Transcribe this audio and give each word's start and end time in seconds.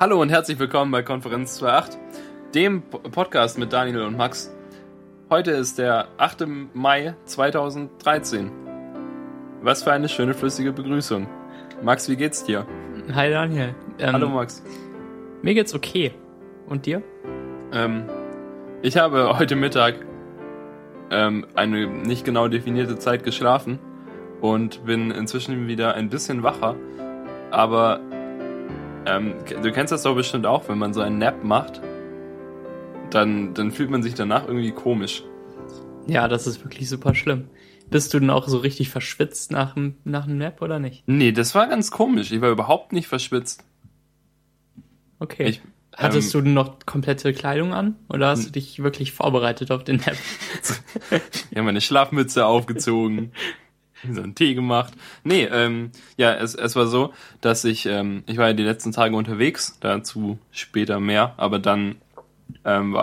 Hallo 0.00 0.18
und 0.22 0.30
herzlich 0.30 0.58
willkommen 0.58 0.90
bei 0.90 1.02
Konferenz 1.02 1.62
2.8, 1.62 1.98
dem 2.54 2.80
Podcast 2.80 3.58
mit 3.58 3.70
Daniel 3.70 4.00
und 4.00 4.16
Max. 4.16 4.50
Heute 5.28 5.50
ist 5.50 5.76
der 5.76 6.08
8. 6.16 6.46
Mai 6.72 7.16
2013. 7.26 8.50
Was 9.60 9.82
für 9.82 9.92
eine 9.92 10.08
schöne 10.08 10.32
flüssige 10.32 10.72
Begrüßung. 10.72 11.26
Max, 11.82 12.08
wie 12.08 12.16
geht's 12.16 12.42
dir? 12.44 12.66
Hi 13.12 13.28
Daniel. 13.28 13.74
Ähm, 13.98 14.14
Hallo 14.14 14.30
Max. 14.30 14.62
Mir 15.42 15.52
geht's 15.52 15.74
okay. 15.74 16.14
Und 16.66 16.86
dir? 16.86 17.02
Ähm, 17.70 18.04
ich 18.80 18.96
habe 18.96 19.38
heute 19.38 19.54
Mittag 19.54 19.96
ähm, 21.10 21.46
eine 21.54 21.86
nicht 21.86 22.24
genau 22.24 22.48
definierte 22.48 22.98
Zeit 22.98 23.22
geschlafen 23.22 23.78
und 24.40 24.82
bin 24.86 25.10
inzwischen 25.10 25.68
wieder 25.68 25.92
ein 25.92 26.08
bisschen 26.08 26.42
wacher. 26.42 26.74
Aber 27.50 28.00
ähm, 29.06 29.34
du 29.62 29.72
kennst 29.72 29.92
das 29.92 30.02
doch 30.02 30.14
bestimmt 30.14 30.46
auch, 30.46 30.68
wenn 30.68 30.78
man 30.78 30.94
so 30.94 31.00
einen 31.00 31.18
Nap 31.18 31.44
macht, 31.44 31.80
dann, 33.10 33.54
dann 33.54 33.72
fühlt 33.72 33.90
man 33.90 34.02
sich 34.02 34.14
danach 34.14 34.46
irgendwie 34.46 34.72
komisch. 34.72 35.24
Ja, 36.06 36.28
das 36.28 36.46
ist 36.46 36.62
wirklich 36.64 36.88
super 36.88 37.14
schlimm. 37.14 37.48
Bist 37.90 38.14
du 38.14 38.20
denn 38.20 38.30
auch 38.30 38.46
so 38.46 38.58
richtig 38.58 38.88
verschwitzt 38.88 39.50
nach 39.50 39.74
dem, 39.74 39.96
nach 40.04 40.26
dem 40.26 40.38
Nap 40.38 40.62
oder 40.62 40.78
nicht? 40.78 41.02
Nee, 41.06 41.32
das 41.32 41.54
war 41.54 41.66
ganz 41.66 41.90
komisch. 41.90 42.30
Ich 42.30 42.40
war 42.40 42.50
überhaupt 42.50 42.92
nicht 42.92 43.08
verschwitzt. 43.08 43.64
Okay. 45.18 45.48
Ich, 45.48 45.60
Hattest 45.96 46.34
ähm, 46.34 46.44
du 46.44 46.50
noch 46.50 46.78
komplette 46.86 47.32
Kleidung 47.32 47.74
an 47.74 47.96
oder 48.08 48.28
hast 48.28 48.46
du 48.46 48.50
dich 48.52 48.82
wirklich 48.82 49.12
vorbereitet 49.12 49.70
auf 49.70 49.84
den 49.84 49.96
Nap? 49.96 50.16
Ich 51.50 51.56
habe 51.56 51.64
meine 51.64 51.80
Schlafmütze 51.80 52.46
aufgezogen, 52.46 53.32
so 54.12 54.22
einen 54.22 54.34
Tee 54.34 54.54
gemacht. 54.54 54.92
Nee, 55.24 55.44
ähm, 55.44 55.90
ja, 56.16 56.34
es, 56.34 56.54
es 56.54 56.76
war 56.76 56.86
so, 56.86 57.12
dass 57.40 57.64
ich, 57.64 57.86
ähm, 57.86 58.22
ich 58.26 58.36
war 58.36 58.48
ja 58.48 58.52
die 58.52 58.62
letzten 58.62 58.92
Tage 58.92 59.16
unterwegs, 59.16 59.76
dazu 59.80 60.38
später 60.52 61.00
mehr, 61.00 61.34
aber 61.36 61.58
dann 61.58 61.96
ähm, 62.64 62.96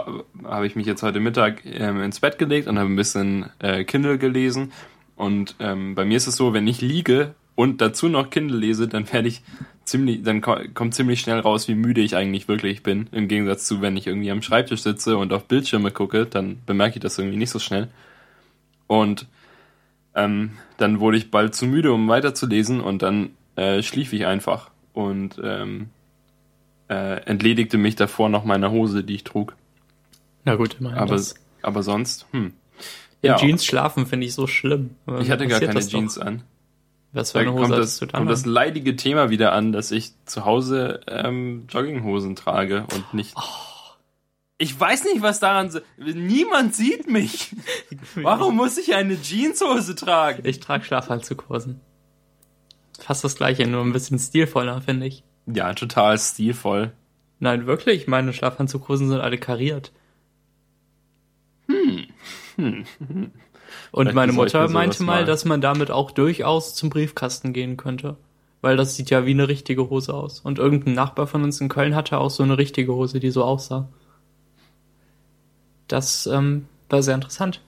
habe 0.44 0.68
ich 0.68 0.76
mich 0.76 0.86
jetzt 0.86 1.04
heute 1.04 1.20
Mittag 1.20 1.66
ähm, 1.66 2.02
ins 2.02 2.20
Bett 2.20 2.38
gelegt 2.38 2.68
und 2.68 2.78
habe 2.78 2.90
ein 2.90 2.96
bisschen 2.96 3.50
äh, 3.60 3.84
Kindle 3.84 4.18
gelesen. 4.18 4.72
Und 5.16 5.56
ähm, 5.60 5.96
bei 5.96 6.06
mir 6.06 6.18
ist 6.18 6.28
es 6.28 6.36
so, 6.36 6.54
wenn 6.54 6.68
ich 6.68 6.82
liege 6.82 7.34
und 7.56 7.82
dazu 7.82 8.08
noch 8.08 8.30
Kindle 8.30 8.58
lese, 8.58 8.88
dann 8.88 9.12
werde 9.12 9.28
ich 9.28 9.42
ziemlich, 9.84 10.22
dann 10.22 10.42
ko 10.42 10.58
kommt 10.74 10.94
ziemlich 10.94 11.22
schnell 11.22 11.40
raus, 11.40 11.68
wie 11.68 11.76
müde 11.76 12.02
ich 12.02 12.16
eigentlich 12.16 12.48
wirklich 12.48 12.84
bin. 12.84 13.08
Im 13.12 13.28
Gegensatz 13.28 13.66
zu, 13.66 13.82
wenn 13.82 13.98
ich 13.98 14.06
irgendwie 14.06 14.30
am 14.30 14.42
Schreibtisch 14.42 14.82
sitze 14.84 15.18
und 15.18 15.34
auf 15.34 15.46
Bildschirme 15.46 15.92
gucke, 15.92 16.26
dann 16.26 16.60
bemerke 16.66 16.98
ich 16.98 17.02
das 17.02 17.18
irgendwie 17.18 17.38
nicht 17.38 17.50
so 17.50 17.60
schnell. 17.60 17.88
Und 18.86 19.28
ähm, 20.18 20.52
dann 20.78 21.00
wurde 21.00 21.18
ich 21.18 21.32
bald 21.32 21.56
zu 21.56 21.66
müde, 21.66 21.94
um 21.94 22.08
weiterzulesen 22.10 22.82
und 22.82 23.02
dann 23.02 23.30
äh, 23.56 23.82
schlief 23.84 24.12
ich 24.14 24.26
einfach 24.26 24.72
und 24.94 25.40
ähm, 25.44 25.90
äh, 26.90 27.22
entledigte 27.26 27.78
mich 27.78 27.96
davor 27.96 28.28
noch 28.30 28.44
meiner 28.44 28.72
Hose, 28.72 29.04
die 29.04 29.16
ich 29.16 29.24
trug. 29.24 29.56
Na 30.44 30.56
gut, 30.56 30.78
immerhin 30.80 30.98
Aber, 30.98 31.16
das. 31.16 31.36
aber 31.62 31.84
sonst, 31.84 32.26
hm. 32.32 32.54
In 33.22 33.30
Ja, 33.30 33.38
Jeans 33.38 33.66
schlafen 33.66 34.06
finde 34.06 34.28
ich 34.28 34.34
so 34.34 34.46
schlimm. 34.48 34.92
Aber 35.06 35.22
ich 35.22 35.32
hatte 35.32 35.48
gar 35.48 35.60
keine 35.60 35.74
das 35.74 35.86
doch. 35.88 36.00
Jeans 36.00 36.18
an. 36.18 36.44
Was 37.14 37.32
für 37.32 37.40
Da 37.40 37.42
eine 37.42 37.54
Hose 37.54 37.62
kommt 37.64 37.78
das, 37.78 38.00
du 38.00 38.06
dann 38.06 38.20
kommt 38.20 38.32
das 38.32 38.46
leidige 38.46 38.96
Thema 38.96 39.30
wieder 39.30 39.54
an, 39.54 39.72
dass 39.72 39.92
ich 39.92 40.12
zu 40.26 40.46
Hause 40.46 41.02
ähm, 41.08 41.66
Jogginghosen 41.70 42.36
trage 42.36 42.86
und 42.94 43.14
nicht. 43.14 43.34
Oh. 43.36 43.67
Ich 44.60 44.78
weiß 44.80 45.04
nicht, 45.06 45.22
was 45.22 45.40
daran. 45.40 45.70
so- 45.70 45.80
Niemand 45.98 46.74
sieht 46.76 47.10
mich. 47.10 47.56
Warum 48.16 48.56
muss 48.56 48.78
ich 48.78 48.96
eine 48.96 49.20
Jeanshose 49.22 49.94
tragen? 49.96 50.42
Ich 50.46 50.60
trage 50.60 50.84
Schlafanzughosen. 50.84 51.80
Fast 53.00 53.24
das 53.24 53.36
gleiche, 53.36 53.68
nur 53.68 53.84
ein 53.84 53.94
bisschen 53.94 54.18
stilvoller, 54.18 54.82
finde 54.82 55.06
ich. 55.06 55.24
Ja, 55.46 55.74
total 55.74 56.18
stilvoll. 56.18 56.92
Nein, 57.40 57.68
wirklich, 57.68 58.08
meine 58.08 58.34
Schlafanzughosen 58.34 59.10
sind 59.10 59.20
alle 59.20 59.38
kariert. 59.38 59.92
Hm. 61.68 62.08
Und 62.58 63.32
Vielleicht 63.92 64.16
meine 64.16 64.32
Mutter 64.34 64.68
meinte 64.70 65.04
mal, 65.04 65.18
mal. 65.22 65.26
dass 65.26 65.46
man 65.46 65.62
damit 65.62 65.92
auch 65.92 66.10
durchaus 66.12 66.74
zum 66.74 66.90
Briefkasten 66.90 67.54
gehen 67.54 67.78
könnte. 67.78 68.18
Weil 68.62 68.76
das 68.76 68.96
sieht 68.96 69.12
ja 69.12 69.26
wie 69.28 69.32
eine 69.32 69.48
richtige 69.48 69.90
Hose 69.92 70.16
aus. 70.16 70.40
Und 70.40 70.58
irgendein 70.58 70.96
Nachbar 70.96 71.28
von 71.28 71.44
uns 71.44 71.62
in 71.62 71.70
Köln 71.70 71.96
hatte 71.96 72.18
auch 72.18 72.32
so 72.32 72.42
eine 72.42 72.58
richtige 72.58 72.94
Hose, 72.96 73.20
die 73.20 73.30
so 73.30 73.44
aussah. 73.44 73.88
Das 75.88 76.28
ähm, 76.28 76.68
war 76.90 77.02
sehr 77.04 77.16
interessant. 77.16 77.62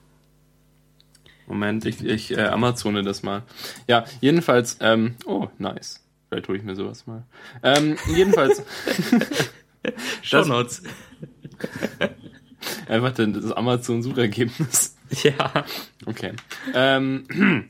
Moment, 1.46 1.84
ich, 1.84 2.04
ich 2.04 2.30
äh, 2.36 2.42
Amazone 2.46 3.02
das 3.02 3.22
mal. 3.22 3.42
Ja, 3.88 4.04
jedenfalls, 4.20 4.76
ähm, 4.80 5.16
oh, 5.26 5.48
nice. 5.58 6.00
Vielleicht 6.28 6.46
hole 6.48 6.58
ich 6.58 6.64
mir 6.64 6.76
sowas 6.76 7.06
mal. 7.08 7.24
Ähm, 7.62 7.96
jedenfalls, 8.14 8.62
Shownotes. 10.22 10.82
einfach 12.88 13.12
denn 13.12 13.32
das 13.32 13.50
Amazon-Suchergebnis. 13.50 14.96
Ja. 15.24 15.64
Okay. 16.06 16.34
Ähm, 16.72 17.24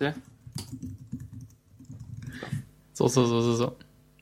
ja. 0.00 0.12
So, 2.92 3.08
so, 3.08 3.24
so, 3.24 3.40
so, 3.40 3.54
so. 3.54 3.76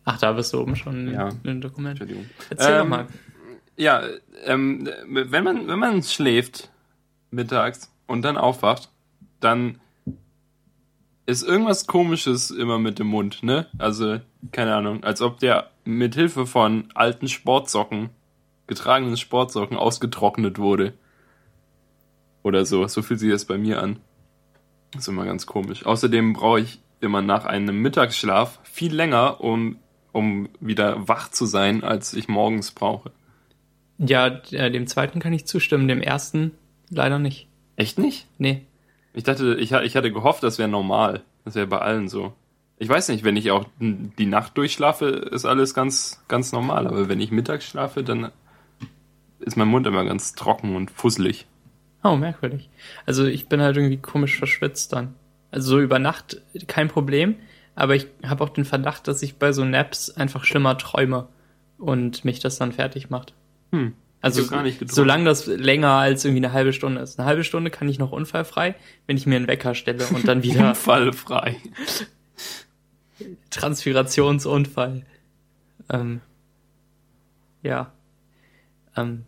Ach, 0.05 0.19
da 0.19 0.33
bist 0.33 0.53
du 0.53 0.61
oben 0.61 0.77
schon 0.77 1.13
Ja. 1.13 1.31
im 1.43 1.61
Dokument. 1.61 2.01
Entschuldigung. 2.01 2.31
Erzähl 2.49 2.77
doch 2.79 2.85
Ähm, 2.85 2.89
mal. 2.91 3.07
Ja, 3.77 4.03
ähm, 4.45 4.89
wenn 5.07 5.45
man, 5.45 5.69
wenn 5.69 5.79
man 5.79 6.03
schläft 6.03 6.71
mittags 7.31 7.93
und 8.07 8.23
dann 8.23 8.37
aufwacht, 8.37 8.91
dann 9.41 9.81
ist 11.27 11.43
irgendwas 11.43 11.87
komisches 11.87 12.51
immer 12.51 12.79
mit 12.79 12.99
dem 12.99 13.07
Mund, 13.07 13.43
ne? 13.43 13.67
Also, 13.79 14.21
keine 14.51 14.75
Ahnung, 14.75 15.05
als 15.05 15.23
ob 15.23 15.39
der 15.39 15.71
mit 15.85 16.15
Hilfe 16.15 16.47
von 16.47 16.89
alten 16.95 17.29
Sportsocken, 17.29 18.11
getragenen 18.67 19.17
Sportsocken 19.17 19.77
ausgetrocknet 19.77 20.59
wurde. 20.59 20.95
Oder 22.43 22.65
so, 22.65 22.87
so 22.89 23.03
fühlt 23.03 23.21
sich 23.21 23.31
das 23.31 23.45
bei 23.45 23.57
mir 23.57 23.81
an. 23.81 24.01
Das 24.93 25.03
ist 25.03 25.09
immer 25.09 25.25
ganz 25.25 25.47
komisch. 25.47 25.87
Außerdem 25.87 26.33
brauche 26.33 26.61
ich 26.61 26.81
immer 27.01 27.23
nach 27.23 27.45
einem 27.45 27.81
Mittagsschlaf 27.81 28.61
viel 28.63 28.95
länger, 28.95 29.41
um, 29.41 29.77
um 30.13 30.49
wieder 30.61 31.09
wach 31.09 31.31
zu 31.31 31.47
sein, 31.47 31.83
als 31.85 32.15
ich 32.15 32.29
morgens 32.29 32.73
brauche. 32.73 33.13
Ja, 34.05 34.27
äh, 34.51 34.71
dem 34.71 34.87
zweiten 34.87 35.21
kann 35.21 35.33
ich 35.33 35.47
zustimmen, 35.47 35.89
dem 35.89 36.03
ersten 36.03 36.53
leider 36.91 37.19
nicht. 37.19 37.47
Echt 37.77 37.99
nicht? 37.99 38.27
Nee. 38.39 38.67
Ich 39.15 39.25
dachte, 39.25 39.55
ich, 39.55 39.73
ich 39.73 39.97
hatte 39.97 40.13
gehofft, 40.13 40.43
das 40.43 40.59
wäre 40.59 40.69
normal. 40.69 41.23
Das 41.45 41.55
wäre 41.55 41.67
bei 41.67 41.79
allen 41.79 42.09
so. 42.09 42.33
Ich 42.79 42.89
weiß 42.89 43.09
nicht, 43.09 43.23
wenn 43.23 43.37
ich 43.37 43.51
auch 43.51 43.65
die 43.81 44.27
Nacht 44.27 44.57
durchschlafe, 44.59 45.07
ist 45.07 45.45
alles 45.45 45.73
ganz, 45.73 46.23
ganz 46.27 46.53
normal. 46.53 46.89
Aber 46.89 47.09
wenn 47.09 47.21
ich 47.21 47.31
mittags 47.31 47.65
schlafe, 47.65 48.03
dann 48.03 48.33
ist 49.39 49.57
mein 49.57 49.69
Mund 49.69 49.87
immer 49.87 50.05
ganz 50.05 50.35
trocken 50.35 50.75
und 50.75 50.91
fusselig. 50.91 51.47
Oh, 52.03 52.17
merkwürdig. 52.17 52.71
Also 53.07 53.27
ich 53.27 53.49
bin 53.49 53.61
halt 53.61 53.77
irgendwie 53.77 53.99
komisch 53.99 54.37
verschwitzt 54.37 54.93
dann. 54.93 55.15
Also 55.53 55.71
so 55.71 55.81
über 55.81 55.99
Nacht 55.99 56.41
kein 56.67 56.89
Problem, 56.89 57.37
aber 57.77 57.95
ich 57.95 58.09
habe 58.25 58.43
auch 58.43 58.49
den 58.49 58.65
Verdacht, 58.65 59.07
dass 59.07 59.23
ich 59.23 59.37
bei 59.37 59.53
so 59.53 59.65
Naps 59.65 60.11
einfach 60.11 60.45
schlimmer 60.45 60.77
träume 60.79 61.29
und 61.79 62.25
mich 62.25 62.41
das 62.41 62.59
dann 62.59 62.73
fertig 62.73 63.11
macht. 63.11 63.35
Hm. 63.73 63.95
Also 64.21 64.47
gar 64.47 64.63
nicht 64.63 64.89
solange 64.89 65.25
das 65.25 65.47
länger 65.47 65.91
als 65.91 66.25
irgendwie 66.25 66.45
eine 66.45 66.53
halbe 66.53 66.73
Stunde 66.73 67.01
ist. 67.01 67.19
Eine 67.19 67.27
halbe 67.27 67.43
Stunde 67.43 67.71
kann 67.71 67.89
ich 67.89 67.99
noch 67.99 68.13
unfallfrei, 68.13 68.77
wenn 69.07 69.17
ich 69.17 69.27
mir 69.27 69.35
einen 69.35 69.49
Wecker 69.49 69.75
stelle 69.75 70.07
und 70.15 70.29
dann 70.29 70.45
wieder 70.45 70.69
Unfallfrei. 70.69 71.57
Transpirationsunfall. 73.51 75.03
Ähm, 75.91 76.21
ja. 77.63 77.93
Ähm, 78.97 79.25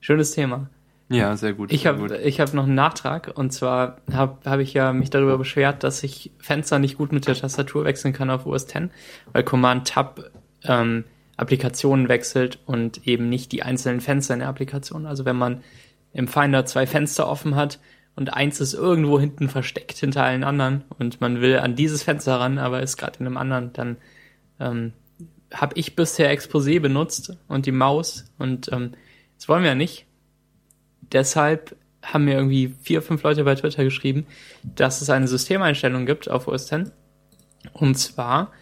schönes 0.00 0.32
Thema. 0.32 0.68
Ja, 1.08 1.36
sehr 1.36 1.54
gut. 1.54 1.72
Ich 1.72 1.86
habe 1.86 2.18
ich 2.18 2.40
hab 2.40 2.52
noch 2.54 2.64
einen 2.64 2.74
Nachtrag 2.74 3.32
und 3.34 3.52
zwar 3.52 3.98
habe 4.12 4.38
hab 4.44 4.58
ich 4.58 4.74
ja 4.74 4.92
mich 4.92 5.08
darüber 5.08 5.38
beschwert, 5.38 5.84
dass 5.84 6.02
ich 6.02 6.32
Fenster 6.38 6.78
nicht 6.78 6.98
gut 6.98 7.12
mit 7.12 7.26
der 7.26 7.34
Tastatur 7.34 7.84
wechseln 7.84 8.12
kann 8.12 8.28
auf 8.28 8.44
OS 8.44 8.64
X, 8.64 8.88
weil 9.32 9.42
Command 9.44 9.88
Tab 9.88 10.30
ähm, 10.64 11.04
Applikationen 11.38 12.08
wechselt 12.08 12.58
und 12.66 13.06
eben 13.06 13.28
nicht 13.28 13.52
die 13.52 13.62
einzelnen 13.62 14.00
Fenster 14.00 14.34
in 14.34 14.40
der 14.40 14.48
Applikation. 14.48 15.06
Also 15.06 15.24
wenn 15.24 15.36
man 15.36 15.62
im 16.12 16.28
Finder 16.28 16.66
zwei 16.66 16.86
Fenster 16.86 17.28
offen 17.28 17.54
hat 17.54 17.78
und 18.16 18.34
eins 18.34 18.60
ist 18.60 18.74
irgendwo 18.74 19.20
hinten 19.20 19.48
versteckt 19.48 19.96
hinter 19.98 20.24
allen 20.24 20.42
anderen 20.42 20.84
und 20.98 21.20
man 21.20 21.40
will 21.40 21.58
an 21.58 21.76
dieses 21.76 22.02
Fenster 22.02 22.40
ran, 22.40 22.58
aber 22.58 22.82
ist 22.82 22.96
gerade 22.96 23.20
in 23.20 23.26
einem 23.26 23.36
anderen, 23.36 23.72
dann 23.72 23.96
ähm, 24.58 24.92
habe 25.54 25.78
ich 25.78 25.94
bisher 25.94 26.36
Exposé 26.36 26.80
benutzt 26.80 27.36
und 27.46 27.66
die 27.66 27.72
Maus 27.72 28.24
und 28.38 28.70
ähm, 28.72 28.92
das 29.36 29.48
wollen 29.48 29.62
wir 29.62 29.70
ja 29.70 29.76
nicht. 29.76 30.06
Deshalb 31.12 31.76
haben 32.02 32.24
mir 32.24 32.34
irgendwie 32.34 32.74
vier, 32.82 33.00
fünf 33.00 33.22
Leute 33.22 33.44
bei 33.44 33.54
Twitter 33.54 33.84
geschrieben, 33.84 34.26
dass 34.62 35.02
es 35.02 35.10
eine 35.10 35.28
Systemeinstellung 35.28 36.04
gibt 36.04 36.28
auf 36.28 36.48
OS 36.48 36.72
X. 36.72 36.90
Und 37.72 37.94
zwar 37.96 38.52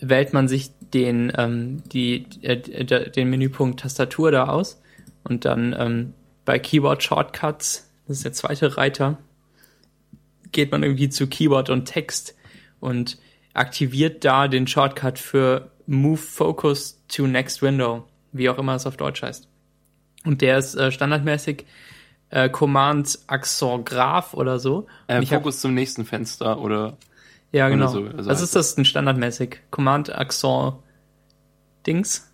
wählt 0.00 0.32
man 0.32 0.48
sich 0.48 0.70
den, 0.94 1.32
ähm, 1.36 1.82
die, 1.92 2.26
äh, 2.42 3.10
den 3.10 3.30
Menüpunkt 3.30 3.80
Tastatur 3.80 4.30
da 4.30 4.48
aus 4.48 4.80
und 5.24 5.44
dann 5.44 5.74
ähm, 5.78 6.14
bei 6.44 6.58
Keyboard 6.58 7.02
Shortcuts, 7.02 7.90
das 8.06 8.18
ist 8.18 8.24
der 8.24 8.32
zweite 8.32 8.76
Reiter, 8.76 9.18
geht 10.52 10.70
man 10.70 10.82
irgendwie 10.82 11.08
zu 11.08 11.26
Keyboard 11.26 11.70
und 11.70 11.86
Text 11.86 12.36
und 12.80 13.18
aktiviert 13.52 14.24
da 14.24 14.48
den 14.48 14.66
Shortcut 14.66 15.18
für 15.18 15.70
Move 15.86 16.16
Focus 16.16 17.02
to 17.08 17.26
Next 17.26 17.62
Window, 17.62 18.04
wie 18.32 18.48
auch 18.48 18.58
immer 18.58 18.74
es 18.74 18.86
auf 18.86 18.96
Deutsch 18.96 19.22
heißt. 19.22 19.48
Und 20.24 20.40
der 20.42 20.58
ist 20.58 20.74
äh, 20.74 20.90
standardmäßig 20.90 21.64
äh, 22.30 22.48
Command 22.48 23.18
Accent 23.28 23.86
Graph 23.86 24.34
oder 24.34 24.58
so. 24.58 24.86
Äh, 25.06 25.22
ich 25.22 25.32
hab- 25.32 25.42
Fokus 25.42 25.60
zum 25.60 25.74
nächsten 25.74 26.04
Fenster 26.04 26.60
oder 26.60 26.96
ja, 27.52 27.68
genau. 27.68 27.88
so, 27.88 28.04
also 28.04 28.18
Was 28.18 28.26
heißt 28.28 28.42
ist 28.42 28.56
das 28.56 28.74
denn 28.74 28.84
standardmäßig? 28.84 29.58
Command 29.70 30.14
Accent 30.14 30.74
Dings? 31.86 32.30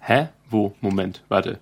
Hä? 0.00 0.28
Wo? 0.48 0.74
Moment, 0.80 1.24
warte. 1.28 1.58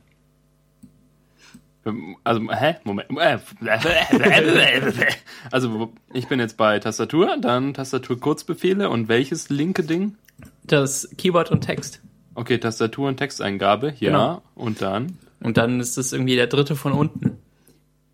Also, 2.24 2.50
hä? 2.52 2.76
Moment. 2.84 3.08
Also, 5.50 5.92
ich 6.12 6.28
bin 6.28 6.38
jetzt 6.40 6.56
bei 6.58 6.78
Tastatur, 6.78 7.36
dann 7.40 7.72
Tastatur-Kurzbefehle 7.72 8.90
und 8.90 9.08
welches 9.08 9.48
linke 9.48 9.82
Ding? 9.84 10.16
Das 10.64 11.08
Keyboard 11.16 11.50
und 11.50 11.62
Text. 11.62 12.02
Okay, 12.34 12.58
Tastatur 12.58 13.08
und 13.08 13.16
Texteingabe, 13.16 13.94
ja. 13.98 14.10
Genau. 14.10 14.42
Und 14.54 14.82
dann, 14.82 15.16
Und 15.40 15.56
dann 15.56 15.80
ist 15.80 15.96
es 15.96 16.12
irgendwie 16.12 16.36
der 16.36 16.48
dritte 16.48 16.76
von 16.76 16.92
unten. 16.92 17.38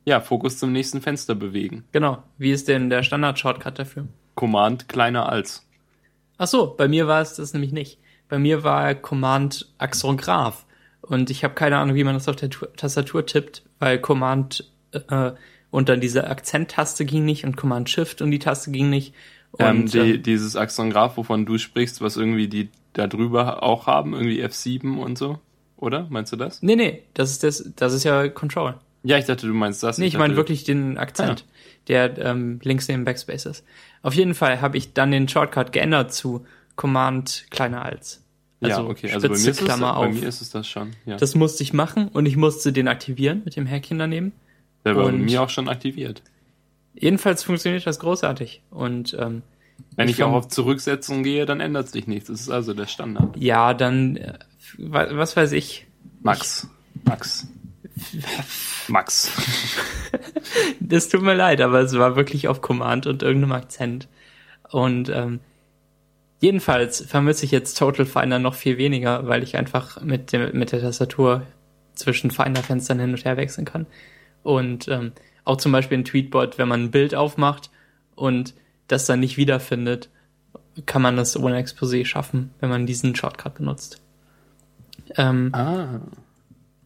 ja, 0.04 0.20
Fokus 0.20 0.58
zum 0.58 0.70
nächsten 0.72 1.00
Fenster 1.00 1.34
bewegen. 1.34 1.84
Genau. 1.92 2.22
Wie 2.38 2.52
ist 2.52 2.69
denn 2.69 2.90
der 2.90 3.02
Standard-Shortcut 3.02 3.78
dafür? 3.78 4.06
Command 4.34 4.88
kleiner 4.88 5.28
als. 5.28 5.66
Ach 6.38 6.46
so, 6.46 6.75
bei 6.76 6.88
mir 6.88 7.06
war 7.06 7.20
es 7.22 7.34
das 7.34 7.52
nämlich 7.52 7.72
nicht. 7.72 7.98
Bei 8.28 8.38
mir 8.38 8.64
war 8.64 8.94
Command 8.94 9.72
Accent 9.78 10.20
Graph. 10.20 10.64
Und 11.02 11.31
ich 11.31 11.44
habe 11.44 11.54
keine 11.54 11.78
Ahnung, 11.78 11.94
wie 11.96 12.04
man 12.04 12.14
das 12.14 12.28
auf 12.28 12.36
der 12.36 12.50
Tu- 12.50 12.66
Tastatur 12.76 13.26
tippt, 13.26 13.62
weil 13.78 13.98
Command 14.00 14.70
äh, 14.92 15.32
und 15.70 15.88
dann 15.88 16.00
diese 16.00 16.28
Akzenttaste 16.28 17.04
ging 17.04 17.25
nicht 17.25 17.44
und 17.44 17.56
Command 17.56 17.90
Shift 17.90 18.22
und 18.22 18.31
die 18.31 18.38
Taste 18.38 18.70
ging 18.70 18.90
nicht. 18.90 19.14
Ähm, 19.58 19.86
Und 19.86 19.92
die, 19.92 19.98
ähm, 19.98 20.22
dieses 20.22 20.56
Axon 20.56 20.90
Graph, 20.90 21.16
wovon 21.16 21.46
du 21.46 21.58
sprichst, 21.58 22.00
was 22.00 22.16
irgendwie 22.16 22.48
die 22.48 22.70
da 22.92 23.06
drüber 23.06 23.62
auch 23.62 23.86
haben, 23.86 24.14
irgendwie 24.14 24.42
F7 24.42 24.98
und 24.98 25.19
so, 25.19 25.38
oder? 25.76 26.06
Meinst 26.10 26.32
du 26.32 26.36
das? 26.36 26.62
nee, 26.62 26.76
nee, 26.76 27.02
das 27.14 27.31
ist 27.32 27.42
das, 27.42 27.70
das 27.76 27.92
ist 27.92 28.04
ja 28.04 28.28
Control. 28.28 28.75
Ja, 29.04 29.18
ich 29.18 29.26
dachte, 29.26 29.46
du 29.46 29.54
meinst 29.54 29.82
das. 29.82 29.98
Nee, 29.98 30.06
ich 30.06 30.14
meine 30.16 30.28
dachte- 30.34 30.36
wirklich 30.38 30.64
den 30.64 30.98
Akzent, 30.98 31.44
der 31.88 32.16
ähm, 32.18 32.58
links 32.62 32.88
neben 32.88 33.04
Backspace 33.04 33.46
ist. 33.46 33.64
Auf 34.02 34.14
jeden 34.14 34.34
Fall 34.34 34.60
habe 34.60 34.76
ich 34.78 34.92
dann 34.94 35.10
den 35.10 35.28
Shortcut 35.28 35.72
geändert 35.72 36.12
zu 36.12 36.46
Command 36.76 37.46
kleiner 37.50 37.84
als. 37.84 38.22
Ja, 38.60 38.76
Also 38.78 38.88
okay, 38.88 39.12
also 39.12 39.28
bei 39.28 39.34
mir, 39.34 39.38
Spitze 39.40 39.50
ist 39.50 39.60
es, 39.60 39.64
Klammer 39.66 39.92
bei 39.94 40.06
auf. 40.08 40.14
mir 40.14 40.26
ist 40.28 40.40
es 40.40 40.50
das 40.50 40.66
schon. 40.66 40.90
Ja. 41.04 41.16
Das 41.16 41.34
musste 41.34 41.62
ich 41.62 41.72
machen 41.72 42.08
und 42.08 42.24
ich 42.26 42.36
musste 42.36 42.72
den 42.72 42.88
aktivieren 42.88 43.42
mit 43.44 43.56
dem 43.56 43.66
Häkchen 43.66 43.98
daneben. 43.98 44.32
Der 44.84 44.96
war 44.96 45.04
bei 45.04 45.12
mir 45.12 45.42
auch 45.42 45.50
schon 45.50 45.68
aktiviert. 45.68 46.22
Jedenfalls 46.94 47.42
funktioniert 47.42 47.86
das 47.86 47.98
großartig. 47.98 48.62
Und 48.70 49.14
ähm, 49.18 49.42
Wenn 49.96 50.08
Ich 50.08 50.16
ich, 50.18 50.22
auch 50.22 50.32
auf 50.32 50.48
Zurücksetzung 50.48 51.22
gehe, 51.24 51.44
dann 51.46 51.60
ändert 51.60 51.88
sich 51.88 52.06
nichts. 52.06 52.28
Das 52.28 52.40
ist 52.40 52.50
also 52.50 52.72
der 52.74 52.86
Standard. 52.86 53.36
ja, 53.36 53.74
dann, 53.74 54.16
äh, 54.16 54.34
wa- 54.78 55.08
was 55.10 55.36
weiß 55.36 55.52
ich. 55.52 55.86
Max. 56.22 56.68
Max. 57.04 57.48
Max. 58.88 59.31
Das 60.81 61.08
tut 61.08 61.23
mir 61.23 61.35
leid, 61.35 61.61
aber 61.61 61.81
es 61.81 61.96
war 61.96 62.17
wirklich 62.17 62.49
auf 62.49 62.61
Command 62.61 63.06
und 63.06 63.23
irgendeinem 63.23 63.52
Akzent. 63.52 64.08
Und 64.70 65.08
ähm, 65.08 65.41
jedenfalls 66.41 67.00
vermisse 67.00 67.44
ich 67.44 67.50
jetzt 67.50 67.79
Total 67.79 68.06
Finder 68.06 68.38
noch 68.38 68.55
viel 68.55 68.76
weniger, 68.79 69.26
weil 69.26 69.43
ich 69.43 69.56
einfach 69.56 70.00
mit, 70.02 70.32
dem, 70.32 70.56
mit 70.56 70.73
der 70.73 70.81
Tastatur 70.81 71.43
zwischen 71.94 72.31
Finder-Fenstern 72.31 72.99
hin 73.00 73.11
und 73.11 73.25
her 73.25 73.37
wechseln 73.37 73.64
kann. 73.64 73.87
Und 74.43 74.88
ähm, 74.88 75.12
auch 75.44 75.56
zum 75.56 75.73
Beispiel 75.73 75.99
in 75.99 76.05
Tweetbot, 76.05 76.58
wenn 76.58 76.69
man 76.69 76.85
ein 76.85 76.91
Bild 76.91 77.14
aufmacht 77.14 77.70
und 78.14 78.55
das 78.88 79.06
dann 79.06 79.20
nicht 79.20 79.37
wiederfindet, 79.37 80.11
kann 80.87 81.02
man 81.02 81.17
das 81.17 81.37
ohne 81.37 81.62
Exposé 81.62 82.05
schaffen, 82.05 82.50
wenn 82.61 82.70
man 82.70 82.87
diesen 82.87 83.14
Shortcut 83.14 83.55
benutzt. 83.55 84.02
Ähm, 85.17 85.50
Ah. 85.55 86.00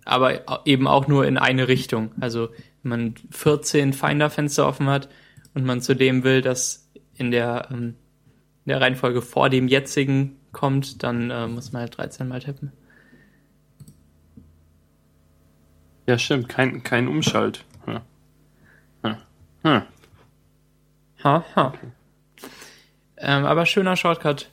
Aber 0.08 0.66
eben 0.66 0.86
auch 0.86 1.06
nur 1.06 1.26
in 1.26 1.38
eine 1.38 1.68
Richtung. 1.68 2.12
Also 2.20 2.48
wenn 2.82 2.90
man 2.90 3.14
14 3.30 3.92
Finder-Fenster 3.92 4.66
offen 4.66 4.88
hat 4.88 5.08
und 5.54 5.64
man 5.64 5.80
zu 5.80 5.94
dem 5.94 6.24
will, 6.24 6.40
das 6.40 6.90
in 7.14 7.30
der, 7.30 7.68
ähm, 7.70 7.94
in 8.64 8.70
der 8.70 8.80
Reihenfolge 8.80 9.22
vor 9.22 9.50
dem 9.50 9.68
jetzigen 9.68 10.36
kommt, 10.52 11.02
dann 11.02 11.30
äh, 11.30 11.46
muss 11.46 11.72
man 11.72 11.80
halt 11.80 11.98
13 11.98 12.26
mal 12.26 12.40
tippen. 12.40 12.72
Ja, 16.06 16.18
stimmt. 16.18 16.48
Kein, 16.48 16.82
kein 16.82 17.06
Umschalt. 17.06 17.66
Hm. 17.84 18.00
Hm. 19.02 19.16
Hm. 19.62 19.82
Ha, 21.22 21.44
ha. 21.54 21.74
Ähm, 23.18 23.44
aber 23.44 23.66
schöner 23.66 23.96
Shortcut. 23.96 24.50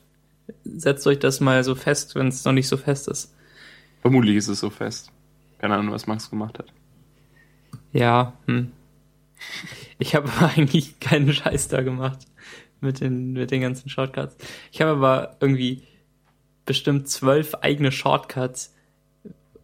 Setzt 0.65 1.07
euch 1.07 1.19
das 1.19 1.39
mal 1.39 1.63
so 1.63 1.73
fest, 1.75 2.15
wenn 2.15 2.27
es 2.27 2.43
noch 2.43 2.51
nicht 2.51 2.67
so 2.67 2.75
fest 2.75 3.07
ist. 3.07 3.33
Vermutlich 4.01 4.35
ist 4.35 4.49
es 4.49 4.59
so 4.59 4.69
fest. 4.69 5.11
Keine 5.57 5.75
Ahnung, 5.75 5.93
was 5.93 6.07
Max 6.07 6.29
gemacht 6.29 6.59
hat. 6.59 6.73
Ja, 7.91 8.33
hm. 8.47 8.71
Ich 9.97 10.15
habe 10.15 10.29
eigentlich 10.55 10.99
keinen 10.99 11.33
Scheiß 11.33 11.67
da 11.67 11.81
gemacht 11.81 12.19
mit 12.81 12.99
den, 13.01 13.33
mit 13.33 13.51
den 13.51 13.61
ganzen 13.61 13.89
Shortcuts. 13.89 14.37
Ich 14.71 14.81
habe 14.81 14.91
aber 14.91 15.37
irgendwie 15.39 15.83
bestimmt 16.65 17.07
zwölf 17.07 17.55
eigene 17.55 17.91
Shortcuts, 17.91 18.73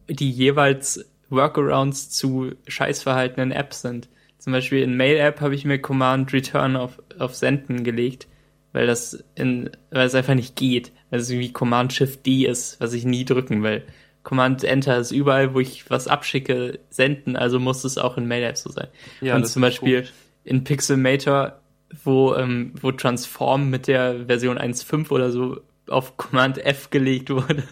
die 0.07 0.29
jeweils 0.29 1.05
Workarounds 1.29 2.09
zu 2.09 2.51
Scheißverhalten 2.67 3.41
in 3.41 3.51
Apps 3.51 3.81
sind. 3.81 4.09
Zum 4.37 4.53
Beispiel 4.53 4.81
in 4.81 4.97
Mail-App 4.97 5.39
habe 5.41 5.55
ich 5.55 5.65
mir 5.65 5.79
Command 5.79 6.33
Return 6.33 6.75
auf, 6.75 7.01
auf 7.19 7.35
Senden 7.35 7.83
gelegt, 7.83 8.27
weil 8.73 8.87
das 8.87 9.23
in, 9.35 9.69
weil 9.91 10.07
es 10.07 10.15
einfach 10.15 10.35
nicht 10.35 10.55
geht. 10.55 10.91
Weil 11.09 11.19
es 11.19 11.29
irgendwie 11.29 11.53
Command 11.53 11.93
Shift 11.93 12.25
D 12.25 12.45
ist, 12.47 12.79
was 12.79 12.93
ich 12.93 13.05
nie 13.05 13.25
drücken 13.25 13.63
will. 13.63 13.83
Command 14.23 14.63
Enter 14.63 14.97
ist 14.97 15.11
überall, 15.11 15.53
wo 15.53 15.59
ich 15.59 15.89
was 15.89 16.07
abschicke, 16.07 16.79
senden, 16.89 17.35
also 17.35 17.59
muss 17.59 17.83
es 17.83 17.97
auch 17.97 18.17
in 18.17 18.27
Mail-App 18.27 18.57
so 18.57 18.69
sein. 18.71 18.87
Ja, 19.19 19.35
Und 19.35 19.47
zum 19.47 19.61
Beispiel 19.61 20.01
komisch. 20.01 20.13
in 20.43 20.63
Pixelmator, 20.63 21.59
wo, 22.03 22.35
ähm, 22.35 22.73
wo 22.79 22.91
Transform 22.91 23.69
mit 23.69 23.87
der 23.87 24.27
Version 24.27 24.57
1.5 24.57 25.09
oder 25.11 25.31
so 25.31 25.61
auf 25.87 26.17
Command 26.17 26.57
F 26.59 26.89
gelegt 26.89 27.29
wurde. 27.29 27.63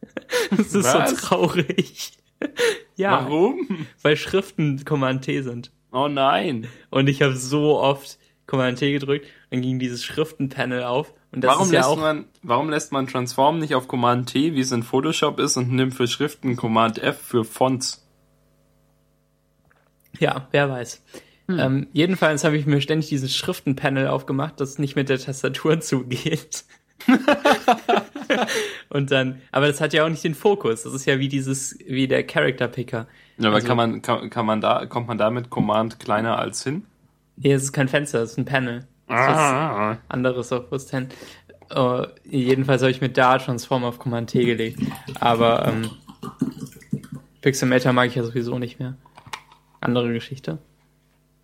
das 0.50 0.74
ist 0.74 0.84
Was? 0.84 1.10
so 1.10 1.16
traurig. 1.16 2.12
ja, 2.96 3.12
Warum? 3.24 3.86
weil 4.02 4.16
Schriften 4.16 4.84
Command 4.84 5.24
T 5.24 5.40
sind. 5.42 5.70
Oh 5.92 6.08
nein. 6.08 6.66
Und 6.90 7.08
ich 7.08 7.22
habe 7.22 7.34
so 7.34 7.78
oft 7.78 8.18
Command 8.46 8.78
T 8.78 8.92
gedrückt, 8.92 9.26
dann 9.50 9.62
ging 9.62 9.78
dieses 9.78 10.04
Schriftenpanel 10.04 10.82
auf. 10.84 11.14
Und 11.32 11.42
das 11.42 11.50
Warum 11.52 11.66
ist 11.66 11.72
ja 11.72 11.80
lässt, 11.80 11.88
auch, 11.88 11.96
man, 11.98 12.24
warum 12.42 12.68
lässt 12.70 12.92
man 12.92 13.06
Transform 13.06 13.58
nicht 13.58 13.74
auf 13.74 13.88
Command 13.88 14.28
T, 14.30 14.54
wie 14.54 14.60
es 14.60 14.70
in 14.70 14.82
Photoshop 14.82 15.40
ist, 15.40 15.56
und 15.56 15.72
nimmt 15.72 15.94
für 15.94 16.06
Schriften 16.06 16.56
Command 16.56 16.98
F 16.98 17.18
für 17.18 17.44
Fonts? 17.44 18.06
ja, 20.18 20.46
wer 20.50 20.68
weiß. 20.68 21.02
Hm. 21.48 21.58
Ähm, 21.58 21.86
jedenfalls 21.92 22.44
habe 22.44 22.56
ich 22.56 22.66
mir 22.66 22.80
ständig 22.80 23.08
dieses 23.08 23.34
Schriftenpanel 23.34 24.06
aufgemacht, 24.08 24.60
das 24.60 24.78
nicht 24.78 24.94
mit 24.94 25.08
der 25.08 25.18
Tastatur 25.18 25.80
zugeht. 25.80 26.64
und 28.90 29.10
dann, 29.10 29.40
aber 29.50 29.66
das 29.66 29.80
hat 29.80 29.92
ja 29.92 30.04
auch 30.04 30.08
nicht 30.08 30.22
den 30.22 30.34
Fokus. 30.36 30.82
Das 30.82 30.94
ist 30.94 31.04
ja 31.06 31.18
wie 31.18 31.28
dieses, 31.28 31.76
wie 31.86 32.06
der 32.06 32.24
Character 32.24 32.68
Picker. 32.68 33.08
Ja, 33.38 33.48
aber 33.48 33.56
Also- 33.56 33.66
kann 33.66 33.76
man, 33.76 34.02
kann, 34.02 34.30
kann 34.30 34.46
man 34.46 34.60
da, 34.60 34.86
kommt 34.86 35.08
man 35.08 35.18
da 35.18 35.30
mit 35.30 35.50
Command 35.50 35.98
kleiner 35.98 36.38
als 36.38 36.62
hin? 36.62 36.84
Nee, 37.36 37.52
es 37.52 37.62
ist 37.64 37.72
kein 37.72 37.88
Fenster, 37.88 38.20
es 38.22 38.32
ist 38.32 38.38
ein 38.38 38.44
Panel. 38.44 38.86
Ist 39.08 39.16
was 39.16 39.36
Ah. 39.36 39.98
anderes 40.08 40.52
auf 40.52 40.68
Brust 40.68 40.88
10. 40.88 41.08
Uh, 41.74 42.06
jedenfalls 42.24 42.82
habe 42.82 42.90
ich 42.90 43.00
mir 43.00 43.08
da 43.08 43.38
Transform 43.38 43.84
auf 43.84 43.98
Command 43.98 44.30
T 44.30 44.44
gelegt. 44.44 44.80
Aber 45.20 45.66
ähm, 45.68 45.90
Pixelmator 47.40 47.92
mag 47.92 48.08
ich 48.08 48.14
ja 48.14 48.24
sowieso 48.24 48.58
nicht 48.58 48.78
mehr. 48.78 48.94
Andere 49.80 50.12
Geschichte. 50.12 50.58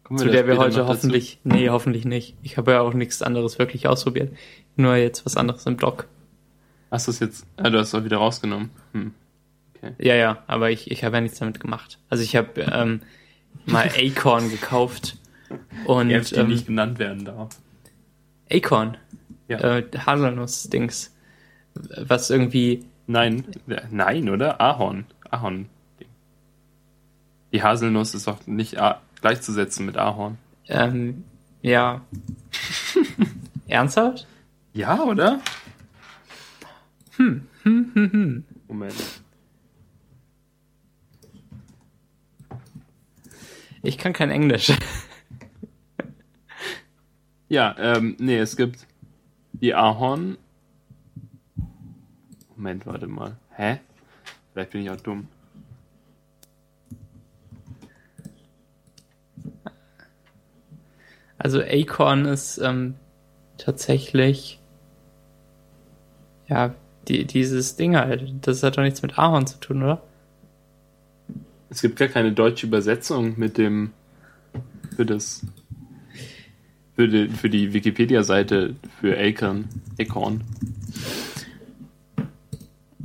Kommen 0.05 0.19
zu 0.19 0.29
der 0.29 0.47
wir 0.47 0.59
heute 0.59 0.79
noch 0.79 0.87
dazu? 0.87 0.89
hoffentlich, 0.89 1.41
nee, 1.45 1.69
hoffentlich 1.71 2.05
nicht. 2.05 2.37
Ich 2.43 2.57
habe 2.57 2.73
ja 2.73 2.81
auch 2.83 2.95
nichts 2.95 3.21
anderes 3.23 3.59
wirklich 3.59 3.89
ausprobiert. 3.89 4.35
Nur 4.77 4.97
jetzt 4.97 5.27
was 5.27 5.37
anderes 5.37 5.67
im 5.67 5.77
Dock. 5.77 6.07
Hast 6.91 7.07
du 7.07 7.11
es 7.11 7.21
jetzt, 7.21 7.47
ah, 7.57 7.69
du 7.69 7.79
hast 7.79 7.89
es 7.89 7.95
auch 7.95 8.05
wieder 8.05 8.19
rausgenommen. 8.19 8.71
Hm. 8.93 9.13
Ja, 9.99 10.15
ja, 10.15 10.43
aber 10.47 10.71
ich, 10.71 10.91
ich 10.91 11.05
habe 11.05 11.17
ja 11.17 11.21
nichts 11.21 11.39
damit 11.39 11.61
gemacht. 11.61 11.99
Also 12.09 12.23
ich 12.25 12.35
habe 12.37 12.61
ähm, 12.61 13.01
mal 13.67 13.91
Acorn 13.97 14.51
gekauft 14.51 15.17
und 15.87 16.11
Apps, 16.11 16.31
die 16.31 16.37
ähm, 16.37 16.49
nicht 16.49 16.67
genannt 16.67 16.99
werden 16.99 17.25
darf. 17.25 17.49
Acorn, 18.51 18.97
Ja. 19.49 19.59
äh, 19.79 19.85
Haselnuss-Dings, 19.97 21.15
was 21.75 22.31
irgendwie, 22.31 22.85
Nein, 23.07 23.45
äh, 23.69 23.81
nein, 23.91 24.29
oder? 24.29 24.61
Ahorn. 24.61 25.07
Ahorn. 25.31 25.69
Die 27.53 27.63
Haselnuss 27.63 28.15
ist 28.15 28.29
auch 28.29 28.47
nicht 28.47 28.79
A 28.79 29.01
gleichzusetzen 29.23 29.87
mit 29.87 29.97
Ahorn. 29.97 30.37
ähm, 30.69 31.25
ja, 31.63 32.03
ernsthaft? 33.67 34.27
Ja, 34.75 35.03
oder? 35.03 35.41
Hm, 37.17 37.47
hm, 37.63 37.91
hm, 37.95 38.13
hm. 38.13 38.45
Moment. 38.69 38.95
Ich 43.83 43.97
kann 43.99 44.13
kein 44.13 44.31
Englisch. 44.31 44.73
Ja, 47.49 47.75
ähm, 47.79 48.17
nee, 48.19 48.39
es 48.39 48.57
gibt 48.57 48.87
die 49.53 49.75
Ahorn. 49.75 50.37
Moment, 52.57 52.87
warte 52.87 53.07
mal. 53.07 53.37
Hä? 53.51 53.81
Vielleicht 54.53 54.73
bin 54.73 54.83
ich 54.83 54.91
auch 54.91 55.01
dumm. 55.01 55.29
Also 61.39 61.61
Acorn 61.63 62.25
ist 62.25 62.59
ähm, 62.59 62.97
tatsächlich 63.57 64.61
ja 66.49 66.75
die, 67.07 67.25
dieses 67.25 67.77
Ding 67.77 67.97
halt. 67.97 68.25
Das 68.43 68.63
hat 68.63 68.77
doch 68.77 68.83
nichts 68.83 69.03
mit 69.03 69.19
Ahorn 69.19 69.47
zu 69.47 69.59
tun, 69.61 69.83
oder? 69.85 70.03
Es 71.71 71.81
gibt 71.81 71.97
gar 71.97 72.09
keine 72.09 72.33
deutsche 72.33 72.67
Übersetzung 72.67 73.39
mit 73.39 73.57
dem 73.57 73.93
für 74.97 75.07
das 75.07 75.47
für 76.99 77.07
die, 77.07 77.29
für 77.29 77.49
die 77.49 77.73
Wikipedia-Seite 77.73 78.75
für 79.01 79.17
Acorn. 79.17 79.69
Acorn. 80.01 80.41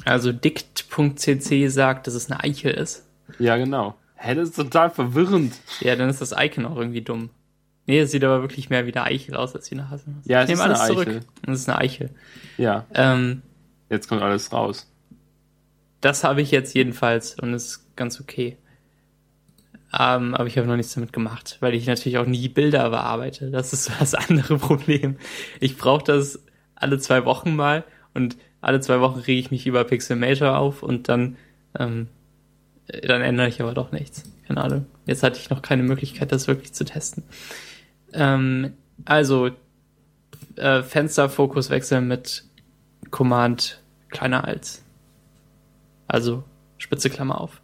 Also 0.03 0.31
dict.cc 0.31 1.67
sagt, 1.69 2.07
dass 2.07 2.15
es 2.15 2.31
eine 2.31 2.43
Eichel 2.43 2.71
ist. 2.73 3.05
Ja, 3.37 3.55
genau. 3.57 3.95
Hä, 4.15 4.33
das 4.33 4.49
ist 4.49 4.55
total 4.55 4.89
verwirrend. 4.89 5.53
Ja, 5.79 5.95
dann 5.95 6.09
ist 6.09 6.21
das 6.21 6.33
Icon 6.35 6.65
auch 6.65 6.75
irgendwie 6.77 7.01
dumm. 7.01 7.29
Nee, 7.85 7.99
es 7.99 8.09
sieht 8.11 8.23
aber 8.23 8.41
wirklich 8.41 8.71
mehr 8.71 8.87
wie 8.87 8.95
eine 8.95 9.03
Eichel 9.05 9.35
aus 9.35 9.53
als 9.53 9.69
wie 9.69 9.75
eine 9.75 9.91
Haselnuss. 9.91 10.25
Ja, 10.25 10.41
es 10.41 10.49
ich 10.49 10.53
ist 10.53 10.59
nehme 10.59 10.69
alles 10.69 10.79
eine 10.79 10.93
zurück. 10.93 11.07
Eichel. 11.09 11.21
Es 11.47 11.59
ist 11.59 11.69
eine 11.69 11.77
Eichel. 11.77 12.09
Ja, 12.57 12.85
Ähm, 12.95 13.43
jetzt 13.91 14.07
kommt 14.07 14.23
alles 14.23 14.51
raus. 14.51 14.89
das 16.01 16.23
habe 16.23 16.41
ich 16.41 16.49
jetzt 16.49 16.73
jedenfalls 16.73 17.37
und 17.39 17.53
ist 17.53 17.85
ganz 17.95 18.19
okay. 18.19 18.57
Ähm, 19.97 20.33
aber 20.33 20.47
ich 20.47 20.57
habe 20.57 20.67
noch 20.67 20.75
nichts 20.75 20.95
damit 20.95 21.13
gemacht, 21.13 21.57
weil 21.59 21.75
ich 21.75 21.85
natürlich 21.85 22.17
auch 22.17 22.25
nie 22.25 22.47
Bilder 22.49 22.89
bearbeite. 22.89 23.51
Das 23.51 23.73
ist 23.73 23.91
das 23.99 24.15
andere 24.15 24.57
Problem. 24.59 25.17
Ich 25.59 25.77
brauche 25.77 26.03
das 26.03 26.39
alle 26.75 26.97
zwei 26.97 27.25
Wochen 27.25 27.55
mal 27.55 27.83
und 28.13 28.37
alle 28.59 28.79
zwei 28.79 29.01
Wochen 29.01 29.19
rege 29.19 29.39
ich 29.39 29.51
mich 29.51 29.67
über 29.67 29.83
Pixelmator 29.83 30.57
auf 30.57 30.81
und 30.81 31.09
dann, 31.09 31.37
ähm, 31.77 32.07
äh, 32.87 33.05
dann 33.07 33.21
ändere 33.21 33.47
ich 33.47 33.61
aber 33.61 33.73
doch 33.73 33.91
nichts. 33.91 34.23
Keine 34.47 34.61
Ahnung. 34.61 34.85
Jetzt 35.05 35.21
hatte 35.21 35.39
ich 35.39 35.49
noch 35.49 35.61
keine 35.61 35.83
Möglichkeit, 35.83 36.31
das 36.31 36.47
wirklich 36.47 36.73
zu 36.73 36.85
testen. 36.85 37.23
Ähm, 38.13 38.73
also, 39.05 39.51
äh, 40.55 40.81
Fensterfokus 40.81 41.69
wechseln 41.69 42.07
mit 42.07 42.45
Command 43.11 43.81
kleiner 44.09 44.45
als. 44.45 44.83
Also, 46.07 46.43
spitze 46.77 47.09
Klammer 47.09 47.39
auf. 47.39 47.62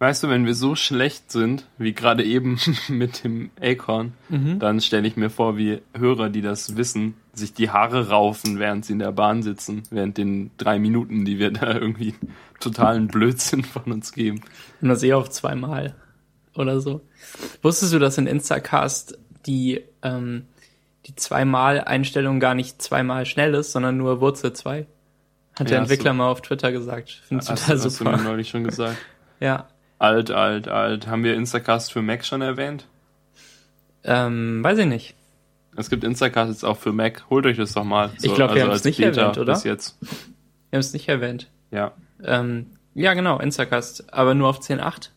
Weißt 0.00 0.22
du, 0.22 0.30
wenn 0.30 0.46
wir 0.46 0.54
so 0.54 0.74
schlecht 0.76 1.30
sind, 1.30 1.66
wie 1.76 1.92
gerade 1.92 2.24
eben 2.24 2.58
mit 2.88 3.22
dem 3.22 3.50
Acorn, 3.60 4.14
dann 4.58 4.80
stelle 4.80 5.06
ich 5.06 5.16
mir 5.16 5.28
vor, 5.28 5.58
wie 5.58 5.82
Hörer, 5.94 6.30
die 6.30 6.40
das 6.40 6.78
wissen, 6.78 7.14
sich 7.34 7.52
die 7.52 7.68
Haare 7.70 8.08
raufen, 8.08 8.58
während 8.58 8.86
sie 8.86 8.94
in 8.94 8.98
der 8.98 9.12
Bahn 9.12 9.42
sitzen, 9.42 9.82
während 9.90 10.16
den 10.16 10.52
drei 10.56 10.78
Minuten, 10.78 11.26
die 11.26 11.38
wir 11.38 11.50
da 11.50 11.74
irgendwie 11.74 12.14
totalen 12.60 13.08
Blödsinn 13.08 13.62
von 13.62 13.92
uns 13.92 14.12
geben. 14.12 14.40
Und 14.80 14.88
das 14.88 15.02
eh 15.02 15.12
auf 15.12 15.28
zweimal 15.28 15.94
oder 16.54 16.80
so. 16.80 17.02
Wusstest 17.60 17.92
du, 17.92 17.98
dass 17.98 18.16
in 18.16 18.26
Instacast 18.26 19.18
die, 19.44 19.82
ähm, 20.02 20.46
die 21.06 21.14
zweimal 21.14 21.82
Einstellung 21.82 22.40
gar 22.40 22.54
nicht 22.54 22.80
zweimal 22.80 23.26
schnell 23.26 23.54
ist, 23.54 23.72
sondern 23.72 23.98
nur 23.98 24.22
Wurzel 24.22 24.54
2? 24.54 24.86
Hat 25.58 25.68
der 25.68 25.76
Ja, 25.76 25.82
Entwickler 25.82 26.12
so. 26.12 26.16
mal 26.16 26.30
auf 26.30 26.40
Twitter 26.40 26.72
gesagt. 26.72 27.20
Finde 27.28 27.44
ich 27.44 27.50
Hast, 27.50 27.60
total 27.66 27.76
hast 27.76 27.84
du 27.84 27.90
super. 27.90 28.16
mir 28.16 28.22
neulich 28.22 28.48
schon 28.48 28.64
gesagt. 28.64 28.96
Ja. 29.40 29.68
Alt, 30.00 30.30
alt, 30.30 30.66
alt. 30.66 31.06
Haben 31.06 31.24
wir 31.24 31.34
Instacast 31.34 31.92
für 31.92 32.00
Mac 32.00 32.24
schon 32.24 32.40
erwähnt? 32.40 32.86
Ähm, 34.02 34.64
weiß 34.64 34.78
ich 34.78 34.86
nicht. 34.86 35.14
Es 35.76 35.90
gibt 35.90 36.04
Instacast 36.04 36.50
jetzt 36.50 36.64
auch 36.64 36.78
für 36.78 36.92
Mac. 36.92 37.24
Holt 37.28 37.44
euch 37.44 37.58
das 37.58 37.74
doch 37.74 37.84
mal. 37.84 38.10
Ich 38.22 38.34
glaub, 38.34 38.54
wir 38.54 38.62
haben 38.62 38.70
es 38.70 38.82
nicht 38.84 38.96
Beta 38.96 39.20
erwähnt, 39.20 39.36
oder? 39.38 39.52
Bis 39.52 39.64
jetzt. 39.64 39.98
Wir 40.00 40.76
haben 40.78 40.80
es 40.80 40.94
nicht 40.94 41.06
erwähnt. 41.08 41.48
Ja. 41.70 41.92
Ähm, 42.24 42.66
ja, 42.94 43.12
genau, 43.12 43.38
Instacast, 43.38 44.12
aber 44.12 44.34
nur 44.34 44.48
auf 44.48 44.60
10.8. 44.60 45.10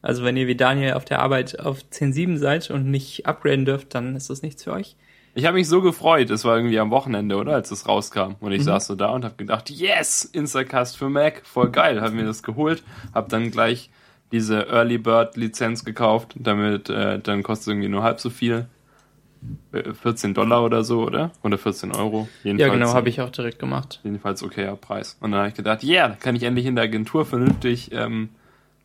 Also 0.00 0.24
wenn 0.24 0.36
ihr 0.38 0.46
wie 0.46 0.56
Daniel 0.56 0.94
auf 0.94 1.04
der 1.04 1.20
Arbeit 1.20 1.60
auf 1.60 1.80
10.7 1.92 2.38
seid 2.38 2.70
und 2.70 2.90
nicht 2.90 3.26
upgraden 3.26 3.66
dürft, 3.66 3.94
dann 3.94 4.16
ist 4.16 4.30
das 4.30 4.40
nichts 4.40 4.64
für 4.64 4.72
euch. 4.72 4.96
Ich 5.34 5.44
habe 5.44 5.56
mich 5.56 5.68
so 5.68 5.82
gefreut, 5.82 6.30
es 6.30 6.46
war 6.46 6.56
irgendwie 6.56 6.78
am 6.80 6.90
Wochenende, 6.90 7.36
oder? 7.36 7.52
Als 7.54 7.70
es 7.70 7.86
rauskam. 7.86 8.36
Und 8.40 8.48
Mhm. 8.48 8.52
ich 8.52 8.64
saß 8.64 8.86
so 8.86 8.94
da 8.94 9.10
und 9.10 9.26
habe 9.26 9.34
gedacht, 9.36 9.68
yes, 9.68 10.24
Instacast 10.24 10.96
für 10.96 11.10
Mac, 11.10 11.42
voll 11.44 11.70
geil. 11.70 12.00
Hab 12.00 12.14
mir 12.14 12.24
das 12.24 12.42
geholt, 12.42 12.82
hab 13.12 13.28
dann 13.28 13.50
gleich 13.50 13.90
diese 14.32 14.68
Early 14.68 14.98
Bird 14.98 15.36
Lizenz 15.36 15.84
gekauft, 15.84 16.34
damit 16.36 16.90
äh, 16.90 17.18
dann 17.20 17.42
kostet 17.42 17.62
es 17.62 17.68
irgendwie 17.68 17.88
nur 17.88 18.02
halb 18.02 18.20
so 18.20 18.30
viel. 18.30 18.66
Äh, 19.72 19.92
14 19.92 20.34
Dollar 20.34 20.64
oder 20.64 20.84
so, 20.84 21.04
oder? 21.04 21.30
Oder 21.42 21.58
14 21.58 21.92
Euro. 21.92 22.28
Ja, 22.42 22.52
Jedenfalls, 22.52 22.72
genau, 22.72 22.94
habe 22.94 23.08
ich 23.08 23.20
auch 23.20 23.30
direkt 23.30 23.58
gemacht. 23.58 24.00
Jedenfalls 24.02 24.42
okayer 24.42 24.76
Preis. 24.76 25.16
Und 25.20 25.32
dann 25.32 25.40
habe 25.40 25.48
ich 25.48 25.54
gedacht, 25.54 25.82
ja, 25.82 25.94
yeah, 25.94 26.08
da 26.08 26.14
kann 26.14 26.36
ich 26.36 26.42
endlich 26.42 26.66
in 26.66 26.74
der 26.74 26.84
Agentur 26.84 27.24
vernünftig, 27.24 27.92
ähm, 27.92 28.30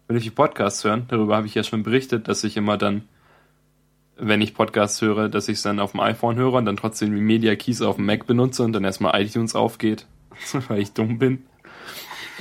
vernünftig 0.06 0.36
Podcasts 0.36 0.84
hören. 0.84 1.06
Darüber 1.08 1.36
habe 1.36 1.48
ich 1.48 1.56
ja 1.56 1.64
schon 1.64 1.84
berichtet, 1.84 2.28
dass 2.28 2.44
ich 2.44 2.58
immer 2.58 2.78
dann, 2.78 3.04
wenn 4.18 4.42
ich 4.42 4.54
Podcasts 4.54 5.02
höre, 5.02 5.30
dass 5.30 5.48
ich 5.48 5.58
es 5.58 5.64
dann 5.64 5.80
auf 5.80 5.92
dem 5.92 6.02
iPhone 6.02 6.36
höre 6.36 6.54
und 6.54 6.66
dann 6.66 6.78
trotzdem 6.78 7.16
die 7.16 7.22
Media 7.22 7.56
Keys 7.56 7.82
auf 7.82 7.96
dem 7.96 8.06
Mac 8.06 8.28
benutze 8.28 8.64
und 8.64 8.74
dann 8.74 8.84
erstmal 8.84 9.20
iTunes 9.22 9.56
aufgeht, 9.56 10.06
weil 10.68 10.80
ich 10.80 10.94
dumm 10.94 11.18
bin. 11.18 11.44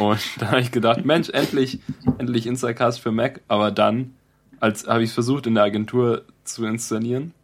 Und 0.00 0.20
da 0.38 0.48
habe 0.48 0.60
ich 0.60 0.72
gedacht, 0.72 1.04
Mensch, 1.04 1.28
endlich, 1.28 1.80
endlich 2.18 2.46
Instacast 2.46 3.00
für 3.00 3.12
Mac. 3.12 3.42
Aber 3.48 3.70
dann, 3.70 4.14
als 4.58 4.86
habe 4.88 5.02
ich 5.02 5.10
es 5.10 5.14
versucht 5.14 5.46
in 5.46 5.54
der 5.54 5.64
Agentur 5.64 6.24
zu 6.44 6.64
installieren. 6.64 7.34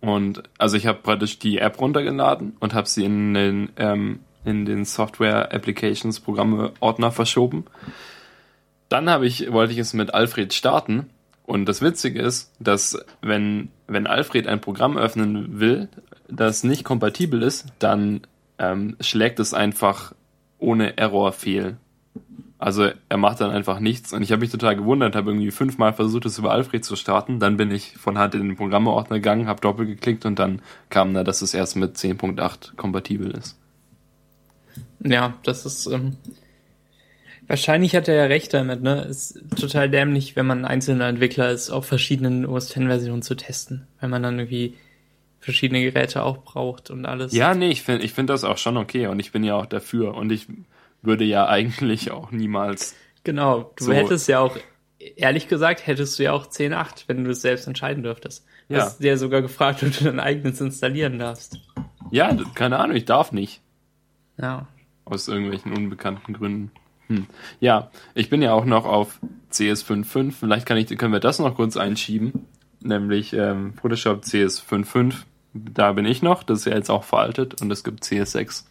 Und 0.00 0.42
also 0.58 0.76
ich 0.76 0.86
habe 0.86 0.98
praktisch 1.02 1.38
die 1.38 1.58
App 1.58 1.80
runtergeladen 1.80 2.56
und 2.60 2.74
habe 2.74 2.88
sie 2.88 3.04
in 3.04 3.34
den 3.34 3.70
ähm, 3.76 4.20
in 4.44 4.64
den 4.64 4.84
Software 4.84 5.52
Applications 5.52 6.20
Programme 6.20 6.72
Ordner 6.78 7.10
verschoben. 7.10 7.64
Dann 8.88 9.10
habe 9.10 9.26
ich 9.26 9.50
wollte 9.52 9.72
ich 9.72 9.78
es 9.78 9.94
mit 9.94 10.14
Alfred 10.14 10.54
starten 10.54 11.06
und 11.44 11.66
das 11.66 11.82
Witzige 11.82 12.22
ist, 12.22 12.52
dass 12.60 12.98
wenn 13.20 13.70
wenn 13.88 14.06
Alfred 14.06 14.46
ein 14.46 14.60
Programm 14.60 14.96
öffnen 14.96 15.58
will, 15.58 15.88
das 16.28 16.62
nicht 16.62 16.84
kompatibel 16.84 17.42
ist, 17.42 17.66
dann 17.80 18.20
ähm, 18.58 18.96
schlägt 19.00 19.40
es 19.40 19.54
einfach 19.54 20.12
ohne 20.58 20.96
Error 20.96 21.32
fehl. 21.32 21.76
Also 22.58 22.88
er 23.10 23.16
macht 23.18 23.40
dann 23.40 23.50
einfach 23.50 23.80
nichts 23.80 24.14
und 24.14 24.22
ich 24.22 24.32
habe 24.32 24.40
mich 24.40 24.50
total 24.50 24.76
gewundert, 24.76 25.14
habe 25.14 25.30
irgendwie 25.30 25.50
fünfmal 25.50 25.92
versucht, 25.92 26.24
es 26.24 26.38
über 26.38 26.52
Alfred 26.52 26.84
zu 26.84 26.96
starten. 26.96 27.38
Dann 27.38 27.58
bin 27.58 27.70
ich 27.70 27.92
von 27.98 28.16
Hand 28.16 28.34
in 28.34 28.48
den 28.48 28.56
Programmeordner 28.56 29.16
gegangen, 29.16 29.46
habe 29.46 29.60
doppelt 29.60 29.88
geklickt 29.88 30.24
und 30.24 30.38
dann 30.38 30.62
kam 30.88 31.12
da, 31.12 31.22
dass 31.22 31.42
es 31.42 31.52
erst 31.52 31.76
mit 31.76 31.96
10.8 31.96 32.76
kompatibel 32.76 33.30
ist. 33.32 33.58
Ja, 35.00 35.34
das 35.42 35.66
ist, 35.66 35.86
ähm, 35.86 36.16
wahrscheinlich 37.46 37.94
hat 37.94 38.08
er 38.08 38.14
ja 38.14 38.24
recht 38.24 38.54
damit, 38.54 38.82
ne? 38.82 39.02
Ist 39.02 39.38
total 39.60 39.90
dämlich, 39.90 40.34
wenn 40.34 40.46
man 40.46 40.64
einzelner 40.64 41.08
Entwickler 41.08 41.50
ist, 41.50 41.70
auf 41.70 41.84
verschiedenen 41.84 42.46
OS 42.46 42.74
X 42.74 42.86
Versionen 42.86 43.22
zu 43.22 43.34
testen, 43.34 43.86
weil 44.00 44.08
man 44.08 44.22
dann 44.22 44.38
irgendwie 44.38 44.74
verschiedene 45.46 45.82
Geräte 45.82 46.22
auch 46.22 46.38
braucht 46.38 46.90
und 46.90 47.06
alles. 47.06 47.32
Ja, 47.32 47.54
nee, 47.54 47.70
ich 47.70 47.82
finde 47.82 48.04
ich 48.04 48.12
find 48.12 48.28
das 48.28 48.44
auch 48.44 48.58
schon 48.58 48.76
okay 48.76 49.06
und 49.06 49.18
ich 49.18 49.32
bin 49.32 49.42
ja 49.44 49.54
auch 49.56 49.64
dafür 49.66 50.14
und 50.14 50.30
ich 50.30 50.46
würde 51.02 51.24
ja 51.24 51.48
eigentlich 51.48 52.10
auch 52.10 52.30
niemals. 52.32 52.94
Genau, 53.24 53.72
du 53.76 53.84
So. 53.84 53.92
hättest 53.92 54.28
ja 54.28 54.40
auch, 54.40 54.56
ehrlich 54.98 55.48
gesagt, 55.48 55.86
hättest 55.86 56.18
du 56.18 56.24
ja 56.24 56.32
auch 56.32 56.46
10.8, 56.46 57.04
wenn 57.06 57.24
du 57.24 57.30
es 57.30 57.40
selbst 57.40 57.66
entscheiden 57.66 58.02
dürftest. 58.02 58.44
Du 58.68 58.74
Ja. 58.74 58.82
hast 58.82 58.98
dir 58.98 59.16
sogar 59.16 59.40
gefragt, 59.40 59.82
ob 59.82 59.96
du 59.96 60.04
dein 60.04 60.20
eigenes 60.20 60.60
installieren 60.60 61.18
darfst. 61.18 61.58
Ja, 62.10 62.36
keine 62.54 62.78
Ahnung, 62.78 62.96
ich 62.96 63.04
darf 63.04 63.32
nicht. 63.32 63.62
Ja. 64.38 64.66
Aus 65.04 65.28
irgendwelchen 65.28 65.72
unbekannten 65.72 66.32
Gründen. 66.34 66.70
Hm. 67.08 67.26
Ja, 67.60 67.90
ich 68.14 68.28
bin 68.30 68.42
ja 68.42 68.52
auch 68.52 68.64
noch 68.64 68.84
auf 68.84 69.20
CS5.5. 69.52 70.32
Vielleicht 70.32 70.66
kann 70.66 70.76
ich, 70.76 70.86
können 70.98 71.12
wir 71.12 71.20
das 71.20 71.38
noch 71.38 71.54
kurz 71.54 71.76
einschieben. 71.76 72.46
Nämlich 72.80 73.32
ähm, 73.32 73.74
Photoshop 73.74 74.22
CS5.5. 74.24 75.14
Da 75.72 75.92
bin 75.92 76.04
ich 76.04 76.22
noch. 76.22 76.42
Das 76.42 76.60
ist 76.60 76.64
ja 76.66 76.74
jetzt 76.74 76.90
auch 76.90 77.04
veraltet. 77.04 77.60
Und 77.60 77.70
es 77.70 77.84
gibt 77.84 78.04
CS6 78.04 78.64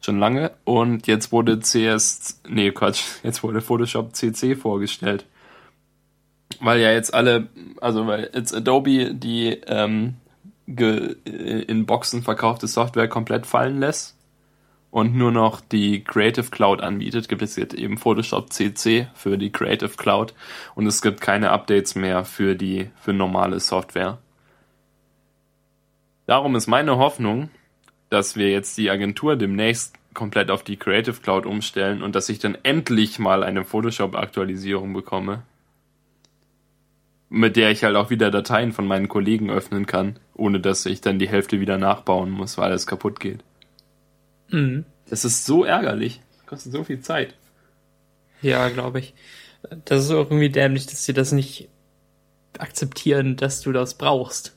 schon 0.00 0.18
lange. 0.18 0.52
Und 0.64 1.06
jetzt 1.06 1.32
wurde 1.32 1.60
CS, 1.60 2.40
nee, 2.48 2.70
Quatsch, 2.70 3.02
jetzt 3.22 3.42
wurde 3.42 3.60
Photoshop 3.60 4.14
CC 4.14 4.56
vorgestellt. 4.56 5.26
Weil 6.60 6.80
ja 6.80 6.92
jetzt 6.92 7.14
alle, 7.14 7.48
also 7.80 8.06
weil 8.06 8.30
jetzt 8.34 8.54
Adobe 8.54 9.14
die 9.14 9.60
ähm, 9.66 10.16
ge, 10.66 11.16
in 11.24 11.86
Boxen 11.86 12.22
verkaufte 12.22 12.66
Software 12.66 13.08
komplett 13.08 13.46
fallen 13.46 13.78
lässt 13.78 14.16
und 14.90 15.14
nur 15.14 15.30
noch 15.30 15.60
die 15.60 16.02
Creative 16.02 16.50
Cloud 16.50 16.82
anbietet, 16.82 17.28
gibt 17.28 17.42
es 17.42 17.56
jetzt 17.56 17.74
eben 17.74 17.96
Photoshop 17.96 18.52
CC 18.52 19.08
für 19.14 19.38
die 19.38 19.50
Creative 19.50 19.90
Cloud 19.96 20.34
und 20.74 20.86
es 20.86 21.00
gibt 21.02 21.20
keine 21.20 21.50
Updates 21.50 21.94
mehr 21.94 22.24
für 22.24 22.56
die 22.56 22.90
für 23.00 23.12
normale 23.12 23.60
Software. 23.60 24.18
Darum 26.30 26.54
ist 26.54 26.68
meine 26.68 26.96
Hoffnung, 26.96 27.50
dass 28.08 28.36
wir 28.36 28.52
jetzt 28.52 28.78
die 28.78 28.88
Agentur 28.88 29.34
demnächst 29.34 29.96
komplett 30.14 30.52
auf 30.52 30.62
die 30.62 30.76
Creative 30.76 31.20
Cloud 31.20 31.44
umstellen 31.44 32.04
und 32.04 32.14
dass 32.14 32.28
ich 32.28 32.38
dann 32.38 32.56
endlich 32.62 33.18
mal 33.18 33.42
eine 33.42 33.64
Photoshop 33.64 34.14
Aktualisierung 34.14 34.92
bekomme. 34.92 35.42
mit 37.30 37.56
der 37.56 37.72
ich 37.72 37.82
halt 37.82 37.96
auch 37.96 38.10
wieder 38.10 38.30
Dateien 38.30 38.70
von 38.70 38.86
meinen 38.86 39.08
Kollegen 39.08 39.50
öffnen 39.50 39.86
kann, 39.86 40.20
ohne 40.34 40.60
dass 40.60 40.86
ich 40.86 41.00
dann 41.00 41.18
die 41.18 41.28
Hälfte 41.28 41.58
wieder 41.58 41.78
nachbauen 41.78 42.30
muss, 42.30 42.58
weil 42.58 42.66
alles 42.66 42.86
kaputt 42.86 43.18
geht. 43.18 43.42
Mhm. 44.50 44.84
Das 45.08 45.24
ist 45.24 45.46
so 45.46 45.64
ärgerlich. 45.64 46.20
Das 46.36 46.46
kostet 46.46 46.72
so 46.72 46.84
viel 46.84 47.00
Zeit. 47.00 47.34
Ja, 48.40 48.68
glaube 48.68 49.00
ich. 49.00 49.14
Das 49.84 50.04
ist 50.04 50.12
auch 50.12 50.30
irgendwie 50.30 50.50
dämlich, 50.50 50.86
dass 50.86 51.04
sie 51.04 51.12
das 51.12 51.32
nicht 51.32 51.68
akzeptieren, 52.56 53.36
dass 53.36 53.62
du 53.62 53.72
das 53.72 53.98
brauchst. 53.98 54.56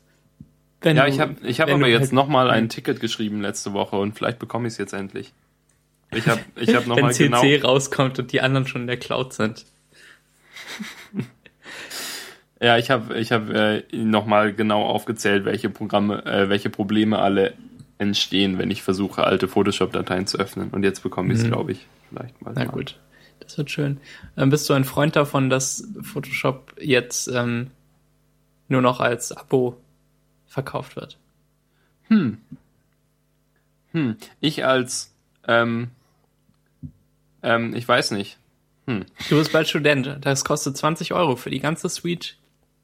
Wenn 0.84 0.98
ja, 0.98 1.08
ich 1.08 1.20
habe 1.20 1.36
ich 1.44 1.62
hab 1.62 1.70
aber 1.70 1.88
jetzt 1.88 2.02
halt, 2.02 2.14
nochmal 2.14 2.52
ein 2.52 2.68
Ticket 2.68 3.00
geschrieben 3.00 3.42
letzte 3.42 3.74
Woche 3.74 3.96
und 3.96 4.18
vielleicht 4.18 4.38
bekomme 4.38 4.68
ich 4.68 4.74
es 4.74 4.78
jetzt 4.78 4.94
endlich. 4.94 5.34
Ich 6.12 6.28
habe 6.28 6.42
ich 6.58 6.76
hab 6.76 6.86
nochmal 6.86 7.14
genau... 7.14 7.42
Wenn 7.42 7.60
CC 7.60 7.64
rauskommt 7.64 8.20
und 8.20 8.32
die 8.32 8.42
anderen 8.42 8.68
schon 8.68 8.82
in 8.82 8.88
der 8.88 8.98
Cloud 8.98 9.34
sind. 9.34 9.66
ja, 12.62 12.78
ich 12.78 12.92
habe 12.92 13.18
ich 13.18 13.32
hab, 13.32 13.50
äh, 13.50 13.84
nochmal 13.94 14.54
genau 14.54 14.84
aufgezählt, 14.84 15.46
welche 15.46 15.70
Programme, 15.70 16.26
äh, 16.26 16.50
welche 16.50 16.70
Probleme 16.70 17.20
alle 17.20 17.54
entstehen, 17.98 18.58
wenn 18.60 18.70
ich 18.70 18.84
versuche, 18.84 19.24
alte 19.24 19.48
Photoshop-Dateien 19.48 20.28
zu 20.28 20.38
öffnen. 20.38 20.70
Und 20.72 20.84
jetzt 20.84 21.02
bekomme 21.02 21.32
ich 21.32 21.40
es, 21.40 21.46
mhm. 21.46 21.52
glaube 21.52 21.72
ich, 21.72 21.88
vielleicht 22.10 22.42
mal. 22.42 22.54
Na 22.56 22.66
gut, 22.66 23.00
das 23.40 23.58
wird 23.58 23.72
schön. 23.72 24.00
Ähm, 24.36 24.50
bist 24.50 24.70
du 24.70 24.74
ein 24.74 24.84
Freund 24.84 25.16
davon, 25.16 25.50
dass 25.50 25.88
Photoshop 26.02 26.76
jetzt 26.80 27.30
ähm, 27.30 27.72
nur 28.68 28.82
noch 28.82 29.00
als 29.00 29.32
Abo 29.32 29.78
verkauft 30.54 30.96
wird? 30.96 31.18
Hm. 32.04 32.38
Hm. 33.92 34.18
Ich 34.40 34.64
als, 34.66 35.14
ähm, 35.48 35.90
ähm, 37.42 37.76
ich 37.76 37.88
weiß 37.88 38.12
nicht. 38.12 38.38
Hm. 38.86 39.06
Du 39.30 39.38
bist 39.38 39.52
bald 39.52 39.68
Student. 39.68 40.18
Das 40.22 40.46
kostet 40.46 40.78
20 40.78 41.14
Euro 41.14 41.36
für 41.36 41.50
die 41.50 41.60
ganze 41.60 41.90
Suite 41.90 42.38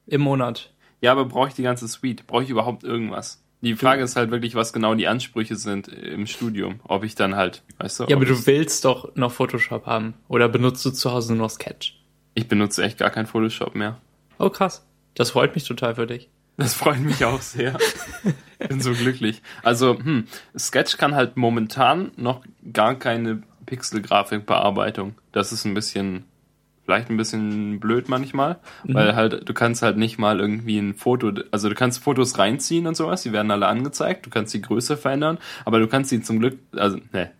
im 0.06 0.20
Monat. 0.20 0.72
Ja, 1.00 1.12
aber 1.12 1.24
brauche 1.24 1.48
ich 1.48 1.54
die 1.54 1.62
ganze 1.62 1.88
Suite? 1.88 2.26
Brauche 2.26 2.42
ich 2.42 2.50
überhaupt 2.50 2.84
irgendwas? 2.84 3.42
Die 3.62 3.76
Frage 3.76 4.02
ist 4.02 4.16
halt 4.16 4.30
wirklich, 4.30 4.54
was 4.54 4.72
genau 4.72 4.94
die 4.94 5.06
Ansprüche 5.06 5.56
sind 5.56 5.88
im 5.88 6.26
Studium. 6.26 6.80
Ob 6.84 7.04
ich 7.04 7.14
dann 7.14 7.36
halt, 7.36 7.62
weißt 7.78 8.00
du. 8.00 8.04
Ja, 8.04 8.16
aber 8.16 8.24
du 8.24 8.46
willst 8.46 8.84
doch 8.84 9.14
noch 9.16 9.32
Photoshop 9.32 9.86
haben. 9.86 10.14
Oder 10.28 10.48
benutzt 10.48 10.84
du 10.84 10.90
zu 10.90 11.12
Hause 11.12 11.34
nur 11.34 11.48
Sketch? 11.50 12.00
Ich 12.34 12.48
benutze 12.48 12.82
echt 12.82 12.98
gar 12.98 13.10
kein 13.10 13.26
Photoshop 13.26 13.74
mehr. 13.74 14.00
Oh, 14.38 14.48
krass. 14.48 14.86
Das 15.14 15.30
freut 15.32 15.54
mich 15.54 15.64
total 15.64 15.96
für 15.96 16.06
dich. 16.06 16.30
Das 16.60 16.74
freut 16.74 17.00
mich 17.00 17.24
auch 17.24 17.40
sehr. 17.40 17.78
Bin 18.68 18.82
so 18.82 18.92
glücklich. 18.92 19.40
Also, 19.62 19.98
hm, 19.98 20.26
Sketch 20.56 20.98
kann 20.98 21.14
halt 21.14 21.38
momentan 21.38 22.10
noch 22.16 22.42
gar 22.72 22.96
keine 22.96 23.42
Pixel-Grafikbearbeitung. 23.64 25.14
Das 25.32 25.52
ist 25.52 25.64
ein 25.64 25.72
bisschen 25.72 26.24
vielleicht 26.84 27.08
ein 27.08 27.16
bisschen 27.16 27.78
blöd 27.78 28.08
manchmal, 28.08 28.58
mhm. 28.84 28.94
weil 28.94 29.14
halt 29.14 29.48
du 29.48 29.54
kannst 29.54 29.80
halt 29.80 29.96
nicht 29.96 30.18
mal 30.18 30.40
irgendwie 30.40 30.76
ein 30.76 30.94
Foto, 30.94 31.32
also 31.52 31.68
du 31.68 31.74
kannst 31.76 32.02
Fotos 32.02 32.36
reinziehen 32.36 32.88
und 32.88 32.96
sowas, 32.96 33.22
die 33.22 33.32
werden 33.32 33.52
alle 33.52 33.68
angezeigt, 33.68 34.26
du 34.26 34.30
kannst 34.30 34.52
die 34.54 34.60
Größe 34.60 34.96
verändern, 34.96 35.38
aber 35.64 35.78
du 35.78 35.86
kannst 35.86 36.10
sie 36.10 36.20
zum 36.20 36.40
Glück, 36.40 36.58
also 36.74 36.98
ne, 37.12 37.30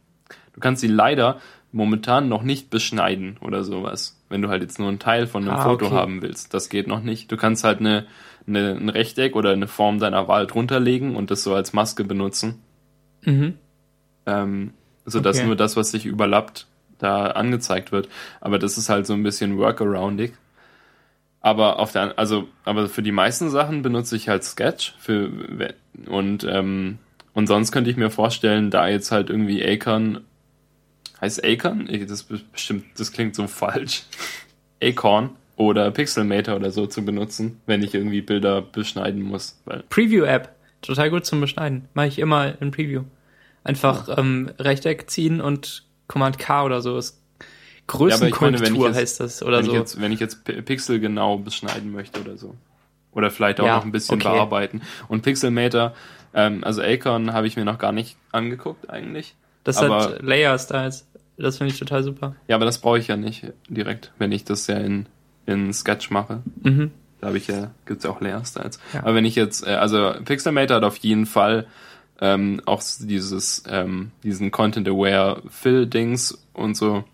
du 0.52 0.60
kannst 0.60 0.82
sie 0.82 0.86
leider 0.86 1.40
momentan 1.72 2.28
noch 2.28 2.42
nicht 2.42 2.70
beschneiden 2.70 3.38
oder 3.40 3.64
sowas, 3.64 4.20
wenn 4.28 4.42
du 4.42 4.48
halt 4.48 4.62
jetzt 4.62 4.78
nur 4.78 4.88
einen 4.88 4.98
Teil 4.98 5.26
von 5.26 5.42
einem 5.42 5.58
ah, 5.58 5.64
Foto 5.64 5.86
okay. 5.86 5.94
haben 5.94 6.22
willst. 6.22 6.54
Das 6.54 6.68
geht 6.68 6.86
noch 6.86 7.02
nicht. 7.02 7.30
Du 7.30 7.36
kannst 7.36 7.64
halt 7.64 7.80
eine, 7.80 8.06
eine, 8.50 8.76
ein 8.76 8.88
Rechteck 8.88 9.34
oder 9.34 9.52
eine 9.52 9.68
Form 9.68 9.98
deiner 9.98 10.28
Wahl 10.28 10.46
drunter 10.46 10.80
legen 10.80 11.16
und 11.16 11.30
das 11.30 11.42
so 11.42 11.54
als 11.54 11.72
Maske 11.72 12.04
benutzen. 12.04 12.60
Mhm. 13.24 13.54
Ähm, 14.26 14.74
sodass 15.04 15.38
okay. 15.38 15.46
nur 15.46 15.56
das, 15.56 15.76
was 15.76 15.90
sich 15.90 16.06
überlappt, 16.06 16.66
da 16.98 17.28
angezeigt 17.28 17.92
wird. 17.92 18.08
Aber 18.40 18.58
das 18.58 18.76
ist 18.76 18.88
halt 18.88 19.06
so 19.06 19.14
ein 19.14 19.22
bisschen 19.22 19.56
workaroundig. 19.56 20.32
Aber 21.40 21.78
auf 21.78 21.92
der, 21.92 22.18
also, 22.18 22.48
aber 22.64 22.88
für 22.88 23.02
die 23.02 23.12
meisten 23.12 23.48
Sachen 23.48 23.80
benutze 23.80 24.14
ich 24.14 24.28
halt 24.28 24.44
Sketch 24.44 24.94
für, 24.98 25.30
und, 26.06 26.44
ähm, 26.44 26.98
und 27.32 27.46
sonst 27.46 27.72
könnte 27.72 27.90
ich 27.90 27.96
mir 27.96 28.10
vorstellen, 28.10 28.70
da 28.70 28.88
jetzt 28.88 29.10
halt 29.10 29.30
irgendwie 29.30 29.64
Acorn, 29.64 30.20
heißt 31.20 31.42
Acorn? 31.42 31.88
Das 32.06 32.24
bestimmt, 32.24 32.84
das 32.98 33.12
klingt 33.12 33.34
so 33.34 33.46
falsch. 33.46 34.02
Acorn 34.82 35.30
oder 35.60 35.90
Pixelmator 35.90 36.56
oder 36.56 36.70
so 36.70 36.86
zu 36.86 37.04
benutzen, 37.04 37.60
wenn 37.66 37.82
ich 37.82 37.94
irgendwie 37.94 38.22
Bilder 38.22 38.62
beschneiden 38.62 39.20
muss. 39.20 39.60
Preview-App, 39.90 40.54
total 40.80 41.10
gut 41.10 41.26
zum 41.26 41.42
Beschneiden. 41.42 41.86
Mache 41.92 42.06
ich 42.06 42.18
immer 42.18 42.54
in 42.62 42.70
Preview. 42.70 43.02
Einfach 43.62 44.08
ja. 44.08 44.16
ähm, 44.16 44.50
Rechteck 44.58 45.10
ziehen 45.10 45.42
und 45.42 45.84
Command 46.08 46.38
K 46.38 46.64
oder 46.64 46.80
so 46.80 46.96
ist 46.96 47.20
Größenkorrektur 47.88 48.88
ja, 48.88 48.94
heißt 48.94 49.20
das 49.20 49.42
oder 49.42 49.58
wenn 49.58 49.66
so. 49.66 49.72
Ich 49.72 49.78
jetzt, 49.78 50.00
wenn 50.00 50.12
ich 50.12 50.20
jetzt 50.20 50.44
Pixel 50.44 50.98
genau 50.98 51.36
beschneiden 51.36 51.92
möchte 51.92 52.22
oder 52.22 52.38
so. 52.38 52.54
Oder 53.12 53.30
vielleicht 53.30 53.60
auch 53.60 53.66
ja, 53.66 53.76
noch 53.76 53.84
ein 53.84 53.92
bisschen 53.92 54.14
okay. 54.14 54.32
bearbeiten. 54.32 54.80
Und 55.08 55.20
Pixelmator, 55.20 55.92
ähm, 56.32 56.64
also 56.64 56.80
Acorn 56.80 57.34
habe 57.34 57.46
ich 57.46 57.56
mir 57.56 57.66
noch 57.66 57.78
gar 57.78 57.92
nicht 57.92 58.16
angeguckt 58.32 58.88
eigentlich. 58.88 59.34
Das 59.64 59.76
aber, 59.76 60.04
hat 60.04 60.22
Layer 60.22 60.58
Styles. 60.58 61.06
Das 61.36 61.58
finde 61.58 61.74
ich 61.74 61.78
total 61.78 62.02
super. 62.02 62.34
Ja, 62.48 62.56
aber 62.56 62.64
das 62.64 62.78
brauche 62.78 62.98
ich 62.98 63.08
ja 63.08 63.16
nicht 63.16 63.52
direkt, 63.68 64.12
wenn 64.18 64.32
ich 64.32 64.44
das 64.44 64.66
ja 64.68 64.78
in, 64.78 65.06
in 65.50 65.72
Sketch 65.72 66.10
mache. 66.10 66.42
Mhm. 66.62 66.90
Da 67.20 67.28
habe 67.28 67.38
ich 67.38 67.48
ja, 67.48 67.70
gibt's 67.84 68.04
ja 68.04 68.10
auch 68.10 68.20
Layer 68.20 68.44
Styles. 68.44 68.80
Ja. 68.94 69.00
Aber 69.00 69.14
wenn 69.14 69.24
ich 69.24 69.34
jetzt, 69.34 69.66
äh, 69.66 69.74
also 69.74 70.14
Pixelmator 70.24 70.76
hat 70.76 70.84
auf 70.84 70.96
jeden 70.98 71.26
Fall 71.26 71.66
ähm, 72.20 72.60
auch 72.66 72.82
dieses, 73.00 73.64
ähm, 73.68 74.12
diesen 74.22 74.50
Content-Aware 74.50 75.42
Fill-Dings 75.48 76.46
und 76.52 76.76
so. 76.76 77.04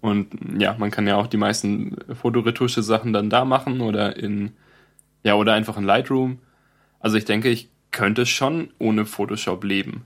Und 0.00 0.28
ja, 0.60 0.76
man 0.78 0.90
kann 0.90 1.06
ja 1.06 1.16
auch 1.16 1.26
die 1.26 1.36
meisten 1.36 1.96
Fotoretusche 2.12 2.82
Sachen 2.82 3.12
dann 3.12 3.30
da 3.30 3.44
machen 3.44 3.80
oder 3.80 4.16
in, 4.16 4.52
ja, 5.22 5.34
oder 5.34 5.54
einfach 5.54 5.76
in 5.76 5.84
Lightroom. 5.84 6.38
Also 7.00 7.16
ich 7.16 7.24
denke, 7.24 7.48
ich 7.48 7.70
könnte 7.90 8.26
schon 8.26 8.70
ohne 8.78 9.06
Photoshop 9.06 9.64
leben. 9.64 10.04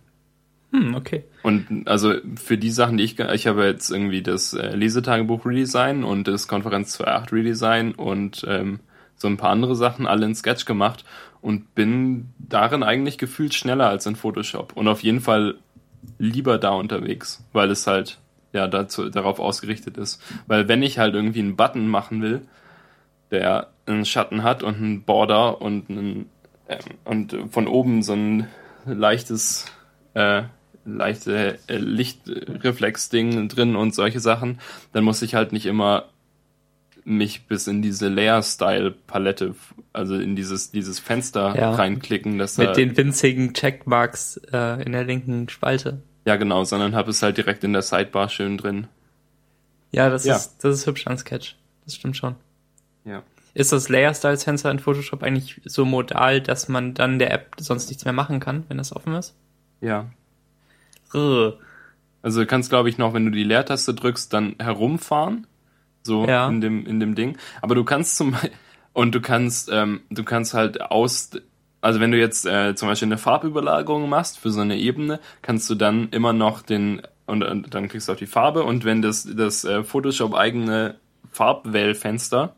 Hm, 0.72 0.94
okay. 0.94 1.24
Und 1.42 1.88
also 1.88 2.14
für 2.36 2.58
die 2.58 2.70
Sachen, 2.70 2.98
die 2.98 3.04
ich, 3.04 3.18
ich 3.18 3.46
habe 3.46 3.64
jetzt 3.64 3.90
irgendwie 3.90 4.22
das 4.22 4.52
äh, 4.52 4.74
Lesetagebuch 4.76 5.46
Redesign 5.46 6.04
und 6.04 6.28
das 6.28 6.46
Konferenz 6.46 7.00
2.8 7.00 7.32
Redesign 7.32 7.92
und 7.92 8.44
ähm, 8.46 8.80
so 9.16 9.28
ein 9.28 9.38
paar 9.38 9.50
andere 9.50 9.74
Sachen 9.74 10.06
alle 10.06 10.26
in 10.26 10.34
Sketch 10.34 10.66
gemacht 10.66 11.04
und 11.40 11.74
bin 11.74 12.30
darin 12.38 12.82
eigentlich 12.82 13.18
gefühlt 13.18 13.54
schneller 13.54 13.88
als 13.88 14.06
in 14.06 14.16
Photoshop 14.16 14.76
und 14.76 14.88
auf 14.88 15.02
jeden 15.02 15.20
Fall 15.20 15.56
lieber 16.18 16.58
da 16.58 16.70
unterwegs, 16.70 17.44
weil 17.52 17.70
es 17.70 17.86
halt 17.86 18.18
ja 18.52 18.66
dazu, 18.66 19.08
darauf 19.08 19.40
ausgerichtet 19.40 19.96
ist. 19.96 20.22
Weil 20.46 20.68
wenn 20.68 20.82
ich 20.82 20.98
halt 20.98 21.14
irgendwie 21.14 21.40
einen 21.40 21.56
Button 21.56 21.88
machen 21.88 22.22
will, 22.22 22.42
der 23.30 23.68
einen 23.86 24.04
Schatten 24.04 24.42
hat 24.42 24.62
und 24.62 24.76
einen 24.76 25.02
Border 25.02 25.60
und 25.60 25.90
einen, 25.90 26.30
äh, 26.66 26.78
und 27.04 27.36
von 27.50 27.66
oben 27.66 28.02
so 28.02 28.14
ein 28.14 28.48
leichtes 28.86 29.66
äh, 30.14 30.44
leichte 30.96 31.58
äh, 31.66 31.76
Lichtreflex-Ding 31.76 33.48
drin 33.48 33.76
und 33.76 33.94
solche 33.94 34.20
Sachen, 34.20 34.60
dann 34.92 35.04
muss 35.04 35.22
ich 35.22 35.34
halt 35.34 35.52
nicht 35.52 35.66
immer 35.66 36.06
mich 37.04 37.46
bis 37.46 37.66
in 37.66 37.80
diese 37.80 38.08
Layer-Style-Palette, 38.08 39.54
also 39.92 40.16
in 40.16 40.36
dieses, 40.36 40.70
dieses 40.70 40.98
Fenster 40.98 41.54
ja. 41.56 41.72
reinklicken. 41.72 42.38
Dass 42.38 42.58
Mit 42.58 42.76
den 42.76 42.96
winzigen 42.96 43.54
Checkmarks 43.54 44.38
äh, 44.52 44.82
in 44.82 44.92
der 44.92 45.04
linken 45.04 45.48
Spalte. 45.48 46.02
Ja, 46.26 46.36
genau, 46.36 46.64
sondern 46.64 46.94
habe 46.94 47.10
es 47.10 47.22
halt 47.22 47.38
direkt 47.38 47.64
in 47.64 47.72
der 47.72 47.82
Sidebar 47.82 48.28
schön 48.28 48.58
drin. 48.58 48.86
Ja, 49.90 50.10
das, 50.10 50.24
ja. 50.26 50.36
Ist, 50.36 50.58
das 50.62 50.74
ist 50.74 50.86
hübsch 50.86 51.06
an 51.06 51.16
Sketch. 51.16 51.56
Das 51.84 51.94
stimmt 51.94 52.16
schon. 52.16 52.34
Ja. 53.06 53.22
Ist 53.54 53.72
das 53.72 53.88
Layer-Style-Fenster 53.88 54.70
in 54.70 54.78
Photoshop 54.78 55.22
eigentlich 55.22 55.62
so 55.64 55.86
modal, 55.86 56.42
dass 56.42 56.68
man 56.68 56.92
dann 56.92 57.18
der 57.18 57.32
App 57.32 57.56
sonst 57.58 57.88
nichts 57.88 58.04
mehr 58.04 58.12
machen 58.12 58.40
kann, 58.40 58.64
wenn 58.68 58.76
das 58.76 58.94
offen 58.94 59.14
ist? 59.14 59.34
Ja. 59.80 60.10
Also 61.14 62.40
du 62.40 62.46
kannst, 62.46 62.70
glaube 62.70 62.88
ich, 62.88 62.98
noch, 62.98 63.14
wenn 63.14 63.24
du 63.24 63.30
die 63.30 63.44
Leertaste 63.44 63.94
drückst, 63.94 64.32
dann 64.32 64.56
herumfahren 64.58 65.46
so 66.02 66.26
ja. 66.26 66.48
in 66.48 66.60
dem 66.60 66.86
in 66.86 67.00
dem 67.00 67.14
Ding. 67.14 67.36
Aber 67.62 67.74
du 67.74 67.84
kannst 67.84 68.16
zum 68.16 68.36
und 68.92 69.14
du 69.14 69.20
kannst 69.20 69.70
ähm, 69.72 70.00
du 70.10 70.24
kannst 70.24 70.54
halt 70.54 70.80
aus 70.80 71.30
also 71.80 72.00
wenn 72.00 72.10
du 72.10 72.18
jetzt 72.18 72.44
äh, 72.44 72.74
zum 72.74 72.88
Beispiel 72.88 73.06
eine 73.06 73.18
Farbüberlagerung 73.18 74.08
machst 74.08 74.38
für 74.38 74.50
so 74.50 74.60
eine 74.60 74.76
Ebene, 74.76 75.20
kannst 75.42 75.70
du 75.70 75.76
dann 75.76 76.08
immer 76.10 76.32
noch 76.32 76.62
den 76.62 77.02
und, 77.26 77.44
und 77.44 77.74
dann 77.74 77.88
kriegst 77.88 78.08
du 78.08 78.12
auch 78.12 78.16
die 78.16 78.26
Farbe 78.26 78.64
und 78.64 78.84
wenn 78.84 79.02
das 79.02 79.28
das 79.36 79.64
äh, 79.64 79.84
Photoshop 79.84 80.34
eigene 80.34 80.96
Farbwählfenster 81.30 82.56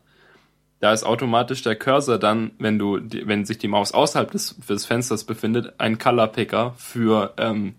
da 0.81 0.91
ist 0.93 1.03
automatisch 1.03 1.61
der 1.61 1.75
Cursor 1.75 2.17
dann, 2.17 2.51
wenn 2.57 2.79
du, 2.79 2.99
wenn 3.25 3.45
sich 3.45 3.59
die 3.59 3.67
Maus 3.67 3.93
außerhalb 3.93 4.31
des, 4.31 4.57
des 4.67 4.87
Fensters 4.87 5.25
befindet, 5.25 5.75
ein 5.79 5.99
Color 5.99 6.27
Picker 6.29 6.73
für, 6.75 7.35
ähm, 7.37 7.75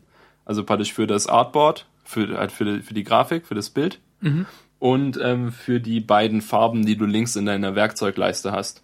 also 0.53 0.65
praktisch 0.65 0.93
für 0.93 1.07
das 1.07 1.27
Artboard, 1.27 1.87
für, 2.05 2.38
halt 2.38 2.53
für, 2.53 2.65
die, 2.65 2.83
für 2.83 2.95
die 2.95 3.05
Grafik, 3.05 3.47
für 3.47 3.55
das 3.55 3.71
Bild. 3.71 3.99
Mhm 4.21 4.47
und 4.83 5.17
ähm, 5.23 5.53
für 5.53 5.79
die 5.79 6.01
beiden 6.01 6.41
Farben, 6.41 6.85
die 6.85 6.97
du 6.97 7.05
links 7.05 7.37
in 7.37 7.47
deiner 7.47 7.77
Werkzeugleiste 7.77 8.51
hast. 8.51 8.83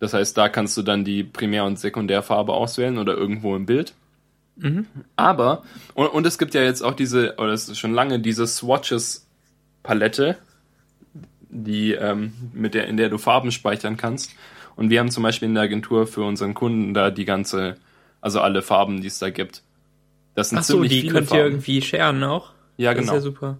Das 0.00 0.12
heißt, 0.12 0.36
da 0.36 0.48
kannst 0.48 0.76
du 0.76 0.82
dann 0.82 1.04
die 1.04 1.22
Primär- 1.22 1.64
und 1.64 1.78
Sekundärfarbe 1.78 2.52
auswählen 2.52 2.98
oder 2.98 3.16
irgendwo 3.16 3.54
im 3.54 3.64
Bild. 3.64 3.94
Mhm. 4.56 4.86
Aber, 5.14 5.62
und, 5.94 6.08
und 6.08 6.26
es 6.26 6.38
gibt 6.38 6.54
ja 6.54 6.62
jetzt 6.62 6.82
auch 6.82 6.94
diese, 6.94 7.36
oder 7.36 7.52
es 7.52 7.68
ist 7.68 7.78
schon 7.78 7.94
lange, 7.94 8.18
diese 8.18 8.48
Swatches-Palette, 8.48 10.38
die 11.50 11.92
ähm, 11.92 12.32
mit 12.52 12.74
der 12.74 12.88
in 12.88 12.96
der 12.96 13.08
du 13.08 13.18
Farben 13.18 13.52
speichern 13.52 13.96
kannst. 13.96 14.34
Und 14.74 14.90
wir 14.90 14.98
haben 14.98 15.12
zum 15.12 15.22
Beispiel 15.22 15.46
in 15.46 15.54
der 15.54 15.62
Agentur 15.62 16.08
für 16.08 16.24
unseren 16.24 16.54
Kunden 16.54 16.94
da 16.94 17.12
die 17.12 17.24
ganze, 17.24 17.76
also 18.20 18.40
alle 18.40 18.60
Farben, 18.60 19.02
die 19.02 19.06
es 19.06 19.20
da 19.20 19.30
gibt. 19.30 19.62
Das 20.38 20.50
sind 20.50 20.58
Ach 20.58 20.62
so, 20.62 20.74
ziemlich 20.74 20.92
die 20.92 21.00
viele 21.00 21.14
könnt 21.14 21.28
Farben. 21.30 21.40
ihr 21.40 21.46
irgendwie 21.46 21.82
sharen 21.82 22.22
auch. 22.22 22.52
Ja, 22.76 22.92
genau. 22.92 23.12
Das 23.12 23.24
ist 23.24 23.34
genau. 23.34 23.48
ja 23.48 23.56
super. 23.56 23.58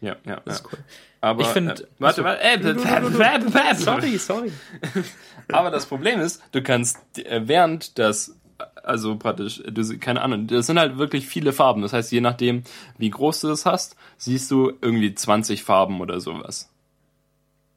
Ja, 0.00 0.16
ja, 0.24 0.40
das 0.46 0.56
ist 0.56 0.72
cool. 0.72 0.78
Aber 1.20 1.42
ich 1.42 1.48
finde, 1.48 1.72
äh, 1.74 1.86
warte, 1.98 2.24
warte, 2.24 2.42
äh, 2.42 3.74
sorry, 3.76 4.16
sorry. 4.16 4.52
Aber 5.52 5.70
das 5.70 5.84
Problem 5.84 6.20
ist, 6.20 6.42
du 6.52 6.62
kannst 6.62 6.98
äh, 7.18 7.42
während 7.44 7.98
das 7.98 8.38
also 8.82 9.16
praktisch, 9.16 9.62
du, 9.66 9.98
keine 9.98 10.22
Ahnung, 10.22 10.46
das 10.46 10.66
sind 10.66 10.78
halt 10.78 10.96
wirklich 10.96 11.26
viele 11.26 11.52
Farben. 11.52 11.82
Das 11.82 11.92
heißt, 11.92 12.10
je 12.10 12.22
nachdem, 12.22 12.62
wie 12.96 13.10
groß 13.10 13.42
du 13.42 13.48
das 13.48 13.66
hast, 13.66 13.94
siehst 14.16 14.50
du 14.50 14.72
irgendwie 14.80 15.14
20 15.14 15.62
Farben 15.62 16.00
oder 16.00 16.20
sowas. 16.20 16.70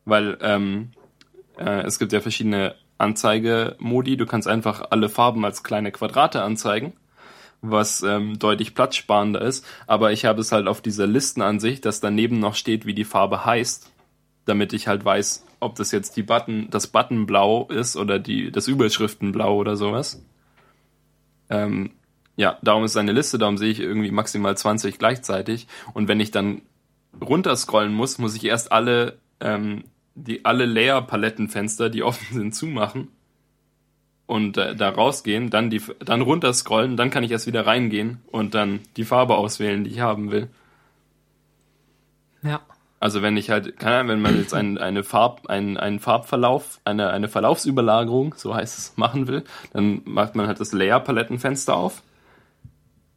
Weil 0.06 0.38
ähm, 0.40 0.92
äh, 1.58 1.82
es 1.82 2.00
gibt 2.00 2.14
ja 2.14 2.22
verschiedene 2.22 2.76
Anzeigemodi. 2.98 4.16
Du 4.16 4.26
kannst 4.26 4.48
einfach 4.48 4.92
alle 4.92 5.10
Farben 5.10 5.44
als 5.44 5.64
kleine 5.64 5.92
Quadrate 5.92 6.44
anzeigen, 6.44 6.94
was 7.62 8.04
ähm, 8.04 8.38
deutlich 8.40 8.76
platzsparender 8.76 9.42
ist. 9.42 9.66
Aber 9.88 10.12
ich 10.12 10.26
habe 10.26 10.42
es 10.42 10.52
halt 10.52 10.68
auf 10.68 10.82
dieser 10.82 11.08
Listenansicht, 11.08 11.86
dass 11.86 12.00
daneben 12.00 12.40
noch 12.40 12.56
steht, 12.56 12.86
wie 12.86 12.94
die 12.94 13.04
Farbe 13.04 13.46
heißt, 13.46 13.92
damit 14.46 14.74
ich 14.74 14.88
halt 14.88 15.04
weiß, 15.04 15.46
ob 15.60 15.76
das 15.76 15.92
jetzt 15.92 16.18
die 16.18 16.24
Button, 16.24 16.68
das 16.70 16.88
Buttonblau 16.88 17.68
ist 17.68 17.98
oder 17.98 18.20
die, 18.20 18.52
das 18.52 18.68
Überschriftenblau 18.68 19.56
oder 19.56 19.76
sowas. 19.76 20.24
Ähm, 21.50 21.92
ja, 22.36 22.60
darum 22.62 22.84
ist 22.84 22.98
eine 22.98 23.14
Liste, 23.14 23.40
darum 23.40 23.58
sehe 23.58 23.72
ich 23.72 23.80
irgendwie 23.80 24.12
maximal 24.12 24.56
20 24.56 25.00
gleichzeitig. 25.00 25.68
Und 25.94 26.08
wenn 26.08 26.20
ich 26.20 26.30
dann 26.30 26.62
runterscrollen 27.20 27.94
muss, 27.94 28.20
muss 28.20 28.36
ich 28.36 28.46
erst 28.46 28.72
alle, 28.72 29.18
ähm, 29.40 29.86
die, 30.14 30.46
alle 30.46 30.66
Layer-Palettenfenster, 30.66 31.90
die 31.90 32.04
offen 32.04 32.28
sind, 32.32 32.54
zumachen 32.54 33.08
und 34.28 34.58
äh, 34.58 34.76
da 34.76 34.90
rausgehen, 34.90 35.50
dann 35.50 35.72
die, 35.72 35.82
dann 36.06 36.22
runterscrollen, 36.22 36.98
dann 36.98 37.10
kann 37.10 37.24
ich 37.24 37.32
erst 37.32 37.48
wieder 37.48 37.66
reingehen 37.66 38.22
und 38.28 38.54
dann 38.54 38.82
die 38.98 39.06
Farbe 39.06 39.36
auswählen, 39.36 39.84
die 39.84 39.90
ich 39.90 40.02
haben 40.02 40.32
will. 40.32 40.50
Ja. 42.44 42.62
Also 43.00 43.22
wenn 43.22 43.38
ich 43.38 43.52
halt, 43.52 43.78
keine 43.80 43.98
Ahnung, 43.98 44.10
wenn 44.10 44.22
man 44.22 44.38
jetzt 44.38 44.54
ein, 44.54 44.78
eine 44.78 45.04
Farb, 45.04 45.48
einen, 45.48 45.78
einen 45.78 46.00
Farbverlauf, 46.00 46.80
eine, 46.84 47.10
eine 47.12 47.28
Verlaufsüberlagerung, 47.28 48.34
so 48.36 48.56
heißt 48.56 48.78
es, 48.78 48.98
machen 48.98 49.28
will, 49.28 49.44
dann 49.72 50.02
macht 50.06 50.36
man 50.36 50.48
halt 50.48 50.60
das 50.60 50.74
Layer-Palettenfenster 50.74 51.76
auf 51.76 52.02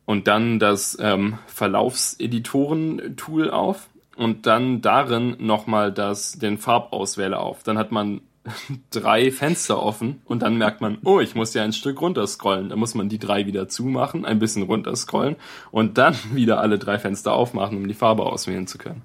und 0.05 0.29
dann 0.29 0.59
das 0.59 0.99
ähm, 1.01 1.39
Verlaufseditoren-Tool 1.47 3.51
auf 3.51 3.89
und 4.17 4.47
dann 4.47 4.83
darin 4.83 5.37
nochmal 5.39 5.93
das, 5.93 6.33
den 6.33 6.59
Farbauswähler 6.59 7.41
auf. 7.41 7.63
Dann 7.63 7.79
hat 7.79 7.91
man 7.91 8.21
drei 8.91 9.31
Fenster 9.31 9.83
offen 9.83 10.23
und 10.25 10.41
dann 10.43 10.57
merkt 10.57 10.81
man, 10.81 10.99
oh, 11.05 11.21
ich 11.21 11.35
muss 11.35 11.55
ja 11.55 11.63
ein 11.63 11.73
Stück 11.73 12.01
runterscrollen. 12.01 12.69
Dann 12.71 12.79
muss 12.79 12.95
man 12.95 13.09
die 13.09 13.19
drei 13.19 13.47
wieder 13.47 13.69
zumachen, 13.69 14.25
ein 14.25 14.39
bisschen 14.39 14.63
runterscrollen 14.63 15.37
und 15.71 15.99
dann 15.99 16.17
wieder 16.33 16.61
alle 16.61 16.79
drei 16.79 16.99
Fenster 16.99 17.33
aufmachen, 17.33 17.77
um 17.77 17.89
die 17.89 17.95
Farbe 17.95 18.25
auswählen 18.25 18.67
zu 18.67 18.79
können. 18.79 19.03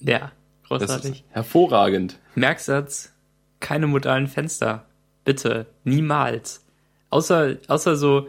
Ja, 0.00 0.32
großartig. 0.66 1.24
hervorragend. 1.30 2.18
Merksatz, 2.34 3.12
keine 3.60 3.86
modalen 3.86 4.28
Fenster. 4.28 4.84
Bitte, 5.24 5.66
niemals. 5.84 6.64
Außer, 7.10 7.56
außer 7.66 7.96
so, 7.96 8.28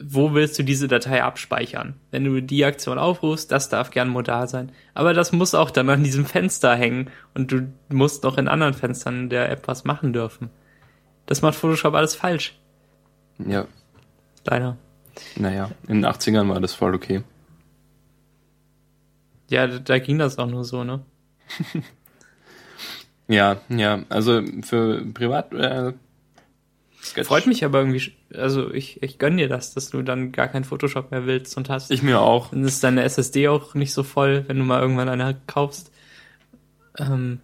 wo 0.00 0.34
willst 0.34 0.58
du 0.58 0.62
diese 0.62 0.88
Datei 0.88 1.22
abspeichern? 1.22 1.94
Wenn 2.10 2.24
du 2.24 2.42
die 2.42 2.64
Aktion 2.64 2.98
aufrufst, 2.98 3.52
das 3.52 3.68
darf 3.68 3.90
gern 3.90 4.08
modal 4.08 4.48
sein. 4.48 4.72
Aber 4.92 5.14
das 5.14 5.32
muss 5.32 5.54
auch 5.54 5.70
dann 5.70 5.88
an 5.88 6.02
diesem 6.02 6.26
Fenster 6.26 6.74
hängen 6.74 7.10
und 7.34 7.52
du 7.52 7.68
musst 7.90 8.24
noch 8.24 8.38
in 8.38 8.48
anderen 8.48 8.74
Fenstern 8.74 9.28
der 9.28 9.50
App 9.50 9.68
was 9.68 9.84
machen 9.84 10.12
dürfen. 10.12 10.50
Das 11.26 11.42
macht 11.42 11.54
Photoshop 11.54 11.94
alles 11.94 12.14
falsch. 12.14 12.58
Ja. 13.38 13.66
Leider. 14.44 14.76
Naja, 15.36 15.70
in 15.86 16.02
den 16.02 16.06
80ern 16.06 16.48
war 16.48 16.60
das 16.60 16.74
voll 16.74 16.94
okay. 16.94 17.22
Ja, 19.48 19.66
da 19.66 19.98
ging 19.98 20.18
das 20.18 20.38
auch 20.38 20.46
nur 20.46 20.64
so, 20.64 20.84
ne? 20.84 21.02
ja, 23.28 23.58
ja, 23.68 24.02
also 24.08 24.42
für 24.62 25.04
Privat. 25.12 25.52
Äh, 25.52 25.92
Freut 27.04 27.46
mich 27.46 27.64
aber 27.64 27.78
irgendwie, 27.80 28.12
also 28.34 28.72
ich, 28.72 29.02
ich 29.02 29.18
gönn 29.18 29.36
dir 29.36 29.48
das, 29.48 29.74
dass 29.74 29.90
du 29.90 30.02
dann 30.02 30.32
gar 30.32 30.48
kein 30.48 30.64
Photoshop 30.64 31.10
mehr 31.10 31.26
willst 31.26 31.56
und 31.56 31.68
hast. 31.68 31.90
Ich 31.90 32.02
mir 32.02 32.20
auch. 32.20 32.50
Dann 32.50 32.64
ist 32.64 32.82
deine 32.82 33.02
SSD 33.02 33.48
auch 33.48 33.74
nicht 33.74 33.92
so 33.92 34.02
voll, 34.02 34.44
wenn 34.46 34.58
du 34.58 34.64
mal 34.64 34.80
irgendwann 34.80 35.08
eine 35.08 35.36
kaufst. 35.46 35.90
Ähm, 36.98 37.40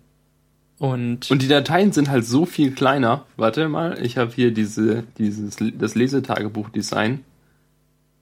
und, 0.79 1.31
und 1.31 1.43
die 1.43 1.49
Dateien 1.49 1.93
sind 1.93 2.09
halt 2.09 2.25
so 2.25 2.47
viel 2.47 2.73
kleiner. 2.73 3.27
Warte 3.37 3.69
mal, 3.69 4.03
ich 4.03 4.17
habe 4.17 4.33
hier 4.35 4.51
diese, 4.51 5.05
dieses, 5.19 5.57
das 5.75 5.95
Lesetagebuch-Design. 5.95 7.23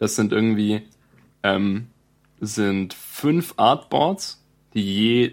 Das 0.01 0.17
sind 0.17 0.33
irgendwie 0.33 0.83
ähm, 1.43 1.87
sind 2.41 2.95
fünf 2.95 3.55
Artboards, 3.57 4.43
die 4.75 4.83
je 4.83 5.33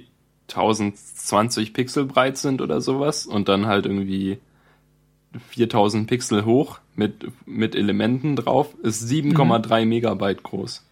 1020 0.49 1.73
Pixel 1.73 2.05
breit 2.05 2.37
sind 2.37 2.61
oder 2.61 2.81
sowas 2.81 3.25
und 3.25 3.49
dann 3.49 3.65
halt 3.65 3.85
irgendwie 3.85 4.37
4000 5.49 6.07
Pixel 6.07 6.45
hoch 6.45 6.79
mit, 6.95 7.27
mit 7.45 7.75
Elementen 7.75 8.35
drauf, 8.35 8.75
ist 8.83 9.09
7,3 9.09 9.83
mhm. 9.83 9.89
Megabyte 9.89 10.43
groß. 10.43 10.85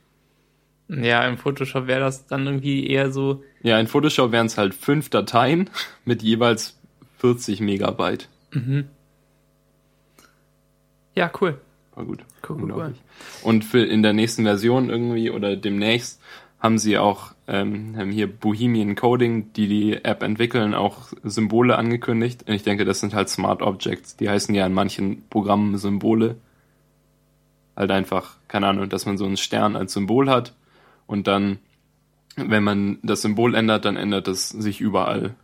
Ja, 0.90 1.26
im 1.26 1.38
Photoshop 1.38 1.88
wäre 1.88 2.02
das 2.02 2.28
dann 2.28 2.46
irgendwie 2.46 2.88
eher 2.88 3.12
so. 3.12 3.44
Ja, 3.62 3.80
in 3.80 3.88
Photoshop 3.88 4.32
wären 4.32 4.48
es 4.48 4.58
halt 4.58 4.74
fünf 4.74 5.10
Dateien 5.10 5.70
mit 6.06 6.22
jeweils 6.22 6.80
40 7.20 7.62
Megabyte. 7.62 8.30
Mhm. 8.52 8.86
Ja, 11.16 11.32
cool. 11.40 11.60
War 11.96 12.06
gut. 12.06 12.26
Cool. 12.48 12.72
Cool. 12.72 12.96
Und 13.44 13.64
für 13.64 13.86
in 13.86 14.04
der 14.04 14.14
nächsten 14.14 14.44
Version 14.44 14.90
irgendwie 14.90 15.30
oder 15.30 15.56
demnächst 15.56 16.20
haben 16.64 16.78
sie 16.78 16.98
auch 16.98 17.34
ähm, 17.46 17.96
haben 17.98 18.12
hier 18.12 18.28
Bohemian 18.28 18.96
Coding, 18.96 19.52
die 19.52 19.68
die 19.68 20.06
App 20.06 20.24
entwickeln, 20.24 20.74
auch 20.74 21.12
Symbole 21.22 21.78
angekündigt. 21.78 22.46
Und 22.48 22.54
ich 22.54 22.64
denke, 22.64 22.86
das 22.86 23.02
sind 23.02 23.14
halt 23.14 23.28
Smart 23.28 23.62
Objects. 23.62 24.16
Die 24.16 24.30
heißen 24.30 24.56
ja 24.56 24.66
in 24.66 24.74
manchen 24.74 25.28
Programmen 25.30 25.78
Symbole. 25.78 26.38
Halt 27.76 27.92
einfach, 27.92 28.38
keine 28.48 28.68
Ahnung, 28.68 28.88
dass 28.88 29.06
man 29.06 29.18
so 29.18 29.26
einen 29.26 29.36
Stern 29.36 29.76
als 29.76 29.92
Symbol 29.92 30.30
hat 30.30 30.54
und 31.06 31.28
dann, 31.28 31.60
wenn 32.38 32.64
man 32.64 33.00
das 33.04 33.24
Symbol 33.24 33.56
ändert, 33.56 33.84
dann 33.84 33.98
ändert 33.98 34.30
es 34.30 34.50
sich 34.50 34.80
überall. 34.80 35.36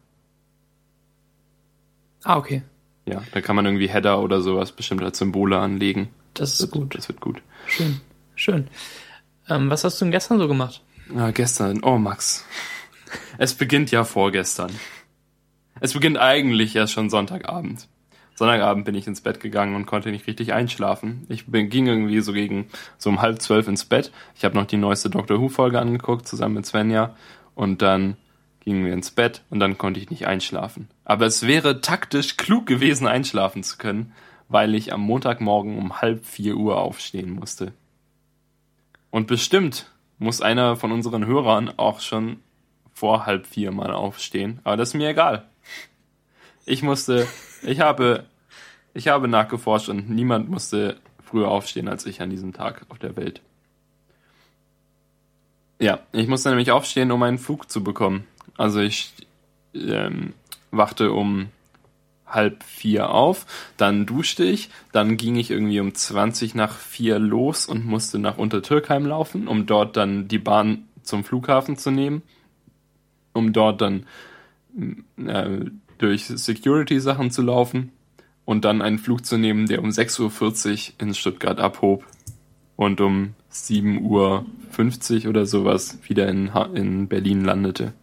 Ah, 2.23 2.38
okay. 2.38 2.62
Ja, 3.05 3.23
da 3.34 3.41
kann 3.41 3.55
man 3.55 3.65
irgendwie 3.65 3.89
Header 3.89 4.21
oder 4.21 4.41
sowas 4.41 4.71
bestimmt 4.71 5.03
als 5.03 5.17
Symbole 5.17 5.58
anlegen. 5.58 6.10
Das 6.34 6.51
ist 6.51 6.62
das, 6.62 6.71
gut. 6.71 6.95
Das 6.95 7.10
wird 7.10 7.19
gut. 7.19 7.41
Schön, 7.67 7.99
schön. 8.36 8.67
Ähm, 9.49 9.69
was 9.69 9.84
hast 9.84 9.99
du 9.99 10.05
denn 10.05 10.12
gestern 10.12 10.38
so 10.38 10.47
gemacht? 10.47 10.82
Ja, 11.15 11.32
gestern. 11.32 11.84
Oh, 11.84 11.98
Max. 11.98 12.45
Es 13.38 13.56
beginnt 13.56 13.89
ja 13.89 14.04
vorgestern. 14.04 14.72
Es 15.80 15.93
beginnt 15.93 16.17
eigentlich 16.17 16.76
erst 16.76 16.93
schon 16.93 17.10
Sonntagabend. 17.10 17.88
Sonntagabend 18.36 18.86
bin 18.86 18.95
ich 18.95 19.08
ins 19.08 19.22
Bett 19.22 19.39
gegangen 19.39 19.76
und 19.76 19.86
konnte 19.86 20.12
nicht 20.12 20.28
richtig 20.28 20.54
einschlafen. 20.54 21.26
Ich 21.28 21.48
bin, 21.48 21.69
ging 21.69 21.88
irgendwie 21.88 22.19
so 22.22 22.32
gegen 22.32 22.67
so 22.98 23.10
um 23.10 23.22
halb 23.22 23.41
zwölf 23.41 23.67
ins 23.67 23.86
Bett. 23.86 24.12
Ich 24.36 24.45
habe 24.45 24.56
noch 24.56 24.65
die 24.65 24.78
neueste 24.78 25.10
Doctor 25.10 25.41
Who 25.41 25.50
Folge 25.50 25.80
angeguckt 25.80 26.28
zusammen 26.28 26.56
mit 26.56 26.65
Svenja 26.65 27.15
und 27.56 27.82
dann 27.82 28.15
gingen 28.60 28.86
wir 28.86 28.93
ins 28.93 29.12
Bett 29.12 29.41
und 29.50 29.60
dann 29.60 29.78
konnte 29.78 30.00
ich 30.00 30.10
nicht 30.10 30.28
einschlafen. 30.28 30.89
Aber 31.06 31.26
es 31.26 31.48
wäre 31.48 31.82
taktisch 31.82 32.38
klug 32.38 32.67
gewesen, 32.67 33.08
einschlafen 33.08 33.63
zu 33.63 33.78
können, 33.78 34.13
weil 34.48 34.76
ich 34.76 34.93
am 34.93 35.02
Montagmorgen 35.02 35.78
um 35.78 36.02
halb 36.02 36.26
vier 36.26 36.56
Uhr 36.56 36.78
aufstehen 36.78 37.32
musste. 37.32 37.74
Und 39.10 39.28
bestimmt 39.28 39.91
muss 40.19 40.41
einer 40.41 40.75
von 40.75 40.91
unseren 40.91 41.25
Hörern 41.25 41.73
auch 41.77 42.01
schon 42.01 42.41
vor 42.93 43.25
halb 43.25 43.47
vier 43.47 43.71
mal 43.71 43.91
aufstehen. 43.91 44.60
Aber 44.63 44.77
das 44.77 44.89
ist 44.89 44.95
mir 44.95 45.10
egal. 45.10 45.45
Ich 46.65 46.84
musste, 46.84 47.25
ich 47.63 47.79
habe, 47.79 48.25
ich 48.93 49.08
habe 49.08 49.27
nachgeforscht 49.27 49.89
und 49.89 50.10
niemand 50.10 50.49
musste 50.49 50.97
früher 51.23 51.49
aufstehen 51.49 51.88
als 51.88 52.05
ich 52.05 52.21
an 52.21 52.29
diesem 52.29 52.53
Tag 52.53 52.86
auf 52.89 52.99
der 52.99 53.15
Welt. 53.15 53.41
Ja, 55.79 56.01
ich 56.12 56.27
musste 56.27 56.49
nämlich 56.49 56.71
aufstehen, 56.71 57.12
um 57.12 57.23
einen 57.23 57.38
Flug 57.38 57.71
zu 57.71 57.84
bekommen. 57.84 58.27
Also 58.58 58.82
ich 58.82 59.13
ähm, 59.73 60.34
wachte 60.71 61.13
um 61.13 61.49
halb 62.30 62.63
vier 62.63 63.10
auf, 63.10 63.46
dann 63.78 64.06
duschte 64.06 64.44
ich, 64.44 64.70
dann 64.92 65.18
ging 65.18 65.36
ich 65.36 65.52
irgendwie 65.52 65.80
um 65.80 65.94
20 65.94 66.56
nach 66.56 66.78
vier 66.78 67.20
los 67.20 67.65
und 67.65 67.86
musste 67.86 68.20
nach 68.20 68.38
Untertürkheim 68.38 69.06
laufen, 69.06 69.48
um 69.48 69.65
dort 69.65 69.98
dann 69.98 70.28
die 70.28 70.39
Bahn 70.39 70.86
zum 71.04 71.24
Flughafen 71.24 71.78
zu 71.78 71.92
nehmen, 71.92 72.22
um 73.34 73.54
dort 73.54 73.82
dann 73.82 74.06
äh, 75.18 75.65
durch 75.98 76.26
Security-Sachen 76.28 77.32
zu 77.32 77.42
laufen 77.42 77.92
und 78.46 78.65
dann 78.65 78.82
einen 78.82 79.00
Flug 79.00 79.26
zu 79.26 79.38
nehmen, 79.38 79.68
der 79.68 79.84
um 79.84 79.89
6.40 79.89 80.89
Uhr 80.89 80.94
in 81.00 81.13
Stuttgart 81.13 81.60
abhob 81.60 82.06
und 82.76 83.02
um 83.02 83.36
7.50 83.52 85.24
Uhr 85.24 85.30
oder 85.30 85.46
sowas 85.46 86.00
wieder 86.08 86.28
in, 86.28 86.52
in 86.74 87.08
Berlin 87.08 87.44
landete. 87.44 87.94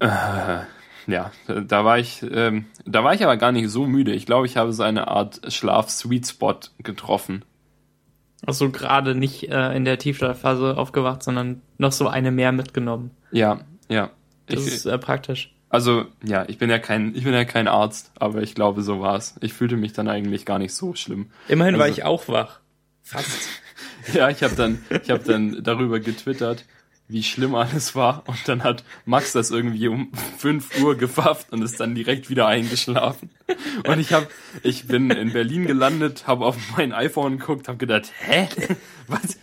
Äh, 0.00 0.60
ja, 1.06 1.32
da 1.46 1.84
war 1.84 1.98
ich, 1.98 2.22
ähm, 2.30 2.66
da 2.86 3.04
war 3.04 3.14
ich 3.14 3.22
aber 3.22 3.36
gar 3.36 3.52
nicht 3.52 3.68
so 3.70 3.86
müde. 3.86 4.12
Ich 4.12 4.26
glaube, 4.26 4.46
ich 4.46 4.56
habe 4.56 4.72
so 4.72 4.82
eine 4.82 5.08
Art 5.08 5.40
Schlaf-Sweet 5.52 6.26
Spot 6.26 6.58
getroffen. 6.82 7.44
Also 8.44 8.70
gerade 8.70 9.14
nicht 9.14 9.48
äh, 9.50 9.74
in 9.76 9.84
der 9.84 9.98
Tiefschlafphase 9.98 10.76
aufgewacht, 10.76 11.22
sondern 11.22 11.62
noch 11.78 11.92
so 11.92 12.08
eine 12.08 12.30
mehr 12.30 12.52
mitgenommen. 12.52 13.10
Ja, 13.30 13.60
ja. 13.88 14.10
Das 14.46 14.66
Ich- 14.66 14.74
ist 14.74 14.86
äh, 14.86 14.98
praktisch. 14.98 15.54
Also, 15.68 16.04
ja, 16.22 16.44
ich 16.48 16.58
bin 16.58 16.68
ja 16.68 16.78
kein, 16.78 17.14
ich 17.14 17.24
bin 17.24 17.32
ja 17.32 17.46
kein 17.46 17.66
Arzt, 17.66 18.12
aber 18.18 18.42
ich 18.42 18.54
glaube, 18.54 18.82
so 18.82 19.00
war's. 19.00 19.36
Ich 19.40 19.54
fühlte 19.54 19.76
mich 19.78 19.94
dann 19.94 20.06
eigentlich 20.06 20.44
gar 20.44 20.58
nicht 20.58 20.74
so 20.74 20.94
schlimm. 20.94 21.30
Immerhin 21.48 21.76
war 21.78 21.84
Also- 21.84 21.96
ich 21.98 22.04
auch 22.04 22.28
wach. 22.28 22.60
Fast. 23.02 23.30
Ja, 24.14 24.28
ich 24.30 24.42
habe 24.42 24.56
dann, 24.56 24.80
ich 25.02 25.10
habe 25.10 25.22
dann 25.24 25.62
darüber 25.62 26.00
getwittert, 26.00 26.64
wie 27.12 27.22
schlimm 27.22 27.54
alles 27.54 27.94
war 27.94 28.24
und 28.26 28.38
dann 28.46 28.62
hat 28.64 28.84
Max 29.04 29.32
das 29.32 29.50
irgendwie 29.50 29.88
um 29.88 30.10
5 30.38 30.82
Uhr 30.82 30.96
gefafft 30.96 31.52
und 31.52 31.62
ist 31.62 31.78
dann 31.80 31.94
direkt 31.94 32.30
wieder 32.30 32.46
eingeschlafen. 32.46 33.30
Und 33.86 33.98
ich 33.98 34.12
habe, 34.12 34.28
ich 34.62 34.86
bin 34.86 35.10
in 35.10 35.32
Berlin 35.32 35.66
gelandet, 35.66 36.26
habe 36.26 36.44
auf 36.46 36.56
mein 36.76 36.92
iPhone 36.92 37.38
geguckt, 37.38 37.68
habe 37.68 37.78
gedacht, 37.78 38.10
hä, 38.20 38.48
was, 39.06 39.38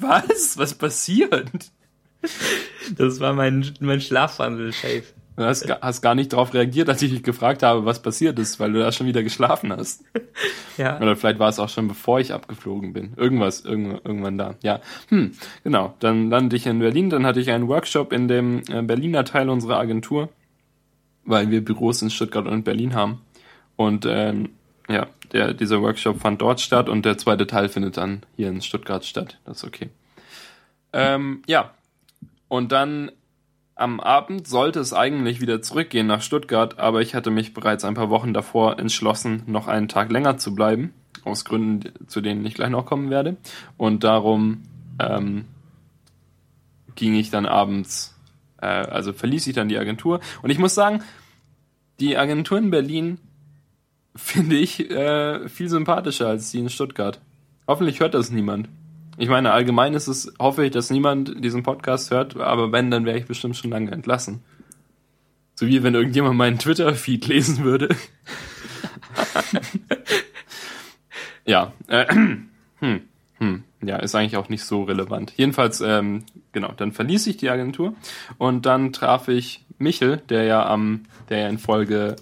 was, 0.00 0.58
was 0.58 0.74
passiert? 0.74 1.50
Das 2.96 3.20
war 3.20 3.34
mein, 3.34 3.74
mein 3.80 4.00
Schlafwandel, 4.00 4.72
Shave. 4.72 5.04
Du 5.36 5.44
hast, 5.44 5.68
hast 5.82 6.00
gar 6.00 6.14
nicht 6.14 6.32
darauf 6.32 6.54
reagiert, 6.54 6.88
als 6.88 7.02
ich 7.02 7.10
dich 7.10 7.22
gefragt 7.22 7.62
habe, 7.62 7.84
was 7.84 8.00
passiert 8.00 8.38
ist, 8.38 8.58
weil 8.58 8.72
du 8.72 8.78
da 8.78 8.90
schon 8.90 9.06
wieder 9.06 9.22
geschlafen 9.22 9.72
hast. 9.72 10.04
Ja. 10.76 11.00
Oder 11.00 11.16
vielleicht 11.16 11.38
war 11.38 11.48
es 11.48 11.58
auch 11.58 11.70
schon 11.70 11.88
bevor 11.88 12.20
ich 12.20 12.34
abgeflogen 12.34 12.92
bin. 12.92 13.14
Irgendwas, 13.16 13.64
irgendwann, 13.64 14.00
irgendwann 14.04 14.36
da. 14.36 14.56
Ja. 14.62 14.80
Hm, 15.08 15.32
genau. 15.64 15.94
Dann 16.00 16.28
landete 16.28 16.56
ich 16.56 16.66
in 16.66 16.80
Berlin, 16.80 17.08
dann 17.08 17.24
hatte 17.24 17.40
ich 17.40 17.50
einen 17.50 17.66
Workshop 17.66 18.12
in 18.12 18.28
dem 18.28 18.62
äh, 18.68 18.82
Berliner 18.82 19.24
Teil 19.24 19.48
unserer 19.48 19.78
Agentur, 19.78 20.28
weil 21.24 21.50
wir 21.50 21.64
Büros 21.64 22.02
in 22.02 22.10
Stuttgart 22.10 22.46
und 22.46 22.64
Berlin 22.64 22.94
haben. 22.94 23.22
Und 23.76 24.04
ähm, 24.06 24.50
ja, 24.86 25.06
der, 25.32 25.54
dieser 25.54 25.80
Workshop 25.80 26.20
fand 26.20 26.42
dort 26.42 26.60
statt 26.60 26.90
und 26.90 27.06
der 27.06 27.16
zweite 27.16 27.46
Teil 27.46 27.70
findet 27.70 27.96
dann 27.96 28.22
hier 28.36 28.48
in 28.48 28.60
Stuttgart 28.60 29.02
statt. 29.02 29.38
Das 29.46 29.58
ist 29.58 29.64
okay. 29.64 29.88
Ähm, 30.92 31.42
ja. 31.46 31.70
Und 32.48 32.70
dann 32.72 33.10
am 33.76 34.00
Abend 34.00 34.48
sollte 34.48 34.80
es 34.80 34.94
eigentlich 34.94 35.42
wieder 35.42 35.60
zurückgehen 35.60 36.06
nach 36.06 36.22
Stuttgart, 36.22 36.78
aber 36.78 37.02
ich 37.02 37.14
hatte 37.14 37.30
mich 37.30 37.52
bereits 37.52 37.84
ein 37.84 37.94
paar 37.94 38.08
Wochen 38.08 38.32
davor 38.32 38.78
entschlossen, 38.78 39.42
noch 39.46 39.68
einen 39.68 39.86
Tag 39.86 40.10
länger 40.10 40.38
zu 40.38 40.54
bleiben, 40.54 40.94
aus 41.24 41.44
Gründen, 41.44 41.92
zu 42.06 42.22
denen 42.22 42.44
ich 42.46 42.54
gleich 42.54 42.70
noch 42.70 42.86
kommen 42.86 43.10
werde. 43.10 43.36
Und 43.76 44.02
darum 44.02 44.62
ähm, 44.98 45.44
ging 46.94 47.14
ich 47.14 47.30
dann 47.30 47.44
abends, 47.44 48.18
äh, 48.62 48.66
also 48.66 49.12
verließ 49.12 49.46
ich 49.46 49.54
dann 49.54 49.68
die 49.68 49.78
Agentur. 49.78 50.20
Und 50.40 50.48
ich 50.48 50.58
muss 50.58 50.74
sagen, 50.74 51.02
die 52.00 52.16
Agentur 52.16 52.56
in 52.56 52.70
Berlin 52.70 53.18
finde 54.14 54.56
ich 54.56 54.90
äh, 54.90 55.50
viel 55.50 55.68
sympathischer 55.68 56.28
als 56.28 56.50
die 56.50 56.60
in 56.60 56.70
Stuttgart. 56.70 57.20
Hoffentlich 57.68 58.00
hört 58.00 58.14
das 58.14 58.30
niemand. 58.30 58.70
Ich 59.18 59.28
meine, 59.28 59.52
allgemein 59.52 59.94
ist 59.94 60.08
es, 60.08 60.32
hoffe 60.38 60.64
ich, 60.64 60.72
dass 60.72 60.90
niemand 60.90 61.42
diesen 61.42 61.62
Podcast 61.62 62.10
hört, 62.10 62.36
aber 62.36 62.72
wenn, 62.72 62.90
dann 62.90 63.06
wäre 63.06 63.18
ich 63.18 63.26
bestimmt 63.26 63.56
schon 63.56 63.70
lange 63.70 63.90
entlassen. 63.90 64.42
So 65.54 65.66
wie 65.66 65.82
wenn 65.82 65.94
irgendjemand 65.94 66.36
meinen 66.36 66.58
Twitter-Feed 66.58 67.26
lesen 67.28 67.64
würde. 67.64 67.88
ja, 71.46 71.72
äh, 71.86 72.06
hm, 72.80 73.00
hm, 73.38 73.64
ja, 73.82 73.96
ist 73.96 74.14
eigentlich 74.14 74.36
auch 74.36 74.50
nicht 74.50 74.64
so 74.64 74.82
relevant. 74.82 75.32
Jedenfalls, 75.36 75.80
ähm, 75.80 76.24
genau, 76.52 76.72
dann 76.76 76.92
verließ 76.92 77.26
ich 77.26 77.38
die 77.38 77.48
Agentur 77.48 77.94
und 78.36 78.66
dann 78.66 78.92
traf 78.92 79.28
ich 79.28 79.64
Michel, 79.78 80.18
der 80.28 80.44
ja 80.44 80.66
am, 80.66 81.04
der 81.30 81.38
ja 81.38 81.48
in 81.48 81.58
Folge 81.58 82.16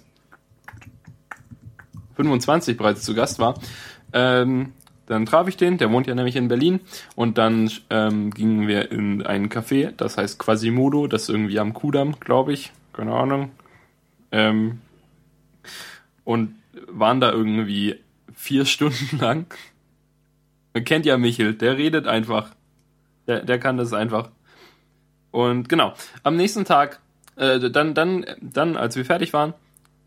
25 2.17 2.77
bereits 2.77 3.03
zu 3.03 3.15
Gast 3.15 3.41
war. 3.41 3.55
Ähm, 4.13 4.73
dann 5.07 5.27
traf 5.27 5.49
ich 5.49 5.57
den, 5.57 5.79
der 5.79 5.91
wohnt 5.91 6.07
ja 6.07 6.15
nämlich 6.15 6.37
in 6.37 6.49
Berlin 6.49 6.81
und 7.15 7.39
dann 7.39 7.71
ähm, 7.91 8.31
gingen 8.31 8.67
wir 8.67 8.91
in 8.91 9.25
ein 9.25 9.49
Café, 9.49 9.93
das 9.97 10.17
heißt 10.17 10.39
Quasimodo, 10.39 11.07
das 11.07 11.25
ist 11.25 11.29
irgendwie 11.29 11.59
am 11.59 11.75
Kudamm, 11.75 12.19
glaube 12.21 12.53
ich, 12.53 12.73
keine 12.93 13.15
Ahnung. 13.15 13.51
Ähm, 14.33 14.81
und 16.25 16.55
waren 16.89 17.21
da 17.21 17.31
irgendwie 17.31 18.01
vier 18.35 18.65
Stunden 18.65 19.19
lang. 19.19 19.47
Man 20.73 20.85
kennt 20.85 21.07
ja 21.07 21.17
Michel, 21.19 21.55
der 21.55 21.77
redet 21.77 22.07
einfach. 22.07 22.51
Der, 23.27 23.41
der 23.41 23.59
kann 23.59 23.77
das 23.77 23.93
einfach. 23.93 24.31
Und 25.31 25.69
genau, 25.69 25.95
am 26.23 26.37
nächsten 26.37 26.65
Tag, 26.65 27.01
äh, 27.37 27.59
dann, 27.71 27.95
dann, 27.95 28.25
dann, 28.41 28.77
als 28.77 28.97
wir 28.97 29.05
fertig 29.05 29.33
waren, 29.33 29.55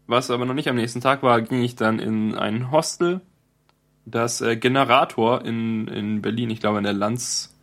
was 0.07 0.31
aber 0.31 0.45
noch 0.45 0.53
nicht 0.53 0.69
am 0.69 0.75
nächsten 0.75 1.01
Tag 1.01 1.23
war, 1.23 1.41
ging 1.41 1.61
ich 1.61 1.75
dann 1.75 1.99
in 1.99 2.35
ein 2.35 2.71
Hostel, 2.71 3.21
das 4.09 4.41
äh, 4.41 4.55
Generator 4.55 5.43
in, 5.43 5.87
in 5.87 6.21
Berlin, 6.21 6.49
ich 6.49 6.61
glaube 6.61 6.77
in 6.77 6.85
der 6.85 6.93
Lanz 6.93 7.53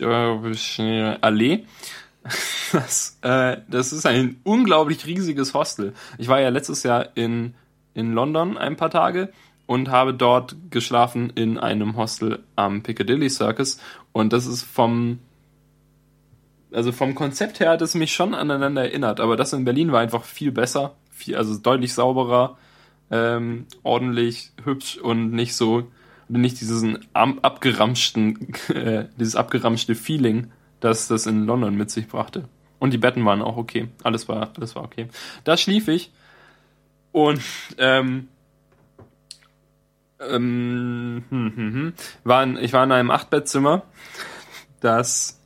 äh, 0.00 1.16
Allee. 1.20 1.64
Das, 2.70 3.18
äh, 3.22 3.56
das 3.70 3.94
ist 3.94 4.04
ein 4.04 4.40
unglaublich 4.44 5.06
riesiges 5.06 5.54
Hostel. 5.54 5.94
Ich 6.18 6.28
war 6.28 6.38
ja 6.38 6.50
letztes 6.50 6.82
Jahr 6.82 7.16
in, 7.16 7.54
in 7.94 8.12
London 8.12 8.58
ein 8.58 8.76
paar 8.76 8.90
Tage 8.90 9.32
und 9.64 9.88
habe 9.88 10.12
dort 10.12 10.54
geschlafen 10.68 11.30
in 11.34 11.56
einem 11.56 11.96
Hostel 11.96 12.44
am 12.56 12.82
Piccadilly 12.82 13.30
Circus 13.30 13.80
und 14.12 14.34
das 14.34 14.44
ist 14.44 14.64
vom 14.64 15.20
also 16.70 16.92
vom 16.92 17.14
Konzept 17.14 17.60
her 17.60 17.70
hat 17.70 17.80
es 17.80 17.94
mich 17.94 18.12
schon 18.12 18.34
aneinander 18.34 18.82
erinnert, 18.82 19.20
aber 19.20 19.36
das 19.36 19.54
in 19.54 19.64
Berlin 19.64 19.90
war 19.90 20.00
einfach 20.00 20.24
viel 20.24 20.52
besser, 20.52 20.96
viel, 21.10 21.36
also 21.36 21.56
deutlich 21.56 21.94
sauberer, 21.94 22.58
ähm, 23.10 23.66
ordentlich, 23.82 24.52
hübsch 24.64 24.98
und 24.98 25.32
nicht 25.32 25.54
so, 25.54 25.90
nicht 26.28 26.60
diesen 26.60 27.06
am, 27.12 27.38
abgeramschten, 27.40 28.54
äh, 28.68 29.06
dieses 29.18 29.36
abgeramschte 29.36 29.94
Feeling, 29.94 30.50
das 30.80 31.08
das 31.08 31.26
in 31.26 31.46
London 31.46 31.76
mit 31.76 31.90
sich 31.90 32.08
brachte. 32.08 32.48
Und 32.78 32.92
die 32.92 32.98
Betten 32.98 33.24
waren 33.24 33.42
auch 33.42 33.56
okay, 33.56 33.88
alles 34.04 34.28
war, 34.28 34.52
alles 34.56 34.76
war 34.76 34.84
okay. 34.84 35.08
Da 35.44 35.56
schlief 35.56 35.88
ich. 35.88 36.12
Und 37.10 37.40
ähm, 37.78 38.28
ähm, 40.20 41.24
hm, 41.28 41.52
hm, 41.56 41.74
hm, 41.74 41.92
war 42.24 42.42
in, 42.42 42.56
ich 42.56 42.72
war 42.72 42.84
in 42.84 42.92
einem 42.92 43.10
Achtbettzimmer, 43.10 43.82
das 44.80 45.40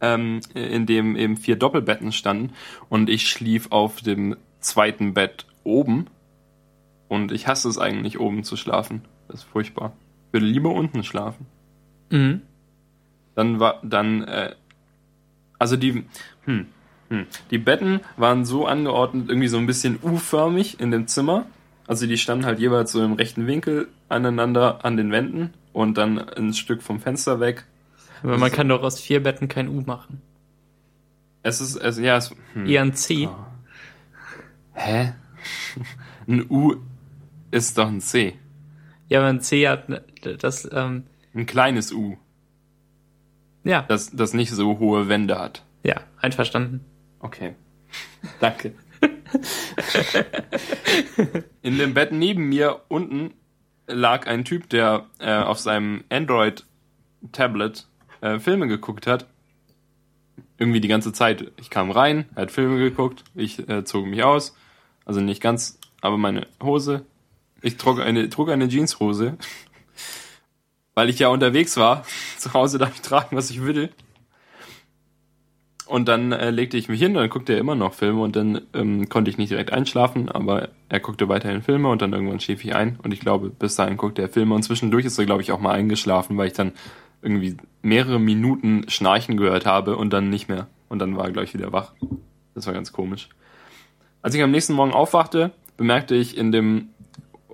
ähm, 0.00 0.40
in 0.54 0.86
dem 0.86 1.16
eben 1.16 1.36
vier 1.36 1.56
Doppelbetten 1.56 2.12
standen. 2.12 2.52
Und 2.88 3.08
ich 3.08 3.28
schlief 3.28 3.68
auf 3.70 4.00
dem 4.00 4.36
zweiten 4.60 5.14
Bett 5.14 5.46
oben 5.64 6.08
und 7.08 7.32
ich 7.32 7.46
hasse 7.46 7.68
es 7.68 7.78
eigentlich 7.78 8.18
oben 8.18 8.44
zu 8.44 8.56
schlafen. 8.56 9.02
Das 9.28 9.40
ist 9.40 9.44
furchtbar. 9.44 9.92
Ich 10.28 10.34
würde 10.34 10.46
lieber 10.46 10.70
unten 10.70 11.04
schlafen. 11.04 11.46
Mhm. 12.10 12.42
Dann 13.34 13.60
war 13.60 13.80
dann 13.82 14.24
äh, 14.24 14.54
also 15.58 15.76
die 15.76 16.04
hm, 16.44 16.66
hm, 17.08 17.26
die 17.50 17.58
Betten 17.58 18.00
waren 18.16 18.44
so 18.44 18.66
angeordnet 18.66 19.28
irgendwie 19.28 19.48
so 19.48 19.58
ein 19.58 19.66
bisschen 19.66 19.98
U-förmig 20.02 20.80
in 20.80 20.90
dem 20.90 21.06
Zimmer. 21.06 21.46
Also 21.86 22.06
die 22.06 22.18
standen 22.18 22.46
halt 22.46 22.58
jeweils 22.58 22.92
so 22.92 23.04
im 23.04 23.12
rechten 23.12 23.46
Winkel 23.46 23.88
aneinander 24.08 24.84
an 24.84 24.96
den 24.96 25.12
Wänden 25.12 25.54
und 25.72 25.98
dann 25.98 26.18
ein 26.18 26.52
Stück 26.52 26.82
vom 26.82 27.00
Fenster 27.00 27.38
weg 27.38 27.64
Aber 28.22 28.38
man 28.38 28.50
kann 28.50 28.68
doch 28.68 28.82
aus 28.82 29.00
vier 29.00 29.22
Betten 29.22 29.48
kein 29.48 29.68
U 29.68 29.82
machen. 29.82 30.20
Es 31.42 31.60
ist, 31.60 31.76
es, 31.76 31.98
ja, 31.98 32.16
es, 32.16 32.34
hm. 32.54 32.66
Eher 32.66 32.82
ein 32.82 32.94
C. 32.94 33.28
Hä? 34.72 35.12
Ein 36.26 36.50
U 36.50 36.74
ist 37.64 37.78
doch 37.78 37.88
ein 37.88 38.00
C. 38.00 38.34
Ja, 39.08 39.20
aber 39.20 39.28
ein 39.28 39.40
C 39.40 39.68
hat 39.68 39.88
ne- 39.88 40.02
das, 40.38 40.68
ähm, 40.72 41.04
Ein 41.34 41.46
kleines 41.46 41.92
U, 41.92 42.16
ja, 43.64 43.82
das, 43.82 44.10
das 44.12 44.32
nicht 44.34 44.50
so 44.50 44.78
hohe 44.78 45.08
Wände 45.08 45.38
hat. 45.38 45.64
ja, 45.82 46.00
einverstanden. 46.20 46.84
Okay. 47.20 47.54
Danke. 48.40 48.72
In 51.62 51.78
dem 51.78 51.94
Bett 51.94 52.12
neben 52.12 52.48
mir 52.48 52.80
unten 52.88 53.32
lag 53.86 54.26
ein 54.26 54.44
Typ, 54.44 54.68
der 54.70 55.06
äh, 55.18 55.36
auf 55.36 55.58
seinem 55.58 56.04
Android-Tablet 56.10 57.86
äh, 58.20 58.38
Filme 58.38 58.66
geguckt 58.68 59.06
hat. 59.06 59.26
Irgendwie 60.58 60.80
die 60.80 60.88
ganze 60.88 61.12
Zeit. 61.12 61.52
Ich 61.56 61.70
kam 61.70 61.90
rein, 61.90 62.26
er 62.34 62.42
hat 62.42 62.50
Filme 62.50 62.78
geguckt, 62.78 63.24
ich 63.34 63.68
äh, 63.68 63.84
zog 63.84 64.06
mich 64.06 64.22
aus. 64.24 64.56
Also 65.04 65.20
nicht 65.20 65.42
ganz, 65.42 65.78
aber 66.00 66.16
meine 66.18 66.46
Hose. 66.62 67.04
Ich 67.62 67.76
trug 67.76 68.00
eine, 68.00 68.28
trug 68.28 68.50
eine 68.50 68.68
Jeanshose. 68.68 69.36
Weil 70.94 71.10
ich 71.10 71.18
ja 71.18 71.28
unterwegs 71.28 71.76
war. 71.76 72.04
Zu 72.38 72.52
Hause 72.54 72.78
darf 72.78 72.94
ich 72.94 73.02
tragen, 73.02 73.36
was 73.36 73.50
ich 73.50 73.62
will. 73.62 73.90
Und 75.86 76.08
dann 76.08 76.32
äh, 76.32 76.50
legte 76.50 76.76
ich 76.76 76.88
mich 76.88 77.00
hin, 77.00 77.14
dann 77.14 77.30
guckte 77.30 77.52
er 77.52 77.60
immer 77.60 77.76
noch 77.76 77.94
Filme 77.94 78.20
und 78.20 78.34
dann 78.34 78.62
ähm, 78.74 79.08
konnte 79.08 79.30
ich 79.30 79.38
nicht 79.38 79.52
direkt 79.52 79.72
einschlafen, 79.72 80.28
aber 80.28 80.70
er 80.88 80.98
guckte 80.98 81.28
weiterhin 81.28 81.62
Filme 81.62 81.88
und 81.88 82.02
dann 82.02 82.12
irgendwann 82.12 82.40
schlief 82.40 82.64
ich 82.64 82.74
ein 82.74 82.98
und 83.04 83.12
ich 83.12 83.20
glaube, 83.20 83.50
bis 83.50 83.76
dahin 83.76 83.96
guckte 83.96 84.20
er 84.20 84.28
Filme 84.28 84.56
und 84.56 84.64
zwischendurch 84.64 85.04
ist 85.04 85.16
er, 85.16 85.26
glaube 85.26 85.42
ich, 85.42 85.52
auch 85.52 85.60
mal 85.60 85.70
eingeschlafen, 85.70 86.36
weil 86.36 86.48
ich 86.48 86.54
dann 86.54 86.72
irgendwie 87.22 87.56
mehrere 87.82 88.18
Minuten 88.18 88.88
Schnarchen 88.88 89.36
gehört 89.36 89.64
habe 89.64 89.96
und 89.96 90.12
dann 90.12 90.28
nicht 90.28 90.48
mehr. 90.48 90.66
und 90.88 90.98
dann 90.98 91.16
war 91.16 91.26
er 91.26 91.32
gleich 91.32 91.54
wieder 91.54 91.72
wach. 91.72 91.92
Das 92.54 92.66
war 92.66 92.74
ganz 92.74 92.92
komisch. 92.92 93.28
Als 94.22 94.34
ich 94.34 94.42
am 94.42 94.50
nächsten 94.50 94.72
Morgen 94.72 94.92
aufwachte, 94.92 95.52
bemerkte 95.76 96.16
ich 96.16 96.36
in 96.36 96.50
dem 96.50 96.88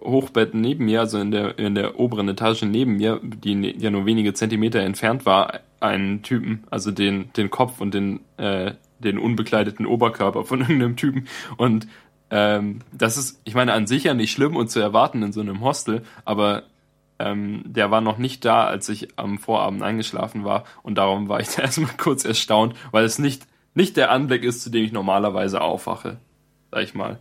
Hochbett 0.04 0.54
neben 0.54 0.84
mir, 0.84 1.00
also 1.00 1.18
in 1.18 1.30
der, 1.30 1.58
in 1.58 1.74
der 1.74 1.98
oberen 1.98 2.28
Etage 2.28 2.62
neben 2.62 2.96
mir, 2.96 3.20
die 3.22 3.54
ne, 3.54 3.74
ja 3.76 3.90
nur 3.90 4.06
wenige 4.06 4.34
Zentimeter 4.34 4.80
entfernt 4.80 5.26
war, 5.26 5.60
einen 5.80 6.22
Typen, 6.22 6.64
also 6.70 6.90
den, 6.90 7.32
den 7.34 7.50
Kopf 7.50 7.80
und 7.80 7.94
den, 7.94 8.20
äh, 8.36 8.72
den 8.98 9.18
unbekleideten 9.18 9.86
Oberkörper 9.86 10.44
von 10.44 10.60
irgendeinem 10.62 10.96
Typen. 10.96 11.28
Und 11.56 11.86
ähm, 12.30 12.80
das 12.92 13.16
ist, 13.16 13.40
ich 13.44 13.54
meine, 13.54 13.72
an 13.72 13.86
sich 13.86 14.04
ja 14.04 14.14
nicht 14.14 14.32
schlimm 14.32 14.56
und 14.56 14.70
zu 14.70 14.80
erwarten 14.80 15.22
in 15.22 15.32
so 15.32 15.40
einem 15.40 15.60
Hostel, 15.60 16.02
aber 16.24 16.64
ähm, 17.18 17.62
der 17.66 17.90
war 17.90 18.00
noch 18.00 18.18
nicht 18.18 18.44
da, 18.44 18.64
als 18.64 18.88
ich 18.88 19.18
am 19.18 19.38
Vorabend 19.38 19.82
eingeschlafen 19.82 20.44
war 20.44 20.64
und 20.82 20.96
darum 20.96 21.28
war 21.28 21.40
ich 21.40 21.48
da 21.54 21.62
erstmal 21.62 21.96
kurz 21.96 22.24
erstaunt, 22.24 22.74
weil 22.90 23.04
es 23.04 23.18
nicht, 23.18 23.46
nicht 23.74 23.96
der 23.96 24.10
Anblick 24.10 24.44
ist, 24.44 24.62
zu 24.62 24.70
dem 24.70 24.84
ich 24.84 24.92
normalerweise 24.92 25.60
aufwache, 25.60 26.18
sag 26.70 26.82
ich 26.82 26.94
mal. 26.94 27.18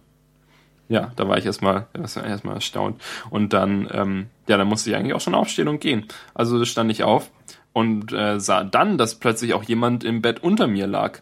Ja, 0.92 1.14
da 1.16 1.26
war 1.30 1.38
ich 1.38 1.46
erstmal 1.46 1.88
erstmal 1.94 2.56
erstaunt 2.56 3.02
und 3.30 3.54
dann 3.54 3.88
ähm, 3.94 4.26
ja, 4.46 4.58
dann 4.58 4.68
musste 4.68 4.90
ich 4.90 4.98
eigentlich 4.98 5.14
auch 5.14 5.22
schon 5.22 5.36
aufstehen 5.36 5.70
und 5.70 5.80
gehen. 5.80 6.06
Also 6.34 6.66
stand 6.66 6.92
ich 6.92 7.04
auf 7.04 7.32
und 7.72 8.12
äh, 8.12 8.42
sah 8.42 8.66
dann, 8.66 8.98
dass 8.98 9.16
plötzlich 9.16 9.54
auch 9.54 9.64
jemand 9.64 10.04
im 10.04 10.22
Bett 10.22 10.44
unter 10.44 10.68
mir 10.68 10.88
lag. 10.88 11.22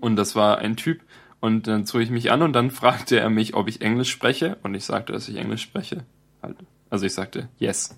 Und 0.00 0.16
das 0.16 0.34
war 0.34 0.58
ein 0.58 0.76
Typ. 0.76 1.02
Und 1.38 1.68
dann 1.68 1.86
zog 1.86 2.00
ich 2.00 2.10
mich 2.10 2.32
an 2.32 2.42
und 2.42 2.52
dann 2.52 2.70
fragte 2.72 3.20
er 3.20 3.30
mich, 3.30 3.54
ob 3.54 3.68
ich 3.68 3.80
Englisch 3.80 4.10
spreche. 4.10 4.58
Und 4.64 4.74
ich 4.74 4.84
sagte, 4.84 5.12
dass 5.12 5.28
ich 5.28 5.36
Englisch 5.36 5.62
spreche. 5.62 6.04
Halt. 6.42 6.56
Also 6.90 7.06
ich 7.06 7.14
sagte, 7.14 7.48
yes. 7.60 7.96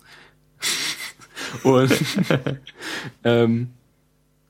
und 1.62 1.90
ähm, 3.24 3.70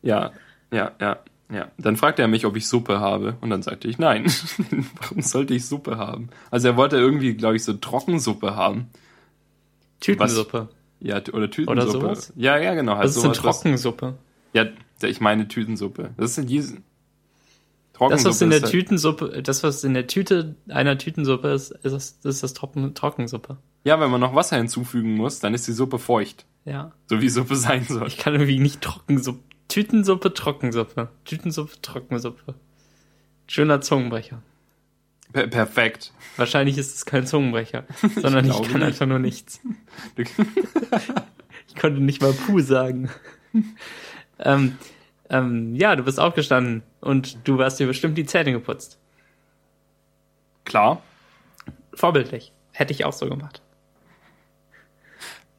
ja, 0.03 0.33
ja, 0.73 0.91
ja, 1.01 1.19
ja. 1.53 1.71
Dann 1.79 1.97
fragte 1.97 2.23
er 2.23 2.29
mich, 2.29 2.47
ob 2.47 2.57
ich 2.57 2.69
Suppe 2.69 3.01
habe. 3.01 3.37
Und 3.41 3.51
dann 3.51 3.63
sagte 3.63 3.89
ich, 3.89 3.99
nein. 3.99 4.27
Warum 5.01 5.23
sollte 5.23 5.55
ich 5.55 5.67
Suppe 5.67 5.97
haben? 5.99 6.29
Also 6.51 6.69
er 6.69 6.77
wollte 6.77 6.97
irgendwie, 6.97 7.35
glaube 7.35 7.57
ich, 7.57 7.65
so 7.65 7.73
Trockensuppe 7.73 8.57
haben. 8.57 8.89
Tütensuppe. 10.01 10.69
Was, 10.71 11.07
ja, 11.07 11.17
oder 11.33 11.51
Tütensuppe. 11.51 11.71
Oder 11.71 11.87
sowas? 11.87 12.33
Ja, 12.37 12.59
ja, 12.59 12.75
genau. 12.75 12.97
Halt 12.97 13.05
Was 13.05 13.17
ist 13.17 13.25
eine 13.25 13.35
Trockensuppe? 13.35 14.15
Ja, 14.53 14.67
ich 15.03 15.21
meine 15.21 15.49
Tütensuppe. 15.49 16.11
Das 16.17 16.37
ist 16.37 16.49
diese 16.49 16.79
das, 18.09 18.25
was 18.25 18.41
in 18.41 18.51
der 18.51 18.63
halt 18.63 18.71
Tütensuppe, 18.71 19.43
das, 19.43 19.63
was 19.63 19.85
in 19.85 19.93
der 19.93 20.07
Tüte 20.07 20.57
einer 20.69 20.97
Tütensuppe 20.97 21.49
ist, 21.49 21.71
ist 21.71 21.93
das, 21.93 22.19
ist 22.25 22.43
das 22.43 22.55
Trocken, 22.55 22.95
Trockensuppe. 22.95 23.59
Ja, 23.85 24.01
wenn 24.01 24.11
man 24.11 24.21
noch 24.21 24.35
Wasser 24.35 24.57
hinzufügen 24.57 25.15
muss, 25.17 25.41
dann 25.41 25.53
ist 25.53 25.67
die 25.69 25.73
Suppe 25.73 25.99
feucht. 25.99 26.47
Ja. 26.65 26.93
So 27.07 27.21
wie 27.21 27.29
Suppe 27.29 27.57
sein 27.57 27.85
soll. 27.85 28.07
Ich 28.07 28.17
kann 28.17 28.35
irgendwie 28.35 28.59
nicht 28.59 28.81
Trockensuppe. 28.81 29.41
Tütensuppe, 29.71 30.35
Trockensuppe. 30.35 31.09
Tütensuppe, 31.25 31.81
Trockensuppe. 31.81 32.55
Schöner 33.47 33.81
Zungenbrecher. 33.81 34.43
Per 35.33 35.47
perfekt. 35.47 36.13
Wahrscheinlich 36.37 36.77
ist 36.77 36.97
es 36.97 37.07
kein 37.07 37.25
Zungenbrecher, 37.25 37.85
sondern 38.17 38.47
ich, 38.47 38.59
ich 38.59 38.69
kann 38.69 38.81
nicht. 38.81 38.89
einfach 38.89 39.07
nur 39.07 39.21
nichts. 39.21 39.61
ich 40.17 41.77
konnte 41.77 42.01
nicht 42.01 42.21
mal 42.21 42.33
Puh 42.33 42.59
sagen. 42.61 43.11
ähm, 44.41 44.77
ähm, 45.29 45.77
ja, 45.77 45.95
du 45.95 46.03
bist 46.03 46.19
aufgestanden 46.19 46.83
und 47.01 47.47
du 47.47 47.63
hast 47.63 47.79
dir 47.79 47.87
bestimmt 47.87 48.19
die 48.19 48.27
Zähne 48.27 48.51
geputzt. 48.51 48.99
Klar. 50.65 51.01
Vorbildlich. 51.95 52.53
Hätte 52.73 52.93
ich 52.93 53.05
auch 53.05 53.13
so 53.13 53.29
gemacht. 53.29 53.63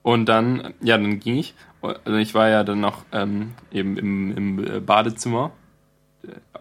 Und 0.02 0.26
dann, 0.26 0.74
ja, 0.82 0.97
dann 0.97 1.19
ging 1.19 1.38
ich. 1.38 1.54
Also 1.82 2.17
ich 2.17 2.34
war 2.34 2.50
ja 2.50 2.63
dann 2.63 2.80
noch 2.80 3.04
ähm, 3.12 3.54
eben 3.72 3.98
im, 3.98 4.38
im 4.38 4.65
äh, 4.65 4.80
Badezimmer 4.80 5.52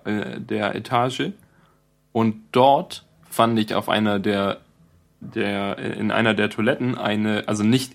äh, 0.05 0.41
der 0.41 0.75
Etage. 0.75 1.33
Und 2.13 2.43
dort 2.53 3.05
fand 3.29 3.59
ich 3.59 3.75
auf 3.75 3.89
einer 3.89 4.19
der, 4.19 4.59
der, 5.21 5.79
in 5.79 6.11
einer 6.11 6.35
der 6.35 6.51
Toiletten 6.51 6.97
eine, 6.97 7.45
also 7.47 7.63
nicht 7.63 7.95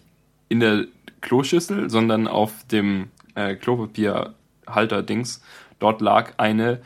in 0.49 0.59
der 0.59 0.85
Kloschüssel, 1.21 1.89
sondern 1.89 2.27
auf 2.27 2.65
dem 2.71 3.09
äh, 3.33 3.55
Klopapierhalter-Dings, 3.55 5.43
dort 5.79 6.01
lag 6.01 6.33
eine 6.38 6.81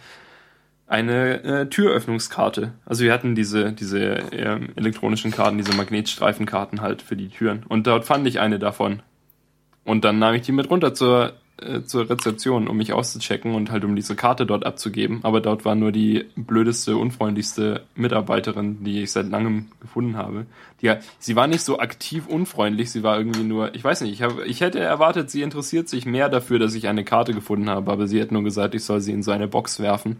eine 0.89 1.43
äh, 1.43 1.65
Türöffnungskarte. 1.67 2.73
Also 2.83 3.03
wir 3.03 3.13
hatten 3.13 3.35
diese, 3.35 3.73
diese 3.73 4.31
äh, 4.31 4.59
elektronischen 4.75 5.29
Karten, 5.29 5.59
diese 5.59 5.73
Magnetstreifenkarten 5.73 6.81
halt 6.81 7.03
für 7.03 7.15
die 7.15 7.29
Türen. 7.29 7.63
Und 7.67 7.85
dort 7.85 8.05
fand 8.05 8.25
ich 8.25 8.39
eine 8.39 8.57
davon. 8.57 9.03
Und 9.85 10.05
dann 10.05 10.19
nahm 10.19 10.35
ich 10.35 10.43
die 10.43 10.51
mit 10.51 10.69
runter 10.69 10.93
zur, 10.93 11.33
äh, 11.61 11.81
zur 11.83 12.09
Rezeption, 12.09 12.67
um 12.67 12.77
mich 12.77 12.93
auszuchecken 12.93 13.55
und 13.55 13.71
halt 13.71 13.83
um 13.83 13.95
diese 13.95 14.15
Karte 14.15 14.45
dort 14.45 14.65
abzugeben. 14.65 15.19
Aber 15.23 15.41
dort 15.41 15.65
war 15.65 15.75
nur 15.75 15.91
die 15.91 16.25
blödeste, 16.35 16.97
unfreundlichste 16.97 17.83
Mitarbeiterin, 17.95 18.83
die 18.83 19.03
ich 19.03 19.11
seit 19.11 19.29
langem 19.29 19.67
gefunden 19.81 20.15
habe. 20.15 20.45
Die, 20.81 20.93
sie 21.17 21.35
war 21.35 21.47
nicht 21.47 21.61
so 21.61 21.79
aktiv 21.79 22.27
unfreundlich, 22.27 22.91
sie 22.91 23.03
war 23.03 23.17
irgendwie 23.17 23.43
nur, 23.43 23.73
ich 23.75 23.83
weiß 23.83 24.01
nicht, 24.01 24.13
ich, 24.13 24.21
hab, 24.21 24.39
ich 24.45 24.61
hätte 24.61 24.79
erwartet, 24.79 25.29
sie 25.29 25.41
interessiert 25.41 25.89
sich 25.89 26.05
mehr 26.05 26.29
dafür, 26.29 26.59
dass 26.59 26.75
ich 26.75 26.87
eine 26.87 27.03
Karte 27.03 27.33
gefunden 27.33 27.69
habe, 27.69 27.91
aber 27.91 28.07
sie 28.07 28.21
hat 28.21 28.31
nur 28.31 28.43
gesagt, 28.43 28.75
ich 28.75 28.83
soll 28.83 29.01
sie 29.01 29.11
in 29.11 29.23
so 29.23 29.31
eine 29.31 29.47
Box 29.47 29.79
werfen. 29.79 30.17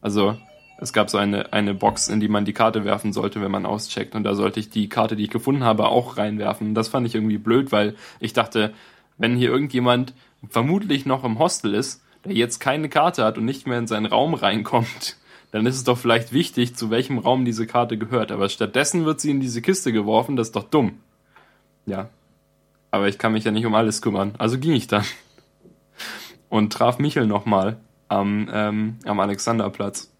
Also 0.00 0.36
es 0.78 0.92
gab 0.92 1.08
so 1.08 1.18
eine, 1.18 1.52
eine 1.52 1.74
Box, 1.74 2.08
in 2.08 2.20
die 2.20 2.28
man 2.28 2.44
die 2.44 2.52
Karte 2.52 2.84
werfen 2.84 3.12
sollte, 3.12 3.40
wenn 3.40 3.50
man 3.50 3.66
auscheckt. 3.66 4.14
Und 4.14 4.24
da 4.24 4.34
sollte 4.34 4.60
ich 4.60 4.68
die 4.68 4.88
Karte, 4.88 5.16
die 5.16 5.24
ich 5.24 5.30
gefunden 5.30 5.64
habe, 5.64 5.88
auch 5.88 6.18
reinwerfen. 6.18 6.74
Das 6.74 6.88
fand 6.88 7.06
ich 7.06 7.14
irgendwie 7.14 7.38
blöd, 7.38 7.72
weil 7.72 7.96
ich 8.20 8.34
dachte, 8.34 8.74
wenn 9.16 9.36
hier 9.36 9.50
irgendjemand 9.50 10.12
vermutlich 10.48 11.06
noch 11.06 11.24
im 11.24 11.38
Hostel 11.38 11.74
ist, 11.74 12.02
der 12.24 12.34
jetzt 12.34 12.58
keine 12.58 12.88
Karte 12.88 13.24
hat 13.24 13.38
und 13.38 13.46
nicht 13.46 13.66
mehr 13.66 13.78
in 13.78 13.86
seinen 13.86 14.06
Raum 14.06 14.34
reinkommt, 14.34 15.16
dann 15.50 15.64
ist 15.64 15.76
es 15.76 15.84
doch 15.84 15.96
vielleicht 15.96 16.32
wichtig, 16.32 16.76
zu 16.76 16.90
welchem 16.90 17.18
Raum 17.18 17.46
diese 17.46 17.66
Karte 17.66 17.96
gehört. 17.96 18.30
Aber 18.30 18.48
stattdessen 18.50 19.06
wird 19.06 19.20
sie 19.20 19.30
in 19.30 19.40
diese 19.40 19.62
Kiste 19.62 19.92
geworfen, 19.92 20.36
das 20.36 20.48
ist 20.48 20.56
doch 20.56 20.68
dumm. 20.68 20.98
Ja. 21.86 22.10
Aber 22.90 23.08
ich 23.08 23.18
kann 23.18 23.32
mich 23.32 23.44
ja 23.44 23.50
nicht 23.50 23.66
um 23.66 23.74
alles 23.74 24.02
kümmern. 24.02 24.34
Also 24.38 24.58
ging 24.58 24.72
ich 24.72 24.86
dann. 24.86 25.04
Und 26.48 26.72
traf 26.72 26.98
Michel 26.98 27.26
nochmal 27.26 27.78
am, 28.08 28.48
ähm, 28.52 28.98
am 29.04 29.20
Alexanderplatz. 29.20 30.10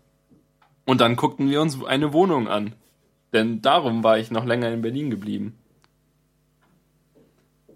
Und 0.87 1.03
dann 1.03 1.16
guckten 1.16 1.51
wir 1.51 1.61
uns 1.61 1.85
eine 1.85 2.14
Wohnung 2.14 2.49
an. 2.49 2.75
Denn 3.33 3.61
darum 3.61 4.03
war 4.03 4.18
ich 4.18 4.31
noch 4.31 4.46
länger 4.46 4.72
in 4.72 4.81
Berlin 4.81 5.11
geblieben. 5.11 5.59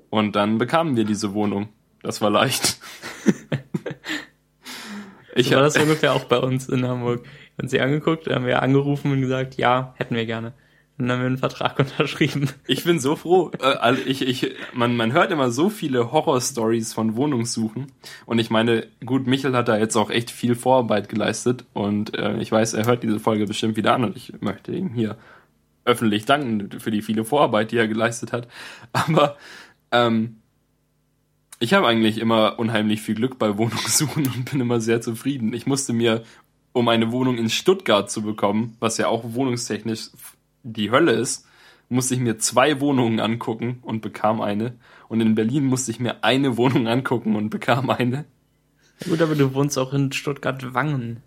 Und 0.09 0.37
dann 0.37 0.59
bekamen 0.59 0.97
wir 0.97 1.05
diese 1.05 1.35
Wohnung. 1.35 1.69
Das 2.03 2.23
war 2.23 2.31
leicht. 2.31 2.79
ich 5.35 5.49
so 5.49 5.57
war 5.57 5.63
das 5.63 5.77
ungefähr 5.77 6.15
auch 6.15 6.25
bei 6.25 6.39
uns 6.39 6.69
in 6.69 6.87
Hamburg. 6.87 7.25
Wir 7.25 7.63
haben 7.63 7.69
sie 7.69 7.81
angeguckt, 7.81 8.29
haben 8.29 8.47
wir 8.47 8.63
angerufen 8.63 9.13
und 9.13 9.21
gesagt, 9.21 9.57
ja, 9.57 9.93
hätten 9.99 10.15
wir 10.15 10.25
gerne. 10.25 10.55
Und 11.01 11.09
dann 11.09 11.17
haben 11.17 11.23
wir 11.23 11.27
einen 11.29 11.39
Vertrag 11.39 11.79
unterschrieben. 11.79 12.51
Ich 12.67 12.85
bin 12.85 13.01
so 13.01 13.17
froh. 13.17 13.51
Also 13.61 14.03
ich, 14.05 14.21
ich, 14.21 14.55
man, 14.75 14.97
man 14.97 15.13
hört 15.13 15.33
immer 15.33 15.51
so 15.51 15.71
viele 15.71 16.13
Horror-Stories 16.13 16.93
von 16.93 17.17
Wohnungssuchen. 17.17 17.91
Und 18.27 18.39
ich 18.39 18.51
meine, 18.51 18.87
gut, 19.05 19.27
Michel 19.27 19.57
hat 19.57 19.69
da 19.69 19.79
jetzt 19.79 19.97
auch 19.97 20.11
echt 20.11 20.31
viel 20.31 20.55
Vorarbeit 20.55 21.09
geleistet. 21.09 21.65
Und 21.73 22.17
äh, 22.19 22.37
ich 22.39 22.53
weiß, 22.53 22.75
er 22.75 22.85
hört 22.85 23.03
diese 23.03 23.19
Folge 23.19 23.47
bestimmt 23.47 23.77
wieder 23.77 23.95
an. 23.95 24.05
Und 24.05 24.17
ich 24.17 24.35
möchte 24.41 24.73
ihm 24.73 24.91
hier 24.91 25.17
öffentlich 25.87 26.27
danken 26.27 26.79
für 26.79 26.91
die 26.91 27.01
viele 27.01 27.25
Vorarbeit, 27.25 27.73
die 27.73 27.79
er 27.79 27.89
geleistet 27.89 28.33
hat. 28.33 28.47
Aber 28.93 29.37
ähm, 29.93 30.37
ich 31.61 31.73
habe 31.73 31.87
eigentlich 31.87 32.19
immer 32.19 32.59
unheimlich 32.59 33.01
viel 33.01 33.15
Glück 33.15 33.39
bei 33.39 33.57
Wohnungssuchen 33.57 34.27
und 34.27 34.51
bin 34.51 34.61
immer 34.61 34.81
sehr 34.81 35.01
zufrieden. 35.01 35.55
Ich 35.55 35.67
musste 35.67 35.95
mir, 35.95 36.25
um 36.73 36.89
eine 36.89 37.11
Wohnung 37.11 37.39
in 37.39 37.49
Stuttgart 37.49 38.11
zu 38.11 38.21
bekommen, 38.21 38.77
was 38.81 38.99
ja 38.99 39.09
auch 39.09 39.25
wohnungstechnisch 39.33 40.11
die 40.63 40.91
Hölle 40.91 41.13
ist, 41.13 41.47
musste 41.89 42.15
ich 42.15 42.21
mir 42.21 42.39
zwei 42.39 42.81
Wohnungen 42.81 43.21
angucken 43.21 43.81
und 43.83 44.01
bekam 44.01 44.41
eine. 44.41 44.75
Und 45.09 45.21
in 45.21 45.35
Berlin 45.35 45.67
musste 45.67 45.91
ich 45.91 46.01
mir 46.01 46.23
eine 46.23 46.57
Wohnung 46.57 46.87
angucken 46.87 47.37
und 47.37 47.51
bekam 47.51 47.91
eine. 47.91 48.25
Gut, 49.05 49.21
aber 49.21 49.35
du 49.35 49.55
wohnst 49.55 49.79
auch 49.79 49.93
in 49.93 50.13
Stuttgart-Wangen. 50.13 51.23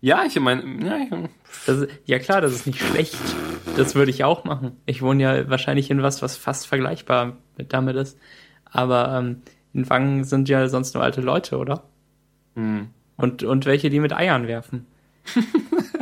Ja, 0.00 0.24
ich 0.24 0.38
meine, 0.40 0.62
ja, 0.84 0.98
ich 0.98 1.88
ja 2.04 2.18
klar, 2.18 2.40
das 2.40 2.52
ist 2.52 2.66
nicht 2.66 2.80
schlecht. 2.80 3.16
Das 3.76 3.94
würde 3.94 4.10
ich 4.10 4.24
auch 4.24 4.44
machen. 4.44 4.72
Ich 4.84 5.00
wohne 5.00 5.22
ja 5.22 5.48
wahrscheinlich 5.48 5.90
in 5.90 6.02
was, 6.02 6.22
was 6.22 6.36
fast 6.36 6.66
vergleichbar 6.66 7.36
mit 7.56 7.72
damit 7.72 7.96
ist. 7.96 8.18
Aber 8.64 9.16
ähm, 9.16 9.42
in 9.72 9.88
Wangen 9.88 10.24
sind 10.24 10.48
ja 10.48 10.68
sonst 10.68 10.94
nur 10.94 11.04
alte 11.04 11.20
Leute, 11.20 11.58
oder? 11.58 11.84
Hm. 12.56 12.88
Und, 13.16 13.42
und 13.42 13.64
welche, 13.64 13.90
die 13.90 14.00
mit 14.00 14.12
Eiern 14.12 14.46
werfen. 14.46 14.86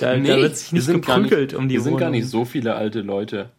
Da, 0.00 0.16
nee, 0.16 0.28
da 0.28 0.36
wird 0.36 0.56
sich 0.56 0.72
nicht 0.72 0.86
geprügelt 0.86 1.52
nicht, 1.52 1.54
um 1.54 1.68
die 1.68 1.74
Wohnung. 1.76 1.84
sind 1.84 1.98
gar 1.98 2.10
nicht 2.10 2.28
so 2.28 2.44
viele 2.44 2.74
alte 2.74 3.00
Leute. 3.00 3.50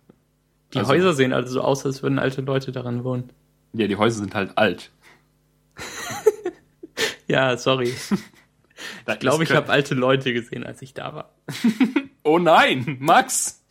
Die 0.74 0.80
also, 0.80 0.92
Häuser 0.92 1.14
sehen 1.14 1.34
also 1.34 1.54
so 1.54 1.62
aus, 1.62 1.86
als 1.86 2.04
würden 2.04 2.20
alte 2.20 2.42
Leute 2.42 2.72
daran 2.72 3.04
wohnen. 3.04 3.32
Ja, 3.74 3.88
die 3.88 3.96
Häuser 3.96 4.20
sind 4.20 4.36
halt 4.36 4.58
alt. 4.58 4.92
ja, 7.28 7.58
sorry. 7.58 7.94
ich 9.08 9.20
glaube, 9.20 9.44
ich 9.44 9.52
habe 9.52 9.72
alte 9.72 9.96
Leute 9.96 10.34
gesehen, 10.34 10.64
als 10.64 10.82
ich 10.82 10.94
da 10.94 11.14
war. 11.14 11.34
oh 12.24 12.40
nein, 12.40 12.98
Max! 13.00 13.64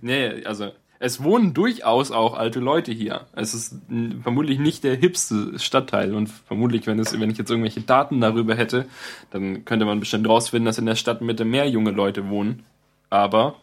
nee, 0.00 0.44
also 0.44 0.72
es 1.00 1.22
wohnen 1.22 1.54
durchaus 1.54 2.10
auch 2.10 2.34
alte 2.34 2.58
Leute 2.58 2.92
hier. 2.92 3.26
Es 3.32 3.54
ist 3.54 3.76
vermutlich 4.22 4.58
nicht 4.58 4.82
der 4.82 4.96
hipste 4.96 5.58
Stadtteil 5.58 6.14
und 6.14 6.28
vermutlich, 6.28 6.86
wenn 6.86 6.98
es, 6.98 7.18
wenn 7.18 7.30
ich 7.30 7.38
jetzt 7.38 7.50
irgendwelche 7.50 7.82
Daten 7.82 8.20
darüber 8.20 8.56
hätte, 8.56 8.86
dann 9.30 9.64
könnte 9.64 9.84
man 9.84 10.00
bestimmt 10.00 10.28
rausfinden, 10.28 10.66
dass 10.66 10.78
in 10.78 10.86
der 10.86 10.96
Stadtmitte 10.96 11.44
mehr 11.44 11.68
junge 11.68 11.92
Leute 11.92 12.28
wohnen. 12.28 12.64
Aber 13.10 13.56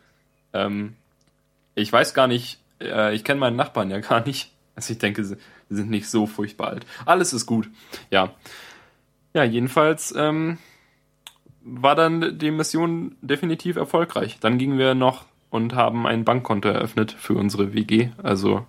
ähm, 0.53 0.95
ich 1.75 1.91
weiß 1.91 2.13
gar 2.13 2.27
nicht, 2.27 2.59
äh, 2.81 3.13
ich 3.13 3.25
kenne 3.25 3.39
meinen 3.39 3.57
Nachbarn 3.57 3.91
ja 3.91 3.99
gar 3.99 4.25
nicht. 4.25 4.51
Also 4.75 4.93
ich 4.93 4.99
denke, 4.99 5.23
sie 5.23 5.38
sind 5.69 5.89
nicht 5.89 6.09
so 6.09 6.27
furchtbar 6.27 6.67
alt. 6.67 6.86
Alles 7.05 7.33
ist 7.33 7.45
gut. 7.45 7.69
Ja. 8.11 8.33
Ja, 9.33 9.43
jedenfalls 9.43 10.13
ähm, 10.15 10.57
war 11.61 11.95
dann 11.95 12.38
die 12.38 12.51
Mission 12.51 13.17
definitiv 13.21 13.75
erfolgreich. 13.75 14.38
Dann 14.39 14.57
gingen 14.57 14.77
wir 14.77 14.95
noch 14.95 15.25
und 15.49 15.75
haben 15.75 16.05
ein 16.07 16.25
Bankkonto 16.25 16.69
eröffnet 16.69 17.11
für 17.11 17.35
unsere 17.35 17.73
WG. 17.73 18.09
Also 18.21 18.65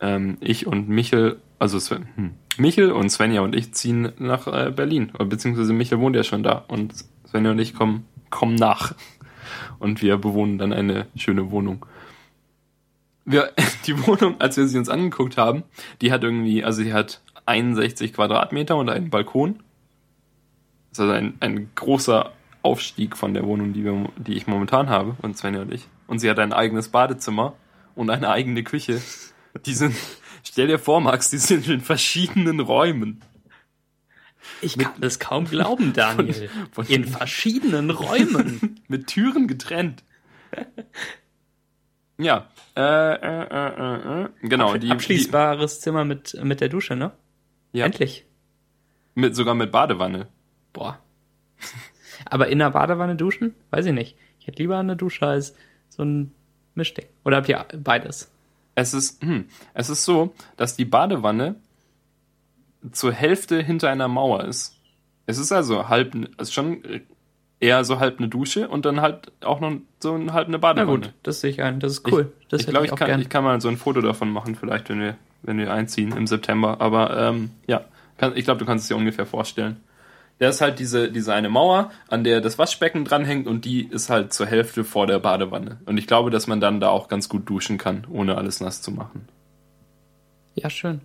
ähm, 0.00 0.36
ich 0.40 0.66
und 0.66 0.88
Michel, 0.88 1.40
also 1.58 1.78
Sven, 1.78 2.08
hm, 2.14 2.30
Michel 2.58 2.92
und 2.92 3.10
Svenja 3.10 3.40
und 3.42 3.54
ich 3.54 3.72
ziehen 3.72 4.12
nach 4.18 4.46
äh, 4.46 4.70
Berlin. 4.70 5.12
Beziehungsweise 5.18 5.72
Michel 5.72 6.00
wohnt 6.00 6.16
ja 6.16 6.24
schon 6.24 6.42
da 6.42 6.64
und 6.68 6.94
Svenja 7.26 7.50
und 7.50 7.58
ich 7.58 7.74
kommen, 7.74 8.06
kommen 8.30 8.54
nach. 8.54 8.94
Und 9.78 10.02
wir 10.02 10.16
bewohnen 10.16 10.58
dann 10.58 10.72
eine 10.72 11.06
schöne 11.16 11.50
Wohnung. 11.50 11.86
Wir, 13.24 13.52
die 13.86 14.06
Wohnung, 14.06 14.40
als 14.40 14.56
wir 14.56 14.66
sie 14.66 14.78
uns 14.78 14.88
angeguckt 14.88 15.36
haben, 15.36 15.64
die 16.00 16.12
hat 16.12 16.22
irgendwie, 16.22 16.64
also 16.64 16.82
sie 16.82 16.92
hat 16.92 17.20
61 17.46 18.12
Quadratmeter 18.12 18.76
und 18.76 18.88
einen 18.88 19.10
Balkon. 19.10 19.60
Das 20.90 20.98
ist 20.98 21.00
also 21.00 21.12
ein, 21.12 21.34
ein 21.40 21.70
großer 21.74 22.32
Aufstieg 22.62 23.16
von 23.16 23.34
der 23.34 23.44
Wohnung, 23.44 23.72
die, 23.72 23.84
wir, 23.84 24.08
die 24.16 24.34
ich 24.34 24.46
momentan 24.46 24.88
habe, 24.88 25.16
und 25.22 25.36
Svenja 25.36 25.62
und 25.62 25.72
ich. 25.72 25.86
Und 26.06 26.18
sie 26.18 26.30
hat 26.30 26.38
ein 26.38 26.52
eigenes 26.52 26.88
Badezimmer 26.88 27.54
und 27.94 28.10
eine 28.10 28.30
eigene 28.30 28.62
Küche. 28.62 29.00
Die 29.64 29.74
sind, 29.74 29.96
stell 30.42 30.68
dir 30.68 30.78
vor, 30.78 31.00
Max, 31.00 31.30
die 31.30 31.38
sind 31.38 31.68
in 31.68 31.80
verschiedenen 31.80 32.60
Räumen. 32.60 33.22
Ich 34.60 34.78
kann 34.78 34.92
das 35.00 35.18
kaum 35.18 35.46
glauben, 35.46 35.92
Daniel. 35.92 36.48
Von, 36.70 36.84
von 36.84 36.86
in 36.86 37.04
verschiedenen 37.04 37.90
Räumen. 37.90 38.80
mit 38.88 39.08
Türen 39.08 39.48
getrennt. 39.48 40.04
Ja, 42.18 42.48
äh, 42.76 42.80
äh, 42.80 43.46
äh, 43.50 44.22
äh, 44.22 44.22
äh. 44.22 44.28
genau. 44.42 44.72
Ab, 44.72 44.80
die, 44.80 44.90
abschließbares 44.90 45.76
die, 45.76 45.82
Zimmer 45.82 46.04
mit, 46.04 46.38
mit 46.42 46.60
der 46.60 46.68
Dusche, 46.68 46.96
ne? 46.96 47.12
Ja. 47.72 47.84
Endlich. 47.86 48.24
Mit, 49.14 49.36
sogar 49.36 49.54
mit 49.54 49.70
Badewanne. 49.70 50.28
Boah. 50.72 50.98
Aber 52.24 52.48
in 52.48 52.58
der 52.58 52.70
Badewanne 52.70 53.16
duschen? 53.16 53.54
Weiß 53.70 53.86
ich 53.86 53.92
nicht. 53.92 54.16
Ich 54.40 54.46
hätte 54.46 54.62
lieber 54.62 54.78
eine 54.78 54.96
Dusche 54.96 55.26
als 55.26 55.54
so 55.88 56.04
ein 56.04 56.32
Mischding. 56.74 57.06
Oder 57.24 57.38
habt 57.38 57.48
ihr 57.48 57.64
beides? 57.82 58.30
Es 58.74 58.92
ist, 58.92 59.22
hm, 59.22 59.46
es 59.74 59.88
ist 59.88 60.04
so, 60.04 60.34
dass 60.56 60.76
die 60.76 60.84
Badewanne 60.84 61.56
zur 62.92 63.12
Hälfte 63.12 63.62
hinter 63.62 63.90
einer 63.90 64.08
Mauer 64.08 64.44
ist. 64.44 64.76
Es 65.26 65.38
ist 65.38 65.50
also 65.50 65.88
halb, 65.88 66.14
also 66.36 66.52
schon 66.52 66.82
eher 67.58 67.84
so 67.84 67.98
halb 67.98 68.18
eine 68.18 68.28
Dusche 68.28 68.68
und 68.68 68.84
dann 68.84 69.00
halt 69.00 69.32
auch 69.42 69.60
noch 69.60 69.72
so 70.00 70.14
ein, 70.14 70.32
halb 70.32 70.48
eine 70.48 70.58
Badewanne. 70.58 70.98
Na 70.98 71.06
gut, 71.06 71.14
das 71.22 71.40
sehe 71.40 71.50
ich 71.50 71.62
ein. 71.62 71.80
Das 71.80 71.92
ist 71.92 72.12
cool. 72.12 72.32
Ich, 72.50 72.60
ich 72.60 72.66
glaube, 72.66 72.86
ich, 72.86 72.94
kann, 72.94 73.20
ich 73.20 73.28
kann 73.28 73.44
mal 73.44 73.60
so 73.60 73.68
ein 73.68 73.76
Foto 73.76 74.00
davon 74.00 74.30
machen, 74.30 74.54
vielleicht, 74.54 74.88
wenn 74.90 75.00
wir, 75.00 75.16
wenn 75.42 75.58
wir 75.58 75.72
einziehen 75.72 76.14
im 76.16 76.26
September. 76.26 76.80
Aber 76.80 77.16
ähm, 77.18 77.50
ja, 77.66 77.84
kann, 78.18 78.36
ich 78.36 78.44
glaube, 78.44 78.58
du 78.58 78.66
kannst 78.66 78.84
es 78.84 78.88
dir 78.88 78.96
ungefähr 78.96 79.26
vorstellen. 79.26 79.80
Da 80.38 80.48
ist 80.48 80.60
halt 80.60 80.78
diese, 80.78 81.10
diese 81.10 81.32
eine 81.32 81.48
Mauer, 81.48 81.90
an 82.08 82.22
der 82.22 82.40
das 82.40 82.58
Waschbecken 82.58 83.04
dranhängt 83.04 83.46
und 83.46 83.64
die 83.64 83.86
ist 83.86 84.10
halt 84.10 84.32
zur 84.32 84.46
Hälfte 84.46 84.84
vor 84.84 85.06
der 85.06 85.18
Badewanne. 85.18 85.80
Und 85.86 85.96
ich 85.96 86.06
glaube, 86.06 86.30
dass 86.30 86.46
man 86.46 86.60
dann 86.60 86.80
da 86.80 86.88
auch 86.90 87.08
ganz 87.08 87.28
gut 87.28 87.48
duschen 87.48 87.78
kann, 87.78 88.06
ohne 88.10 88.36
alles 88.36 88.60
nass 88.60 88.82
zu 88.82 88.90
machen. 88.90 89.28
Ja, 90.54 90.68
schön. 90.68 91.00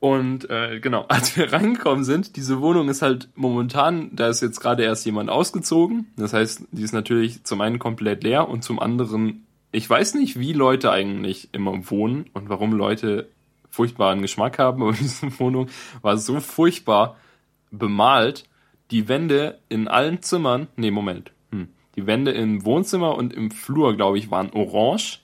Und 0.00 0.50
äh, 0.50 0.80
genau, 0.80 1.04
als 1.08 1.36
wir 1.36 1.52
reingekommen 1.52 2.04
sind, 2.04 2.36
diese 2.36 2.60
Wohnung 2.60 2.88
ist 2.88 3.02
halt 3.02 3.28
momentan, 3.34 4.10
da 4.14 4.28
ist 4.28 4.42
jetzt 4.42 4.60
gerade 4.60 4.82
erst 4.82 5.06
jemand 5.06 5.30
ausgezogen. 5.30 6.12
Das 6.16 6.32
heißt, 6.32 6.64
die 6.72 6.82
ist 6.82 6.92
natürlich 6.92 7.44
zum 7.44 7.60
einen 7.60 7.78
komplett 7.78 8.22
leer 8.22 8.48
und 8.48 8.62
zum 8.62 8.78
anderen, 8.78 9.46
ich 9.72 9.88
weiß 9.88 10.14
nicht, 10.14 10.38
wie 10.38 10.52
Leute 10.52 10.90
eigentlich 10.90 11.48
immer 11.52 11.90
wohnen 11.90 12.26
und 12.34 12.48
warum 12.48 12.72
Leute 12.72 13.28
furchtbaren 13.70 14.22
Geschmack 14.22 14.58
haben, 14.58 14.82
aber 14.82 14.92
diese 14.98 15.38
Wohnung 15.38 15.68
war 16.02 16.16
so 16.16 16.40
furchtbar, 16.40 17.16
bemalt. 17.78 18.44
Die 18.90 19.08
Wände 19.08 19.58
in 19.68 19.88
allen 19.88 20.22
Zimmern, 20.22 20.68
nee, 20.76 20.90
Moment. 20.90 21.32
Hm. 21.50 21.68
Die 21.96 22.06
Wände 22.06 22.30
im 22.32 22.64
Wohnzimmer 22.64 23.16
und 23.16 23.32
im 23.32 23.50
Flur, 23.50 23.96
glaube 23.96 24.18
ich, 24.18 24.30
waren 24.30 24.50
orange. 24.52 25.20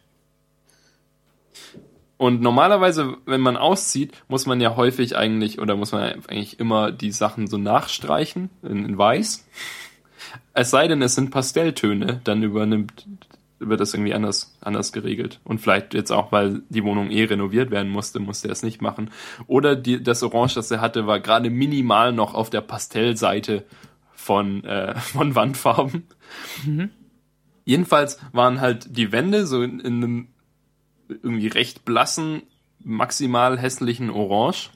Und 2.16 2.40
normalerweise, 2.40 3.16
wenn 3.26 3.40
man 3.40 3.56
auszieht, 3.56 4.12
muss 4.28 4.46
man 4.46 4.60
ja 4.60 4.76
häufig 4.76 5.16
eigentlich, 5.16 5.60
oder 5.60 5.74
muss 5.74 5.90
man 5.92 6.02
eigentlich 6.02 6.60
immer 6.60 6.92
die 6.92 7.10
Sachen 7.10 7.48
so 7.48 7.58
nachstreichen 7.58 8.48
in, 8.62 8.84
in 8.84 8.96
weiß. 8.96 9.44
Es 10.54 10.70
sei 10.70 10.86
denn, 10.86 11.02
es 11.02 11.16
sind 11.16 11.30
Pastelltöne, 11.30 12.20
dann 12.22 12.42
übernimmt 12.42 13.06
wird 13.68 13.80
das 13.80 13.94
irgendwie 13.94 14.14
anders, 14.14 14.56
anders 14.60 14.92
geregelt. 14.92 15.40
Und 15.44 15.60
vielleicht 15.60 15.94
jetzt 15.94 16.10
auch, 16.10 16.32
weil 16.32 16.62
die 16.68 16.84
Wohnung 16.84 17.10
eh 17.10 17.24
renoviert 17.24 17.70
werden 17.70 17.90
musste, 17.90 18.20
musste 18.20 18.48
er 18.48 18.52
es 18.52 18.62
nicht 18.62 18.82
machen. 18.82 19.10
Oder 19.46 19.76
die, 19.76 20.02
das 20.02 20.22
Orange, 20.22 20.54
das 20.54 20.70
er 20.70 20.80
hatte, 20.80 21.06
war 21.06 21.20
gerade 21.20 21.50
minimal 21.50 22.12
noch 22.12 22.34
auf 22.34 22.50
der 22.50 22.60
Pastellseite 22.60 23.64
von, 24.14 24.64
äh, 24.64 24.94
von 24.98 25.34
Wandfarben. 25.34 26.06
Mhm. 26.64 26.90
Jedenfalls 27.64 28.18
waren 28.32 28.60
halt 28.60 28.96
die 28.96 29.12
Wände 29.12 29.46
so 29.46 29.62
in, 29.62 29.80
in 29.80 30.02
einem 30.02 30.28
irgendwie 31.08 31.48
recht 31.48 31.84
blassen, 31.84 32.42
maximal 32.80 33.58
hässlichen 33.58 34.10
Orange. 34.10 34.70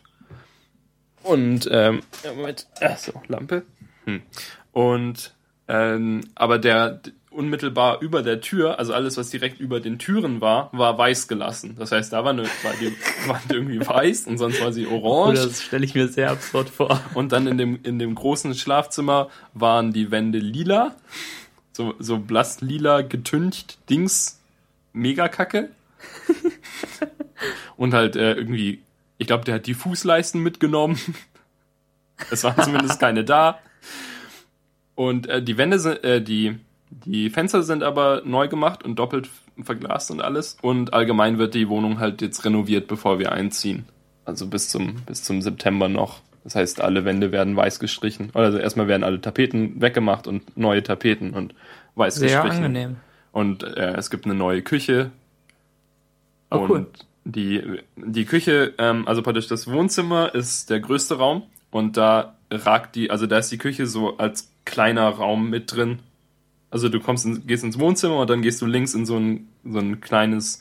Und, 1.22 1.68
ähm, 1.72 2.02
Moment, 2.36 2.68
ach 2.80 2.98
so, 2.98 3.12
Lampe. 3.26 3.64
Hm. 4.04 4.22
Und, 4.70 5.34
ähm, 5.66 6.20
aber 6.36 6.58
der, 6.58 7.00
unmittelbar 7.36 8.00
über 8.00 8.22
der 8.22 8.40
Tür, 8.40 8.78
also 8.78 8.92
alles, 8.92 9.16
was 9.16 9.30
direkt 9.30 9.60
über 9.60 9.80
den 9.80 9.98
Türen 9.98 10.40
war, 10.40 10.70
war 10.72 10.96
weiß 10.96 11.28
gelassen. 11.28 11.76
Das 11.78 11.92
heißt, 11.92 12.12
da 12.12 12.24
war, 12.24 12.30
eine, 12.30 12.44
war 12.44 12.72
die 12.80 12.96
Wand 13.28 13.52
irgendwie 13.52 13.86
weiß 13.86 14.26
und 14.26 14.38
sonst 14.38 14.60
war 14.60 14.72
sie 14.72 14.86
orange. 14.86 15.36
Das 15.36 15.62
stelle 15.62 15.84
ich 15.84 15.94
mir 15.94 16.08
sehr 16.08 16.30
absurd 16.30 16.68
vor. 16.68 17.00
Und 17.14 17.32
dann 17.32 17.46
in 17.46 17.58
dem, 17.58 17.78
in 17.82 17.98
dem 17.98 18.14
großen 18.14 18.54
Schlafzimmer 18.54 19.28
waren 19.54 19.92
die 19.92 20.10
Wände 20.10 20.38
lila. 20.38 20.96
So, 21.72 21.94
so 21.98 22.18
blass 22.18 22.60
lila 22.62 23.02
getüncht 23.02 23.78
Dings. 23.90 24.40
Mega 24.92 25.28
kacke. 25.28 25.68
und 27.76 27.92
halt 27.92 28.16
äh, 28.16 28.32
irgendwie, 28.32 28.80
ich 29.18 29.26
glaube, 29.26 29.44
der 29.44 29.56
hat 29.56 29.66
die 29.66 29.74
Fußleisten 29.74 30.42
mitgenommen. 30.42 30.98
es 32.30 32.44
waren 32.44 32.62
zumindest 32.64 32.98
keine 32.98 33.24
da. 33.24 33.58
Und 34.94 35.26
äh, 35.26 35.42
die 35.42 35.58
Wände 35.58 35.78
sind, 35.78 36.02
äh, 36.02 36.22
die 36.22 36.58
die 36.90 37.30
Fenster 37.30 37.62
sind 37.62 37.82
aber 37.82 38.22
neu 38.24 38.48
gemacht 38.48 38.84
und 38.84 38.98
doppelt 38.98 39.28
verglast 39.62 40.10
und 40.10 40.20
alles. 40.20 40.56
Und 40.62 40.92
allgemein 40.92 41.38
wird 41.38 41.54
die 41.54 41.68
Wohnung 41.68 41.98
halt 41.98 42.22
jetzt 42.22 42.44
renoviert, 42.44 42.86
bevor 42.88 43.18
wir 43.18 43.32
einziehen. 43.32 43.86
Also 44.24 44.46
bis 44.46 44.68
zum, 44.68 44.96
bis 45.06 45.22
zum 45.22 45.42
September 45.42 45.88
noch. 45.88 46.20
Das 46.44 46.54
heißt, 46.54 46.80
alle 46.80 47.04
Wände 47.04 47.32
werden 47.32 47.56
weiß 47.56 47.80
gestrichen. 47.80 48.30
Also 48.34 48.58
erstmal 48.58 48.86
werden 48.86 49.02
alle 49.02 49.20
Tapeten 49.20 49.80
weggemacht 49.80 50.26
und 50.26 50.56
neue 50.56 50.82
Tapeten 50.82 51.32
und 51.32 51.54
weiß 51.96 52.16
Sehr 52.16 52.28
gestrichen. 52.28 52.56
Sehr 52.56 52.66
angenehm. 52.66 52.96
Und 53.32 53.64
äh, 53.64 53.94
es 53.96 54.10
gibt 54.10 54.24
eine 54.24 54.34
neue 54.34 54.62
Küche. 54.62 55.10
Oh, 56.50 56.58
und 56.58 56.70
cool. 56.70 56.86
die, 57.24 57.62
die 57.96 58.24
Küche, 58.24 58.74
ähm, 58.78 59.08
also 59.08 59.22
praktisch 59.22 59.48
das 59.48 59.70
Wohnzimmer 59.70 60.34
ist 60.34 60.70
der 60.70 60.80
größte 60.80 61.18
Raum 61.18 61.42
und 61.70 61.96
da 61.96 62.36
ragt 62.50 62.94
die, 62.94 63.10
also 63.10 63.26
da 63.26 63.38
ist 63.38 63.50
die 63.50 63.58
Küche 63.58 63.86
so 63.86 64.16
als 64.18 64.52
kleiner 64.64 65.08
Raum 65.08 65.50
mit 65.50 65.74
drin 65.74 65.98
also 66.70 66.88
du 66.88 67.00
kommst 67.00 67.24
in, 67.24 67.46
gehst 67.46 67.64
ins 67.64 67.78
Wohnzimmer 67.78 68.18
und 68.18 68.30
dann 68.30 68.42
gehst 68.42 68.60
du 68.60 68.66
links 68.66 68.94
in 68.94 69.06
so 69.06 69.16
ein, 69.16 69.48
so 69.64 69.78
ein 69.78 70.00
kleines, 70.00 70.60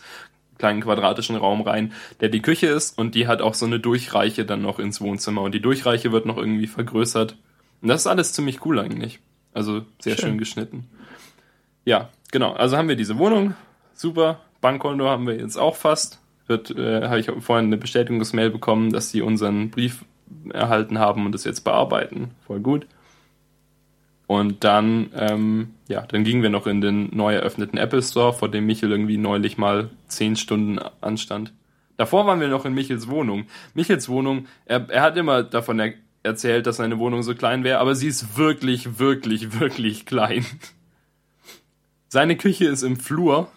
kleinen 0.57 0.81
quadratischen 0.81 1.35
Raum 1.35 1.61
rein, 1.61 1.93
der 2.21 2.29
die 2.29 2.41
Küche 2.41 2.67
ist 2.67 2.97
und 2.97 3.15
die 3.15 3.27
hat 3.27 3.41
auch 3.41 3.53
so 3.53 3.65
eine 3.65 3.79
Durchreiche 3.79 4.45
dann 4.45 4.61
noch 4.61 4.79
ins 4.79 5.01
Wohnzimmer 5.01 5.41
und 5.41 5.53
die 5.53 5.61
Durchreiche 5.61 6.11
wird 6.11 6.25
noch 6.25 6.37
irgendwie 6.37 6.67
vergrößert. 6.67 7.37
Und 7.81 7.89
das 7.89 8.01
ist 8.01 8.07
alles 8.07 8.33
ziemlich 8.33 8.65
cool 8.65 8.79
eigentlich. 8.79 9.19
Also 9.53 9.85
sehr 9.99 10.15
schön, 10.15 10.29
schön 10.29 10.37
geschnitten. 10.37 10.85
Ja, 11.85 12.09
genau. 12.31 12.53
Also 12.53 12.77
haben 12.77 12.89
wir 12.89 12.95
diese 12.95 13.17
Wohnung. 13.17 13.53
Super. 13.93 14.41
Bankkonto 14.59 15.07
haben 15.07 15.27
wir 15.27 15.37
jetzt 15.37 15.57
auch 15.57 15.75
fast. 15.75 16.19
Wird, 16.47 16.71
äh, 16.71 17.03
habe 17.07 17.19
ich 17.19 17.31
vorhin 17.39 17.67
eine 17.67 17.77
Bestätigungsmail 17.77 18.49
bekommen, 18.49 18.91
dass 18.91 19.11
sie 19.11 19.21
unseren 19.21 19.71
Brief 19.71 20.05
erhalten 20.51 20.99
haben 20.99 21.25
und 21.25 21.31
das 21.31 21.43
jetzt 21.43 21.61
bearbeiten. 21.61 22.31
Voll 22.45 22.59
gut. 22.59 22.87
Und 24.27 24.63
dann, 24.63 25.11
ähm, 25.15 25.73
ja, 25.87 26.01
dann 26.01 26.23
gingen 26.23 26.41
wir 26.41 26.49
noch 26.49 26.65
in 26.65 26.81
den 26.81 27.15
neu 27.15 27.35
eröffneten 27.35 27.77
Apple 27.77 28.01
Store, 28.01 28.33
vor 28.33 28.49
dem 28.49 28.65
Michel 28.65 28.91
irgendwie 28.91 29.17
neulich 29.17 29.57
mal 29.57 29.89
zehn 30.07 30.35
Stunden 30.35 30.79
anstand. 31.01 31.53
Davor 31.97 32.25
waren 32.25 32.39
wir 32.39 32.47
noch 32.47 32.65
in 32.65 32.73
Michels 32.73 33.07
Wohnung. 33.07 33.45
Michels 33.73 34.09
Wohnung, 34.09 34.47
er, 34.65 34.89
er 34.89 35.01
hat 35.01 35.17
immer 35.17 35.43
davon 35.43 35.79
er 35.79 35.93
erzählt, 36.23 36.65
dass 36.65 36.77
seine 36.77 36.97
Wohnung 36.97 37.23
so 37.23 37.35
klein 37.35 37.63
wäre, 37.63 37.79
aber 37.79 37.95
sie 37.95 38.07
ist 38.07 38.37
wirklich, 38.37 38.99
wirklich, 38.99 39.59
wirklich 39.59 40.05
klein. 40.05 40.45
Seine 42.07 42.35
Küche 42.35 42.65
ist 42.65 42.83
im 42.83 42.97
Flur. 42.97 43.49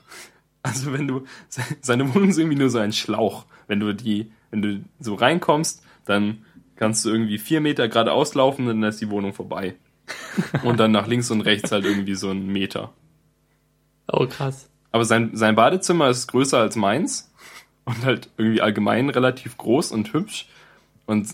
Also 0.62 0.92
wenn 0.92 1.06
du, 1.06 1.24
seine 1.80 2.12
Wohnung 2.14 2.30
ist 2.30 2.38
irgendwie 2.38 2.58
nur 2.58 2.68
so 2.68 2.78
ein 2.78 2.92
Schlauch. 2.92 3.46
Wenn 3.68 3.80
du 3.80 3.94
die, 3.94 4.32
wenn 4.50 4.60
du 4.60 4.84
so 4.98 5.14
reinkommst, 5.14 5.82
dann 6.04 6.44
kannst 6.76 7.04
du 7.04 7.10
irgendwie 7.10 7.38
vier 7.38 7.60
Meter 7.60 7.88
geradeaus 7.88 8.34
laufen 8.34 8.66
dann 8.66 8.82
ist 8.82 9.00
die 9.00 9.10
Wohnung 9.10 9.32
vorbei. 9.32 9.76
Und 10.62 10.78
dann 10.80 10.92
nach 10.92 11.06
links 11.06 11.30
und 11.30 11.40
rechts 11.42 11.72
halt 11.72 11.84
irgendwie 11.84 12.14
so 12.14 12.30
ein 12.30 12.46
Meter. 12.46 12.92
Oh, 14.10 14.26
krass. 14.26 14.70
Aber 14.90 15.04
sein, 15.04 15.30
sein 15.34 15.54
Badezimmer 15.54 16.08
ist 16.08 16.28
größer 16.28 16.58
als 16.58 16.76
meins 16.76 17.30
und 17.84 18.04
halt 18.04 18.30
irgendwie 18.36 18.62
allgemein 18.62 19.10
relativ 19.10 19.56
groß 19.56 19.92
und 19.92 20.12
hübsch. 20.12 20.48
Und 21.06 21.28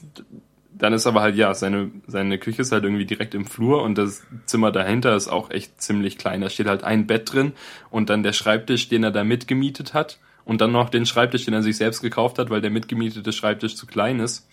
dann 0.77 0.93
ist 0.93 1.07
aber 1.07 1.21
halt, 1.21 1.37
ja, 1.37 1.55
seine, 1.55 1.91
seine 2.07 2.39
Küche 2.39 2.63
ist 2.63 2.73
halt 2.73 2.85
irgendwie 2.85 3.07
direkt 3.07 3.35
im 3.35 3.47
Flur 3.47 3.83
und 3.83 3.97
das 3.97 4.25
Zimmer 4.47 4.73
dahinter 4.73 5.15
ist 5.15 5.29
auch 5.29 5.51
echt 5.51 5.81
ziemlich 5.81 6.19
klein. 6.19 6.41
Da 6.41 6.51
steht 6.51 6.67
halt 6.67 6.83
ein 6.83 7.07
Bett 7.07 7.33
drin 7.33 7.53
und 7.91 8.11
dann 8.11 8.23
der 8.23 8.33
Schreibtisch, 8.33 8.89
den 8.89 9.05
er 9.05 9.13
da 9.13 9.23
mitgemietet 9.23 9.95
hat 9.95 10.19
und 10.45 10.61
dann 10.61 10.73
noch 10.73 10.91
den 10.91 11.07
Schreibtisch, 11.07 11.45
den 11.45 11.55
er 11.55 11.63
sich 11.63 11.77
selbst 11.77 12.03
gekauft 12.03 12.39
hat, 12.39 12.51
weil 12.51 12.61
der 12.61 12.71
mitgemietete 12.71 13.33
Schreibtisch 13.33 13.77
zu 13.77 13.87
klein 13.87 14.19
ist. 14.19 14.49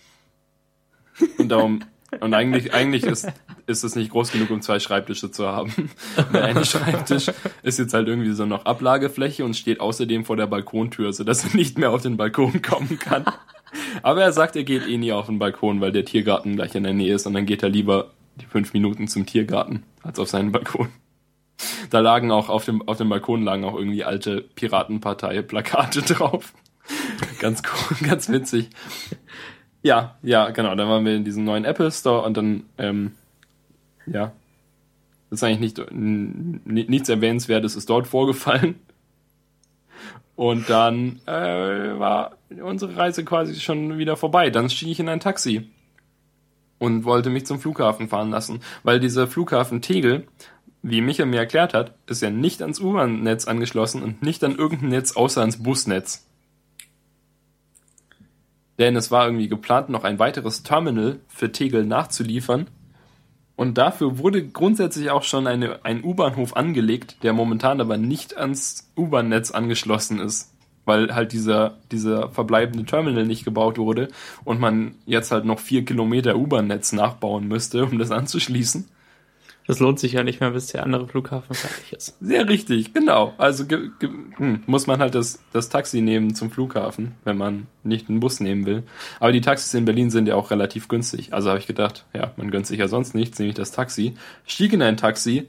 Und 1.38 1.48
darum, 1.50 1.80
und 2.20 2.34
eigentlich, 2.34 2.74
eigentlich 2.74 3.04
ist, 3.04 3.30
ist 3.66 3.84
es 3.84 3.96
nicht 3.96 4.10
groß 4.10 4.32
genug, 4.32 4.50
um 4.50 4.60
zwei 4.60 4.78
Schreibtische 4.78 5.30
zu 5.30 5.48
haben. 5.48 5.90
Der 6.32 6.44
eine 6.44 6.64
Schreibtisch 6.64 7.30
ist 7.62 7.78
jetzt 7.78 7.94
halt 7.94 8.08
irgendwie 8.08 8.32
so 8.32 8.46
noch 8.46 8.64
Ablagefläche 8.64 9.44
und 9.44 9.56
steht 9.56 9.80
außerdem 9.80 10.24
vor 10.24 10.36
der 10.36 10.46
Balkontür, 10.46 11.12
sodass 11.12 11.44
er 11.44 11.56
nicht 11.56 11.78
mehr 11.78 11.90
auf 11.90 12.02
den 12.02 12.16
Balkon 12.16 12.62
kommen 12.62 12.98
kann. 12.98 13.24
Aber 14.02 14.22
er 14.22 14.32
sagt, 14.32 14.56
er 14.56 14.64
geht 14.64 14.86
eh 14.86 14.98
nie 14.98 15.12
auf 15.12 15.26
den 15.26 15.38
Balkon, 15.38 15.80
weil 15.80 15.92
der 15.92 16.04
Tiergarten 16.04 16.56
gleich 16.56 16.74
in 16.74 16.84
der 16.84 16.92
Nähe 16.92 17.14
ist 17.14 17.26
und 17.26 17.34
dann 17.34 17.46
geht 17.46 17.62
er 17.62 17.70
lieber 17.70 18.10
die 18.36 18.46
fünf 18.46 18.72
Minuten 18.72 19.08
zum 19.08 19.26
Tiergarten 19.26 19.82
als 20.02 20.18
auf 20.18 20.28
seinen 20.28 20.52
Balkon. 20.52 20.88
Da 21.90 22.00
lagen 22.00 22.30
auch 22.30 22.48
auf 22.48 22.64
dem, 22.64 22.86
auf 22.88 22.98
dem 22.98 23.08
Balkon 23.08 23.42
lagen 23.42 23.64
auch 23.64 23.76
irgendwie 23.76 24.04
alte 24.04 24.40
Piratenpartei-Plakate 24.40 26.02
drauf. 26.02 26.52
ganz 27.38 27.62
cool, 27.62 28.08
ganz 28.08 28.28
witzig. 28.28 28.70
Ja, 29.82 30.16
ja, 30.22 30.50
genau. 30.50 30.74
Dann 30.74 30.88
waren 30.88 31.04
wir 31.04 31.16
in 31.16 31.24
diesem 31.24 31.44
neuen 31.44 31.64
Apple 31.64 31.90
Store 31.90 32.22
und 32.22 32.36
dann, 32.36 32.64
ähm, 32.78 33.12
ja, 34.06 34.32
das 35.30 35.40
ist 35.40 35.44
eigentlich 35.44 35.74
nicht, 35.90 36.88
nichts 36.90 37.08
Erwähnenswertes 37.08 37.74
ist 37.74 37.90
dort 37.90 38.06
vorgefallen. 38.06 38.76
Und 40.36 40.68
dann 40.70 41.20
äh, 41.26 41.98
war 41.98 42.32
unsere 42.62 42.96
Reise 42.96 43.24
quasi 43.24 43.58
schon 43.60 43.98
wieder 43.98 44.16
vorbei. 44.16 44.50
Dann 44.50 44.70
stieg 44.70 44.88
ich 44.88 45.00
in 45.00 45.08
ein 45.08 45.20
Taxi 45.20 45.68
und 46.78 47.04
wollte 47.04 47.30
mich 47.30 47.46
zum 47.46 47.60
Flughafen 47.60 48.08
fahren 48.08 48.30
lassen, 48.30 48.60
weil 48.82 48.98
dieser 48.98 49.28
Flughafen 49.28 49.82
Tegel, 49.82 50.26
wie 50.82 51.00
Michael 51.00 51.28
mir 51.28 51.38
erklärt 51.38 51.74
hat, 51.74 51.94
ist 52.08 52.22
ja 52.22 52.30
nicht 52.30 52.60
ans 52.60 52.80
U-Bahn-Netz 52.80 53.46
angeschlossen 53.46 54.02
und 54.02 54.22
nicht 54.22 54.42
an 54.42 54.56
irgendein 54.56 54.88
Netz 54.88 55.12
außer 55.12 55.40
ans 55.40 55.62
Busnetz. 55.62 56.26
Denn 58.82 58.96
es 58.96 59.12
war 59.12 59.26
irgendwie 59.26 59.46
geplant, 59.46 59.90
noch 59.90 60.02
ein 60.02 60.18
weiteres 60.18 60.64
Terminal 60.64 61.20
für 61.28 61.52
Tegel 61.52 61.86
nachzuliefern. 61.86 62.66
Und 63.54 63.78
dafür 63.78 64.18
wurde 64.18 64.44
grundsätzlich 64.44 65.08
auch 65.12 65.22
schon 65.22 65.46
eine, 65.46 65.84
ein 65.84 66.02
U-Bahnhof 66.02 66.56
angelegt, 66.56 67.18
der 67.22 67.32
momentan 67.32 67.80
aber 67.80 67.96
nicht 67.96 68.36
ans 68.36 68.90
U-Bahn-Netz 68.96 69.52
angeschlossen 69.52 70.18
ist, 70.18 70.52
weil 70.84 71.14
halt 71.14 71.30
dieser, 71.30 71.78
dieser 71.92 72.30
verbleibende 72.30 72.84
Terminal 72.84 73.24
nicht 73.24 73.44
gebaut 73.44 73.78
wurde 73.78 74.08
und 74.42 74.58
man 74.58 74.96
jetzt 75.06 75.30
halt 75.30 75.44
noch 75.44 75.60
vier 75.60 75.84
Kilometer 75.84 76.34
U-Bahn-Netz 76.34 76.92
nachbauen 76.92 77.46
müsste, 77.46 77.84
um 77.84 78.00
das 78.00 78.10
anzuschließen. 78.10 78.88
Das 79.72 79.80
lohnt 79.80 79.98
sich 79.98 80.12
ja 80.12 80.22
nicht 80.22 80.38
mehr, 80.38 80.50
bis 80.50 80.66
der 80.66 80.82
andere 80.82 81.08
Flughafen 81.08 81.54
fertig 81.54 81.94
ist. 81.94 82.18
Sehr 82.20 82.46
richtig, 82.46 82.92
genau. 82.92 83.32
Also 83.38 83.64
hm, 84.36 84.62
muss 84.66 84.86
man 84.86 85.00
halt 85.00 85.14
das, 85.14 85.38
das 85.54 85.70
Taxi 85.70 86.02
nehmen 86.02 86.34
zum 86.34 86.50
Flughafen, 86.50 87.14
wenn 87.24 87.38
man 87.38 87.68
nicht 87.82 88.10
einen 88.10 88.20
Bus 88.20 88.40
nehmen 88.40 88.66
will. 88.66 88.82
Aber 89.18 89.32
die 89.32 89.40
Taxis 89.40 89.72
in 89.72 89.86
Berlin 89.86 90.10
sind 90.10 90.28
ja 90.28 90.34
auch 90.34 90.50
relativ 90.50 90.88
günstig. 90.88 91.32
Also 91.32 91.48
habe 91.48 91.58
ich 91.58 91.66
gedacht, 91.66 92.04
ja, 92.12 92.32
man 92.36 92.50
gönnt 92.50 92.66
sich 92.66 92.80
ja 92.80 92.86
sonst 92.86 93.14
nichts, 93.14 93.38
nehme 93.38 93.48
ich 93.48 93.54
das 93.54 93.72
Taxi. 93.72 94.12
Stieg 94.44 94.74
in 94.74 94.82
ein 94.82 94.98
Taxi 94.98 95.48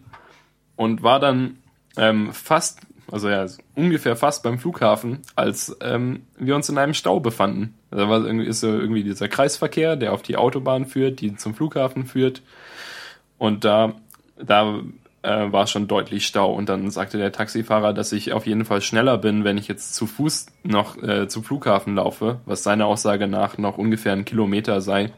und 0.78 1.04
war 1.04 1.20
dann 1.20 1.58
ähm, 1.98 2.32
fast, 2.32 2.80
also 3.12 3.28
ja, 3.28 3.46
ungefähr 3.76 4.16
fast 4.16 4.42
beim 4.42 4.58
Flughafen, 4.58 5.20
als 5.36 5.76
ähm, 5.82 6.22
wir 6.38 6.56
uns 6.56 6.70
in 6.70 6.78
einem 6.78 6.94
Stau 6.94 7.20
befanden. 7.20 7.74
Da 7.92 8.08
war 8.08 8.26
irgendwie, 8.26 8.48
ist 8.48 8.62
so 8.62 8.70
irgendwie 8.70 9.04
dieser 9.04 9.28
Kreisverkehr, 9.28 9.98
der 9.98 10.14
auf 10.14 10.22
die 10.22 10.38
Autobahn 10.38 10.86
führt, 10.86 11.20
die 11.20 11.36
zum 11.36 11.54
Flughafen 11.56 12.06
führt. 12.06 12.42
Und 13.38 13.66
da 13.66 13.96
da 14.46 14.82
äh, 15.24 15.52
war 15.52 15.68
schon 15.68 15.88
deutlich 15.88 16.28
Stau. 16.28 16.54
Und 16.54 16.70
dann 16.70 16.92
sagte 16.92 17.18
der 17.18 17.32
Taxifahrer, 17.32 17.94
dass 17.94 18.12
ich 18.12 18.34
auf 18.34 18.46
jeden 18.46 18.66
Fall 18.66 18.82
schneller 18.82 19.18
bin, 19.18 19.44
wenn 19.44 19.58
ich 19.58 19.68
jetzt 19.68 19.96
zu 19.96 20.06
Fuß 20.06 20.48
noch 20.64 21.02
äh, 21.02 21.28
zum 21.28 21.44
Flughafen 21.44 21.96
laufe, 21.96 22.42
was 22.46 22.64
seiner 22.64 22.86
Aussage 22.86 23.28
nach 23.28 23.58
noch 23.58 23.78
ungefähr 23.78 24.14
ein 24.14 24.26
Kilometer 24.26 24.82
sei. 24.82 25.12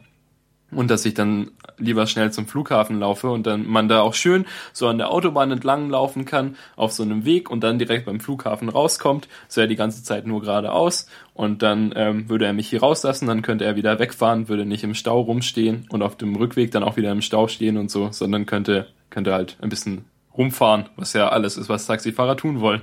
Und 0.72 0.90
dass 0.90 1.04
ich 1.04 1.14
dann 1.14 1.52
lieber 1.78 2.08
schnell 2.08 2.32
zum 2.32 2.48
Flughafen 2.48 2.98
laufe 2.98 3.30
und 3.30 3.46
dann 3.46 3.66
man 3.66 3.88
da 3.88 4.00
auch 4.00 4.14
schön 4.14 4.46
so 4.72 4.88
an 4.88 4.98
der 4.98 5.12
Autobahn 5.12 5.52
entlang 5.52 5.90
laufen 5.90 6.24
kann 6.24 6.56
auf 6.74 6.90
so 6.90 7.04
einem 7.04 7.24
Weg 7.24 7.50
und 7.50 7.62
dann 7.62 7.78
direkt 7.78 8.06
beim 8.06 8.18
Flughafen 8.18 8.68
rauskommt, 8.68 9.28
so 9.46 9.60
er 9.60 9.68
die 9.68 9.76
ganze 9.76 10.02
Zeit 10.02 10.26
nur 10.26 10.40
geradeaus. 10.40 11.08
Und 11.34 11.62
dann 11.62 11.92
ähm, 11.94 12.28
würde 12.28 12.46
er 12.46 12.52
mich 12.52 12.68
hier 12.68 12.80
rauslassen, 12.80 13.28
dann 13.28 13.42
könnte 13.42 13.64
er 13.64 13.76
wieder 13.76 14.00
wegfahren, 14.00 14.48
würde 14.48 14.66
nicht 14.66 14.82
im 14.82 14.94
Stau 14.94 15.20
rumstehen 15.20 15.86
und 15.90 16.02
auf 16.02 16.16
dem 16.16 16.34
Rückweg 16.34 16.72
dann 16.72 16.82
auch 16.82 16.96
wieder 16.96 17.12
im 17.12 17.22
Stau 17.22 17.46
stehen 17.46 17.76
und 17.76 17.88
so, 17.88 18.10
sondern 18.10 18.44
könnte 18.44 18.88
könnte 19.10 19.32
halt 19.32 19.56
ein 19.60 19.68
bisschen 19.68 20.04
rumfahren, 20.36 20.88
was 20.96 21.12
ja 21.12 21.28
alles 21.28 21.56
ist, 21.56 21.68
was 21.68 21.86
Taxifahrer 21.86 22.36
tun 22.36 22.60
wollen. 22.60 22.82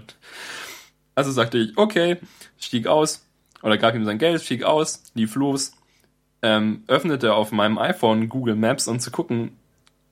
Also 1.15 1.32
sagte 1.32 1.57
ich, 1.59 1.78
okay, 1.78 2.17
stieg 2.57 2.88
aus 2.88 3.26
oder 3.61 3.78
gab 3.78 3.93
ihm 3.95 4.05
sein 4.05 4.17
Geld, 4.17 4.41
stieg 4.41 4.63
aus, 4.63 5.03
lief 5.13 5.36
los 5.36 5.74
ähm, 6.43 6.84
öffnete 6.88 7.34
auf 7.34 7.51
meinem 7.51 7.80
iPhone 7.80 8.30
Google 8.30 8.55
Maps, 8.55 8.88
um 8.88 8.99
zu 8.99 9.09
gucken, 9.09 9.57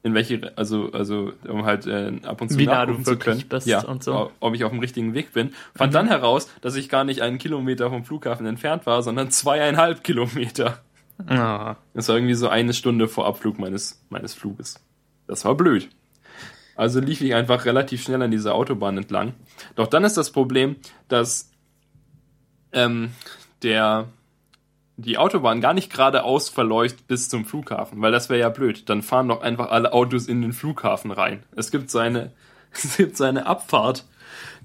in 0.01 0.15
welche, 0.15 0.53
also, 0.55 0.91
also, 0.93 1.33
um 1.47 1.65
halt 1.65 1.85
äh, 1.85 2.13
ab 2.23 2.41
und 2.41 2.49
zu 2.49 2.57
Wie 2.57 2.65
nah 2.65 2.87
du 2.87 2.97
zu 3.03 3.17
können, 3.19 3.43
ja, 3.65 3.83
so. 3.99 4.31
ob 4.39 4.55
ich 4.55 4.63
auf 4.63 4.71
dem 4.71 4.79
richtigen 4.79 5.13
Weg 5.13 5.33
bin. 5.33 5.53
Fand 5.75 5.91
mhm. 5.91 5.95
dann 5.95 6.07
heraus, 6.07 6.49
dass 6.61 6.75
ich 6.75 6.89
gar 6.89 7.03
nicht 7.03 7.21
einen 7.21 7.37
Kilometer 7.37 7.89
vom 7.89 8.03
Flughafen 8.03 8.47
entfernt 8.47 8.87
war, 8.87 9.03
sondern 9.03 9.29
zweieinhalb 9.29 10.03
Kilometer. 10.03 10.79
Ah. 11.27 11.75
Das 11.93 12.07
war 12.07 12.15
irgendwie 12.15 12.33
so 12.33 12.47
eine 12.47 12.73
Stunde 12.73 13.07
vor 13.07 13.27
Abflug 13.27 13.59
meines, 13.59 14.01
meines 14.09 14.33
Fluges. 14.33 14.83
Das 15.27 15.45
war 15.45 15.53
blöd. 15.53 15.89
Also 16.75 16.99
lief 16.99 17.21
ich 17.21 17.33
einfach 17.35 17.65
relativ 17.65 18.03
schnell 18.03 18.21
an 18.21 18.31
dieser 18.31 18.55
Autobahn 18.55 18.97
entlang. 18.97 19.33
Doch 19.75 19.87
dann 19.87 20.03
ist 20.03 20.17
das 20.17 20.31
Problem, 20.31 20.77
dass 21.07 21.51
ähm, 22.71 23.11
der 23.61 24.07
die 24.97 25.17
Autobahn 25.17 25.61
gar 25.61 25.73
nicht 25.73 25.91
geradeaus 25.91 26.49
verläuft 26.49 27.07
bis 27.07 27.29
zum 27.29 27.45
Flughafen, 27.45 28.01
weil 28.01 28.11
das 28.11 28.29
wäre 28.29 28.39
ja 28.39 28.49
blöd. 28.49 28.89
Dann 28.89 29.01
fahren 29.01 29.27
doch 29.27 29.41
einfach 29.41 29.69
alle 29.71 29.93
Autos 29.93 30.27
in 30.27 30.41
den 30.41 30.53
Flughafen 30.53 31.11
rein. 31.11 31.43
Es 31.55 31.71
gibt 31.71 31.89
so 31.89 31.99
eine, 31.99 32.31
es 32.71 32.97
gibt 32.97 33.17
so 33.17 33.23
eine 33.23 33.45
Abfahrt, 33.45 34.05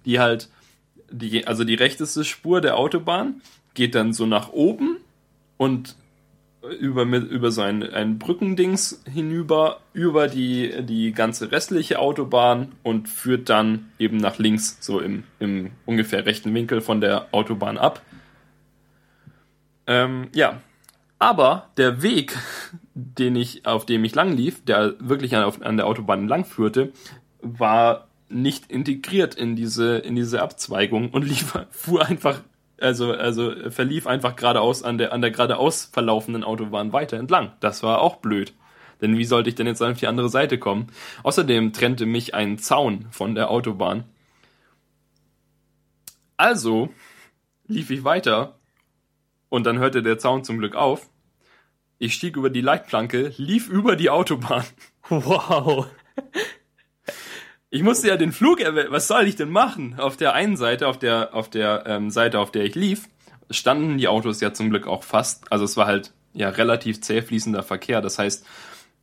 die 0.05 0.21
halt, 0.21 0.51
die, 1.11 1.47
also 1.47 1.65
die 1.65 1.75
rechteste 1.75 2.25
Spur 2.25 2.61
der 2.61 2.77
Autobahn 2.77 3.41
geht 3.75 3.95
dann 3.95 4.13
so 4.13 4.27
nach 4.27 4.51
oben 4.53 4.99
und 5.57 5.97
über, 6.69 7.03
über 7.05 7.51
so 7.51 7.63
ein, 7.63 8.19
Brückendings 8.19 9.03
hinüber, 9.11 9.81
über 9.93 10.29
die, 10.29 10.85
die 10.85 11.13
ganze 11.13 11.53
restliche 11.53 11.99
Autobahn 11.99 12.73
und 12.83 13.09
führt 13.09 13.49
dann 13.49 13.91
eben 13.99 14.17
nach 14.17 14.39
links, 14.39 14.79
so 14.81 15.01
im, 15.01 15.25
im 15.39 15.71
ungefähr 15.85 16.27
rechten 16.27 16.53
Winkel 16.55 16.81
von 16.81 17.01
der 17.01 17.29
Autobahn 17.33 17.79
ab. 17.79 18.03
Ähm, 19.87 20.29
ja. 20.35 20.61
Aber 21.19 21.71
der 21.77 22.03
Weg, 22.03 22.37
den 22.95 23.37
ich, 23.37 23.67
auf 23.67 23.87
dem 23.87 24.05
ich 24.05 24.15
lang 24.15 24.37
lief, 24.37 24.65
der 24.65 24.95
wirklich 24.99 25.35
an, 25.35 25.63
an 25.63 25.77
der 25.77 25.87
Autobahn 25.87 26.29
lang 26.29 26.45
führte, 26.45 26.93
war 27.41 28.09
nicht 28.29 28.71
integriert 28.71 29.35
in 29.35 29.57
diese, 29.57 29.99
in 29.99 30.17
diese 30.17 30.43
Abzweigung 30.43 31.11
und 31.11 31.25
lief, 31.27 31.59
fuhr 31.71 32.05
einfach, 32.05 32.43
also, 32.79 33.13
also 33.13 33.71
verlief 33.71 34.07
einfach 34.07 34.37
geradeaus 34.37 34.83
an 34.83 34.99
der, 34.99 35.13
an 35.13 35.23
der 35.23 35.31
geradeaus 35.31 35.87
verlaufenden 35.87 36.45
Autobahn 36.45 36.93
weiter 36.93 37.17
entlang. 37.17 37.53
Das 37.61 37.83
war 37.83 38.01
auch 38.01 38.17
blöd. 38.17 38.53
Denn 39.01 39.19
wie 39.19 39.25
sollte 39.25 39.49
ich 39.49 39.55
denn 39.55 39.67
jetzt 39.67 39.83
auf 39.83 39.99
die 39.99 40.07
andere 40.07 40.29
Seite 40.29 40.59
kommen? 40.59 40.89
Außerdem 41.23 41.73
trennte 41.73 42.07
mich 42.07 42.35
ein 42.35 42.59
Zaun 42.59 43.07
von 43.11 43.35
der 43.35 43.51
Autobahn. 43.51 44.05
Also 46.37 46.91
lief 47.67 47.91
ich 47.91 48.05
weiter 48.05 48.59
und 49.49 49.65
dann 49.65 49.79
hörte 49.79 50.03
der 50.03 50.19
Zaun 50.19 50.45
zum 50.45 50.59
Glück 50.59 50.75
auf. 50.75 51.09
Ich 51.99 52.15
stieg 52.15 52.37
über 52.37 52.51
die 52.51 52.61
Leitplanke, 52.61 53.33
lief 53.37 53.69
über 53.69 53.97
die 53.97 54.11
Autobahn. 54.11 54.65
Wow. 55.09 55.87
Ich 57.77 57.83
musste 57.83 58.09
ja 58.09 58.17
den 58.17 58.33
Flug 58.33 58.61
erwähnen. 58.61 58.89
Was 58.91 59.07
soll 59.07 59.27
ich 59.27 59.37
denn 59.37 59.51
machen? 59.51 59.97
Auf 59.99 60.17
der 60.17 60.33
einen 60.33 60.57
Seite, 60.57 60.89
auf 60.89 60.99
der, 60.99 61.35
auf 61.35 61.51
der 61.51 61.85
ähm, 61.87 62.11
Seite, 62.11 62.39
auf 62.41 62.51
der 62.51 62.65
ich 62.65 62.75
lief, 62.75 63.09
standen 63.51 63.99
die 63.99 64.09
Autos 64.09 64.41
ja 64.41 64.55
zum 64.55 64.71
Glück 64.71 64.87
auch 64.87 65.03
fast. 65.03 65.53
Also 65.53 65.67
es 65.67 65.77
war 65.77 65.87
halt 65.87 66.13
ja 66.33 66.49
relativ 66.49 67.03
zäh 67.03 67.21
fließender 67.21 67.63
Verkehr. 67.63 68.01
Das 68.01 68.19
heißt, 68.19 68.47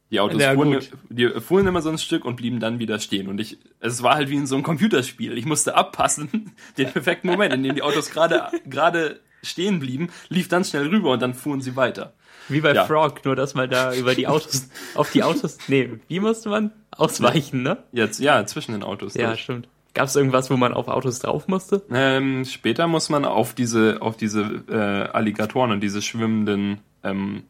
Die 0.10 0.20
Autos 0.20 0.42
Ja, 0.42 0.54
fuhren, 0.54 0.80
die 1.10 1.30
fuhren 1.40 1.68
immer 1.68 1.82
so 1.82 1.90
ein 1.90 1.98
Stück 1.98 2.26
und 2.26 2.36
blieben 2.36 2.60
dann 2.60 2.80
wieder 2.80 3.00
stehen. 3.00 3.28
Und 3.28 3.40
ich, 3.40 3.58
es 3.80 4.02
war 4.02 4.16
halt 4.16 4.30
wie 4.30 4.36
in 4.36 4.48
so 4.48 4.56
einem 4.56 4.64
Computerspiel. 4.64 5.38
Ich 5.38 5.46
musste 5.46 5.76
abpassen, 5.76 6.52
den 6.78 6.92
perfekten 6.92 7.28
Moment, 7.28 7.54
in 7.54 7.64
dem 7.64 7.76
die 7.76 7.84
Autos 7.84 8.10
gerade, 8.10 8.48
gerade 8.68 9.20
stehen 9.44 9.80
blieben, 9.80 10.10
lief 10.30 10.48
dann 10.48 10.64
schnell 10.64 10.88
rüber 10.88 11.12
und 11.12 11.22
dann 11.22 11.34
fuhren 11.34 11.62
sie 11.62 11.76
weiter. 11.76 12.14
Wie 12.50 12.62
bei 12.62 12.74
Ja. 12.74 12.86
Frog, 12.86 13.24
nur 13.26 13.36
dass 13.36 13.54
man 13.54 13.70
da 13.70 13.94
über 13.94 14.16
die 14.16 14.28
Autos, 14.28 14.70
auf 14.96 15.12
die 15.12 15.24
Autos, 15.24 15.58
nee, 15.68 15.90
wie 16.08 16.20
musste 16.20 16.50
man? 16.50 16.72
Ausweichen, 16.92 17.64
ne? 17.64 17.78
Jetzt, 17.92 18.20
ja, 18.20 18.46
zwischen 18.46 18.74
den 18.74 18.84
Autos. 18.84 19.16
Ja, 19.16 19.28
durch. 19.30 19.42
stimmt. 19.42 19.68
Gab 19.94 20.06
es 20.08 20.16
irgendwas, 20.16 20.50
wo 20.50 20.58
man 20.58 20.74
auf 20.74 20.88
Autos 20.88 21.20
drauf 21.20 21.48
musste? 21.48 21.84
Ähm, 21.92 22.46
später 22.46 22.88
muss 22.88 23.10
man 23.10 23.26
auf 23.26 23.54
diese, 23.54 23.98
auf 24.02 24.18
diese 24.18 24.42
äh, 24.70 24.76
Alligatoren 25.16 25.72
und 25.72 25.82
diese 25.82 26.02
schwimmenden 26.02 26.80
ähm, 27.04 27.44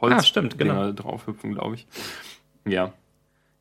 Holz 0.00 0.14
Ah, 0.16 0.22
stimmt, 0.22 0.58
genau. 0.58 0.92
draufhüpfen, 0.92 1.52
glaube 1.54 1.74
ich. 1.76 1.86
Ja. 2.66 2.92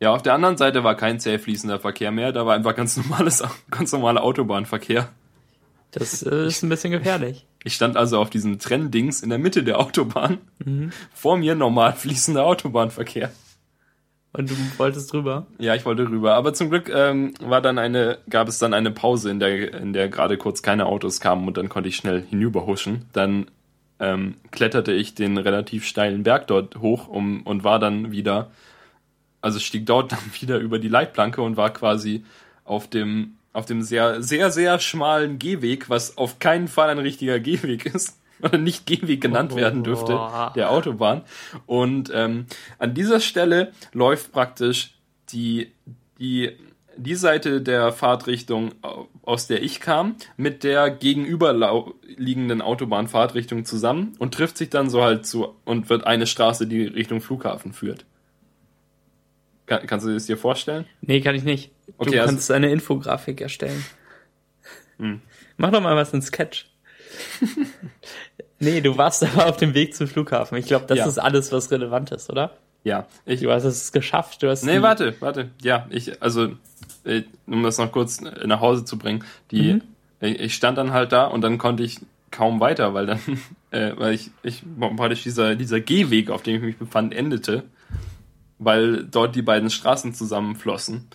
Ja, 0.02 0.14
auf 0.14 0.22
der 0.22 0.34
anderen 0.34 0.56
Seite 0.56 0.86
war 0.86 0.96
kein 0.96 1.20
zäh 1.20 1.38
fließender 1.38 1.80
Verkehr 1.80 2.12
mehr, 2.12 2.32
da 2.32 2.46
war 2.46 2.56
einfach 2.56 2.76
ganz 2.76 2.96
normales, 2.96 3.44
ganz 3.72 3.92
normaler 3.92 4.24
Autobahnverkehr. 4.24 5.10
Das 5.92 6.24
äh, 6.24 6.48
ist 6.48 6.64
ein 6.64 6.70
bisschen 6.70 6.92
gefährlich. 6.92 7.46
Ich 7.64 7.74
stand 7.74 7.98
also 7.98 8.20
auf 8.20 8.30
diesem 8.30 8.60
Trenndings 8.60 9.22
in 9.22 9.30
der 9.30 9.40
Mitte 9.40 9.64
der 9.64 9.80
Autobahn. 9.80 10.38
Mhm. 10.64 10.92
Vor 11.14 11.38
mir 11.38 11.56
normal 11.56 11.94
fließender 11.94 12.46
Autobahnverkehr. 12.46 13.32
Und 14.32 14.52
du 14.52 14.56
wolltest 14.78 15.12
drüber? 15.12 15.48
Ja, 15.58 15.74
ich 15.74 15.86
wollte 15.86 16.08
rüber. 16.08 16.36
Aber 16.36 16.54
zum 16.54 16.70
Glück 16.70 16.90
ähm, 16.94 17.34
war 17.42 17.62
dann 17.62 17.80
eine, 17.80 18.20
gab 18.30 18.48
es 18.48 18.60
dann 18.60 18.74
eine 18.74 18.92
Pause, 18.92 19.32
in 19.32 19.40
der, 19.40 19.74
in 19.74 19.92
der 19.92 20.08
gerade 20.08 20.38
kurz 20.38 20.62
keine 20.62 20.86
Autos 20.86 21.20
kamen 21.20 21.48
und 21.48 21.58
dann 21.58 21.68
konnte 21.68 21.90
ich 21.90 21.96
schnell 21.96 22.22
hinüberhuschen. 22.22 23.06
Dann 23.12 23.50
ähm, 24.00 24.36
kletterte 24.52 24.92
ich 24.92 25.16
den 25.16 25.38
relativ 25.38 25.86
steilen 25.86 26.24
Berg 26.24 26.46
dort 26.48 26.78
hoch 26.78 27.08
um, 27.08 27.42
und 27.42 27.64
war 27.64 27.80
dann 27.80 28.12
wieder, 28.12 28.52
also 29.42 29.60
stieg 29.60 29.88
dort 29.88 30.12
dann 30.12 30.20
wieder 30.40 30.60
über 30.60 30.78
die 30.78 30.90
Leitplanke 30.90 31.42
und 31.42 31.58
war 31.58 31.72
quasi 31.72 32.24
auf 32.66 32.88
dem, 32.88 33.39
auf 33.54 33.66
dem 33.66 33.82
sehr, 33.82 34.22
sehr, 34.22 34.52
sehr 34.52 34.80
schmalen 34.80 35.40
Gehweg, 35.40 35.90
was 35.90 36.18
auf 36.18 36.40
keinen 36.40 36.68
Fall 36.68 36.90
ein 36.90 37.00
richtiger 37.00 37.40
Gehweg 37.40 37.86
ist. 37.94 38.18
Oder 38.42 38.58
nicht 38.58 38.86
Gehweg 38.86 39.20
genannt 39.20 39.54
werden 39.58 39.84
dürfte, 39.84 40.14
der 40.56 40.72
Autobahn. 40.72 41.24
Und 41.66 42.10
ähm, 42.14 42.46
an 42.78 42.94
dieser 42.94 43.20
Stelle 43.20 43.74
läuft 43.92 44.32
praktisch 44.32 44.94
die, 45.34 45.74
die, 46.20 46.52
die 46.96 47.16
Seite 47.16 47.62
der 47.62 47.92
Fahrtrichtung, 47.92 48.72
au- 48.82 49.08
aus 49.24 49.48
der 49.48 49.62
ich 49.62 49.82
kam, 49.82 50.16
mit 50.38 50.64
der 50.64 50.90
gegenüberliegenden 50.90 52.62
Autobahnfahrtrichtung 52.62 53.66
zusammen 53.66 54.14
und 54.20 54.34
trifft 54.34 54.58
sich 54.58 54.70
dann 54.70 54.90
so 54.90 55.04
halt 55.04 55.26
zu 55.26 55.56
und 55.66 55.90
wird 55.90 56.06
eine 56.08 56.26
Straße, 56.28 56.66
die 56.68 56.84
Richtung 56.86 57.22
Flughafen 57.22 57.74
führt. 57.74 58.06
Kann, 59.70 59.86
kannst 59.86 60.06
du 60.08 60.12
das 60.14 60.26
dir 60.26 60.36
vorstellen? 60.36 60.86
Nee, 61.02 61.22
kann 61.22 61.36
ich 61.36 61.44
nicht. 61.44 61.72
Du 61.86 61.94
Okay, 62.00 62.20
also- 62.20 62.32
kannst 62.34 62.50
eine 62.52 62.72
Infografik 62.72 63.40
erstellen. 63.40 63.86
Hm. 64.98 65.22
Mach 65.58 65.72
doch 65.72 65.80
mal 65.82 65.96
was 65.96 66.12
in 66.12 66.22
Sketch. 66.24 66.66
nee, 68.60 68.82
du 68.82 68.98
warst 68.98 69.24
aber 69.24 69.48
auf 69.48 69.58
dem 69.58 69.74
Weg 69.74 69.96
zum 69.96 70.08
Flughafen. 70.08 70.58
Ich 70.58 70.66
glaube, 70.66 70.86
das 70.88 70.98
Ja. 70.98 71.06
ist 71.06 71.18
alles, 71.20 71.52
was 71.52 71.72
relevant 71.72 72.12
ist, 72.12 72.30
oder? 72.30 72.58
Ja, 72.84 73.08
ich, 73.26 73.42
Du 73.42 73.52
hast 73.52 73.64
es 73.66 73.92
geschafft. 73.92 74.42
Du 74.42 74.50
hast 74.50 74.64
Nee, 74.64 74.82
warte, 74.82 75.16
warte. 75.20 75.50
Ja, 75.62 75.86
ich, 75.90 76.22
also, 76.22 76.54
um 77.46 77.64
das 77.64 77.78
noch 77.78 77.92
kurz 77.92 78.22
nach 78.22 78.62
Hause 78.62 78.86
zu 78.86 78.98
bringen, 78.98 79.24
die, 79.52 79.74
Mhm. 79.74 79.82
ich 80.22 80.40
ich 80.40 80.56
stand 80.56 80.78
dann 80.78 80.94
halt 80.94 81.12
da 81.12 81.26
und 81.26 81.42
dann 81.42 81.58
konnte 81.58 81.84
ich 81.84 82.00
kaum 82.32 82.60
weiter, 82.60 82.94
weil 82.94 83.06
dann, 83.06 83.20
äh, 83.72 83.92
weil 83.98 84.14
ich, 84.14 84.32
ich, 84.44 84.64
praktisch 84.96 85.24
dieser, 85.24 85.56
dieser 85.56 85.80
Gehweg, 85.82 86.30
auf 86.30 86.42
dem 86.42 86.56
ich 86.56 86.62
mich 86.62 86.78
befand, 86.78 87.14
endete, 87.14 87.64
weil 88.60 89.06
dort 89.06 89.36
die 89.36 89.42
beiden 89.42 89.70
Straßen 89.70 90.14
zusammenflossen. 90.14 91.08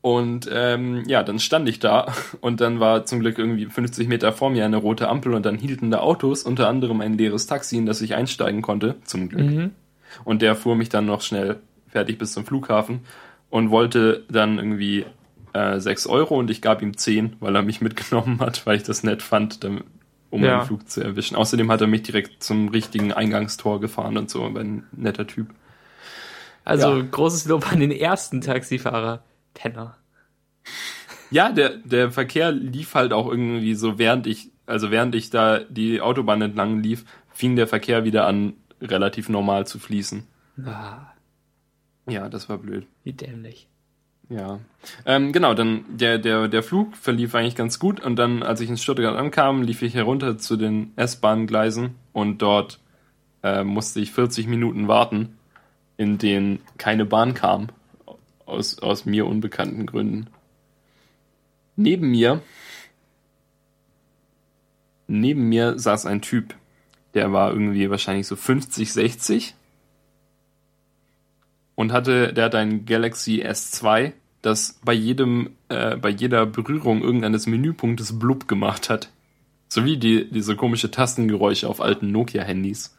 Und 0.00 0.48
ähm, 0.52 1.02
ja, 1.06 1.24
dann 1.24 1.40
stand 1.40 1.68
ich 1.68 1.80
da 1.80 2.14
und 2.40 2.60
dann 2.60 2.78
war 2.80 3.04
zum 3.04 3.20
Glück 3.20 3.38
irgendwie 3.38 3.66
50 3.66 4.08
Meter 4.08 4.32
vor 4.32 4.50
mir 4.50 4.64
eine 4.64 4.76
rote 4.76 5.08
Ampel 5.08 5.34
und 5.34 5.44
dann 5.44 5.58
hielten 5.58 5.90
da 5.90 5.98
Autos, 5.98 6.44
unter 6.44 6.68
anderem 6.68 7.00
ein 7.00 7.18
leeres 7.18 7.46
Taxi, 7.46 7.76
in 7.76 7.86
das 7.86 8.00
ich 8.00 8.14
einsteigen 8.14 8.62
konnte, 8.62 8.94
zum 9.04 9.28
Glück. 9.28 9.50
Mhm. 9.50 9.70
Und 10.24 10.42
der 10.42 10.54
fuhr 10.54 10.76
mich 10.76 10.88
dann 10.88 11.06
noch 11.06 11.22
schnell 11.22 11.56
fertig 11.88 12.18
bis 12.18 12.32
zum 12.32 12.46
Flughafen 12.46 13.00
und 13.50 13.70
wollte 13.70 14.24
dann 14.30 14.58
irgendwie 14.58 15.04
äh, 15.52 15.80
6 15.80 16.06
Euro 16.06 16.38
und 16.38 16.50
ich 16.50 16.62
gab 16.62 16.82
ihm 16.82 16.96
10, 16.96 17.36
weil 17.40 17.56
er 17.56 17.62
mich 17.62 17.80
mitgenommen 17.80 18.38
hat, 18.38 18.64
weil 18.64 18.76
ich 18.76 18.84
das 18.84 19.02
nett 19.02 19.22
fand, 19.22 19.64
damit, 19.64 19.82
um 20.30 20.44
Ja. 20.44 20.64
Flug 20.64 20.88
zu 20.88 21.00
erwischen. 21.02 21.36
Außerdem 21.36 21.70
hat 21.72 21.80
er 21.80 21.86
mich 21.88 22.02
direkt 22.02 22.44
zum 22.44 22.68
richtigen 22.68 23.12
Eingangstor 23.12 23.80
gefahren 23.80 24.16
und 24.16 24.30
so, 24.30 24.44
ein 24.44 24.84
netter 24.92 25.26
Typ. 25.26 25.48
Also 26.66 26.96
Ja. 26.98 27.02
großes 27.10 27.46
Lob 27.46 27.72
an 27.72 27.80
den 27.80 27.90
ersten 27.92 28.42
Taxifahrer. 28.42 29.22
Penner. 29.54 29.96
Ja, 31.30 31.50
der, 31.50 31.76
der 31.78 32.10
Verkehr 32.10 32.52
lief 32.52 32.94
halt 32.94 33.12
auch 33.12 33.28
irgendwie 33.28 33.74
so, 33.74 33.98
während 33.98 34.26
ich, 34.26 34.50
also 34.66 34.90
während 34.90 35.14
ich 35.14 35.30
da 35.30 35.60
die 35.60 36.00
Autobahn 36.00 36.42
entlang 36.42 36.82
lief, 36.82 37.04
fing 37.32 37.56
der 37.56 37.66
Verkehr 37.66 38.04
wieder 38.04 38.26
an, 38.26 38.54
relativ 38.80 39.28
normal 39.28 39.66
zu 39.66 39.78
fließen. 39.78 40.24
Ah, 40.64 41.12
Ja, 42.08 42.28
das 42.28 42.48
war 42.48 42.58
blöd. 42.58 42.86
wie 43.02 43.12
dämlich. 43.12 43.68
Ja, 44.28 44.58
ähm, 45.04 45.32
genau, 45.32 45.54
dann 45.54 45.84
der, 45.88 46.18
der, 46.18 46.48
der 46.48 46.64
Flug 46.64 46.96
verlief 46.96 47.34
eigentlich 47.36 47.54
ganz 47.54 47.78
gut 47.78 48.00
und 48.00 48.16
dann, 48.16 48.42
als 48.42 48.60
ich 48.60 48.68
in 48.68 48.76
Stuttgart 48.76 49.16
ankam, 49.16 49.62
lief 49.62 49.82
ich 49.82 49.94
herunter 49.94 50.36
zu 50.36 50.56
den 50.56 50.92
S-Bahn-Gleisen 50.96 51.94
und 52.12 52.42
dort 52.42 52.80
äh, 53.44 53.62
musste 53.62 54.00
ich 54.00 54.10
40 54.10 54.48
Minuten 54.48 54.88
warten, 54.88 55.35
in 55.96 56.18
denen 56.18 56.60
keine 56.78 57.04
Bahn 57.04 57.34
kam, 57.34 57.68
aus, 58.44 58.78
aus 58.78 59.04
mir 59.06 59.26
unbekannten 59.26 59.86
Gründen. 59.86 60.28
Neben 61.76 62.10
mir, 62.10 62.42
neben 65.06 65.48
mir 65.48 65.78
saß 65.78 66.06
ein 66.06 66.22
Typ, 66.22 66.54
der 67.14 67.32
war 67.32 67.50
irgendwie 67.50 67.90
wahrscheinlich 67.90 68.26
so 68.26 68.36
50, 68.36 68.92
60 68.92 69.54
und 71.74 71.92
hatte, 71.92 72.32
der 72.32 72.46
hatte 72.46 72.58
ein 72.58 72.86
Galaxy 72.86 73.42
S2, 73.44 74.12
das 74.42 74.80
bei 74.84 74.92
jedem, 74.92 75.50
äh, 75.68 75.96
bei 75.96 76.08
jeder 76.08 76.46
Berührung 76.46 77.02
irgendeines 77.02 77.46
Menüpunktes 77.46 78.18
blub 78.18 78.48
gemacht 78.48 78.90
hat. 78.90 79.10
So 79.68 79.84
wie 79.84 79.96
die, 79.96 80.30
diese 80.30 80.56
komische 80.56 80.90
Tastengeräusche 80.90 81.68
auf 81.68 81.80
alten 81.80 82.10
Nokia-Handys. 82.12 82.95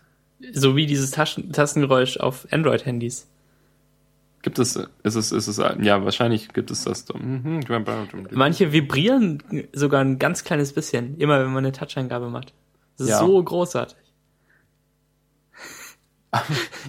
So 0.54 0.76
wie 0.76 0.86
dieses 0.86 1.12
Taschen 1.12 1.52
Tastengeräusch 1.52 2.18
auf 2.18 2.48
Android-Handys. 2.52 3.28
Gibt 4.44 4.60
es, 4.60 4.76
ist 5.04 5.16
es, 5.16 5.32
ist 5.32 5.48
es, 5.48 5.58
ja, 5.58 6.06
wahrscheinlich 6.06 6.50
gibt 6.54 6.70
es 6.72 6.84
das. 6.84 7.06
Manche 8.32 8.72
vibrieren 8.72 9.42
sogar 9.74 10.02
ein 10.02 10.20
ganz 10.20 10.44
kleines 10.44 10.74
bisschen, 10.74 11.18
immer 11.18 11.40
wenn 11.40 11.48
man 11.52 11.66
eine 11.66 11.72
Touch-Eingabe 11.72 12.30
macht. 12.30 12.54
Das 12.98 13.08
ist 13.08 13.12
Ja. 13.12 13.20
so 13.20 13.44
großartig. 13.44 13.98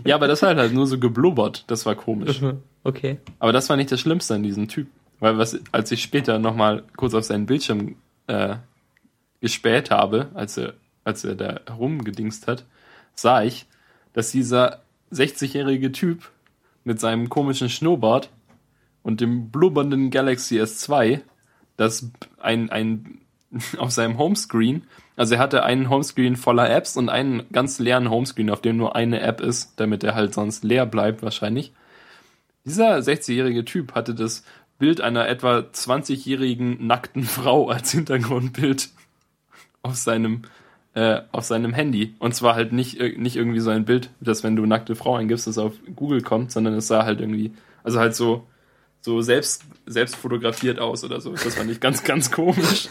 Ja, 0.05 0.15
aber 0.17 0.29
das 0.29 0.43
hat 0.43 0.57
halt 0.57 0.73
nur 0.73 0.87
so 0.87 0.99
geblubbert. 0.99 1.65
Das 1.69 1.87
war 1.87 1.95
komisch. 1.95 2.41
Okay. 2.85 3.19
Aber 3.39 3.53
das 3.53 3.69
war 3.69 3.77
nicht 3.77 3.93
das 3.93 4.01
Schlimmste 4.01 4.35
an 4.37 4.43
diesem 4.43 4.69
Typ. 4.69 4.87
Weil 5.21 5.37
was, 5.37 5.59
als 5.73 5.91
ich 5.91 6.03
später 6.03 6.39
nochmal 6.39 6.85
kurz 6.97 7.13
auf 7.13 7.25
seinen 7.25 7.45
Bildschirm 7.45 7.97
äh, 8.29 8.57
gespäht 9.41 9.91
habe, 9.91 10.29
als 10.33 10.57
er, 10.57 10.75
als 11.05 11.23
er 11.25 11.35
da 11.35 11.61
herumgedingst 11.67 12.47
hat, 12.47 12.65
sah 13.21 13.43
ich, 13.43 13.66
dass 14.12 14.31
dieser 14.31 14.83
60-jährige 15.12 15.93
Typ 15.93 16.31
mit 16.85 17.01
seinem 17.01 17.29
komischen 17.29 17.69
Schnurrbart 17.69 18.31
und 19.03 19.21
dem 19.21 19.51
blubbernden 19.51 20.11
Galaxy 20.11 20.61
S2, 20.61 21.21
das 21.77 22.11
ein, 22.41 22.71
ein 22.71 23.21
auf 23.79 23.91
seinem 23.91 24.19
Homescreen, 24.19 24.85
also 25.16 25.35
er 25.35 25.41
hatte 25.41 25.64
einen 25.64 25.91
Homescreen 25.91 26.37
voller 26.37 26.71
Apps 26.71 26.97
und 26.97 27.09
einen 27.09 27.51
ganz 27.51 27.81
leeren 27.81 28.09
Homescreen, 28.09 28.51
auf 28.51 28.62
dem 28.62 28.77
nur 28.77 28.95
eine 28.95 29.21
App 29.21 29.41
ist, 29.41 29.81
damit 29.81 30.05
er 30.05 30.14
halt 30.14 30.33
sonst 30.33 30.62
leer 30.62 30.87
bleibt 30.87 31.23
wahrscheinlich. 31.23 31.73
Dieser 32.64 32.99
60-jährige 32.99 33.64
Typ 33.64 33.95
hatte 33.95 34.14
das 34.14 34.45
Bild 34.79 35.01
einer 35.01 35.27
etwa 35.27 35.59
20-jährigen 35.59 36.87
nackten 36.87 37.25
Frau 37.25 37.69
als 37.69 37.91
Hintergrundbild 37.91 38.91
auf 39.83 39.97
seinem 39.97 40.43
äh, 40.95 41.20
auf 41.32 41.45
seinem 41.45 41.72
Handy. 41.72 42.14
Und 42.18 42.34
zwar 42.34 42.55
halt 42.55 42.72
nicht, 42.72 43.01
äh, 43.01 43.16
nicht 43.16 43.36
irgendwie 43.36 43.61
so 43.61 43.70
ein 43.70 43.84
Bild, 43.84 44.11
dass 44.20 44.43
wenn 44.43 44.57
du 44.57 44.66
nackte 44.66 44.95
Frau 44.97 45.16
eingibst, 45.16 45.47
das 45.47 45.59
auf 45.59 45.74
Google 45.95 46.22
kommt, 46.22 46.51
sondern 46.51 46.74
es 46.74 46.89
sah 46.89 47.05
halt 47.05 47.20
irgendwie, 47.20 47.53
also 47.84 47.99
halt 48.01 48.14
so, 48.14 48.47
so 49.01 49.20
selbst, 49.20 49.64
selbst 49.86 50.16
fotografiert 50.16 50.78
aus 50.78 51.05
oder 51.05 51.20
so. 51.20 51.32
Das 51.32 51.55
fand 51.55 51.70
ich 51.70 51.80
ganz, 51.80 52.05
ganz 52.05 52.30
komisch. 52.30 52.89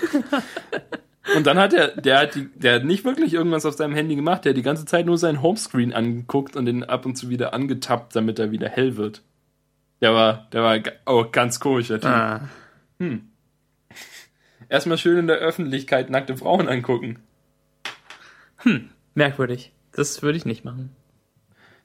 Und 1.35 1.45
dann 1.45 1.57
hat 1.57 1.73
er, 1.73 1.89
der 1.89 2.19
hat, 2.19 2.35
die, 2.35 2.47
der 2.55 2.75
hat 2.75 2.85
nicht 2.85 3.03
wirklich 3.03 3.33
irgendwas 3.33 3.65
auf 3.65 3.73
seinem 3.73 3.93
Handy 3.93 4.15
gemacht, 4.15 4.45
der 4.45 4.51
hat 4.51 4.57
die 4.57 4.63
ganze 4.63 4.85
Zeit 4.85 5.05
nur 5.05 5.17
seinen 5.17 5.41
Homescreen 5.41 5.93
angeguckt 5.93 6.55
und 6.55 6.65
den 6.65 6.83
ab 6.83 7.05
und 7.05 7.17
zu 7.17 7.29
wieder 7.29 7.53
angetappt, 7.53 8.15
damit 8.15 8.39
er 8.39 8.51
wieder 8.51 8.69
hell 8.69 8.95
wird. 8.95 9.23
Der 9.99 10.13
war, 10.13 10.47
der 10.53 10.63
war 10.63 10.79
oh, 11.05 11.25
ganz 11.29 11.59
komisch, 11.59 11.87
der 11.87 11.99
Typ. 11.99 12.09
Ah. 12.09 12.41
Erstmal 14.69 14.97
schön 14.97 15.17
in 15.17 15.27
der 15.27 15.37
Öffentlichkeit 15.37 16.09
nackte 16.09 16.37
Frauen 16.37 16.69
angucken. 16.69 17.19
Merkwürdig. 19.15 19.71
Das 19.91 20.21
würde 20.21 20.37
ich 20.37 20.45
nicht 20.45 20.65
machen. 20.65 20.91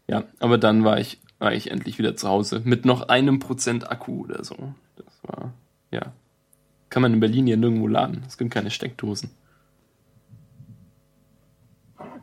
Ja, 0.06 0.24
aber 0.40 0.58
dann 0.58 0.84
war 0.84 0.98
ich 0.98 1.18
war 1.42 1.52
ich 1.52 1.72
endlich 1.72 1.98
wieder 1.98 2.14
zu 2.14 2.28
Hause. 2.28 2.62
Mit 2.64 2.84
noch 2.84 3.08
einem 3.08 3.40
Prozent 3.40 3.90
Akku 3.90 4.22
oder 4.22 4.44
so. 4.44 4.74
Das 4.94 5.06
war, 5.24 5.52
ja. 5.90 6.12
Kann 6.88 7.02
man 7.02 7.14
in 7.14 7.20
Berlin 7.20 7.48
ja 7.48 7.56
nirgendwo 7.56 7.88
laden. 7.88 8.22
Es 8.28 8.38
gibt 8.38 8.52
keine 8.52 8.70
Steckdosen. 8.70 9.30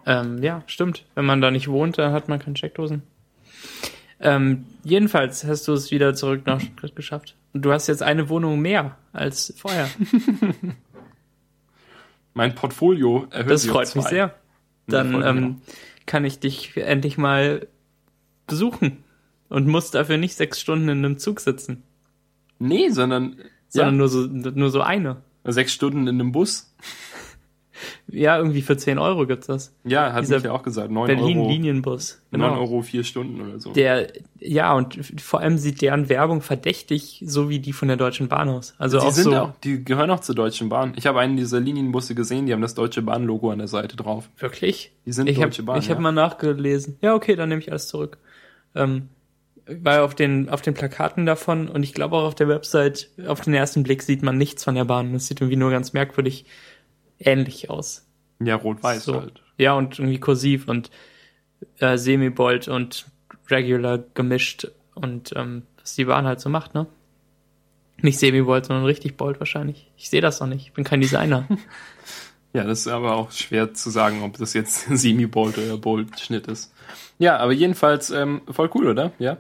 Ähm, 0.06 0.42
ja, 0.42 0.64
stimmt. 0.68 1.06
Wenn 1.16 1.26
man 1.26 1.42
da 1.42 1.52
nicht 1.52 1.68
wohnt, 1.68 1.98
dann 1.98 2.14
hat 2.14 2.30
man 2.30 2.40
keine 2.40 2.56
Steckdosen. 2.56 3.04
Ähm, 4.22 4.66
jedenfalls 4.86 5.44
hast 5.44 5.68
du 5.68 5.74
es 5.74 5.92
wieder 5.92 6.14
zurück 6.14 6.46
nach 6.46 6.62
Stuttgart 6.62 6.96
geschafft. 6.96 7.36
Und 7.52 7.64
du 7.64 7.74
hast 7.74 7.88
jetzt 7.88 8.02
eine 8.02 8.30
Wohnung 8.30 8.62
mehr 8.62 8.96
als 9.12 9.54
vorher. 9.58 9.90
mein 12.34 12.56
Portfolio 12.56 13.28
erhöht 13.32 13.52
Das 13.52 13.66
freut 13.66 13.96
mich 13.96 14.06
sehr. 14.06 14.36
Dann 14.88 15.22
ähm, 15.24 15.62
kann 16.06 16.26
ich 16.26 16.40
dich 16.40 16.76
endlich 16.78 17.18
mal 17.18 17.68
besuchen 18.48 19.04
und 19.50 19.68
muss 19.68 19.92
dafür 19.92 20.18
nicht 20.18 20.36
sechs 20.36 20.60
Stunden 20.60 20.90
in 20.90 21.06
einem 21.06 21.18
Zug 21.18 21.40
sitzen. 21.40 21.84
Nee, 22.60 22.90
sondern, 22.90 23.38
sondern 23.68 23.94
ja. 23.94 23.98
nur, 23.98 24.10
so, 24.10 24.26
nur 24.26 24.70
so 24.70 24.82
eine. 24.82 25.18
Sechs 25.46 25.74
Stunden 25.74 26.08
in 26.08 26.20
einem 26.20 26.32
Bus. 26.32 26.76
Ja, 28.08 28.38
irgendwie 28.38 28.62
für 28.62 28.78
10 28.78 28.98
Euro 28.98 29.26
gibt's 29.26 29.48
das. 29.48 29.74
Ja, 29.84 30.14
hat 30.14 30.24
Dieser 30.24 30.40
ja 30.40 30.52
auch 30.52 30.64
gesagt. 30.64 30.92
9 30.92 31.08
Berlin-Linienbus. 31.08 32.22
Genau. 32.32 32.50
9 32.50 32.60
Euro 32.60 32.82
vier 32.82 33.04
Stunden 33.04 33.42
oder 33.42 33.60
so. 33.60 33.72
Der, 33.72 34.08
ja, 34.40 34.74
und 34.74 35.00
vor 35.22 35.40
allem 35.40 35.58
sieht 35.58 35.82
deren 35.82 36.10
Werbung 36.10 36.42
verdächtig 36.42 37.24
so 37.26 37.50
wie 37.50 37.60
die 37.60 37.74
von 37.74 37.88
der 37.88 37.98
Deutschen 37.98 38.28
Bahn 38.28 38.50
aus. 38.50 38.76
Also 38.78 39.00
die 39.00 39.06
auch 39.06 39.12
sind 39.12 39.24
so. 39.26 39.36
Auch, 39.36 39.52
die 39.64 39.84
gehören 39.84 40.10
auch 40.12 40.22
zur 40.22 40.36
Deutschen 40.36 40.70
Bahn. 40.70 40.94
Ich 40.96 41.06
habe 41.08 41.20
einen 41.20 41.38
dieser 41.38 41.60
Linienbusse 41.60 42.16
gesehen, 42.16 42.46
die 42.46 42.54
haben 42.54 42.62
das 42.62 42.76
Deutsche 42.76 43.02
Bahn-Logo 43.02 43.52
an 43.52 43.60
der 43.60 43.68
Seite 43.68 43.96
drauf. 43.96 44.30
Wirklich? 44.38 44.92
Die 45.06 45.12
sind 45.12 45.28
ich 45.28 45.38
Deutsche 45.38 45.62
hab, 45.62 45.68
Bahn. 45.68 45.80
Ich 45.80 45.86
ja. 45.86 45.92
habe 45.92 46.02
mal 46.02 46.12
nachgelesen. 46.12 46.98
Ja, 47.02 47.16
okay, 47.16 47.36
dann 47.36 47.50
nehme 47.50 47.62
ich 47.62 47.72
alles 47.72 47.88
zurück. 47.88 48.18
Ähm, 48.76 49.10
weil 49.70 50.00
auf 50.00 50.16
den, 50.16 50.50
auf 50.50 50.62
den 50.62 50.74
Plakaten 50.74 51.26
davon 51.26 51.68
und 51.68 51.84
ich 51.84 51.94
glaube 51.94 52.16
auch 52.16 52.24
auf 52.24 52.36
der 52.36 52.48
Website, 52.48 53.10
auf 53.28 53.42
den 53.42 53.54
ersten 53.54 53.84
Blick 53.84 54.02
sieht 54.02 54.24
man 54.24 54.38
nichts 54.38 54.64
von 54.64 54.76
der 54.76 54.86
Bahn. 54.86 55.14
Das 55.14 55.28
sieht 55.28 55.42
irgendwie 55.42 55.58
nur 55.58 55.72
ganz 55.72 55.94
merkwürdig 55.94 56.46
ähnlich 57.20 57.70
aus. 57.70 58.06
Ja, 58.42 58.56
rot-weiß 58.56 59.04
So. 59.04 59.22
halt. 59.22 59.42
Ja, 59.58 59.74
und 59.74 60.00
irgendwie 60.00 60.20
kursiv 60.20 60.68
und 60.68 60.90
äh, 61.80 61.98
Semi-Bold 61.98 62.68
und 62.68 63.08
Regular 63.50 64.00
gemischt 64.14 64.68
und 64.96 65.34
ähm, 65.36 65.64
was 65.80 65.96
die 65.96 66.06
Bahn 66.06 66.26
halt 66.26 66.40
so 66.40 66.50
macht, 66.50 66.74
ne? 66.74 66.88
Nicht 68.02 68.20
Semi-Bold, 68.20 68.66
sondern 68.66 68.86
richtig 68.86 69.18
Bold 69.18 69.40
wahrscheinlich. 69.40 69.92
Ich 69.98 70.10
sehe 70.10 70.22
das 70.22 70.40
noch 70.40 70.48
nicht. 70.48 70.68
Ich 70.68 70.74
bin 70.74 70.84
kein 70.84 71.02
Designer. 71.02 71.48
Ja, 72.52 72.64
das 72.64 72.80
ist 72.80 72.88
aber 72.88 73.16
auch 73.16 73.32
schwer 73.32 73.76
zu 73.76 73.92
sagen, 73.92 74.24
ob 74.24 74.38
das 74.38 74.56
jetzt 74.56 74.88
Semi-Bold 74.90 75.60
oder 75.60 75.78
Bold-Schnitt 75.78 76.48
ist. 76.48 76.74
Ja, 77.20 77.38
aber 77.38 77.52
jedenfalls 77.52 78.10
ähm, 78.10 78.42
voll 78.50 78.72
cool, 78.74 78.88
oder? 78.88 79.12
Ja, 79.20 79.38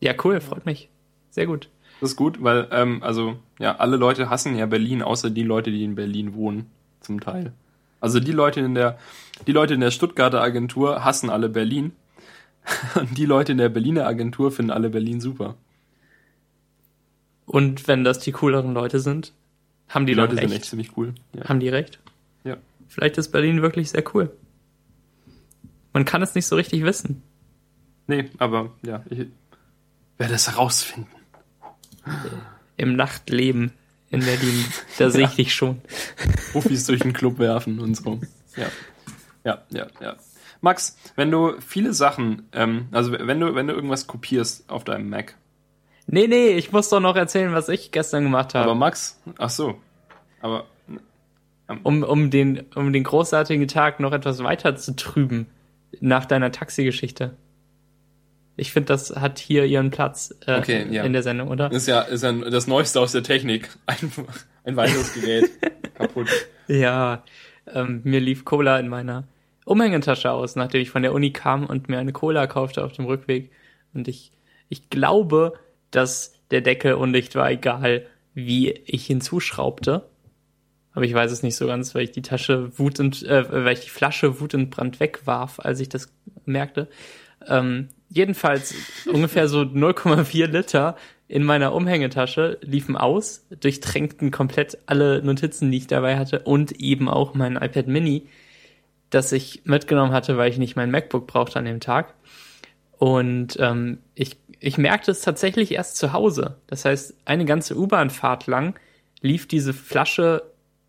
ja, 0.00 0.14
cool, 0.24 0.40
freut 0.40 0.64
mich. 0.64 0.88
Sehr 1.28 1.44
gut. 1.44 1.68
Das 2.00 2.10
ist 2.10 2.16
gut, 2.16 2.42
weil, 2.42 2.68
ähm, 2.70 3.02
also, 3.02 3.38
ja, 3.58 3.76
alle 3.76 3.96
Leute 3.96 4.30
hassen 4.30 4.56
ja 4.56 4.66
Berlin, 4.66 5.02
außer 5.02 5.30
die 5.30 5.42
Leute, 5.42 5.70
die 5.70 5.84
in 5.84 5.94
Berlin 5.94 6.34
wohnen, 6.34 6.66
zum 7.00 7.20
Teil. 7.20 7.52
Also 8.00 8.20
die 8.20 8.32
Leute 8.32 8.60
in 8.60 8.74
der, 8.74 8.98
die 9.46 9.52
Leute 9.52 9.74
in 9.74 9.80
der 9.80 9.90
Stuttgarter 9.90 10.40
Agentur 10.40 11.04
hassen 11.04 11.30
alle 11.30 11.48
Berlin. 11.48 11.92
Und 12.94 13.16
die 13.18 13.26
Leute 13.26 13.52
in 13.52 13.58
der 13.58 13.68
Berliner 13.68 14.06
Agentur 14.06 14.52
finden 14.52 14.70
alle 14.70 14.90
Berlin 14.90 15.20
super. 15.20 15.56
Und 17.46 17.88
wenn 17.88 18.04
das 18.04 18.18
die 18.18 18.32
cooleren 18.32 18.74
Leute 18.74 19.00
sind, 19.00 19.32
haben 19.88 20.06
die, 20.06 20.12
Die 20.12 20.16
Leute 20.18 20.36
dann 20.36 20.42
sind 20.44 20.50
recht. 20.50 20.62
echt 20.62 20.70
ziemlich 20.70 20.96
cool. 20.96 21.14
Ja. 21.34 21.48
Haben 21.48 21.60
die 21.60 21.70
recht? 21.70 21.98
Ja. 22.44 22.58
Vielleicht 22.88 23.16
ist 23.18 23.32
Berlin 23.32 23.62
wirklich 23.62 23.90
sehr 23.90 24.04
cool. 24.14 24.30
Man 25.94 26.04
kann 26.04 26.22
es 26.22 26.34
nicht 26.34 26.46
so 26.46 26.56
richtig 26.56 26.84
wissen. 26.84 27.22
Nee, 28.06 28.30
aber 28.38 28.70
ja, 28.82 29.02
ich 29.10 29.26
werde 30.18 30.34
es 30.34 30.48
herausfinden. 30.48 31.08
Im 32.76 32.96
Nachtleben 32.96 33.72
in 34.10 34.20
Berlin, 34.20 34.64
da 34.98 35.10
sehe 35.10 35.24
ich 35.24 35.34
dich 35.34 35.54
schon. 35.54 35.82
Profis 36.52 36.86
durch 36.86 37.00
den 37.00 37.12
Club 37.12 37.38
werfen 37.38 37.78
und 37.80 37.94
so. 37.96 38.20
Ja. 38.56 38.66
Ja, 39.44 39.62
ja, 39.70 39.86
ja. 40.00 40.16
Max, 40.60 40.96
wenn 41.14 41.30
du 41.30 41.60
viele 41.60 41.92
Sachen, 41.94 42.48
ähm, 42.52 42.88
also 42.90 43.12
wenn 43.12 43.38
du, 43.40 43.54
wenn 43.54 43.66
du 43.66 43.74
irgendwas 43.74 44.06
kopierst 44.06 44.68
auf 44.68 44.84
deinem 44.84 45.08
Mac, 45.08 45.34
Nee, 46.10 46.26
nee, 46.26 46.48
ich 46.52 46.72
muss 46.72 46.88
doch 46.88 47.00
noch 47.00 47.16
erzählen, 47.16 47.52
was 47.52 47.68
ich 47.68 47.92
gestern 47.92 48.24
gemacht 48.24 48.54
habe. 48.54 48.64
aber 48.64 48.74
Max, 48.74 49.20
ach 49.36 49.50
so, 49.50 49.78
aber 50.40 50.64
um, 51.82 52.02
um, 52.02 52.30
den, 52.30 52.64
um 52.74 52.94
den 52.94 53.04
großartigen 53.04 53.68
Tag 53.68 54.00
noch 54.00 54.12
etwas 54.12 54.42
weiter 54.42 54.74
zu 54.76 54.96
trüben 54.96 55.46
nach 56.00 56.24
deiner 56.24 56.50
Taxigeschichte. 56.50 57.36
Ich 58.58 58.72
finde, 58.72 58.86
das 58.88 59.14
hat 59.14 59.38
hier 59.38 59.64
ihren 59.64 59.90
Platz 59.90 60.34
äh, 60.46 60.58
Okay, 60.58 60.86
ja. 60.90 61.04
in 61.04 61.12
der 61.12 61.22
Sendung, 61.22 61.48
oder? 61.48 61.70
ist 61.70 61.86
ja, 61.86 62.00
ist 62.02 62.24
ja 62.24 62.32
das 62.32 62.66
Neueste 62.66 63.00
aus 63.00 63.12
der 63.12 63.22
Technik. 63.22 63.70
Ein, 63.86 64.12
ein 64.64 64.76
weiteres 64.76 65.14
Gerät 65.14 65.48
kaputt. 65.94 66.28
Ja, 66.66 67.22
ähm, 67.72 68.00
mir 68.04 68.20
lief 68.20 68.44
Cola 68.44 68.78
in 68.78 68.88
meiner 68.88 69.28
Umhängetasche 69.64 70.30
aus, 70.32 70.56
nachdem 70.56 70.80
ich 70.80 70.90
von 70.90 71.02
der 71.02 71.12
Uni 71.12 71.32
kam 71.32 71.66
und 71.66 71.88
mir 71.88 71.98
eine 71.98 72.12
Cola 72.12 72.46
kaufte 72.46 72.84
auf 72.84 72.92
dem 72.92 73.04
Rückweg. 73.04 73.52
Und 73.94 74.08
ich, 74.08 74.32
ich 74.68 74.90
glaube, 74.90 75.54
dass 75.90 76.34
der 76.50 76.60
Deckel 76.60 76.94
undicht 76.94 77.34
war, 77.36 77.50
egal 77.50 78.06
wie 78.34 78.70
ich 78.70 79.06
hinzuschraubte. 79.06 80.08
Aber 80.94 81.04
ich 81.04 81.14
weiß 81.14 81.30
es 81.30 81.44
nicht 81.44 81.56
so 81.56 81.66
ganz, 81.66 81.94
weil 81.94 82.02
ich 82.02 82.12
die 82.12 82.22
Tasche 82.22 82.76
wutend, 82.76 83.22
äh, 83.22 83.44
weil 83.52 83.74
ich 83.74 83.84
die 83.84 83.90
Flasche 83.90 84.40
wutend 84.40 84.70
brand 84.70 84.98
wegwarf, 84.98 85.60
als 85.60 85.78
ich 85.78 85.88
das 85.88 86.12
merkte. 86.44 86.88
Ähm, 87.46 87.88
jedenfalls 88.08 88.74
ungefähr 89.06 89.48
so 89.48 89.60
0,4 89.60 90.46
Liter 90.46 90.96
in 91.28 91.44
meiner 91.44 91.74
Umhängetasche 91.74 92.58
liefen 92.62 92.96
aus, 92.96 93.46
durchtränkten 93.60 94.30
komplett 94.30 94.78
alle 94.86 95.22
Notizen, 95.22 95.70
die 95.70 95.76
ich 95.78 95.86
dabei 95.86 96.16
hatte 96.18 96.40
und 96.40 96.72
eben 96.72 97.08
auch 97.08 97.34
mein 97.34 97.56
iPad 97.56 97.86
Mini, 97.86 98.26
das 99.10 99.32
ich 99.32 99.62
mitgenommen 99.64 100.12
hatte, 100.12 100.38
weil 100.38 100.50
ich 100.50 100.58
nicht 100.58 100.76
mein 100.76 100.90
MacBook 100.90 101.26
brauchte 101.26 101.58
an 101.58 101.66
dem 101.66 101.80
Tag. 101.80 102.14
Und 102.98 103.56
ähm, 103.60 103.98
ich, 104.14 104.38
ich 104.58 104.78
merkte 104.78 105.10
es 105.10 105.20
tatsächlich 105.20 105.72
erst 105.72 105.96
zu 105.96 106.12
Hause. 106.12 106.56
Das 106.66 106.84
heißt, 106.84 107.14
eine 107.26 107.44
ganze 107.44 107.76
U-Bahn-Fahrt 107.76 108.46
lang 108.46 108.74
lief 109.20 109.46
diese 109.46 109.72
Flasche 109.74 110.42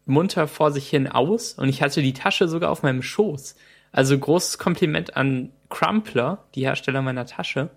munter 0.06 0.48
vor 0.48 0.72
sich 0.72 0.90
hin 0.90 1.08
aus 1.08 1.54
und 1.54 1.70
ich 1.70 1.82
hatte 1.82 2.02
die 2.02 2.14
Tasche 2.14 2.48
sogar 2.48 2.72
auf 2.72 2.82
meinem 2.82 3.04
Schoß. 3.04 3.56
Also 3.92 4.18
großes 4.18 4.58
Kompliment 4.58 5.16
an 5.18 5.52
Crumpler, 5.70 6.46
die 6.56 6.62
Hersteller 6.66 7.02
meiner 7.02 7.26
Tasche, 7.26 7.70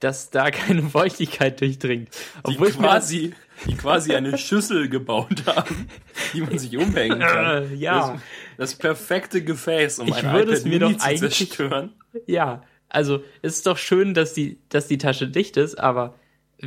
dass 0.00 0.30
da 0.30 0.50
keine 0.50 0.82
Feuchtigkeit 0.82 1.60
durchdringt. 1.60 2.08
Die 2.46 2.52
Obwohl 2.54 2.68
das- 2.68 2.76
quasi, 2.78 3.34
die 3.66 3.74
quasi 3.74 4.14
eine 4.14 4.36
Schüssel 4.38 4.88
gebaut 4.88 5.44
haben, 5.46 5.88
die 6.34 6.42
man 6.42 6.58
sich 6.58 6.76
umhängen 6.76 7.20
kann. 7.20 7.70
Äh, 7.70 7.74
ja. 7.74 8.12
Das, 8.12 8.20
das 8.58 8.74
perfekte 8.74 9.42
Gefäß, 9.42 9.98
um 9.98 10.08
Ich 10.08 10.16
ein 10.16 10.32
würde 10.32 10.52
iPad 10.52 10.54
es 10.58 10.64
mir 10.64 10.78
Mini 10.78 10.92
doch 10.92 10.98
zu 11.00 11.06
eigentlich- 11.06 11.36
zerstören. 11.48 11.92
Ja, 12.26 12.62
also 12.88 13.22
es 13.42 13.56
ist 13.56 13.66
doch 13.66 13.78
schön, 13.78 14.14
dass 14.14 14.32
die, 14.34 14.58
dass 14.68 14.86
die 14.86 14.98
Tasche 14.98 15.28
dicht 15.28 15.56
ist, 15.56 15.74
aber 15.78 16.14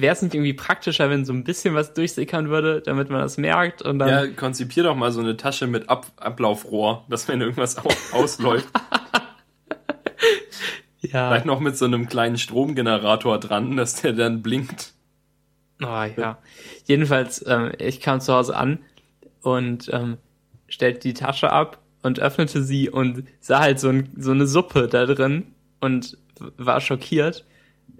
wäre 0.02 0.14
es 0.14 0.22
nicht 0.22 0.34
irgendwie 0.34 0.54
praktischer, 0.54 1.10
wenn 1.10 1.26
so 1.26 1.34
ein 1.34 1.43
bisschen 1.43 1.76
was 1.76 1.93
durchsickern 1.93 2.50
würde, 2.50 2.82
damit 2.82 3.10
man 3.10 3.22
das 3.22 3.38
merkt 3.38 3.82
und 3.82 4.00
dann. 4.00 4.10
Ja, 4.10 4.28
konzipier 4.28 4.84
doch 4.84 4.95
mal 4.95 5.12
so 5.12 5.20
eine 5.20 5.38
Tasche 5.38 5.68
mit 5.68 5.89
Ab 5.89 6.08
Ablaufrohr, 6.18 7.06
dass 7.10 7.28
wenn 7.28 7.41
irgendwas 7.41 7.78
au 7.78 7.89
ausläuft, 8.12 8.68
Ja, 11.02 11.30
vielleicht 11.30 11.45
noch 11.45 11.60
mit 11.60 11.78
so 11.78 11.86
einem 11.86 12.08
kleinen 12.08 12.38
Stromgenerator 12.38 13.39
dran, 13.39 13.78
dass 13.78 14.02
der 14.02 14.14
dann 14.14 14.41
blinkt. 14.41 14.93
oh, 15.82 15.86
ja. 15.86 16.38
Jedenfalls, 16.86 17.43
ähm, 17.47 17.72
ich 17.78 18.02
kam 18.02 18.20
zu 18.20 18.34
Hause 18.34 18.56
an 18.56 18.80
und 19.41 19.89
ähm, 19.93 20.18
stellte 20.68 21.00
die 21.00 21.14
Tasche 21.14 21.52
ab 21.52 21.80
und 22.04 22.20
öffnete 22.20 22.64
sie 22.64 22.89
und 22.89 23.24
sah 23.39 23.60
halt 23.60 23.80
so, 23.80 23.89
ein, 23.89 24.10
so 24.18 24.32
eine 24.32 24.45
Suppe 24.45 24.88
da 24.88 25.06
drin 25.06 25.47
und 25.80 26.18
war 26.58 26.82
schockiert, 26.82 27.45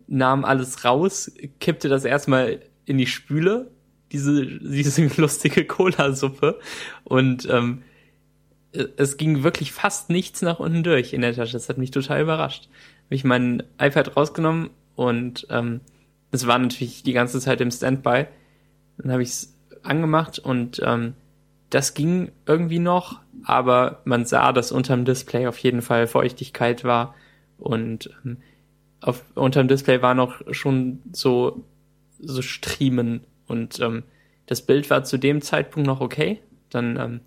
nahm 0.10 0.43
alles 0.43 0.84
raus, 0.84 1.32
kippte 1.60 1.88
das 1.88 2.03
erstmal 2.03 2.62
in 2.86 2.97
die 2.97 3.07
Spüle, 3.07 3.72
diese, 4.12 4.45
diese 4.45 5.05
lustige 5.22 5.66
Cola-Suppe 5.66 6.60
und 7.03 7.47
ähm, 7.49 7.84
es 8.72 9.18
ging 9.18 9.43
wirklich 9.43 9.72
fast 9.72 10.10
nichts 10.10 10.41
nach 10.41 10.60
unten 10.60 10.84
durch 10.84 11.14
in 11.14 11.22
der 11.22 11.34
Tasche. 11.34 11.53
Das 11.53 11.70
hat 11.70 11.80
mich 11.80 11.91
total 11.91 12.22
überrascht. 12.22 12.70
Habe 13.05 13.16
ich 13.16 13.24
mein 13.24 13.64
iPad 13.80 14.16
rausgenommen 14.16 14.70
und 14.95 15.47
ähm, 15.49 15.82
es 16.32 16.45
war 16.45 16.60
natürlich 16.60 17.01
die 17.01 17.14
ganze 17.14 17.39
Zeit 17.39 17.62
im 17.62 17.72
Standby. 17.72 18.26
Dann 18.97 19.12
habe 19.12 19.24
ich 19.24 19.30
es 19.30 19.57
angemacht 19.82 20.38
und 20.38 20.82
ähm, 20.84 21.14
das 21.70 21.93
ging 21.93 22.32
irgendwie 22.45 22.80
noch, 22.80 23.20
aber 23.43 24.01
man 24.05 24.26
sah, 24.26 24.51
dass 24.53 24.72
unterm 24.72 25.05
Display 25.05 25.47
auf 25.47 25.57
jeden 25.60 25.82
Fall 25.82 26.07
Feuchtigkeit 26.07 26.84
war 26.84 27.16
und 27.57 28.12
ähm, 28.26 28.38
auf, 29.02 29.24
unterm 29.36 29.68
Display 29.68 30.02
war 30.02 30.14
noch 30.14 30.41
schon 30.52 31.00
so, 31.12 31.64
so 32.20 32.41
Striemen 32.41 33.22
und 33.47 33.80
ähm, 33.80 34.04
das 34.45 34.62
Bild 34.62 34.89
war 34.89 35.04
zu 35.04 35.18
dem 35.18 35.41
Zeitpunkt 35.41 35.86
noch 35.86 36.02
okay. 36.02 36.39
Dann 36.70 36.97
ähm, 36.97 37.22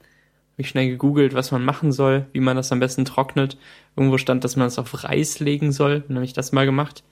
habe 0.53 0.59
ich 0.59 0.69
schnell 0.69 0.89
gegoogelt, 0.89 1.35
was 1.35 1.53
man 1.53 1.65
machen 1.65 1.93
soll, 1.93 2.27
wie 2.33 2.41
man 2.41 2.57
das 2.57 2.73
am 2.73 2.81
besten 2.81 3.05
trocknet. 3.05 3.57
Irgendwo 3.97 4.19
stand, 4.19 4.43
dass 4.43 4.57
man 4.57 4.67
es 4.67 4.79
auf 4.79 5.05
Reis 5.05 5.39
legen 5.39 5.71
soll. 5.71 6.01
Dann 6.01 6.17
habe 6.17 6.25
ich 6.25 6.33
das 6.33 6.51
mal 6.51 6.67
gemacht. 6.67 7.05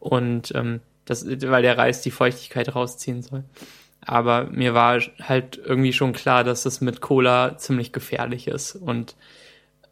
Und 0.00 0.52
ähm, 0.54 0.80
das, 1.06 1.26
weil 1.26 1.62
der 1.62 1.78
Reis 1.78 2.02
die 2.02 2.10
Feuchtigkeit 2.10 2.74
rausziehen 2.74 3.22
soll. 3.22 3.44
Aber 4.02 4.44
mir 4.44 4.74
war 4.74 5.00
halt 5.22 5.58
irgendwie 5.64 5.92
schon 5.92 6.12
klar, 6.12 6.44
dass 6.44 6.62
das 6.62 6.80
mit 6.80 7.00
Cola 7.00 7.56
ziemlich 7.56 7.92
gefährlich 7.92 8.48
ist 8.48 8.74
und 8.74 9.16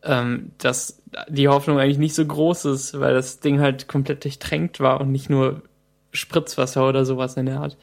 ähm, 0.07 0.53
dass 0.59 1.03
die 1.29 1.49
Hoffnung 1.49 1.79
eigentlich 1.79 1.99
nicht 1.99 2.15
so 2.15 2.25
groß 2.25 2.67
ist, 2.67 3.01
weil 3.01 3.15
das 3.15 3.41
Ding 3.41 3.61
halt 3.61 3.89
komplett 3.89 4.25
durchtränkt 4.25 4.81
war 4.81 5.01
und 5.01 5.13
nicht 5.13 5.31
nur 5.31 5.63
Spritzwasser 6.13 6.89
oder 6.89 7.05
sowas 7.05 7.37
in 7.37 7.47
der 7.47 7.61
Art. 7.61 7.77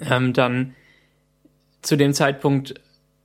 Ähm, 0.00 0.32
dann 0.32 0.74
zu 1.82 1.96
dem 1.96 2.14
Zeitpunkt 2.14 2.74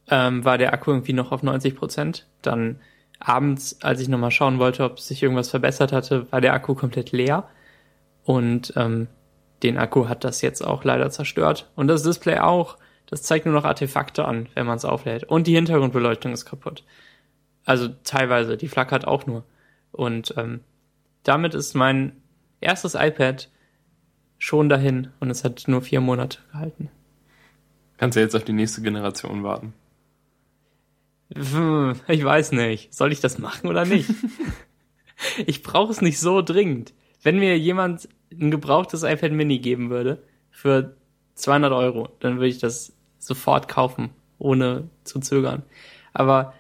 ähm, 0.09 0.43
war 0.43 0.57
der 0.57 0.73
Akku 0.73 0.91
irgendwie 0.91 1.13
noch 1.13 1.32
auf 1.32 1.43
90 1.43 1.75
Prozent. 1.75 2.25
Dann 2.41 2.80
abends, 3.19 3.77
als 3.82 4.01
ich 4.01 4.09
nochmal 4.09 4.32
schauen 4.32 4.59
wollte, 4.59 4.84
ob 4.84 4.99
sich 4.99 5.23
irgendwas 5.23 5.49
verbessert 5.49 5.91
hatte, 5.91 6.32
war 6.32 6.41
der 6.41 6.53
Akku 6.53 6.75
komplett 6.75 7.11
leer. 7.11 7.47
Und 8.23 8.73
ähm, 8.75 9.07
den 9.63 9.77
Akku 9.77 10.07
hat 10.07 10.23
das 10.23 10.41
jetzt 10.41 10.61
auch 10.65 10.84
leider 10.84 11.09
zerstört. 11.09 11.69
Und 11.75 11.88
das 11.88 12.03
Display 12.03 12.39
auch. 12.39 12.77
Das 13.07 13.23
zeigt 13.23 13.47
nur 13.47 13.55
noch 13.55 13.65
Artefakte 13.65 14.25
an, 14.25 14.47
wenn 14.53 14.67
man 14.67 14.77
es 14.77 14.86
auflädt. 14.86 15.23
Und 15.23 15.47
die 15.47 15.55
Hintergrundbeleuchtung 15.55 16.32
ist 16.32 16.45
kaputt. 16.45 16.84
Also 17.66 17.89
teilweise, 18.03 18.57
die 18.57 18.68
flackert 18.68 19.05
auch 19.05 19.26
nur. 19.26 19.43
Und 19.91 20.34
ähm, 20.38 20.62
damit 21.24 21.53
ist 21.53 21.76
mein 21.76 22.14
erstes 22.62 22.95
iPad 22.95 23.49
schon 24.38 24.70
dahin 24.70 25.10
und 25.20 25.30
es 25.30 25.43
hat 25.43 25.68
nur 25.68 25.82
vier 25.82 26.01
Monate 26.01 26.39
gehalten. 26.51 26.89
Kannst 27.97 28.16
du 28.16 28.22
jetzt 28.22 28.36
auf 28.36 28.45
die 28.45 28.53
nächste 28.53 28.82
Generation 28.82 29.43
warten? 29.43 29.74
Ich 32.07 32.24
weiß 32.24 32.53
nicht. 32.53 32.93
Soll 32.93 33.12
ich 33.12 33.20
das 33.20 33.38
machen 33.38 33.68
oder 33.70 33.86
nicht? 33.86 34.10
ich 35.45 35.62
brauche 35.62 35.91
es 35.91 36.01
nicht 36.01 36.20
so 36.20 36.41
dringend. 36.41 36.93
Wenn 37.22 37.38
mir 37.38 37.57
jemand 37.57 38.10
ein 38.32 38.51
gebrauchtes 38.51 39.03
iPad 39.03 39.32
Mini 39.32 39.60
geben 39.60 39.89
würde 39.89 40.24
für 40.49 40.95
200 41.36 41.72
Euro, 41.72 42.10
dann 42.20 42.36
würde 42.38 42.47
ich 42.47 42.60
das 42.60 42.93
sofort 43.20 43.68
kaufen, 43.68 44.10
ohne 44.38 44.89
zu 45.03 45.20
zögern. 45.20 45.64
Aber 46.14 46.53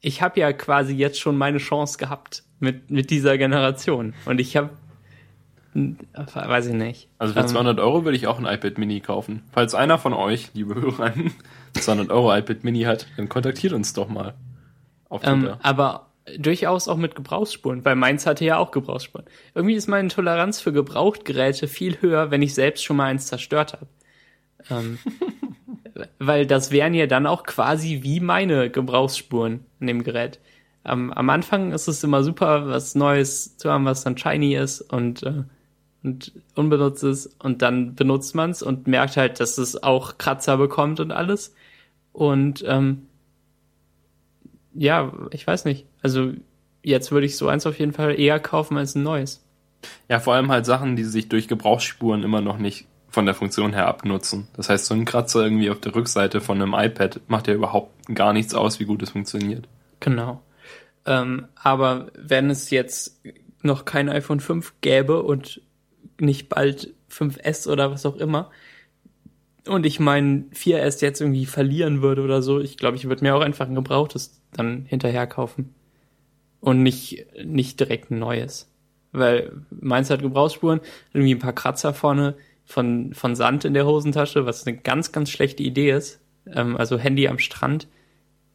ich 0.00 0.22
habe 0.22 0.40
ja 0.40 0.52
quasi 0.52 0.94
jetzt 0.94 1.18
schon 1.20 1.36
meine 1.36 1.58
Chance 1.58 1.98
gehabt 1.98 2.44
mit, 2.60 2.90
mit 2.90 3.10
dieser 3.10 3.38
Generation. 3.38 4.14
Und 4.24 4.40
ich 4.40 4.56
habe, 4.56 4.70
weiß 5.74 6.66
ich 6.66 6.74
nicht. 6.74 7.08
Also 7.18 7.34
für 7.34 7.46
200 7.46 7.78
ähm, 7.78 7.84
Euro 7.84 8.04
würde 8.04 8.16
ich 8.16 8.26
auch 8.26 8.38
ein 8.38 8.46
iPad 8.46 8.78
Mini 8.78 9.00
kaufen. 9.00 9.42
Falls 9.52 9.74
einer 9.74 9.98
von 9.98 10.12
euch, 10.12 10.50
liebe 10.54 10.74
Hörer, 10.74 11.04
ein 11.14 11.32
200 11.74 12.10
Euro 12.10 12.34
iPad 12.34 12.64
Mini 12.64 12.82
hat, 12.82 13.06
dann 13.16 13.28
kontaktiert 13.28 13.72
uns 13.72 13.92
doch 13.92 14.08
mal. 14.08 14.34
Auf 15.08 15.22
Ähm, 15.24 15.50
aber 15.62 16.06
durchaus 16.38 16.88
auch 16.88 16.96
mit 16.96 17.14
Gebrauchsspuren, 17.14 17.84
weil 17.84 17.94
meins 17.94 18.26
hatte 18.26 18.44
ja 18.44 18.58
auch 18.58 18.72
Gebrauchsspuren. 18.72 19.26
Irgendwie 19.54 19.74
ist 19.74 19.86
meine 19.86 20.08
Toleranz 20.08 20.60
für 20.60 20.72
Gebrauchtgeräte 20.72 21.68
viel 21.68 22.00
höher, 22.00 22.30
wenn 22.30 22.42
ich 22.42 22.54
selbst 22.54 22.84
schon 22.84 22.96
mal 22.96 23.04
eins 23.04 23.26
zerstört 23.26 23.74
habe. 23.74 23.86
Ähm, 24.70 24.98
weil 26.18 26.46
das 26.46 26.70
wären 26.70 26.94
ja 26.94 27.06
dann 27.06 27.26
auch 27.26 27.44
quasi 27.44 28.00
wie 28.02 28.20
meine 28.20 28.70
Gebrauchsspuren 28.70 29.64
in 29.80 29.86
dem 29.86 30.04
Gerät. 30.04 30.38
Ähm, 30.84 31.12
am 31.12 31.30
Anfang 31.30 31.72
ist 31.72 31.88
es 31.88 32.04
immer 32.04 32.22
super, 32.22 32.68
was 32.68 32.94
Neues 32.94 33.56
zu 33.56 33.70
haben, 33.70 33.84
was 33.84 34.04
dann 34.04 34.16
shiny 34.16 34.54
ist 34.54 34.80
und, 34.80 35.22
äh, 35.24 35.42
und 36.02 36.32
unbenutzt 36.54 37.02
ist. 37.02 37.36
Und 37.42 37.62
dann 37.62 37.94
benutzt 37.94 38.34
man 38.34 38.50
es 38.50 38.62
und 38.62 38.86
merkt 38.86 39.16
halt, 39.16 39.40
dass 39.40 39.58
es 39.58 39.82
auch 39.82 40.18
Kratzer 40.18 40.56
bekommt 40.56 41.00
und 41.00 41.10
alles. 41.10 41.54
Und 42.12 42.64
ähm, 42.66 43.06
ja, 44.74 45.12
ich 45.32 45.46
weiß 45.46 45.64
nicht. 45.64 45.86
Also 46.02 46.32
jetzt 46.82 47.10
würde 47.10 47.26
ich 47.26 47.36
so 47.36 47.48
eins 47.48 47.66
auf 47.66 47.78
jeden 47.78 47.92
Fall 47.92 48.18
eher 48.18 48.38
kaufen 48.38 48.76
als 48.76 48.94
ein 48.94 49.02
neues. 49.02 49.44
Ja, 50.08 50.20
vor 50.20 50.34
allem 50.34 50.50
halt 50.50 50.66
Sachen, 50.66 50.96
die 50.96 51.04
sich 51.04 51.28
durch 51.28 51.48
Gebrauchsspuren 51.48 52.22
immer 52.22 52.40
noch 52.40 52.58
nicht 52.58 52.86
von 53.16 53.24
der 53.24 53.34
Funktion 53.34 53.72
her 53.72 53.86
abnutzen. 53.86 54.46
Das 54.58 54.68
heißt, 54.68 54.84
so 54.84 54.92
ein 54.92 55.06
Kratzer 55.06 55.42
irgendwie 55.42 55.70
auf 55.70 55.80
der 55.80 55.94
Rückseite 55.94 56.42
von 56.42 56.60
einem 56.60 56.74
iPad 56.74 57.22
macht 57.28 57.48
ja 57.48 57.54
überhaupt 57.54 58.14
gar 58.14 58.34
nichts 58.34 58.52
aus, 58.52 58.78
wie 58.78 58.84
gut 58.84 59.02
es 59.02 59.08
funktioniert. 59.08 59.66
Genau. 60.00 60.42
Ähm, 61.06 61.46
aber 61.54 62.08
wenn 62.14 62.50
es 62.50 62.68
jetzt 62.68 63.18
noch 63.62 63.86
kein 63.86 64.10
iPhone 64.10 64.40
5 64.40 64.74
gäbe 64.82 65.22
und 65.22 65.62
nicht 66.20 66.50
bald 66.50 66.92
5S 67.10 67.66
oder 67.66 67.90
was 67.90 68.04
auch 68.04 68.16
immer, 68.16 68.50
und 69.66 69.86
ich 69.86 69.98
mein 69.98 70.50
4S 70.50 71.00
jetzt 71.00 71.22
irgendwie 71.22 71.46
verlieren 71.46 72.02
würde 72.02 72.20
oder 72.20 72.42
so, 72.42 72.60
ich 72.60 72.76
glaube, 72.76 72.98
ich 72.98 73.08
würde 73.08 73.24
mir 73.24 73.34
auch 73.34 73.40
einfach 73.40 73.66
ein 73.66 73.74
gebrauchtes 73.74 74.42
dann 74.52 74.84
hinterher 74.84 75.26
kaufen. 75.26 75.74
Und 76.60 76.82
nicht, 76.82 77.24
nicht 77.42 77.80
direkt 77.80 78.10
ein 78.10 78.18
neues. 78.18 78.70
Weil 79.12 79.52
meins 79.70 80.10
hat 80.10 80.20
Gebrauchsspuren, 80.20 80.80
irgendwie 81.14 81.34
ein 81.34 81.38
paar 81.38 81.54
Kratzer 81.54 81.94
vorne 81.94 82.34
von, 82.66 83.14
von 83.14 83.34
Sand 83.34 83.64
in 83.64 83.74
der 83.74 83.86
Hosentasche, 83.86 84.44
was 84.44 84.66
eine 84.66 84.76
ganz, 84.76 85.12
ganz 85.12 85.30
schlechte 85.30 85.62
Idee 85.62 85.92
ist. 85.92 86.20
Ähm, 86.52 86.76
also 86.76 86.98
Handy 86.98 87.28
am 87.28 87.38
Strand, 87.38 87.88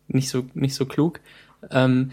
nicht 0.07 0.29
so, 0.29 0.45
nicht 0.53 0.75
so 0.75 0.85
klug. 0.85 1.21
Ähm, 1.71 2.11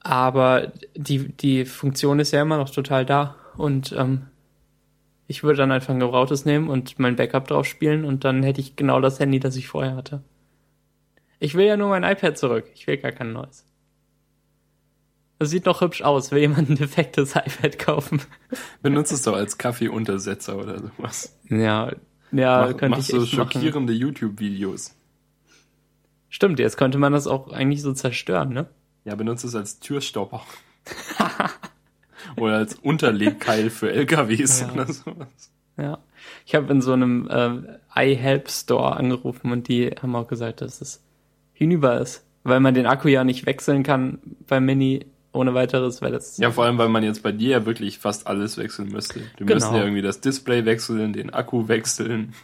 aber 0.00 0.72
die, 0.96 1.28
die 1.28 1.64
Funktion 1.64 2.20
ist 2.20 2.32
ja 2.32 2.42
immer 2.42 2.58
noch 2.58 2.70
total 2.70 3.04
da. 3.04 3.36
Und 3.56 3.92
ähm, 3.92 4.26
ich 5.26 5.42
würde 5.42 5.58
dann 5.58 5.72
einfach 5.72 5.94
ein 5.94 6.00
gebrauchtes 6.00 6.44
nehmen 6.44 6.68
und 6.68 6.98
mein 6.98 7.16
Backup 7.16 7.46
drauf 7.46 7.66
spielen 7.66 8.04
und 8.04 8.24
dann 8.24 8.42
hätte 8.42 8.60
ich 8.60 8.76
genau 8.76 9.00
das 9.00 9.20
Handy, 9.20 9.38
das 9.38 9.56
ich 9.56 9.68
vorher 9.68 9.94
hatte. 9.94 10.22
Ich 11.38 11.54
will 11.54 11.66
ja 11.66 11.76
nur 11.76 11.88
mein 11.88 12.04
iPad 12.04 12.36
zurück. 12.36 12.66
Ich 12.74 12.86
will 12.86 12.96
gar 12.96 13.12
kein 13.12 13.32
neues. 13.32 13.64
Das 15.40 15.48
sieht 15.48 15.66
doch 15.66 15.80
hübsch 15.80 16.02
aus. 16.02 16.32
Will 16.32 16.40
jemand 16.40 16.68
ein 16.68 16.76
defektes 16.76 17.34
iPad 17.34 17.78
kaufen? 17.78 18.20
Benutzt 18.82 19.10
es 19.10 19.22
doch 19.22 19.34
als 19.34 19.56
Kaffeeuntersetzer 19.56 20.58
oder 20.58 20.78
sowas. 20.78 21.34
Ja, 21.48 21.90
ja, 22.30 22.60
Mach, 22.60 22.76
könnte 22.76 22.88
machst 22.90 23.08
ich 23.08 23.16
so 23.16 23.24
schockierende 23.24 23.94
YouTube-Videos. 23.94 24.94
Stimmt, 26.28 26.58
jetzt 26.58 26.76
könnte 26.76 26.98
man 26.98 27.14
das 27.14 27.26
auch 27.26 27.52
eigentlich 27.52 27.80
so 27.80 27.94
zerstören, 27.94 28.50
ne? 28.50 28.68
Ja, 29.06 29.14
benutzt 29.14 29.42
es 29.46 29.54
als 29.54 29.80
Türstopper. 29.80 30.42
Oder 32.36 32.56
als 32.56 32.74
Unterlegkeil 32.74 33.70
für 33.70 33.90
LKWs 33.90 34.60
ja. 34.60 34.72
oder 34.72 34.92
sowas. 34.92 35.50
Ja. 35.78 35.98
Ich 36.44 36.54
habe 36.54 36.70
in 36.70 36.82
so 36.82 36.92
einem 36.92 37.28
äh, 37.30 38.12
iHelp 38.12 38.50
Store 38.50 38.94
angerufen 38.94 39.52
und 39.52 39.68
die 39.68 39.90
haben 40.02 40.14
auch 40.14 40.28
gesagt, 40.28 40.60
dass 40.60 40.82
es 40.82 41.02
hinüber 41.54 41.98
ist. 41.98 42.26
Weil 42.44 42.60
man 42.60 42.74
den 42.74 42.86
Akku 42.86 43.08
ja 43.08 43.24
nicht 43.24 43.46
wechseln 43.46 43.82
kann 43.82 44.18
beim 44.46 44.66
Mini 44.66 45.06
ohne 45.32 45.54
weiteres, 45.54 46.02
weil 46.02 46.12
das. 46.12 46.38
Ja, 46.38 46.50
vor 46.50 46.64
allem, 46.64 46.78
weil 46.78 46.88
man 46.88 47.04
jetzt 47.04 47.22
bei 47.22 47.32
dir 47.32 47.50
ja 47.50 47.66
wirklich 47.66 47.98
fast 47.98 48.26
alles 48.26 48.56
wechseln 48.56 48.88
müsste. 48.88 49.20
Du 49.36 49.44
genau. 49.44 49.54
müsstest 49.54 49.74
ja 49.74 49.82
irgendwie 49.82 50.02
das 50.02 50.20
Display 50.20 50.64
wechseln, 50.64 51.12
den 51.12 51.30
Akku 51.30 51.68
wechseln. 51.68 52.34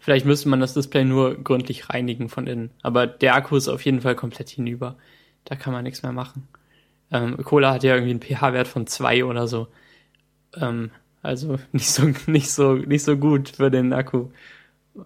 Vielleicht 0.00 0.26
müsste 0.26 0.48
man 0.48 0.60
das 0.60 0.74
Display 0.74 1.04
nur 1.04 1.36
gründlich 1.36 1.88
reinigen 1.88 2.28
von 2.28 2.46
innen. 2.46 2.70
Aber 2.82 3.06
der 3.06 3.34
Akku 3.34 3.56
ist 3.56 3.68
auf 3.68 3.84
jeden 3.84 4.02
Fall 4.02 4.14
komplett 4.14 4.50
hinüber. 4.50 4.96
Da 5.44 5.56
kann 5.56 5.72
man 5.72 5.84
nichts 5.84 6.02
mehr 6.02 6.12
machen. 6.12 6.48
Ähm, 7.10 7.38
Cola 7.42 7.72
hat 7.72 7.84
ja 7.84 7.94
irgendwie 7.94 8.10
einen 8.10 8.20
pH-Wert 8.20 8.68
von 8.68 8.86
zwei 8.86 9.24
oder 9.24 9.46
so. 9.48 9.68
Ähm, 10.54 10.90
also 11.22 11.58
nicht 11.72 11.90
so, 11.90 12.12
nicht 12.26 12.50
so, 12.50 12.74
nicht 12.74 13.04
so 13.04 13.16
gut 13.16 13.50
für 13.50 13.70
den 13.70 13.92
Akku. 13.92 14.28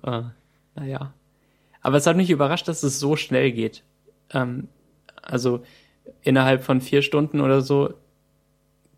Äh, 0.02 0.22
naja. 0.74 1.12
Aber 1.80 1.96
es 1.96 2.06
hat 2.06 2.16
mich 2.16 2.30
überrascht, 2.30 2.66
dass 2.66 2.82
es 2.82 2.98
so 2.98 3.16
schnell 3.16 3.52
geht. 3.52 3.84
Ähm, 4.30 4.68
also 5.22 5.62
innerhalb 6.22 6.62
von 6.62 6.80
vier 6.80 7.02
Stunden 7.02 7.40
oder 7.40 7.60
so 7.60 7.94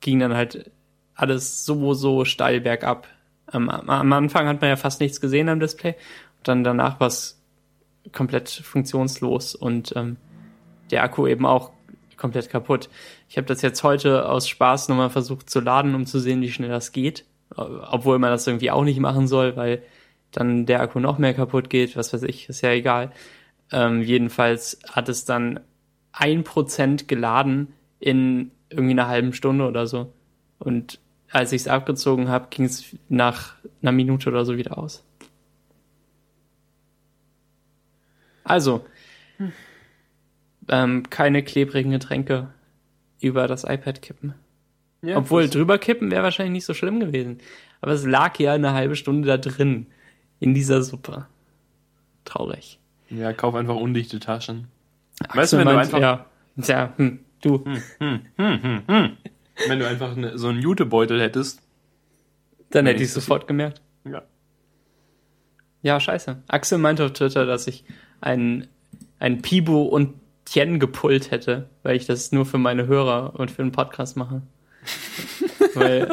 ging 0.01 0.19
dann 0.19 0.35
halt 0.35 0.71
alles 1.15 1.65
so, 1.65 1.95
so 1.95 2.25
steil 2.25 2.61
bergab. 2.61 3.07
Ähm, 3.53 3.71
am 3.71 4.13
Anfang 4.13 4.47
hat 4.49 4.61
man 4.61 4.71
ja 4.71 4.77
fast 4.77 5.01
nichts 5.01 5.21
gesehen 5.21 5.49
am 5.49 5.61
Display. 5.61 5.95
Und 6.39 6.49
dann 6.49 6.65
danach 6.65 7.01
war 7.01 7.07
es 7.09 7.41
komplett 8.13 8.51
funktionslos 8.51 9.55
und 9.55 9.95
ähm, 9.97 10.17
der 10.91 11.03
Akku 11.03 11.27
eben 11.27 11.47
auch 11.47 11.73
komplett 12.17 12.51
kaputt. 12.51 12.89
Ich 13.29 13.37
habe 13.37 13.47
das 13.47 13.63
jetzt 13.63 13.83
heute 13.83 14.29
aus 14.29 14.49
Spaß 14.49 14.89
nochmal 14.89 15.11
versucht 15.11 15.49
zu 15.51 15.61
laden, 15.61 15.95
um 15.95 16.07
zu 16.07 16.19
sehen, 16.21 16.41
wie 16.43 16.51
schnell 16.51 16.71
das 16.71 16.93
geht. 16.93 17.25
Obwohl 17.57 18.19
man 18.19 18.31
das 18.31 18.47
irgendwie 18.47 18.71
auch 18.71 18.85
nicht 18.85 18.99
machen 18.99 19.29
soll, 19.29 19.57
weil 19.57 19.83
dann 20.33 20.67
der 20.67 20.81
Akku 20.81 20.99
noch 20.99 21.19
mehr 21.19 21.35
kaputt 21.35 21.71
geht, 21.71 21.97
was 21.97 22.13
weiß 22.13 22.25
ich, 22.25 22.49
ist 22.49 22.63
ja 22.63 22.71
egal. 22.71 23.13
Ähm, 23.71 24.03
jedenfalls 24.03 24.81
hat 24.91 25.09
es 25.09 25.25
dann 25.25 25.61
ein 26.17 26.45
Prozent 26.45 27.09
geladen 27.09 27.73
in 28.01 28.51
irgendwie 28.71 28.93
einer 28.93 29.09
halben 29.09 29.33
Stunde 29.33 29.67
oder 29.67 29.87
so. 29.87 30.13
Und 30.59 31.01
als 31.31 31.53
ich 31.53 31.63
es 31.63 31.69
abgezogen 31.69 32.29
habe, 32.29 32.49
ging 32.51 32.65
es 32.65 32.97
nach 33.09 33.55
einer 33.83 33.93
Minute 33.93 34.31
oder 34.31 34.45
so 34.45 34.57
wieder 34.57 34.79
aus. 34.79 35.05
Also, 38.45 38.85
hm 39.39 39.53
ähm, 40.69 41.09
keine 41.11 41.43
klebrigen 41.43 41.91
Getränke 41.91 42.49
über 43.21 43.47
das 43.47 43.65
iPad 43.65 44.03
kippen. 44.03 44.35
Ja, 45.03 45.19
Obwohl 45.19 45.49
drüber 45.49 45.79
kippen 45.79 46.11
wäre 46.11 46.23
wahrscheinlich 46.23 46.53
nicht 46.53 46.65
so 46.65 46.75
schlimm 46.75 47.01
gewesen. 47.01 47.39
Aber 47.81 47.93
es 47.93 48.05
lag 48.05 48.39
ja 48.39 48.55
eine 48.55 48.73
halbe 48.73 48.97
Stunde 48.97 49.29
da 49.29 49.37
drin. 49.37 49.87
In 50.41 50.55
dieser 50.55 50.83
Suppe. 50.83 51.27
Traurig. 52.25 52.79
Ja, 53.11 53.33
kauf 53.33 53.55
einfach 53.55 53.77
undichte 53.77 54.19
Taschen. 54.19 54.69
Axel 55.21 55.41
weißt 55.41 55.53
du, 55.53 55.59
wenn 55.59 55.65
meint, 55.65 55.93
du 55.93 55.97
einfach. 55.97 56.01
Ja, 56.01 56.27
ja 56.57 56.93
hm, 56.97 57.21
du. 57.41 57.65
Hm, 57.65 57.83
hm, 57.99 58.21
hm, 58.37 58.63
hm, 58.63 58.83
hm. 58.87 59.17
Wenn 59.69 59.79
du 59.79 59.89
einfach 59.89 60.17
eine, 60.17 60.37
so 60.39 60.49
einen 60.49 60.61
Jutebeutel 60.61 61.21
hättest. 61.21 61.63
Dann 62.71 62.87
hätte 62.87 63.03
ich 63.03 63.09
das 63.09 63.15
sofort 63.15 63.47
gemerkt. 63.47 63.81
Ja. 64.05 64.23
Ja, 65.83 66.01
scheiße. 66.01 66.43
Axel 66.49 66.79
meinte 66.79 67.05
auf 67.05 67.13
Twitter, 67.13 67.47
dass 67.47 67.67
ich 67.67 67.85
ein, 68.21 68.67
ein 69.21 69.43
Pibo 69.43 69.83
und 69.83 70.15
Tien 70.45 70.81
gepullt 70.81 71.31
hätte, 71.31 71.69
weil 71.83 71.97
ich 71.97 72.07
das 72.07 72.33
nur 72.33 72.47
für 72.47 72.59
meine 72.59 72.87
Hörer 72.87 73.39
und 73.39 73.51
für 73.51 73.63
den 73.63 73.71
Podcast 73.71 74.17
mache. 74.17 74.43
weil, 75.75 76.09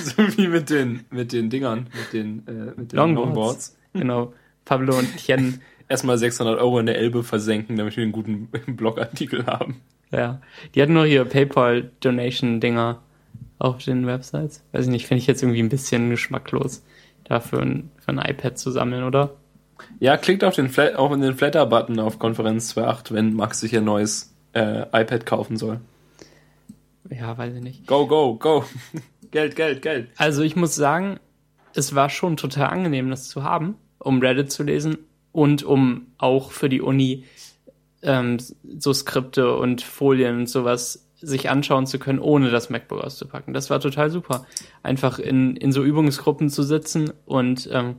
So 0.00 0.36
wie 0.36 0.48
mit 0.48 0.70
den, 0.70 1.04
mit 1.10 1.32
den 1.32 1.50
Dingern, 1.50 1.88
mit 1.92 2.12
den, 2.12 2.46
äh, 2.46 2.72
mit 2.76 2.92
den 2.92 2.96
Longboards. 2.96 3.76
genau, 3.92 4.32
Pablo 4.64 4.98
und 4.98 5.16
Tien, 5.16 5.60
Erstmal 5.90 6.18
600 6.18 6.60
Euro 6.60 6.78
in 6.78 6.86
der 6.86 6.98
Elbe 6.98 7.24
versenken, 7.24 7.76
damit 7.76 7.96
wir 7.96 8.04
einen 8.04 8.12
guten 8.12 8.46
Blogartikel 8.68 9.44
haben. 9.46 9.80
ja. 10.12 10.40
Die 10.72 10.80
hatten 10.80 10.92
noch 10.92 11.04
hier 11.04 11.24
PayPal-Donation-Dinger 11.24 13.02
auf 13.58 13.82
den 13.82 14.06
Websites. 14.06 14.62
Weiß 14.70 14.84
ich 14.84 14.90
nicht, 14.92 15.08
finde 15.08 15.20
ich 15.20 15.26
jetzt 15.26 15.42
irgendwie 15.42 15.60
ein 15.60 15.68
bisschen 15.68 16.08
geschmacklos, 16.08 16.84
dafür 17.24 17.62
ein, 17.62 17.90
für 17.98 18.12
ein 18.12 18.18
iPad 18.18 18.56
zu 18.56 18.70
sammeln, 18.70 19.02
oder? 19.02 19.34
Ja, 19.98 20.16
klickt 20.16 20.44
auf 20.44 20.54
den, 20.54 20.68
Flat, 20.68 20.94
auf 20.94 21.10
den 21.10 21.34
Flatter-Button 21.34 21.98
auf 21.98 22.20
Konferenz 22.20 22.72
2.8, 22.78 23.12
wenn 23.12 23.34
Max 23.34 23.58
sich 23.58 23.76
ein 23.76 23.84
neues 23.84 24.32
äh, 24.52 24.82
iPad 24.92 25.26
kaufen 25.26 25.56
soll. 25.56 25.80
Ja, 27.10 27.36
weiß 27.36 27.56
ich 27.56 27.62
nicht. 27.62 27.88
Go, 27.88 28.06
go, 28.06 28.36
go. 28.36 28.64
Geld, 29.32 29.56
Geld, 29.56 29.82
Geld. 29.82 30.10
Also 30.16 30.42
ich 30.42 30.54
muss 30.54 30.76
sagen, 30.76 31.18
es 31.74 31.96
war 31.96 32.10
schon 32.10 32.36
total 32.36 32.68
angenehm, 32.68 33.10
das 33.10 33.28
zu 33.28 33.42
haben, 33.42 33.74
um 33.98 34.20
Reddit 34.20 34.52
zu 34.52 34.62
lesen 34.62 34.98
und 35.32 35.62
um 35.62 36.08
auch 36.18 36.52
für 36.52 36.68
die 36.68 36.80
Uni 36.80 37.24
ähm, 38.02 38.38
so 38.78 38.92
Skripte 38.92 39.56
und 39.56 39.82
Folien 39.82 40.40
und 40.40 40.48
sowas 40.48 41.06
sich 41.16 41.50
anschauen 41.50 41.86
zu 41.86 41.98
können, 41.98 42.18
ohne 42.18 42.50
das 42.50 42.70
MacBook 42.70 43.02
auszupacken. 43.02 43.52
Das 43.52 43.68
war 43.68 43.80
total 43.80 44.10
super. 44.10 44.46
Einfach 44.82 45.18
in, 45.18 45.56
in 45.56 45.70
so 45.70 45.82
Übungsgruppen 45.82 46.48
zu 46.48 46.62
sitzen 46.62 47.12
und 47.26 47.68
ähm, 47.72 47.96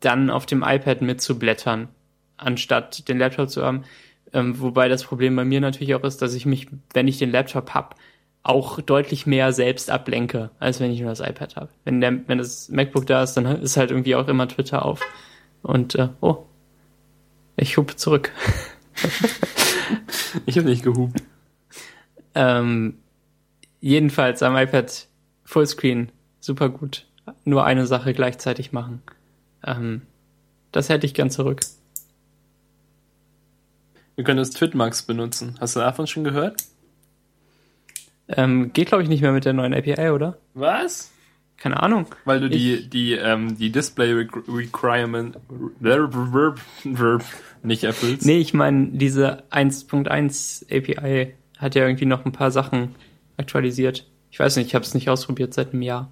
dann 0.00 0.30
auf 0.30 0.46
dem 0.46 0.62
iPad 0.62 1.02
mitzublättern, 1.02 1.88
anstatt 2.36 3.08
den 3.08 3.18
Laptop 3.18 3.50
zu 3.50 3.62
haben. 3.62 3.84
Ähm, 4.32 4.60
wobei 4.60 4.88
das 4.88 5.04
Problem 5.04 5.36
bei 5.36 5.44
mir 5.44 5.60
natürlich 5.60 5.94
auch 5.94 6.04
ist, 6.04 6.22
dass 6.22 6.34
ich 6.34 6.46
mich, 6.46 6.68
wenn 6.94 7.08
ich 7.08 7.18
den 7.18 7.30
Laptop 7.30 7.74
hab, 7.74 7.96
auch 8.42 8.80
deutlich 8.80 9.26
mehr 9.26 9.52
selbst 9.52 9.90
ablenke, 9.90 10.50
als 10.60 10.78
wenn 10.78 10.92
ich 10.92 11.00
nur 11.00 11.10
das 11.10 11.20
iPad 11.20 11.56
habe. 11.56 11.68
Wenn, 11.84 12.00
der, 12.00 12.28
wenn 12.28 12.38
das 12.38 12.68
MacBook 12.68 13.06
da 13.06 13.22
ist, 13.22 13.34
dann 13.34 13.44
ist 13.44 13.76
halt 13.76 13.90
irgendwie 13.90 14.14
auch 14.14 14.28
immer 14.28 14.46
Twitter 14.46 14.84
auf. 14.84 15.00
Und, 15.66 15.96
äh, 15.96 16.08
oh, 16.20 16.46
ich 17.56 17.76
hub 17.76 17.98
zurück. 17.98 18.32
Ich 20.46 20.58
habe 20.58 20.68
nicht 20.68 20.82
gehupt. 20.82 21.22
Ähm, 22.34 22.98
jedenfalls 23.80 24.42
am 24.42 24.56
iPad 24.56 25.06
Fullscreen, 25.44 26.10
super 26.40 26.68
gut. 26.68 27.06
Nur 27.44 27.64
eine 27.64 27.86
Sache 27.86 28.12
gleichzeitig 28.14 28.72
machen. 28.72 29.02
Ähm, 29.64 30.02
das 30.72 30.88
hätte 30.88 31.06
ich 31.06 31.14
gern 31.14 31.30
zurück. 31.30 31.60
Wir 34.16 34.24
können 34.24 34.38
das 34.38 34.50
Twitmax 34.50 35.02
benutzen. 35.02 35.56
Hast 35.60 35.76
du 35.76 35.80
davon 35.80 36.06
schon 36.06 36.24
gehört? 36.24 36.62
Ähm, 38.28 38.72
geht, 38.72 38.88
glaube 38.88 39.02
ich, 39.02 39.08
nicht 39.08 39.20
mehr 39.22 39.32
mit 39.32 39.44
der 39.44 39.52
neuen 39.52 39.74
API, 39.74 40.10
oder? 40.10 40.36
Was? 40.54 41.12
Keine 41.58 41.82
Ahnung. 41.82 42.06
Weil 42.26 42.40
du 42.40 42.50
die, 42.50 42.88
die, 42.88 43.12
ähm, 43.14 43.56
die 43.56 43.72
Display 43.72 44.12
Requ- 44.12 44.44
Requirement 44.54 45.38
nicht 47.62 47.84
erfüllst. 47.84 48.26
Nee, 48.26 48.38
ich 48.38 48.52
meine, 48.54 48.88
diese 48.88 49.42
1.1 49.50 50.64
API 50.70 51.34
hat 51.58 51.74
ja 51.74 51.84
irgendwie 51.86 52.04
noch 52.06 52.24
ein 52.24 52.32
paar 52.32 52.50
Sachen 52.50 52.94
aktualisiert. 53.36 54.06
Ich 54.30 54.38
weiß 54.38 54.56
nicht, 54.56 54.66
ich 54.66 54.74
habe 54.74 54.84
es 54.84 54.94
nicht 54.94 55.08
ausprobiert 55.08 55.54
seit 55.54 55.72
einem 55.72 55.82
Jahr. 55.82 56.10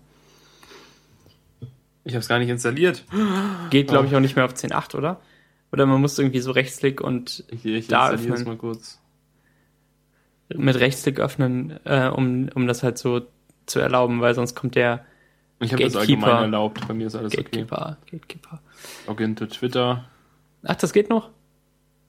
Ich 2.04 2.12
habe 2.14 2.20
es 2.20 2.28
gar 2.28 2.38
nicht 2.38 2.48
installiert. 2.48 3.04
Geht, 3.70 3.88
glaube 3.88 4.06
ich, 4.06 4.14
auch 4.14 4.20
nicht 4.20 4.36
mehr 4.36 4.44
auf 4.44 4.54
10.8, 4.54 4.96
oder? 4.96 5.20
Oder 5.72 5.86
man 5.86 6.00
muss 6.00 6.18
irgendwie 6.18 6.40
so 6.40 6.52
Rechtsklick 6.52 7.00
und 7.00 7.44
Ich, 7.50 7.64
ich 7.64 7.88
Da 7.88 8.12
es 8.12 8.20
öffnen. 8.26 8.44
mal 8.44 8.56
kurz. 8.56 9.00
mit 10.54 10.78
Rechtsklick 10.78 11.18
öffnen, 11.18 11.78
äh, 11.84 12.08
um, 12.08 12.48
um 12.54 12.66
das 12.66 12.82
halt 12.82 12.98
so 12.98 13.22
zu 13.66 13.80
erlauben, 13.80 14.20
weil 14.20 14.34
sonst 14.34 14.54
kommt 14.54 14.74
der 14.74 15.04
Ich 15.64 15.72
habe 15.72 15.84
das 15.84 15.96
allgemein 15.96 16.42
erlaubt. 16.42 16.86
Bei 16.86 16.94
mir 16.94 17.06
ist 17.06 17.14
alles 17.14 17.32
okay. 17.32 17.42
Gatekeeper. 17.42 17.96
Gatekeeper. 18.10 18.60
Login 19.06 19.36
to 19.36 19.46
Twitter. 19.46 20.04
Ach, 20.64 20.76
das 20.76 20.92
geht 20.92 21.10
noch? 21.10 21.30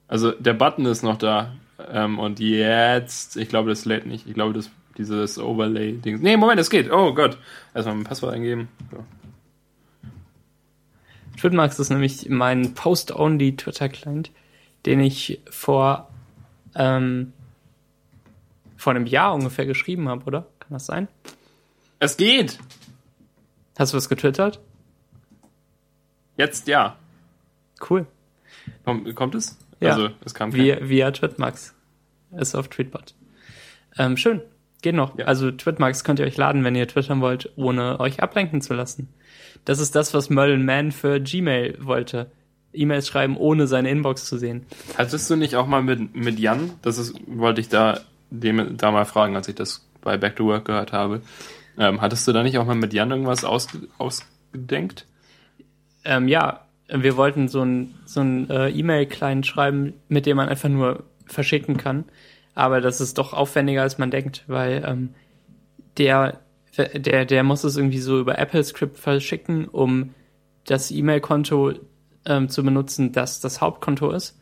Also 0.08 0.32
der 0.32 0.54
Button 0.54 0.86
ist 0.86 1.02
noch 1.02 1.16
da. 1.16 1.52
Ähm, 1.90 2.18
und 2.18 2.40
jetzt, 2.40 3.36
ich 3.36 3.48
glaube, 3.48 3.68
das 3.68 3.84
lädt 3.84 4.06
nicht. 4.06 4.26
Ich 4.26 4.34
glaube, 4.34 4.54
das 4.54 4.70
dieses 4.98 5.38
Overlay-Ding. 5.38 6.20
Nee, 6.20 6.36
Moment, 6.36 6.60
es 6.60 6.70
geht. 6.70 6.90
Oh 6.90 7.12
Gott. 7.14 7.38
Erstmal 7.74 7.96
mein 7.96 8.04
Passwort 8.04 8.34
eingeben. 8.34 8.68
So. 8.90 9.04
Twitmax 11.38 11.78
ist 11.78 11.90
nämlich 11.90 12.28
mein 12.30 12.74
Post-Only 12.74 13.56
Twitter-Client, 13.56 14.30
den 14.86 15.00
ich 15.00 15.40
vor, 15.50 16.08
ähm, 16.74 17.32
vor 18.76 18.94
einem 18.94 19.06
Jahr 19.06 19.34
ungefähr 19.34 19.66
geschrieben 19.66 20.08
habe, 20.08 20.24
oder? 20.24 20.46
Kann 20.60 20.70
das 20.70 20.86
sein? 20.86 21.08
Es 21.98 22.16
geht! 22.16 22.58
Hast 23.78 23.92
du 23.92 23.96
was 23.96 24.08
getwittert? 24.08 24.60
Jetzt 26.36 26.68
ja. 26.68 26.96
Cool. 27.88 28.06
Kommt, 28.84 29.14
kommt 29.14 29.34
es? 29.34 29.58
Ja. 29.80 29.90
Also, 29.92 30.08
es 30.24 30.34
kam 30.34 30.50
kein- 30.50 30.60
Via, 30.60 30.78
via 30.88 31.10
Twitmax. 31.10 31.74
Ist 32.36 32.54
auf 32.54 32.68
Tweetbot. 32.68 33.14
Ähm, 33.98 34.16
schön. 34.16 34.40
Geht 34.82 34.94
noch. 34.94 35.16
Ja. 35.18 35.24
Also 35.26 35.50
Twitmax 35.50 36.04
könnt 36.04 36.18
ihr 36.18 36.26
euch 36.26 36.36
laden, 36.36 36.64
wenn 36.64 36.74
ihr 36.74 36.86
twittern 36.86 37.20
wollt, 37.20 37.50
ohne 37.56 37.98
euch 38.00 38.22
ablenken 38.22 38.60
zu 38.60 38.74
lassen. 38.74 39.08
Das 39.64 39.78
ist 39.78 39.94
das, 39.94 40.12
was 40.14 40.28
Merlin 40.30 40.64
Mann 40.64 40.92
für 40.92 41.20
Gmail 41.20 41.78
wollte. 41.80 42.30
E-Mails 42.72 43.08
schreiben, 43.08 43.36
ohne 43.38 43.66
seine 43.66 43.90
Inbox 43.90 44.26
zu 44.26 44.36
sehen. 44.36 44.66
Hattest 44.98 45.30
du 45.30 45.36
nicht 45.36 45.56
auch 45.56 45.66
mal 45.66 45.82
mit, 45.82 46.14
mit 46.14 46.38
Jan, 46.38 46.72
das 46.82 46.98
ist, 46.98 47.14
wollte 47.26 47.62
ich 47.62 47.68
da, 47.70 48.00
dem, 48.30 48.76
da 48.76 48.90
mal 48.90 49.06
fragen, 49.06 49.34
als 49.34 49.48
ich 49.48 49.54
das 49.54 49.86
bei 50.02 50.18
Back 50.18 50.36
to 50.36 50.44
Work 50.46 50.66
gehört 50.66 50.92
habe. 50.92 51.22
Ähm, 51.78 52.00
hattest 52.00 52.26
du 52.26 52.32
da 52.32 52.42
nicht 52.42 52.58
auch 52.58 52.66
mal 52.66 52.74
mit 52.74 52.92
Jan 52.92 53.10
irgendwas 53.10 53.44
ausge, 53.44 53.88
ausgedenkt? 53.98 55.06
Ähm, 56.04 56.28
ja, 56.28 56.66
wir 56.88 57.16
wollten 57.16 57.48
so 57.48 57.62
ein, 57.62 57.94
so 58.04 58.20
ein 58.20 58.48
äh, 58.48 58.70
E-Mail-Client 58.70 59.46
schreiben, 59.46 59.94
mit 60.08 60.26
dem 60.26 60.36
man 60.36 60.48
einfach 60.48 60.68
nur 60.68 61.04
verschicken 61.26 61.76
kann. 61.76 62.04
Aber 62.54 62.80
das 62.80 63.00
ist 63.00 63.18
doch 63.18 63.32
aufwendiger, 63.32 63.82
als 63.82 63.98
man 63.98 64.10
denkt, 64.10 64.44
weil 64.46 64.82
ähm, 64.86 65.10
der, 65.98 66.40
der, 66.94 67.24
der 67.24 67.42
muss 67.42 67.64
es 67.64 67.76
irgendwie 67.76 67.98
so 67.98 68.20
über 68.20 68.38
Apple 68.38 68.64
Script 68.64 68.98
verschicken, 68.98 69.66
um 69.66 70.14
das 70.64 70.90
E-Mail-Konto 70.90 71.74
ähm, 72.24 72.48
zu 72.48 72.62
benutzen, 72.62 73.12
das 73.12 73.40
das 73.40 73.60
Hauptkonto 73.60 74.10
ist. 74.10 74.38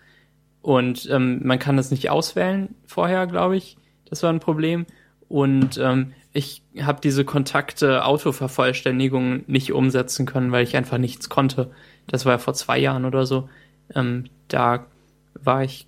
Und 0.63 1.09
ähm, 1.11 1.41
man 1.45 1.59
kann 1.59 1.77
das 1.77 1.91
nicht 1.91 2.09
auswählen 2.11 2.75
vorher, 2.87 3.27
glaube 3.27 3.57
ich. 3.57 3.77
Das 4.09 4.23
war 4.23 4.33
ein 4.33 4.41
Problem. 4.41 4.87
Und 5.29 5.79
ähm, 5.79 6.13
ich 6.35 6.63
habe 6.81 7.01
diese 7.01 7.25
Kontakte 7.25 8.05
Autovervollständigung 8.05 9.45
nicht 9.47 9.73
umsetzen 9.73 10.27
können, 10.27 10.51
weil 10.51 10.65
ich 10.65 10.77
einfach 10.77 10.99
nichts 10.99 11.29
konnte. 11.29 11.71
Das 12.09 12.27
war 12.27 12.33
ja 12.33 12.39
vor 12.39 12.55
zwei 12.55 12.77
Jahren 12.77 13.05
oder 13.05 13.25
so. 13.25 13.49
Ähm, 13.95 14.25
da 14.49 14.87
war 15.35 15.63
ich 15.63 15.87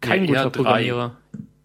kein 0.00 0.24
Ja, 0.24 0.44
guter 0.44 0.50
drei. 0.50 0.50
Programmierer. 0.50 1.16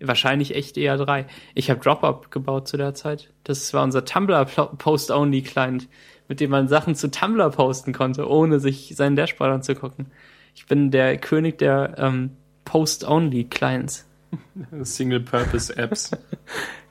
Wahrscheinlich 0.01 0.55
echt 0.55 0.77
eher 0.77 0.97
drei. 0.97 1.25
Ich 1.53 1.69
habe 1.69 1.79
Dropup 1.79 2.31
gebaut 2.31 2.67
zu 2.67 2.75
der 2.75 2.93
Zeit. 2.93 3.31
Das 3.45 3.73
war 3.73 3.83
unser 3.83 4.03
Tumblr 4.03 4.43
Post-Only-Client, 4.43 5.87
mit 6.27 6.41
dem 6.41 6.51
man 6.51 6.67
Sachen 6.67 6.95
zu 6.95 7.09
Tumblr 7.09 7.49
posten 7.49 7.93
konnte, 7.93 8.29
ohne 8.29 8.59
sich 8.59 8.93
seinen 8.97 9.15
Dashboard 9.15 9.53
anzugucken. 9.53 10.07
Ich 10.53 10.65
bin 10.65 10.91
der 10.91 11.17
König 11.17 11.59
der 11.59 11.95
ähm, 11.97 12.31
Post-Only-Clients. 12.65 14.05
Single-Purpose-Apps. 14.81 16.11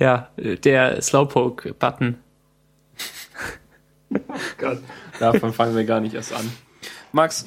Ja, 0.00 0.30
der 0.36 1.00
Slowpoke-Button. 1.00 2.16
Gott. 4.58 4.78
Davon 5.20 5.52
fangen 5.52 5.76
wir 5.76 5.84
gar 5.84 6.00
nicht 6.00 6.14
erst 6.14 6.32
an. 6.32 6.50
Max, 7.12 7.46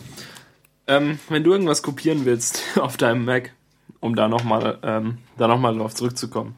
ähm, 0.87 1.19
wenn 1.29 1.43
du 1.43 1.51
irgendwas 1.51 1.81
kopieren 1.83 2.25
willst 2.25 2.61
auf 2.79 2.95
deinem 2.95 3.25
Mac, 3.25 3.53
um 3.99 4.15
da 4.15 4.27
nochmal 4.27 4.77
ähm, 4.83 5.17
da 5.37 5.47
noch 5.47 5.59
mal 5.59 5.75
drauf 5.75 5.95
zurückzukommen, 5.95 6.55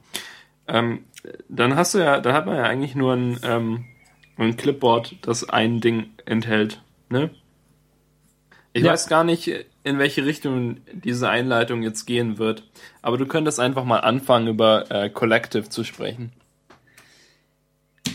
ähm, 0.67 1.05
dann 1.49 1.75
hast 1.75 1.93
du 1.95 1.99
ja, 1.99 2.19
dann 2.19 2.33
hat 2.33 2.45
man 2.45 2.57
ja 2.57 2.63
eigentlich 2.63 2.93
nur 2.95 3.13
ein, 3.13 3.39
ähm, 3.43 3.85
ein 4.37 4.57
Clipboard, 4.57 5.15
das 5.21 5.47
ein 5.49 5.79
Ding 5.79 6.09
enthält. 6.25 6.81
Ne? 7.09 7.31
Ich 8.73 8.83
Ja. 8.83 8.91
weiß 8.91 9.07
gar 9.07 9.23
nicht, 9.23 9.49
in 9.85 9.99
welche 9.99 10.25
Richtung 10.25 10.77
diese 10.91 11.29
Einleitung 11.29 11.83
jetzt 11.83 12.05
gehen 12.05 12.39
wird, 12.39 12.63
aber 13.03 13.19
du 13.19 13.27
könntest 13.27 13.59
einfach 13.59 13.85
mal 13.85 13.99
anfangen, 13.99 14.47
über 14.47 14.89
äh, 14.89 15.11
Collective 15.11 15.69
zu 15.69 15.83
sprechen. 15.83 16.31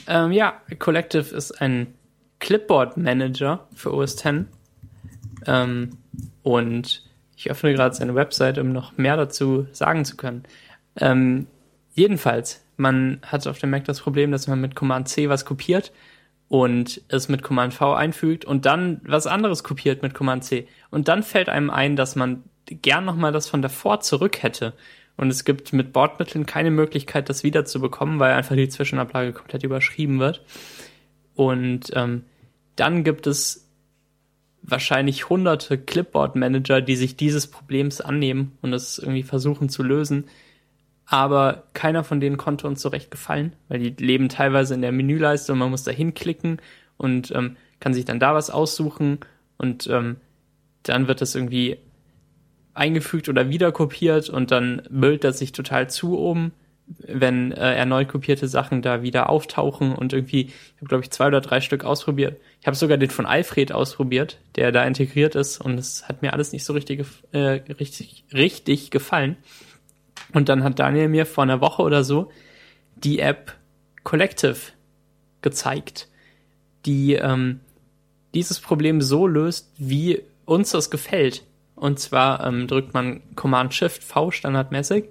Ähm, 0.09 0.33
ja, 0.33 0.61
Collective 0.81 1.35
ist 1.35 1.62
ein 1.62 1.95
Clipboard-Manager 2.41 3.68
für 3.73 3.95
OS 3.95 4.16
X. 4.25 4.47
Ähm, 5.47 5.91
und 6.43 7.05
ich 7.37 7.49
öffne 7.49 7.73
gerade 7.73 7.95
seine 7.95 8.16
Website, 8.16 8.59
um 8.59 8.73
noch 8.73 8.99
mehr 8.99 9.16
dazu 9.16 9.68
sagen 9.71 10.05
zu 10.05 10.16
können. 10.16 10.43
Ähm, 10.97 11.47
jedenfalls, 11.95 12.64
man 12.79 13.21
hat 13.25 13.47
auf 13.47 13.61
dem 13.61 13.71
Mac 13.71 13.85
das 13.85 14.01
Problem, 14.01 14.33
dass 14.33 14.49
man 14.49 14.61
mit 14.61 14.75
Command 14.75 15.09
C 15.09 15.29
was 15.29 15.45
kopiert 15.45 15.93
und 16.51 17.01
es 17.07 17.29
mit 17.29 17.45
Command 17.45 17.73
V 17.73 17.95
einfügt 17.95 18.45
und 18.45 18.67
dann 18.67 19.01
was 19.05 19.29
anderes 19.29 19.63
kopiert 19.63 20.03
mit 20.03 20.15
Command 20.15 20.43
C. 20.43 20.67
Und 20.91 21.07
dann 21.07 21.23
fällt 21.23 21.49
einem 21.49 21.71
ein, 21.71 21.95
dass 21.95 22.17
man 22.17 22.43
gern 22.67 23.05
nochmal 23.05 23.31
das 23.31 23.49
von 23.49 23.63
davor 23.63 24.01
zurück 24.01 24.43
hätte. 24.43 24.75
Und 25.17 25.31
es 25.31 25.45
gibt 25.45 25.73
mit 25.73 25.93
Bordmitteln 25.93 26.47
keine 26.47 26.73
Möglichkeit, 26.73 27.29
das 27.29 27.45
wiederzubekommen, 27.45 28.19
weil 28.19 28.33
einfach 28.33 28.57
die 28.57 28.69
Zwischenablage 28.69 29.33
komplett 29.33 29.63
überschrieben 29.63 30.19
wird. 30.19 30.45
Und 31.37 31.93
ähm, 31.95 32.25
dann 32.75 33.05
gibt 33.05 33.29
es 33.29 33.69
wahrscheinlich 34.63 35.29
hunderte 35.29 35.79
Clipboard-Manager, 35.79 36.81
die 36.81 36.97
sich 36.97 37.15
dieses 37.15 37.47
Problems 37.47 38.01
annehmen 38.01 38.59
und 38.61 38.73
es 38.73 38.99
irgendwie 38.99 39.23
versuchen 39.23 39.69
zu 39.69 39.85
lösen. 39.85 40.25
Aber 41.13 41.65
keiner 41.75 42.05
von 42.05 42.21
denen 42.21 42.37
konnte 42.37 42.69
uns 42.69 42.81
so 42.81 42.89
recht 42.89 43.11
gefallen, 43.11 43.55
weil 43.69 43.81
die 43.81 44.05
leben 44.05 44.29
teilweise 44.29 44.75
in 44.75 44.81
der 44.81 44.93
Menüleiste 44.93 45.53
und 45.53 45.59
man 45.59 45.71
muss 45.71 45.83
da 45.83 45.91
hinklicken 45.91 46.63
und 46.99 47.33
ähm, 47.33 47.57
kann 47.81 47.95
sich 47.95 48.05
dann 48.05 48.21
da 48.21 48.33
was 48.33 48.49
aussuchen 48.49 49.19
und 49.59 49.89
ähm, 49.89 50.17
dann 50.85 51.09
wird 51.09 51.21
das 51.21 51.35
irgendwie 51.35 51.79
eingefügt 52.75 53.29
oder 53.29 53.49
wieder 53.49 53.73
kopiert 53.73 54.31
und 54.31 54.53
dann 54.53 54.83
müllt 54.89 55.25
das 55.25 55.41
sich 55.41 55.51
total 55.51 55.91
zu 55.91 56.17
oben 56.17 56.53
wenn 56.99 57.53
äh, 57.53 57.75
erneut 57.75 58.09
kopierte 58.09 58.49
Sachen 58.49 58.83
da 58.83 59.03
wieder 59.03 59.31
auftauchen 59.31 59.95
und 59.95 60.13
irgendwie, 60.13 60.47
ich 60.47 60.77
habe 60.79 60.87
glaube 60.87 61.05
ich 61.05 61.11
zwei 61.11 61.29
oder 61.29 61.41
drei 61.41 61.61
Stück 61.61 61.85
ausprobiert. 61.85 62.41
Ich 62.61 62.67
habe 62.67 62.77
sogar 62.77 62.99
den 62.99 63.11
von 63.11 63.27
Alfred 63.27 63.73
ausprobiert, 63.73 64.39
der 64.57 64.73
da 64.73 64.85
integriert 64.85 65.35
ist 65.35 65.61
und 65.61 65.79
es 65.79 66.09
hat 66.09 66.23
mir 66.23 66.33
alles 66.33 66.53
nicht 66.53 66.65
so 66.65 66.73
richtig, 66.73 67.05
äh, 67.33 67.61
richtig, 67.79 68.25
richtig 68.33 68.91
gefallen. 68.91 69.37
Und 70.33 70.49
dann 70.49 70.64
hat 70.64 70.78
Daniel 70.78 71.09
mir 71.09 71.26
vor 71.26 71.45
einer 71.45 71.61
Woche 71.61 71.83
oder 71.83 72.05
so 72.05 72.31
die 72.97 73.18
App 73.18 73.57
Collective 74.05 74.57
gezeigt, 75.43 76.09
die 76.87 77.14
ähm, 77.14 77.61
dieses 78.35 78.61
Problem 78.61 79.01
so 79.01 79.26
löst, 79.26 79.70
wie 79.78 80.22
uns 80.45 80.70
das 80.70 80.91
gefällt. 80.91 81.45
Und 81.74 81.99
zwar 81.99 82.47
ähm, 82.47 82.66
drückt 82.66 82.95
man 82.95 83.22
Command 83.37 83.74
Shift 83.74 84.05
V 84.05 84.31
standardmäßig 84.31 85.05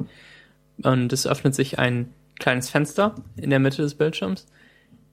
und 0.83 1.11
es 1.11 1.25
öffnet 1.25 1.55
sich 1.55 1.79
ein 1.79 2.13
kleines 2.39 2.69
Fenster 2.69 3.15
in 3.35 3.49
der 3.49 3.59
Mitte 3.59 3.81
des 3.81 3.95
Bildschirms, 3.95 4.47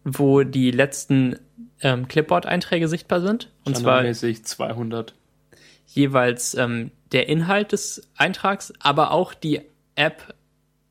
wo 0.04 0.42
die 0.42 0.70
letzten 0.70 1.38
ähm, 1.80 2.09
Clipboard-Einträge 2.09 2.88
sichtbar 2.88 3.20
sind. 3.20 3.50
Und 3.64 3.76
zwar 3.76 4.04
200. 4.12 5.14
Jeweils 5.86 6.54
ähm, 6.54 6.90
der 7.12 7.28
Inhalt 7.28 7.72
des 7.72 8.09
Eintrags, 8.16 8.72
aber 8.80 9.11
auch 9.11 9.34
die 9.34 9.62
App, 9.97 10.34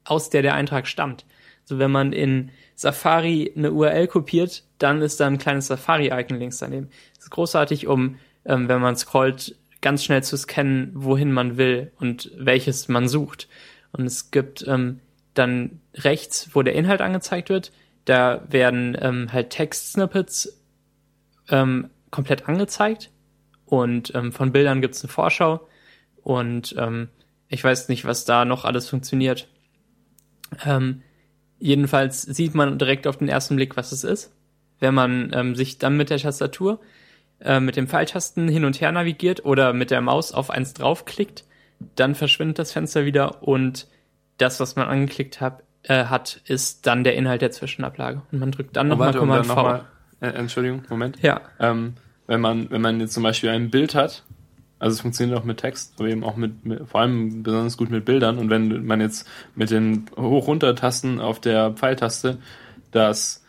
aus 0.03 0.29
der 0.29 0.41
der 0.41 0.53
Eintrag 0.53 0.87
stammt. 0.87 1.25
Also 1.63 1.79
wenn 1.79 1.91
man 1.91 2.13
in 2.13 2.51
Safari 2.75 3.51
eine 3.55 3.71
URL 3.71 4.07
kopiert, 4.07 4.63
dann 4.77 5.01
ist 5.01 5.19
da 5.19 5.27
ein 5.27 5.37
kleines 5.37 5.67
Safari-Icon 5.67 6.37
links 6.37 6.59
daneben. 6.59 6.89
Das 7.15 7.25
ist 7.25 7.31
großartig, 7.31 7.87
um, 7.87 8.17
ähm, 8.45 8.67
wenn 8.67 8.81
man 8.81 8.95
scrollt, 8.95 9.55
ganz 9.81 10.03
schnell 10.03 10.23
zu 10.23 10.37
scannen, 10.37 10.91
wohin 10.93 11.31
man 11.31 11.57
will 11.57 11.91
und 11.99 12.31
welches 12.37 12.87
man 12.87 13.07
sucht. 13.07 13.47
Und 13.91 14.05
es 14.05 14.31
gibt 14.31 14.65
ähm, 14.67 14.99
dann 15.33 15.81
rechts, 15.93 16.49
wo 16.53 16.61
der 16.61 16.75
Inhalt 16.75 17.01
angezeigt 17.01 17.49
wird, 17.49 17.71
da 18.05 18.43
werden 18.47 18.97
ähm, 19.01 19.33
halt 19.33 19.49
Text-Snippets 19.49 20.61
ähm, 21.49 21.89
komplett 22.11 22.47
angezeigt. 22.47 23.11
Und 23.65 24.13
ähm, 24.15 24.31
von 24.31 24.51
Bildern 24.51 24.81
gibt 24.81 24.95
es 24.95 25.03
eine 25.03 25.11
Vorschau. 25.11 25.67
Und 26.21 26.75
ähm, 26.77 27.09
ich 27.55 27.63
weiß 27.63 27.87
nicht, 27.87 28.03
was 28.03 28.25
da 28.25 28.43
noch 28.43 28.65
alles 28.65 28.89
funktioniert. 28.89 29.47
Ähm, 30.65 31.01
jedenfalls 31.57 32.21
sieht 32.21 32.53
man 32.53 32.77
direkt 32.77 33.07
auf 33.07 33.17
den 33.17 33.29
ersten 33.29 33.55
Blick, 33.55 33.77
was 33.77 33.93
es 33.93 34.03
ist. 34.03 34.33
Wenn 34.81 34.93
man 34.93 35.31
ähm, 35.33 35.55
sich 35.55 35.77
dann 35.77 35.95
mit 35.95 36.09
der 36.09 36.17
Tastatur, 36.17 36.81
äh, 37.39 37.61
mit 37.61 37.77
dem 37.77 37.87
Pfeiltasten 37.87 38.49
hin 38.49 38.65
und 38.65 38.81
her 38.81 38.91
navigiert 38.91 39.45
oder 39.45 39.71
mit 39.71 39.89
der 39.89 40.01
Maus 40.01 40.33
auf 40.33 40.49
eins 40.49 40.73
draufklickt, 40.73 41.45
dann 41.95 42.13
verschwindet 42.13 42.59
das 42.59 42.73
Fenster 42.73 43.05
wieder 43.05 43.41
und 43.41 43.87
das, 44.37 44.59
was 44.59 44.75
man 44.75 44.89
angeklickt 44.89 45.39
hat, 45.39 45.63
äh, 45.83 46.05
hat, 46.05 46.41
ist 46.45 46.85
dann 46.87 47.05
der 47.05 47.15
Inhalt 47.15 47.41
der 47.41 47.51
Zwischenablage. 47.51 48.21
Und 48.33 48.39
man 48.39 48.51
drückt 48.51 48.75
dann 48.75 48.89
nochmal 48.89 49.15
oh, 49.15 49.19
Command 49.19 49.45
V. 49.45 49.55
Noch 49.55 49.63
mal, 49.63 49.85
äh, 50.19 50.27
Entschuldigung, 50.27 50.83
Moment. 50.89 51.21
Ja. 51.21 51.39
Ähm, 51.57 51.93
wenn 52.27 52.41
man, 52.41 52.69
wenn 52.69 52.81
man 52.81 52.99
jetzt 52.99 53.13
zum 53.13 53.23
Beispiel 53.23 53.49
ein 53.49 53.69
Bild 53.69 53.95
hat, 53.95 54.23
also 54.79 54.95
es 54.95 55.01
funktioniert 55.01 55.37
auch 55.37 55.45
mit 55.45 55.57
Text, 55.57 55.93
aber 55.97 56.09
eben 56.09 56.23
auch 56.23 56.35
mit, 56.35 56.65
mit 56.65 56.87
vor 56.87 57.01
allem 57.01 57.43
besonders 57.43 57.77
gut 57.77 57.89
mit 57.89 58.05
Bildern. 58.05 58.37
Und 58.37 58.49
wenn 58.49 58.85
man 58.85 58.99
jetzt 58.99 59.27
mit 59.55 59.71
den 59.71 60.05
Hoch-Runter-Tasten 60.17 61.19
auf 61.19 61.39
der 61.39 61.71
Pfeiltaste 61.71 62.39
das, 62.91 63.43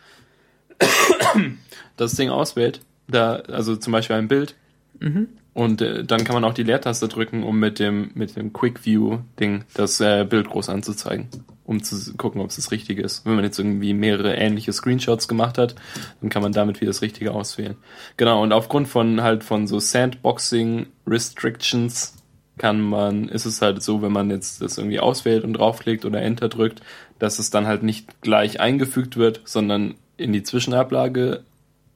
das 1.97 2.13
Ding 2.13 2.29
auswählt, 2.29 2.81
da, 3.07 3.35
also 3.35 3.75
zum 3.75 3.93
Beispiel 3.93 4.15
ein 4.15 4.27
Bild, 4.27 4.55
mhm. 4.99 5.27
Und 5.57 5.81
äh, 5.81 6.03
dann 6.03 6.23
kann 6.23 6.35
man 6.35 6.43
auch 6.43 6.53
die 6.53 6.61
Leertaste 6.61 7.07
drücken, 7.07 7.41
um 7.41 7.59
mit 7.59 7.79
dem, 7.79 8.11
mit 8.13 8.35
dem 8.35 8.53
Quick 8.53 8.85
View 8.85 9.21
Ding 9.39 9.63
das 9.73 9.99
äh, 9.99 10.23
Bild 10.23 10.49
groß 10.49 10.69
anzuzeigen, 10.69 11.29
um 11.65 11.81
zu 11.81 12.13
gucken, 12.15 12.41
ob 12.41 12.51
es 12.51 12.57
das 12.57 12.69
Richtige 12.69 13.01
ist. 13.01 13.25
Wenn 13.25 13.33
man 13.33 13.43
jetzt 13.43 13.57
irgendwie 13.57 13.95
mehrere 13.95 14.35
ähnliche 14.35 14.71
Screenshots 14.71 15.27
gemacht 15.27 15.57
hat, 15.57 15.73
dann 16.21 16.29
kann 16.29 16.43
man 16.43 16.51
damit 16.51 16.79
wieder 16.79 16.91
das 16.91 17.01
Richtige 17.01 17.31
auswählen. 17.31 17.75
Genau. 18.17 18.43
Und 18.43 18.53
aufgrund 18.53 18.87
von 18.87 19.23
halt 19.23 19.43
von 19.43 19.65
so 19.65 19.79
Sandboxing 19.79 20.85
Restrictions 21.07 22.13
kann 22.59 22.79
man, 22.79 23.27
ist 23.27 23.45
es 23.47 23.59
halt 23.59 23.81
so, 23.81 24.03
wenn 24.03 24.11
man 24.11 24.29
jetzt 24.29 24.61
das 24.61 24.77
irgendwie 24.77 24.99
auswählt 24.99 25.43
und 25.43 25.53
draufklickt 25.53 26.05
oder 26.05 26.21
Enter 26.21 26.49
drückt, 26.49 26.81
dass 27.17 27.39
es 27.39 27.49
dann 27.49 27.65
halt 27.65 27.81
nicht 27.81 28.21
gleich 28.21 28.59
eingefügt 28.59 29.17
wird, 29.17 29.41
sondern 29.45 29.95
in 30.17 30.33
die 30.33 30.43
Zwischenablage 30.43 31.43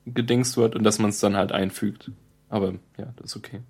gedingst 0.08 0.58
wird 0.58 0.76
und 0.76 0.84
dass 0.84 0.98
man 0.98 1.12
es 1.12 1.20
dann 1.20 1.38
halt 1.38 1.52
einfügt. 1.52 2.10
Aber 2.52 2.74
ja, 2.98 3.14
das 3.16 3.32
ist 3.32 3.38
okay. 3.38 3.62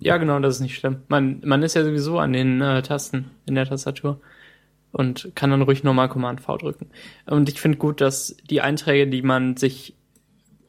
Ja, 0.00 0.16
genau, 0.16 0.40
das 0.40 0.56
ist 0.56 0.60
nicht 0.62 0.76
schlimm. 0.76 1.02
Man, 1.08 1.40
man 1.44 1.62
ist 1.62 1.74
ja 1.74 1.84
sowieso 1.84 2.18
an 2.18 2.32
den 2.32 2.60
äh, 2.60 2.82
Tasten 2.82 3.30
in 3.46 3.54
der 3.54 3.66
Tastatur 3.66 4.20
und 4.90 5.30
kann 5.34 5.50
dann 5.50 5.62
ruhig 5.62 5.84
nochmal 5.84 6.08
Command 6.08 6.40
V 6.40 6.56
drücken. 6.56 6.88
Und 7.26 7.48
ich 7.50 7.60
finde 7.60 7.78
gut, 7.78 8.00
dass 8.00 8.36
die 8.48 8.62
Einträge, 8.62 9.08
die 9.08 9.22
man 9.22 9.56
sich 9.56 9.94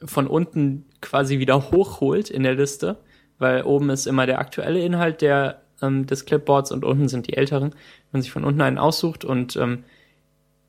von 0.03 0.27
unten 0.27 0.85
quasi 1.01 1.39
wieder 1.39 1.71
hochholt 1.71 2.29
in 2.29 2.43
der 2.43 2.55
Liste, 2.55 2.97
weil 3.39 3.63
oben 3.63 3.89
ist 3.89 4.05
immer 4.05 4.25
der 4.25 4.39
aktuelle 4.39 4.83
Inhalt 4.83 5.21
der, 5.21 5.61
ähm, 5.81 6.05
des 6.05 6.25
Clipboards 6.25 6.71
und 6.71 6.83
unten 6.83 7.07
sind 7.07 7.27
die 7.27 7.37
älteren. 7.37 7.71
Wenn 7.71 8.11
man 8.11 8.21
sich 8.21 8.31
von 8.31 8.43
unten 8.43 8.61
einen 8.61 8.77
aussucht 8.77 9.23
und 9.23 9.55
ähm, 9.55 9.85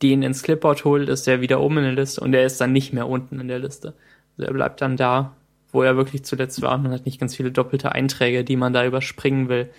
den 0.02 0.22
ins 0.22 0.42
Clipboard 0.44 0.84
holt, 0.84 1.08
ist 1.08 1.26
der 1.26 1.40
wieder 1.40 1.60
oben 1.60 1.78
in 1.78 1.84
der 1.84 1.92
Liste 1.94 2.20
und 2.20 2.30
der 2.30 2.46
ist 2.46 2.60
dann 2.60 2.72
nicht 2.72 2.92
mehr 2.92 3.08
unten 3.08 3.40
in 3.40 3.48
der 3.48 3.58
Liste. 3.58 3.94
Er 4.38 4.52
bleibt 4.52 4.80
dann 4.80 4.96
da, 4.96 5.34
wo 5.72 5.82
er 5.82 5.96
wirklich 5.96 6.24
zuletzt 6.24 6.62
war. 6.62 6.76
Man 6.78 6.92
hat 6.92 7.06
nicht 7.06 7.20
ganz 7.20 7.36
viele 7.36 7.52
doppelte 7.52 7.92
Einträge, 7.92 8.44
die 8.44 8.56
man 8.56 8.72
da 8.72 8.84
überspringen 8.84 9.48
will. 9.48 9.70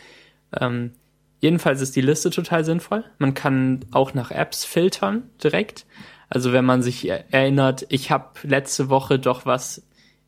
Ähm, 0.59 0.91
jedenfalls 1.39 1.81
ist 1.81 1.95
die 1.95 2.01
Liste 2.01 2.29
total 2.29 2.63
sinnvoll. 2.63 3.03
Man 3.17 3.33
kann 3.33 3.85
auch 3.91 4.13
nach 4.13 4.31
Apps 4.31 4.65
filtern 4.65 5.23
direkt. 5.43 5.85
Also 6.29 6.53
wenn 6.53 6.65
man 6.65 6.81
sich 6.81 7.09
erinnert, 7.09 7.85
ich 7.89 8.11
habe 8.11 8.29
letzte 8.43 8.89
Woche 8.89 9.17
doch 9.17 9.45
was 9.45 9.83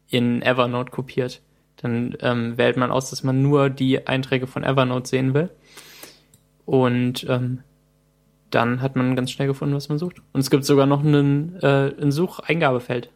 in 0.10 0.42
Evernote 0.42 0.92
kopiert, 0.92 1.42
dann 1.78 2.16
ähm, 2.22 2.58
wählt 2.58 2.78
man 2.78 2.92
aus, 2.92 3.10
dass 3.10 3.24
man 3.24 3.42
nur 3.42 3.70
die 3.70 4.08
Einträge 4.08 4.48
von 4.48 4.64
Evernote 4.64 5.08
sehen 5.08 5.34
will. 5.34 5.50
Und 6.66 7.26
ähm, 7.30 7.64
dann 8.50 8.82
hat 8.82 8.96
man 8.96 9.16
ganz 9.16 9.32
schnell 9.32 9.48
gefunden, 9.48 9.76
was 9.76 9.90
man 9.90 9.98
sucht. 9.98 10.18
Und 10.34 10.42
es 10.42 10.50
gibt 10.50 10.66
sogar 10.66 10.86
noch 10.86 11.04
einen, 11.04 11.56
äh, 11.62 11.94
ein 12.02 12.12
Sucheingabefeld 12.12 13.10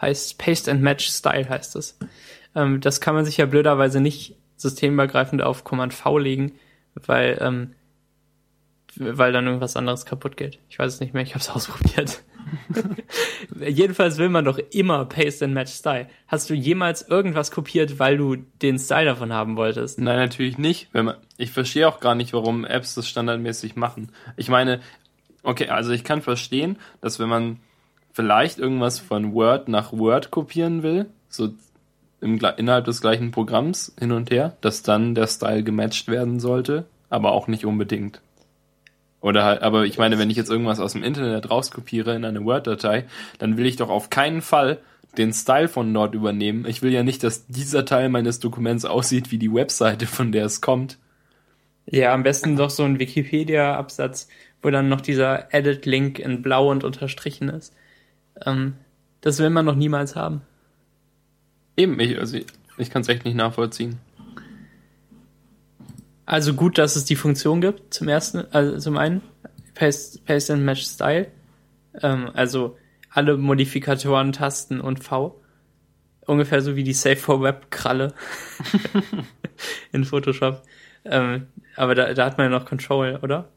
heißt. 0.00 0.38
Paste 0.38 0.70
and 0.70 0.80
Match 0.80 1.08
Style 1.08 1.48
heißt 1.48 1.74
es. 1.74 1.98
Ähm, 2.54 2.80
das 2.80 3.00
kann 3.00 3.16
man 3.16 3.24
sich 3.24 3.38
ja 3.38 3.46
blöderweise 3.46 4.00
nicht 4.00 4.36
systemübergreifend 4.56 5.42
auf 5.42 5.64
Command 5.64 5.92
V 5.92 6.18
legen, 6.18 6.52
weil 6.94 7.38
ähm, 7.40 7.74
weil 8.94 9.32
dann 9.32 9.46
irgendwas 9.46 9.74
anderes 9.74 10.06
kaputt 10.06 10.36
geht. 10.36 10.60
Ich 10.70 10.78
weiß 10.78 10.94
es 10.94 11.00
nicht 11.00 11.14
mehr, 11.14 11.24
ich 11.24 11.34
habe 11.34 11.40
es 11.40 11.50
ausprobiert. 11.50 12.22
Jedenfalls 13.68 14.18
will 14.18 14.28
man 14.28 14.44
doch 14.44 14.58
immer 14.70 15.04
Paste 15.04 15.44
and 15.44 15.54
Match 15.54 15.72
Style. 15.72 16.08
Hast 16.28 16.50
du 16.50 16.54
jemals 16.54 17.02
irgendwas 17.02 17.50
kopiert, 17.50 17.98
weil 17.98 18.16
du 18.16 18.36
den 18.36 18.78
Style 18.78 19.06
davon 19.06 19.32
haben 19.32 19.56
wolltest? 19.56 20.00
Nein, 20.00 20.18
natürlich 20.18 20.58
nicht. 20.58 20.88
Wenn 20.92 21.06
man, 21.06 21.16
ich 21.36 21.50
verstehe 21.50 21.88
auch 21.88 22.00
gar 22.00 22.14
nicht, 22.14 22.32
warum 22.32 22.64
Apps 22.64 22.94
das 22.94 23.08
standardmäßig 23.08 23.76
machen. 23.76 24.12
Ich 24.36 24.48
meine, 24.48 24.80
okay, 25.42 25.68
also 25.68 25.92
ich 25.92 26.04
kann 26.04 26.22
verstehen, 26.22 26.78
dass 27.00 27.18
wenn 27.18 27.28
man 27.28 27.58
vielleicht 28.12 28.58
irgendwas 28.58 28.98
von 28.98 29.32
Word 29.32 29.68
nach 29.68 29.92
Word 29.92 30.30
kopieren 30.30 30.82
will, 30.82 31.06
so 31.28 31.50
im, 32.20 32.38
innerhalb 32.56 32.84
des 32.84 33.00
gleichen 33.00 33.30
Programms 33.30 33.94
hin 33.98 34.12
und 34.12 34.30
her, 34.30 34.56
dass 34.60 34.82
dann 34.82 35.14
der 35.14 35.26
Style 35.26 35.62
gematcht 35.62 36.08
werden 36.08 36.40
sollte, 36.40 36.86
aber 37.10 37.32
auch 37.32 37.48
nicht 37.48 37.66
unbedingt. 37.66 38.20
Oder 39.22 39.44
halt, 39.44 39.62
aber 39.62 39.84
ich 39.84 39.98
meine, 39.98 40.18
wenn 40.18 40.30
ich 40.30 40.36
jetzt 40.36 40.50
irgendwas 40.50 40.80
aus 40.80 40.92
dem 40.92 41.04
Internet 41.04 41.48
rauskopiere 41.48 42.14
in 42.14 42.24
eine 42.24 42.44
Word-Datei, 42.44 43.06
dann 43.38 43.56
will 43.56 43.66
ich 43.66 43.76
doch 43.76 43.88
auf 43.88 44.10
keinen 44.10 44.42
Fall 44.42 44.80
den 45.16 45.32
Style 45.32 45.68
von 45.68 45.94
dort 45.94 46.14
übernehmen. 46.14 46.66
Ich 46.66 46.82
will 46.82 46.92
ja 46.92 47.04
nicht, 47.04 47.22
dass 47.22 47.46
dieser 47.46 47.84
Teil 47.84 48.08
meines 48.08 48.40
Dokuments 48.40 48.84
aussieht 48.84 49.30
wie 49.30 49.38
die 49.38 49.52
Webseite, 49.52 50.06
von 50.06 50.32
der 50.32 50.46
es 50.46 50.60
kommt. 50.60 50.98
Ja, 51.86 52.12
am 52.12 52.24
besten 52.24 52.56
doch 52.56 52.70
so 52.70 52.82
ein 52.82 52.98
Wikipedia-Absatz, 52.98 54.28
wo 54.60 54.70
dann 54.70 54.88
noch 54.88 55.00
dieser 55.00 55.54
Edit-Link 55.54 56.18
in 56.18 56.42
blau 56.42 56.70
und 56.70 56.82
unterstrichen 56.82 57.48
ist. 57.48 57.74
Ähm, 58.44 58.74
das 59.20 59.38
will 59.38 59.50
man 59.50 59.64
noch 59.64 59.76
niemals 59.76 60.16
haben. 60.16 60.42
Eben, 61.76 61.98
ich, 62.00 62.18
also 62.18 62.38
ich, 62.38 62.46
ich 62.76 62.90
kann 62.90 63.02
es 63.02 63.08
echt 63.08 63.24
nicht 63.24 63.36
nachvollziehen. 63.36 63.98
Also 66.24 66.54
gut, 66.54 66.78
dass 66.78 66.96
es 66.96 67.04
die 67.04 67.16
Funktion 67.16 67.60
gibt, 67.60 67.92
zum 67.92 68.08
ersten, 68.08 68.44
also 68.52 68.78
zum 68.78 68.96
einen, 68.96 69.22
Paste, 69.74 70.20
Paste 70.24 70.52
and 70.52 70.64
Match 70.64 70.84
Style. 70.84 71.28
Ähm, 72.00 72.30
also 72.34 72.76
alle 73.10 73.36
Modifikatoren, 73.36 74.32
Tasten 74.32 74.80
und 74.80 75.02
V. 75.02 75.40
Ungefähr 76.26 76.62
so 76.62 76.76
wie 76.76 76.84
die 76.84 76.92
Save 76.92 77.16
for 77.16 77.42
Web 77.42 77.70
Kralle 77.70 78.14
in 79.92 80.04
Photoshop. 80.04 80.62
Ähm, 81.04 81.48
aber 81.76 81.94
da, 81.94 82.14
da 82.14 82.26
hat 82.26 82.38
man 82.38 82.50
ja 82.50 82.58
noch 82.58 82.64
Control, 82.64 83.18
oder? 83.22 83.48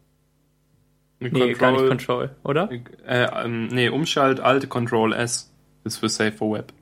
Nee, 1.20 1.30
Control, 1.30 1.54
gar 1.54 1.72
nicht 1.72 1.88
Control, 1.88 2.36
oder? 2.44 2.70
Äh, 3.06 3.46
ähm, 3.46 3.68
nee, 3.68 3.90
Umschalt 3.90 4.40
Alt 4.40 4.68
Control 4.70 5.14
S 5.14 5.54
ist 5.84 5.98
für 5.98 6.10
Save 6.10 6.32
for 6.32 6.58
Web. 6.58 6.74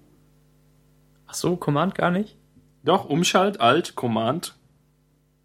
Ach 1.28 1.34
so, 1.34 1.56
Command 1.58 1.96
gar 1.96 2.12
nicht? 2.12 2.38
Doch, 2.84 3.06
Umschalt 3.06 3.60
Alt 3.60 3.96
Command 3.96 4.56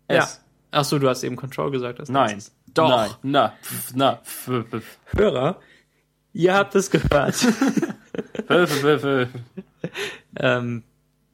S. 0.09 0.17
Ja. 0.17 0.29
Ach 0.71 0.85
so, 0.85 0.99
du 0.99 1.09
hast 1.09 1.23
eben 1.23 1.37
Control 1.37 1.71
gesagt. 1.71 1.99
Das 1.99 2.09
Nein. 2.09 2.43
Doch. 2.75 2.89
Nein. 2.89 3.11
Na, 3.23 3.53
pf, 3.63 3.95
na, 3.95 4.17
pf, 4.17 4.65
pf. 4.71 4.99
Hörer, 5.17 5.61
ihr 6.33 6.55
habt 6.55 6.75
es 6.75 6.91
gehört. 6.91 7.35
ähm, 10.37 10.83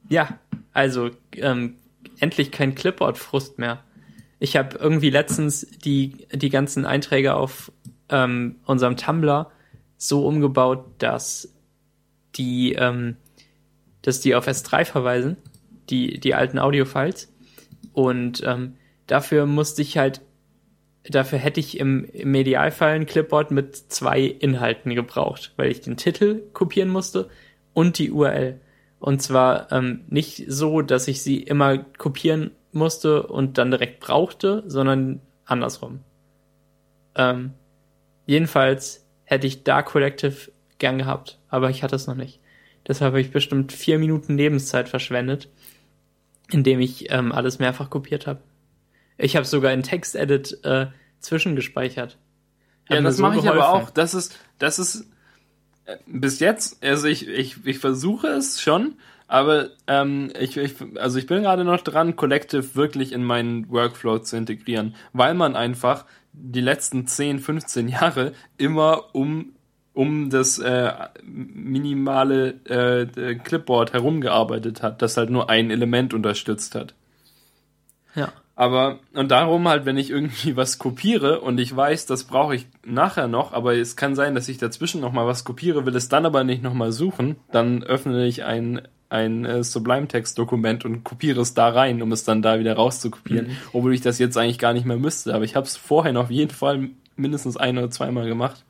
ja, 0.09 0.39
also 0.73 1.09
ähm, 1.33 1.75
endlich 2.19 2.51
kein 2.51 2.75
Clipboard-Frust 2.75 3.57
mehr. 3.59 3.83
Ich 4.39 4.57
habe 4.57 4.77
irgendwie 4.77 5.09
letztens 5.09 5.67
die, 5.83 6.27
die 6.31 6.49
ganzen 6.49 6.85
Einträge 6.85 7.35
auf 7.35 7.71
ähm, 8.09 8.57
unserem 8.65 8.97
Tumblr 8.97 9.51
so 9.97 10.25
umgebaut, 10.27 10.85
dass 10.97 11.53
die, 12.35 12.73
ähm, 12.73 13.15
dass 14.01 14.19
die 14.19 14.35
auf 14.35 14.47
S3 14.47 14.85
verweisen, 14.85 15.37
die, 15.89 16.19
die 16.19 16.35
alten 16.35 16.59
Audio-Files. 16.59 17.31
Und 17.93 18.43
ähm, 18.45 18.75
dafür 19.07 19.45
musste 19.45 19.81
ich 19.81 19.97
halt, 19.97 20.21
dafür 21.03 21.39
hätte 21.39 21.59
ich 21.59 21.79
im, 21.79 22.05
im 22.05 22.31
Medialfall 22.31 22.93
ein 22.93 23.05
Clipboard 23.05 23.51
mit 23.51 23.75
zwei 23.75 24.21
Inhalten 24.21 24.93
gebraucht, 24.95 25.53
weil 25.57 25.71
ich 25.71 25.81
den 25.81 25.97
Titel 25.97 26.41
kopieren 26.53 26.89
musste 26.89 27.29
und 27.73 27.97
die 27.97 28.11
URL. 28.11 28.59
Und 28.99 29.21
zwar 29.21 29.71
ähm, 29.71 30.01
nicht 30.07 30.45
so, 30.47 30.81
dass 30.81 31.07
ich 31.07 31.21
sie 31.21 31.41
immer 31.41 31.77
kopieren 31.77 32.51
musste 32.71 33.23
und 33.27 33.57
dann 33.57 33.71
direkt 33.71 33.99
brauchte, 33.99 34.63
sondern 34.67 35.21
andersrum. 35.45 35.99
Ähm, 37.15 37.53
jedenfalls 38.25 39.05
hätte 39.23 39.47
ich 39.47 39.63
Dark 39.63 39.87
Collective 39.87 40.51
gern 40.77 40.97
gehabt, 40.97 41.39
aber 41.49 41.69
ich 41.69 41.83
hatte 41.83 41.95
es 41.95 42.07
noch 42.07 42.15
nicht. 42.15 42.39
Deshalb 42.87 43.11
habe 43.11 43.21
ich 43.21 43.31
bestimmt 43.31 43.71
vier 43.71 43.97
Minuten 43.97 44.37
Lebenszeit 44.37 44.89
verschwendet, 44.89 45.49
indem 46.51 46.79
ich 46.79 47.11
ähm, 47.11 47.31
alles 47.31 47.59
mehrfach 47.59 47.89
kopiert 47.89 48.27
habe. 48.27 48.41
Ich 49.17 49.35
habe 49.35 49.45
sogar 49.45 49.71
in 49.73 49.83
Text-Edit 49.83 50.59
äh, 50.63 50.87
zwischengespeichert. 51.19 52.17
Ja, 52.89 53.01
das 53.01 53.17
so 53.17 53.23
mache 53.23 53.39
ich 53.39 53.49
aber 53.49 53.69
auch. 53.69 53.89
Das 53.89 54.13
ist, 54.13 54.37
das 54.59 54.77
ist 54.77 55.09
äh, 55.85 55.97
bis 56.05 56.39
jetzt, 56.39 56.83
also 56.83 57.07
ich, 57.07 57.27
ich, 57.27 57.65
ich 57.65 57.79
versuche 57.79 58.27
es 58.27 58.61
schon, 58.61 58.95
aber 59.27 59.69
ähm, 59.87 60.31
ich, 60.39 60.57
ich, 60.57 60.75
also 60.97 61.17
ich 61.17 61.25
bin 61.25 61.43
gerade 61.43 61.63
noch 61.63 61.81
dran, 61.81 62.15
Collective 62.15 62.75
wirklich 62.75 63.11
in 63.11 63.23
meinen 63.23 63.69
Workflow 63.69 64.19
zu 64.19 64.37
integrieren, 64.37 64.95
weil 65.13 65.33
man 65.33 65.55
einfach 65.55 66.05
die 66.33 66.61
letzten 66.61 67.07
10, 67.07 67.39
15 67.39 67.87
Jahre 67.87 68.33
immer 68.57 69.15
um 69.15 69.54
um 69.95 70.29
das 70.29 70.59
äh, 70.59 70.91
minimale 71.23 72.49
äh, 72.65 73.35
Clipboard 73.35 73.93
herumgearbeitet 73.93 74.83
hat, 74.83 75.01
das 75.01 75.15
halt 75.15 75.29
nur 75.29 75.49
ein 75.49 75.71
Element 75.71 76.13
unterstützt 76.13 76.75
hat. 76.75 76.93
Ja. 78.13 78.31
Aber, 78.57 78.99
und 79.13 79.31
darum 79.31 79.67
halt, 79.67 79.85
wenn 79.85 79.97
ich 79.97 80.09
irgendwie 80.11 80.55
was 80.55 80.77
kopiere 80.79 81.39
und 81.41 81.59
ich 81.59 81.75
weiß, 81.75 82.05
das 82.05 82.25
brauche 82.25 82.55
ich 82.55 82.67
nachher 82.85 83.27
noch, 83.27 83.53
aber 83.53 83.75
es 83.75 83.95
kann 83.95 84.15
sein, 84.15 84.35
dass 84.35 84.49
ich 84.49 84.57
dazwischen 84.57 85.01
nochmal 85.01 85.27
was 85.27 85.43
kopiere, 85.43 85.85
will 85.85 85.95
es 85.95 86.09
dann 86.09 86.25
aber 86.25 86.43
nicht 86.43 86.61
nochmal 86.61 86.91
suchen, 86.91 87.37
dann 87.51 87.81
öffne 87.83 88.25
ich 88.25 88.43
ein, 88.43 88.81
ein 89.09 89.45
äh, 89.45 89.63
Sublime-Text-Dokument 89.63 90.83
und 90.83 91.05
kopiere 91.05 91.39
es 91.39 91.53
da 91.53 91.69
rein, 91.69 92.01
um 92.01 92.11
es 92.11 92.25
dann 92.25 92.41
da 92.41 92.59
wieder 92.59 92.75
rauszukopieren, 92.75 93.47
mhm. 93.47 93.57
obwohl 93.71 93.93
ich 93.93 94.01
das 94.01 94.19
jetzt 94.19 94.37
eigentlich 94.37 94.59
gar 94.59 94.73
nicht 94.73 94.85
mehr 94.85 94.97
müsste. 94.97 95.33
Aber 95.33 95.45
ich 95.45 95.55
habe 95.55 95.65
es 95.65 95.77
vorher 95.77 96.17
auf 96.19 96.31
jeden 96.31 96.51
Fall 96.51 96.89
mindestens 97.15 97.55
ein 97.55 97.77
oder 97.77 97.89
zweimal 97.89 98.27
gemacht. 98.27 98.65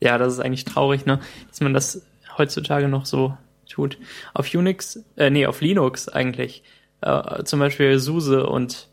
Ja, 0.00 0.18
das 0.18 0.34
ist 0.34 0.40
eigentlich 0.40 0.64
traurig, 0.64 1.06
ne? 1.06 1.20
Dass 1.48 1.60
man 1.60 1.74
das 1.74 2.02
heutzutage 2.36 2.88
noch 2.88 3.06
so 3.06 3.36
tut. 3.68 3.98
Auf 4.34 4.52
Unix, 4.52 5.02
äh, 5.16 5.30
nee, 5.30 5.46
auf 5.46 5.60
Linux 5.60 6.08
eigentlich. 6.08 6.62
Äh, 7.00 7.44
zum 7.44 7.60
Beispiel 7.60 7.98
SUSE 7.98 8.46
und 8.46 8.88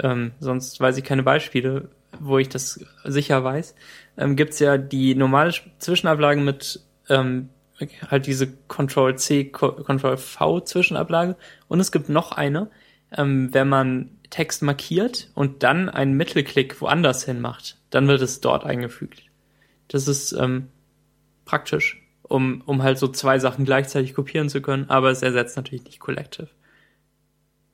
ähm, 0.00 0.32
sonst 0.40 0.80
weiß 0.80 0.96
ich 0.96 1.04
keine 1.04 1.22
Beispiele, 1.22 1.88
wo 2.18 2.38
ich 2.38 2.48
das 2.48 2.84
sicher 3.04 3.44
weiß. 3.44 3.74
Ähm, 4.18 4.36
gibt's 4.36 4.58
ja 4.58 4.78
die 4.78 5.14
normale 5.14 5.52
Zwischenablage 5.78 6.40
mit 6.40 6.80
ähm, 7.08 7.50
halt 8.10 8.26
diese 8.26 8.48
Control 8.68 9.16
C, 9.16 9.44
Control 9.44 10.16
V 10.16 10.60
Zwischenablage. 10.60 11.36
Und 11.68 11.80
es 11.80 11.92
gibt 11.92 12.08
noch 12.08 12.32
eine, 12.32 12.70
ähm, 13.16 13.52
wenn 13.52 13.68
man 13.68 14.10
Text 14.30 14.62
markiert 14.62 15.30
und 15.34 15.62
dann 15.62 15.88
einen 15.88 16.14
Mittelklick 16.14 16.80
woanders 16.80 17.24
hin 17.24 17.40
macht, 17.40 17.76
dann 17.90 18.08
wird 18.08 18.22
es 18.22 18.40
dort 18.40 18.64
eingefügt. 18.64 19.22
Das 19.88 20.08
ist 20.08 20.32
ähm, 20.32 20.68
praktisch, 21.44 22.02
um, 22.22 22.62
um 22.66 22.82
halt 22.82 22.98
so 22.98 23.08
zwei 23.08 23.38
Sachen 23.38 23.64
gleichzeitig 23.64 24.14
kopieren 24.14 24.48
zu 24.48 24.60
können, 24.60 24.90
aber 24.90 25.10
es 25.10 25.22
ersetzt 25.22 25.56
natürlich 25.56 25.84
nicht 25.84 26.00
Collective. 26.00 26.48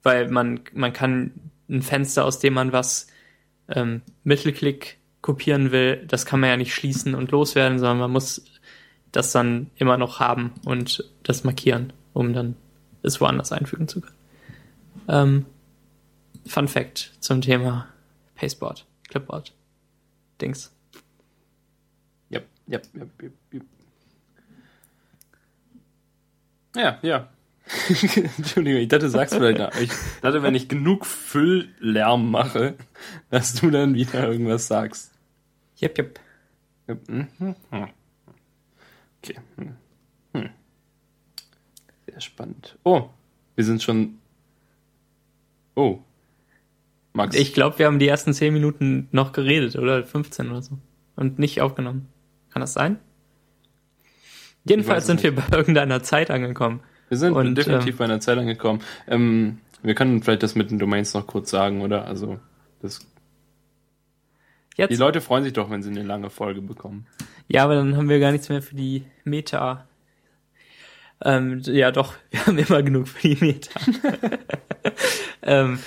Weil 0.02 0.28
man, 0.28 0.60
man 0.72 0.92
kann 0.92 1.32
ein 1.68 1.82
Fenster, 1.82 2.24
aus 2.24 2.38
dem 2.38 2.54
man 2.54 2.72
was 2.72 3.06
ähm, 3.68 4.02
Mittelklick 4.24 4.98
kopieren 5.22 5.70
will, 5.70 6.04
das 6.06 6.26
kann 6.26 6.40
man 6.40 6.50
ja 6.50 6.56
nicht 6.56 6.74
schließen 6.74 7.14
und 7.14 7.30
loswerden, 7.30 7.78
sondern 7.78 7.98
man 7.98 8.10
muss 8.10 8.44
das 9.12 9.30
dann 9.30 9.70
immer 9.76 9.96
noch 9.96 10.20
haben 10.20 10.52
und 10.64 11.04
das 11.22 11.44
markieren, 11.44 11.92
um 12.12 12.32
dann 12.32 12.56
es 13.02 13.20
woanders 13.20 13.52
einfügen 13.52 13.88
zu 13.88 14.00
können. 14.00 14.16
Ähm, 15.08 15.46
Fun 16.46 16.66
Fact 16.66 17.12
zum 17.20 17.40
Thema 17.40 17.86
Pasteboard, 18.34 18.84
Clipboard, 19.08 19.54
Dings. 20.40 20.72
Ja, 22.66 22.80
ja, 22.94 23.06
ja. 23.52 23.60
Ja, 26.74 26.98
ja. 27.02 27.28
Entschuldigung, 28.38 28.80
ich 28.80 28.88
dachte, 28.88 29.06
du 29.06 29.10
sagst 29.10 29.34
vielleicht. 29.34 29.60
Ich 29.80 29.90
dachte, 30.20 30.42
wenn 30.42 30.54
ich 30.54 30.68
genug 30.68 31.06
Fülllärm 31.06 32.30
mache, 32.30 32.74
dass 33.30 33.54
du 33.54 33.70
dann 33.70 33.94
wieder 33.94 34.28
irgendwas 34.28 34.66
sagst. 34.66 35.12
Jep, 35.76 35.96
jep. 35.98 36.20
Mhm. 37.08 37.54
Okay. 39.18 39.36
Hm. 40.32 40.50
Sehr 42.06 42.20
spannend. 42.20 42.78
Oh, 42.82 43.08
wir 43.54 43.64
sind 43.64 43.82
schon. 43.82 44.18
Oh. 45.74 46.00
Max. 47.12 47.36
Ich 47.36 47.52
glaube, 47.52 47.78
wir 47.78 47.86
haben 47.86 47.98
die 47.98 48.08
ersten 48.08 48.32
10 48.32 48.52
Minuten 48.52 49.08
noch 49.12 49.32
geredet, 49.32 49.76
oder 49.76 50.02
15 50.02 50.50
oder 50.50 50.62
so. 50.62 50.78
Und 51.14 51.38
nicht 51.38 51.60
aufgenommen. 51.60 52.08
Kann 52.52 52.60
das 52.60 52.74
sein? 52.74 52.98
Jedenfalls 54.64 55.06
sind 55.06 55.22
wir 55.22 55.34
bei 55.34 55.56
irgendeiner 55.56 56.02
Zeit 56.02 56.30
angekommen. 56.30 56.80
Wir 57.08 57.18
sind 57.18 57.34
und, 57.34 57.54
definitiv 57.54 57.94
ähm, 57.94 57.98
bei 57.98 58.04
einer 58.04 58.20
Zeit 58.20 58.38
angekommen. 58.38 58.80
Ähm, 59.08 59.58
wir 59.82 59.94
können 59.94 60.22
vielleicht 60.22 60.42
das 60.42 60.54
mit 60.54 60.70
den 60.70 60.78
Domains 60.78 61.14
noch 61.14 61.26
kurz 61.26 61.50
sagen, 61.50 61.82
oder? 61.82 62.06
Also, 62.06 62.38
das. 62.80 63.06
Jetzt? 64.76 64.90
Die 64.90 64.96
Leute 64.96 65.20
freuen 65.20 65.44
sich 65.44 65.52
doch, 65.52 65.70
wenn 65.70 65.82
sie 65.82 65.90
eine 65.90 66.02
lange 66.02 66.30
Folge 66.30 66.62
bekommen. 66.62 67.06
Ja, 67.48 67.64
aber 67.64 67.74
dann 67.74 67.96
haben 67.96 68.08
wir 68.08 68.20
gar 68.20 68.32
nichts 68.32 68.48
mehr 68.48 68.62
für 68.62 68.74
die 68.74 69.04
Meta. 69.24 69.86
Ähm, 71.24 71.60
ja, 71.64 71.90
doch, 71.90 72.14
wir 72.30 72.46
haben 72.46 72.58
immer 72.58 72.82
genug 72.82 73.08
für 73.08 73.28
die 73.28 73.44
Meta. 73.44 73.80
ähm, 75.42 75.78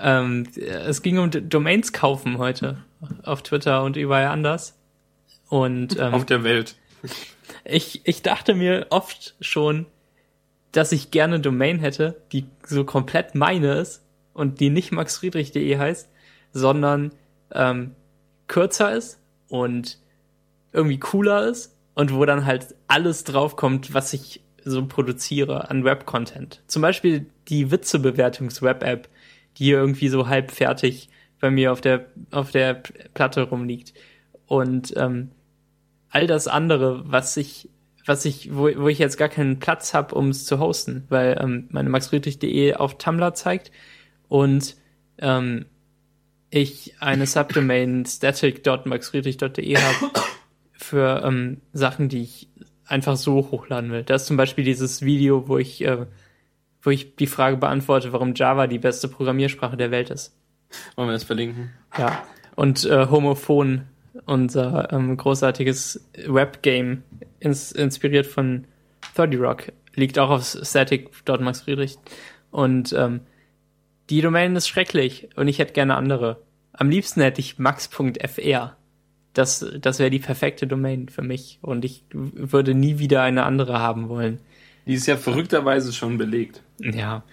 ähm, 0.00 0.46
es 0.56 1.02
ging 1.02 1.18
um 1.18 1.30
Domains 1.30 1.92
kaufen 1.92 2.38
heute 2.38 2.78
auf 3.22 3.42
Twitter 3.42 3.84
und 3.84 3.96
überall 3.96 4.26
anders. 4.26 4.75
Und 5.48 5.96
ähm, 5.98 6.14
auf 6.14 6.26
der 6.26 6.44
Welt. 6.44 6.76
Ich, 7.64 8.02
ich 8.04 8.22
dachte 8.22 8.54
mir 8.54 8.86
oft 8.90 9.34
schon, 9.40 9.86
dass 10.72 10.92
ich 10.92 11.10
gerne 11.10 11.40
Domain 11.40 11.78
hätte, 11.78 12.20
die 12.32 12.46
so 12.64 12.84
komplett 12.84 13.34
meine 13.34 13.74
ist 13.74 14.02
und 14.34 14.60
die 14.60 14.70
nicht 14.70 14.92
maxfriedrich.de 14.92 15.78
heißt, 15.78 16.08
sondern 16.52 17.12
ähm, 17.52 17.94
kürzer 18.46 18.92
ist 18.92 19.20
und 19.48 19.98
irgendwie 20.72 20.98
cooler 20.98 21.46
ist 21.48 21.74
und 21.94 22.12
wo 22.12 22.24
dann 22.24 22.44
halt 22.44 22.74
alles 22.88 23.24
draufkommt, 23.24 23.94
was 23.94 24.12
ich 24.12 24.42
so 24.64 24.84
produziere 24.86 25.70
an 25.70 25.84
Web-Content. 25.84 26.62
Zum 26.66 26.82
Beispiel 26.82 27.26
die 27.48 27.70
Witzebewertungs-Web-App, 27.70 29.08
die 29.56 29.64
hier 29.64 29.78
irgendwie 29.78 30.08
so 30.08 30.28
halb 30.28 30.50
fertig 30.50 31.08
bei 31.40 31.50
mir 31.50 31.72
auf 31.72 31.80
der, 31.80 32.06
auf 32.32 32.50
der 32.50 32.82
Platte 33.14 33.42
rumliegt. 33.42 33.94
Und 34.46 34.92
ähm, 34.96 35.30
all 36.10 36.26
das 36.26 36.48
andere, 36.48 37.02
was 37.06 37.36
ich 37.36 37.68
was 38.06 38.24
ich, 38.24 38.54
wo, 38.54 38.70
wo 38.76 38.88
ich 38.88 38.98
jetzt 38.98 39.18
gar 39.18 39.28
keinen 39.28 39.58
Platz 39.58 39.92
habe, 39.92 40.14
um 40.14 40.28
es 40.28 40.46
zu 40.46 40.58
hosten, 40.60 41.04
weil 41.08 41.38
ähm, 41.40 41.66
meine 41.70 41.90
maxfriedrich.de 41.90 42.74
auf 42.74 42.98
Tumblr 42.98 43.34
zeigt 43.34 43.72
und 44.28 44.76
ähm, 45.18 45.66
ich 46.50 46.94
eine 47.00 47.26
Subdomain 47.26 48.06
static.maxfriedrich.de 48.06 49.76
habe 49.76 50.12
für 50.72 51.22
ähm, 51.24 51.60
Sachen, 51.72 52.08
die 52.08 52.22
ich 52.22 52.48
einfach 52.86 53.16
so 53.16 53.50
hochladen 53.50 53.90
will. 53.90 54.04
Das 54.04 54.22
ist 54.22 54.28
zum 54.28 54.36
Beispiel 54.36 54.64
dieses 54.64 55.02
Video, 55.02 55.48
wo 55.48 55.58
ich, 55.58 55.84
äh, 55.84 56.06
wo 56.82 56.90
ich 56.90 57.16
die 57.16 57.26
Frage 57.26 57.56
beantworte, 57.56 58.12
warum 58.12 58.34
Java 58.34 58.68
die 58.68 58.78
beste 58.78 59.08
Programmiersprache 59.08 59.76
der 59.76 59.90
Welt 59.90 60.10
ist. 60.10 60.36
Wollen 60.94 61.08
wir 61.08 61.12
das 61.12 61.24
verlinken? 61.24 61.72
Ja. 61.98 62.24
Und 62.54 62.84
äh, 62.84 63.08
Homophon 63.10 63.82
unser 64.24 64.92
ähm, 64.92 65.16
großartiges 65.16 66.08
Webgame, 66.26 67.02
ins, 67.40 67.72
inspiriert 67.72 68.26
von 68.26 68.64
30 69.14 69.40
Rock, 69.40 69.72
liegt 69.94 70.18
auch 70.18 70.30
auf 70.30 70.44
static.max 70.44 71.62
Friedrich. 71.62 71.98
Und 72.50 72.92
ähm, 72.92 73.20
die 74.10 74.20
Domain 74.20 74.56
ist 74.56 74.68
schrecklich 74.68 75.28
und 75.36 75.48
ich 75.48 75.58
hätte 75.58 75.72
gerne 75.72 75.96
andere. 75.96 76.40
Am 76.72 76.90
liebsten 76.90 77.20
hätte 77.20 77.40
ich 77.40 77.58
max.fr. 77.58 78.76
Das, 79.32 79.66
das 79.80 79.98
wäre 79.98 80.10
die 80.10 80.18
perfekte 80.18 80.66
Domain 80.66 81.08
für 81.08 81.22
mich 81.22 81.58
und 81.60 81.84
ich 81.84 82.04
würde 82.12 82.74
nie 82.74 82.98
wieder 82.98 83.22
eine 83.22 83.44
andere 83.44 83.80
haben 83.80 84.08
wollen. 84.08 84.40
Die 84.86 84.94
ist 84.94 85.06
ja 85.06 85.16
verrückterweise 85.16 85.92
schon 85.92 86.16
belegt. 86.16 86.62
Ja. 86.78 87.24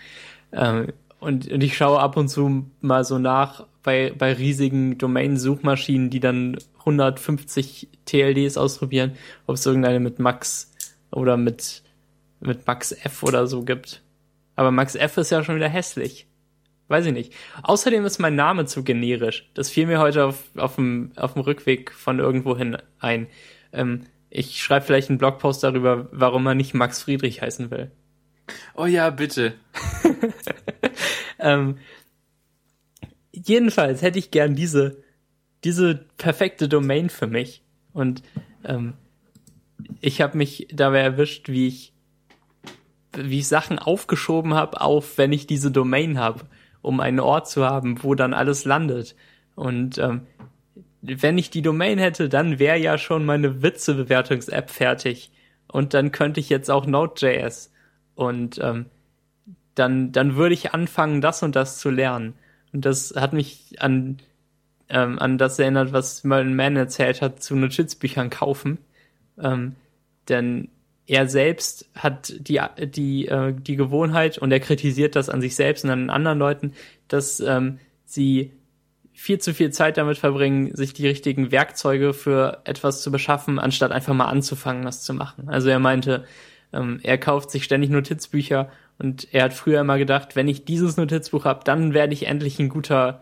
Ähm, 0.52 0.88
und, 1.20 1.50
und 1.50 1.64
ich 1.64 1.78
schaue 1.78 2.00
ab 2.00 2.18
und 2.18 2.28
zu 2.28 2.66
mal 2.82 3.06
so 3.06 3.20
nach 3.20 3.66
bei, 3.84 4.14
bei 4.18 4.34
riesigen 4.34 4.98
Domain-Suchmaschinen, 4.98 6.10
die 6.10 6.20
dann 6.20 6.58
150 6.86 7.90
TLDs 8.06 8.58
ausprobieren, 8.58 9.18
ob 9.48 9.56
es 9.56 9.66
irgendeine 9.66 10.00
mit 10.00 10.20
Max 10.20 10.72
oder 11.12 11.38
mit, 11.38 11.84
mit 12.40 12.68
Max 12.68 12.92
F 12.92 13.24
oder 13.24 13.48
so 13.48 13.64
gibt. 13.64 14.02
Aber 14.56 14.72
Max 14.72 14.96
F 14.96 15.18
ist 15.18 15.32
ja 15.32 15.44
schon 15.44 15.56
wieder 15.56 15.70
hässlich. 15.70 16.28
Weiß 16.90 17.06
ich 17.06 17.14
nicht. 17.14 17.34
Außerdem 17.64 18.06
ist 18.06 18.20
mein 18.20 18.36
Name 18.36 18.66
zu 18.66 18.84
generisch. 18.84 19.50
Das 19.54 19.70
fiel 19.70 19.88
mir 19.88 20.00
heute 20.00 20.26
auf, 20.26 20.44
auf, 20.56 20.76
dem, 20.76 21.12
auf 21.16 21.34
dem 21.34 21.42
Rückweg 21.42 21.92
von 21.92 22.20
irgendwohin 22.20 22.78
ein. 23.00 23.28
Ähm, 23.72 24.02
ich 24.30 24.62
schreibe 24.62 24.86
vielleicht 24.86 25.10
einen 25.10 25.18
Blogpost 25.18 25.64
darüber, 25.64 26.08
warum 26.12 26.44
man 26.44 26.58
nicht 26.58 26.74
Max 26.74 27.02
Friedrich 27.02 27.42
heißen 27.42 27.72
will. 27.72 27.92
Oh 28.76 28.86
ja, 28.86 29.10
bitte. 29.10 29.54
ähm, 31.40 31.78
jedenfalls 33.32 34.02
hätte 34.02 34.20
ich 34.20 34.32
gern 34.32 34.56
diese 34.56 35.03
diese 35.64 36.06
perfekte 36.18 36.68
Domain 36.68 37.10
für 37.10 37.28
mich. 37.28 37.64
Und 37.94 38.24
ähm, 38.64 38.94
ich 40.02 40.22
habe 40.22 40.38
mich 40.38 40.68
dabei 40.74 41.00
erwischt, 41.00 41.50
wie 41.50 41.68
ich, 41.68 41.94
wie 43.16 43.40
ich 43.40 43.48
Sachen 43.48 43.80
aufgeschoben 43.80 44.54
habe, 44.54 44.82
auf 44.82 45.18
wenn 45.18 45.32
ich 45.32 45.48
diese 45.48 45.72
Domain 45.72 46.20
habe, 46.20 46.42
um 46.82 47.00
einen 47.00 47.20
Ort 47.20 47.50
zu 47.50 47.66
haben, 47.66 48.04
wo 48.04 48.16
dann 48.16 48.34
alles 48.34 48.66
landet. 48.66 49.16
Und 49.56 49.98
ähm, 49.98 50.22
wenn 51.02 51.38
ich 51.38 51.50
die 51.50 51.62
Domain 51.62 51.98
hätte, 52.00 52.30
dann 52.30 52.60
wäre 52.60 52.78
ja 52.78 52.98
schon 52.98 53.26
meine 53.26 53.62
Witzebewertungs-App 53.62 54.70
fertig. 54.70 55.32
Und 55.68 55.94
dann 55.94 56.12
könnte 56.12 56.40
ich 56.40 56.50
jetzt 56.50 56.72
auch 56.72 56.86
Node.js. 56.86 57.72
Und 58.16 58.60
ähm, 58.62 58.86
dann, 59.76 60.12
dann 60.12 60.36
würde 60.36 60.54
ich 60.54 60.74
anfangen, 60.74 61.22
das 61.22 61.44
und 61.44 61.56
das 61.56 61.78
zu 61.78 61.90
lernen. 61.90 62.36
Und 62.72 62.86
das 62.86 63.14
hat 63.16 63.34
mich 63.34 63.82
an 63.82 64.18
ähm, 64.90 65.20
an 65.20 65.38
das 65.38 65.60
erinnert, 65.60 65.94
was 65.94 66.24
Merlin 66.24 66.56
Mann 66.56 66.76
erzählt 66.76 67.22
hat, 67.22 67.42
zu 67.42 67.56
Notizbüchern 67.56 68.30
kaufen. 68.30 68.78
Ähm, 69.42 69.76
denn 70.30 70.70
er 71.06 71.28
selbst 71.28 71.90
hat 71.96 72.34
die, 72.40 72.62
die, 72.86 73.28
äh, 73.28 73.54
die 73.54 73.76
Gewohnheit 73.76 74.38
und 74.38 74.52
er 74.52 74.60
kritisiert 74.60 75.16
das 75.16 75.30
an 75.30 75.42
sich 75.42 75.56
selbst 75.56 75.84
und 75.84 75.90
an 75.90 76.10
anderen 76.10 76.40
Leuten, 76.40 76.74
dass 77.08 77.40
ähm, 77.40 77.80
sie 78.06 78.52
viel 79.14 79.40
zu 79.40 79.54
viel 79.54 79.72
Zeit 79.72 79.98
damit 79.98 80.18
verbringen, 80.18 80.76
sich 80.76 80.94
die 80.94 81.08
richtigen 81.08 81.52
Werkzeuge 81.52 82.14
für 82.14 82.62
etwas 82.64 83.02
zu 83.02 83.12
beschaffen, 83.12 83.60
anstatt 83.60 83.92
einfach 83.92 84.14
mal 84.14 84.26
anzufangen, 84.26 84.84
das 84.84 85.04
zu 85.04 85.14
machen. 85.14 85.50
Also 85.50 85.70
er 85.70 85.80
meinte, 85.80 86.26
ähm, 86.72 87.00
er 87.04 87.18
kauft 87.18 87.52
sich 87.52 87.64
ständig 87.64 87.90
Notizbücher 87.90 88.70
und 88.98 89.28
er 89.32 89.44
hat 89.44 89.54
früher 89.54 89.82
immer 89.82 89.98
gedacht, 89.98 90.36
wenn 90.36 90.48
ich 90.48 90.66
dieses 90.66 90.98
Notizbuch 90.98 91.46
habe, 91.46 91.64
dann 91.64 91.94
werde 91.94 92.14
ich 92.14 92.28
endlich 92.28 92.60
ein 92.60 92.70
guter 92.70 93.22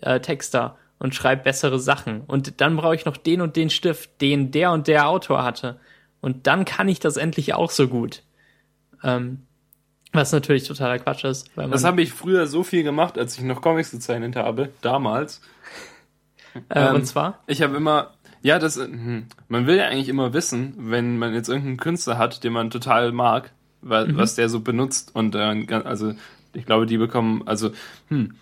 äh, 0.00 0.20
Texter 0.20 0.76
und 1.00 1.14
schreibe 1.14 1.42
bessere 1.42 1.80
Sachen. 1.80 2.20
Und 2.20 2.60
dann 2.60 2.76
brauche 2.76 2.94
ich 2.94 3.06
noch 3.06 3.16
den 3.16 3.40
und 3.40 3.56
den 3.56 3.70
Stift, 3.70 4.20
den 4.20 4.52
der 4.52 4.70
und 4.70 4.86
der 4.86 5.08
Autor 5.08 5.42
hatte. 5.42 5.80
Und 6.20 6.46
dann 6.46 6.64
kann 6.64 6.88
ich 6.88 7.00
das 7.00 7.16
endlich 7.16 7.54
auch 7.54 7.70
so 7.70 7.88
gut. 7.88 8.22
Ähm, 9.02 9.46
was 10.12 10.32
natürlich 10.32 10.66
totaler 10.66 10.98
Quatsch 10.98 11.24
ist. 11.24 11.50
Das 11.56 11.84
habe 11.84 12.02
ich 12.02 12.12
früher 12.12 12.46
so 12.46 12.62
viel 12.62 12.82
gemacht, 12.82 13.16
als 13.16 13.38
ich 13.38 13.44
noch 13.44 13.62
Comics 13.62 13.90
gezeichnet 13.90 14.36
habe, 14.36 14.70
damals. 14.80 15.40
Äh, 16.68 16.88
ähm, 16.88 16.96
und 16.96 17.06
zwar? 17.06 17.38
Ich 17.46 17.62
habe 17.62 17.76
immer, 17.76 18.10
ja, 18.42 18.58
das, 18.58 18.74
hm, 18.74 19.26
man 19.46 19.68
will 19.68 19.76
ja 19.76 19.84
eigentlich 19.84 20.08
immer 20.08 20.32
wissen, 20.32 20.74
wenn 20.76 21.16
man 21.16 21.32
jetzt 21.32 21.48
irgendeinen 21.48 21.76
Künstler 21.76 22.18
hat, 22.18 22.42
den 22.42 22.52
man 22.52 22.70
total 22.70 23.12
mag, 23.12 23.52
was, 23.82 24.08
mhm. 24.08 24.16
was 24.16 24.34
der 24.34 24.48
so 24.48 24.58
benutzt 24.58 25.14
und 25.14 25.36
äh, 25.36 25.66
also 25.84 26.12
ich 26.52 26.66
glaube, 26.66 26.86
die 26.86 26.98
bekommen, 26.98 27.46
also, 27.46 27.70
hm, 28.08 28.34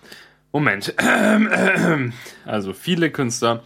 Moment. 0.53 0.95
Also 2.45 2.73
viele 2.73 3.11
Künstler 3.11 3.62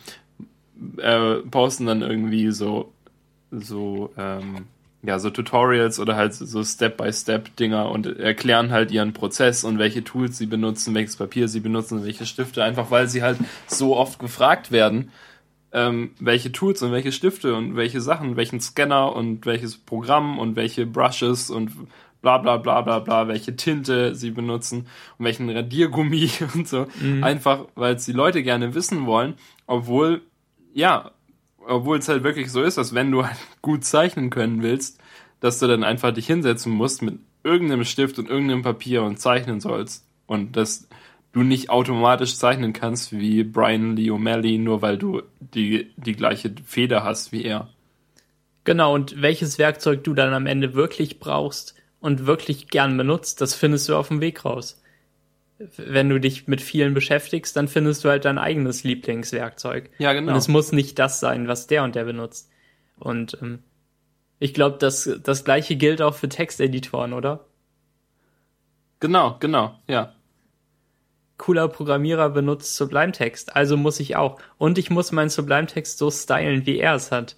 äh, 0.98 1.36
posten 1.50 1.86
dann 1.86 2.02
irgendwie 2.02 2.50
so 2.50 2.92
so 3.52 4.12
ähm, 4.16 4.66
ja 5.02 5.18
so 5.18 5.30
Tutorials 5.30 6.00
oder 6.00 6.16
halt 6.16 6.34
so 6.34 6.64
Step-by-Step-Dinger 6.64 7.90
und 7.90 8.06
erklären 8.18 8.70
halt 8.70 8.90
ihren 8.90 9.12
Prozess 9.12 9.64
und 9.64 9.78
welche 9.78 10.04
Tools 10.04 10.38
sie 10.38 10.46
benutzen, 10.46 10.94
welches 10.94 11.16
Papier 11.16 11.48
sie 11.48 11.60
benutzen, 11.60 12.04
welche 12.04 12.26
Stifte, 12.26 12.64
einfach 12.64 12.90
weil 12.90 13.08
sie 13.08 13.22
halt 13.22 13.38
so 13.66 13.96
oft 13.96 14.18
gefragt 14.18 14.72
werden, 14.72 15.12
ähm, 15.72 16.12
welche 16.18 16.52
Tools 16.52 16.82
und 16.82 16.92
welche 16.92 17.12
Stifte 17.12 17.54
und 17.54 17.76
welche 17.76 18.00
Sachen, 18.00 18.36
welchen 18.36 18.60
Scanner 18.60 19.14
und 19.14 19.46
welches 19.46 19.76
Programm 19.78 20.38
und 20.38 20.56
welche 20.56 20.86
Brushes 20.86 21.50
und 21.50 21.72
bla 22.22 22.38
bla 22.38 22.56
bla 22.56 22.80
bla 22.80 23.00
bla, 23.00 23.28
welche 23.28 23.56
Tinte 23.56 24.14
sie 24.14 24.30
benutzen 24.30 24.86
und 25.18 25.24
welchen 25.24 25.50
Radiergummi 25.50 26.30
und 26.54 26.66
so. 26.66 26.86
Mhm. 27.00 27.22
Einfach, 27.22 27.66
weil 27.74 27.96
es 27.96 28.04
die 28.04 28.12
Leute 28.12 28.42
gerne 28.42 28.74
wissen 28.74 29.06
wollen, 29.06 29.34
obwohl, 29.66 30.22
ja, 30.72 31.10
obwohl 31.66 31.98
es 31.98 32.08
halt 32.08 32.24
wirklich 32.24 32.50
so 32.50 32.62
ist, 32.62 32.78
dass 32.78 32.94
wenn 32.94 33.10
du 33.10 33.26
halt 33.26 33.36
gut 33.62 33.84
zeichnen 33.84 34.30
können 34.30 34.62
willst, 34.62 35.00
dass 35.40 35.58
du 35.58 35.66
dann 35.66 35.84
einfach 35.84 36.14
dich 36.14 36.26
hinsetzen 36.26 36.72
musst 36.72 37.02
mit 37.02 37.18
irgendeinem 37.44 37.84
Stift 37.84 38.18
und 38.18 38.30
irgendeinem 38.30 38.62
Papier 38.62 39.02
und 39.02 39.18
zeichnen 39.18 39.60
sollst. 39.60 40.06
Und 40.26 40.56
dass 40.56 40.88
du 41.32 41.42
nicht 41.42 41.70
automatisch 41.70 42.36
zeichnen 42.36 42.72
kannst 42.72 43.12
wie 43.12 43.42
Brian 43.42 43.96
Lee 43.96 44.10
O'Malley, 44.10 44.58
nur 44.58 44.82
weil 44.82 44.98
du 44.98 45.22
die, 45.40 45.90
die 45.96 46.12
gleiche 46.12 46.54
Feder 46.64 47.02
hast 47.02 47.32
wie 47.32 47.44
er. 47.44 47.68
Genau, 48.64 48.94
und 48.94 49.20
welches 49.20 49.58
Werkzeug 49.58 50.04
du 50.04 50.14
dann 50.14 50.32
am 50.34 50.46
Ende 50.46 50.74
wirklich 50.74 51.18
brauchst, 51.18 51.74
und 52.02 52.26
wirklich 52.26 52.68
gern 52.68 52.96
benutzt, 52.96 53.40
das 53.40 53.54
findest 53.54 53.88
du 53.88 53.96
auf 53.96 54.08
dem 54.08 54.20
Weg 54.20 54.44
raus. 54.44 54.82
Wenn 55.76 56.08
du 56.08 56.18
dich 56.18 56.48
mit 56.48 56.60
vielen 56.60 56.92
beschäftigst, 56.92 57.56
dann 57.56 57.68
findest 57.68 58.04
du 58.04 58.08
halt 58.08 58.24
dein 58.24 58.38
eigenes 58.38 58.82
Lieblingswerkzeug. 58.82 59.88
Ja, 59.98 60.12
genau. 60.12 60.32
Und 60.32 60.38
es 60.38 60.48
muss 60.48 60.72
nicht 60.72 60.98
das 60.98 61.20
sein, 61.20 61.46
was 61.46 61.68
der 61.68 61.84
und 61.84 61.94
der 61.94 62.04
benutzt. 62.04 62.50
Und 62.98 63.38
ähm, 63.40 63.60
ich 64.40 64.52
glaube, 64.52 64.78
das, 64.78 65.08
das 65.22 65.44
gleiche 65.44 65.76
gilt 65.76 66.02
auch 66.02 66.16
für 66.16 66.28
Texteditoren, 66.28 67.12
oder? 67.12 67.46
Genau, 68.98 69.36
genau, 69.38 69.78
ja. 69.86 70.12
Cooler 71.38 71.68
Programmierer 71.68 72.30
benutzt 72.30 72.74
Sublime-Text, 72.76 73.54
also 73.54 73.76
muss 73.76 74.00
ich 74.00 74.16
auch. 74.16 74.40
Und 74.58 74.76
ich 74.76 74.90
muss 74.90 75.12
meinen 75.12 75.30
Sublime-Text 75.30 75.98
so 75.98 76.10
stylen, 76.10 76.66
wie 76.66 76.78
er 76.78 76.96
es 76.96 77.12
hat. 77.12 77.36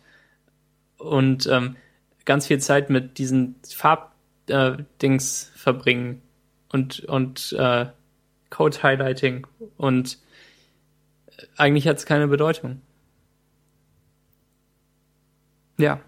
Und 0.96 1.46
ähm, 1.46 1.76
ganz 2.24 2.46
viel 2.46 2.60
Zeit 2.60 2.88
mit 2.88 3.18
diesen 3.18 3.56
Farbdings 3.68 4.13
äh, 4.48 5.18
verbringen 5.54 6.22
und, 6.70 7.00
und 7.00 7.52
äh, 7.58 7.86
Code-Highlighting. 8.50 9.46
Und 9.76 10.18
eigentlich 11.56 11.88
hat 11.88 11.98
es 11.98 12.06
keine 12.06 12.28
Bedeutung. 12.28 12.80
Ja. 15.78 16.00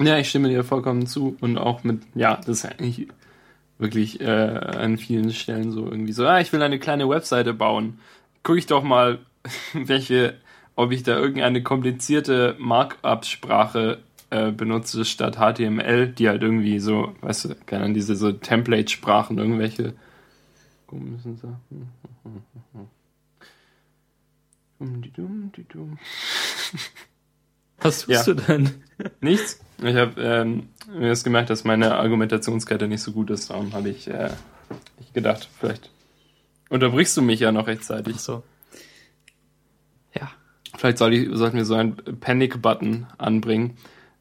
Ja, 0.00 0.18
ich 0.18 0.28
stimme 0.28 0.48
dir 0.48 0.64
vollkommen 0.64 1.06
zu 1.06 1.36
und 1.40 1.56
auch 1.56 1.84
mit, 1.84 2.02
ja, 2.14 2.36
das 2.36 2.48
ist 2.48 2.64
eigentlich 2.66 3.08
wirklich 3.78 4.20
äh, 4.20 4.24
an 4.24 4.98
vielen 4.98 5.32
Stellen 5.32 5.70
so 5.70 5.86
irgendwie 5.86 6.12
so, 6.12 6.26
ah, 6.26 6.40
ich 6.40 6.52
will 6.52 6.62
eine 6.62 6.78
kleine 6.78 7.08
Webseite 7.08 7.54
bauen. 7.54 7.98
Guck 8.42 8.58
ich 8.58 8.66
doch 8.66 8.82
mal, 8.82 9.18
welche, 9.72 10.34
ob 10.76 10.92
ich 10.92 11.02
da 11.02 11.16
irgendeine 11.18 11.62
komplizierte 11.62 12.56
Markup-Sprache 12.58 13.98
äh, 14.30 14.50
benutze 14.50 15.04
statt 15.04 15.36
HTML, 15.36 16.08
die 16.08 16.28
halt 16.28 16.42
irgendwie 16.42 16.80
so, 16.80 17.14
weißt 17.20 17.44
du, 17.44 17.54
keine 17.66 17.84
Ahnung, 17.84 17.94
diese 17.94 18.16
so 18.16 18.32
Template-Sprachen, 18.32 19.38
irgendwelche 19.38 19.94
komischen 20.86 21.36
Sachen. 21.36 21.88
Was 27.80 28.00
tust 28.04 28.08
Ja. 28.26 28.34
du 28.34 28.34
denn? 28.34 28.70
Nichts. 29.20 29.60
Ich 29.82 29.96
habe 29.96 30.20
ähm, 30.20 30.68
mir 30.88 31.08
das 31.08 31.24
gemerkt, 31.24 31.50
dass 31.50 31.64
meine 31.64 31.96
Argumentationskette 31.96 32.88
nicht 32.88 33.02
so 33.02 33.12
gut 33.12 33.30
ist. 33.30 33.50
Darum 33.50 33.72
habe 33.74 33.90
ich, 33.90 34.08
äh, 34.08 34.30
ich 35.00 35.12
gedacht, 35.12 35.48
vielleicht 35.60 35.90
unterbrichst 36.70 37.16
du 37.16 37.22
mich 37.22 37.40
ja 37.40 37.52
noch 37.52 37.66
rechtzeitig. 37.66 38.14
Ach 38.16 38.20
so. 38.20 38.42
Vielleicht 40.84 40.98
soll 40.98 41.14
ich, 41.14 41.30
sollten 41.32 41.56
wir 41.56 41.64
so 41.64 41.76
einen 41.76 41.96
Panic-Button 41.96 43.06
anbringen, 43.16 43.78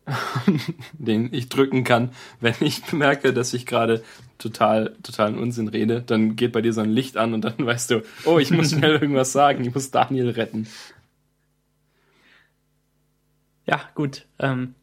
den 0.93 1.27
ich 1.33 1.49
drücken 1.49 1.83
kann, 1.83 2.11
wenn 2.39 2.55
ich 2.61 2.93
merke, 2.93 3.33
dass 3.33 3.53
ich 3.53 3.65
gerade 3.65 4.01
total, 4.37 4.95
totalen 5.03 5.37
Unsinn 5.37 5.67
rede. 5.67 6.01
Dann 6.01 6.37
geht 6.37 6.53
bei 6.53 6.61
dir 6.61 6.71
so 6.71 6.79
ein 6.79 6.89
Licht 6.89 7.17
an 7.17 7.33
und 7.33 7.41
dann 7.41 7.55
weißt 7.65 7.91
du, 7.91 8.03
oh, 8.23 8.39
ich 8.39 8.49
muss 8.51 8.71
schnell 8.71 8.93
irgendwas 8.93 9.33
sagen, 9.33 9.65
ich 9.65 9.73
muss 9.73 9.91
Daniel 9.91 10.29
retten. 10.29 10.69
Ja, 13.65 13.81
gut. 13.93 14.25
Ähm, 14.39 14.73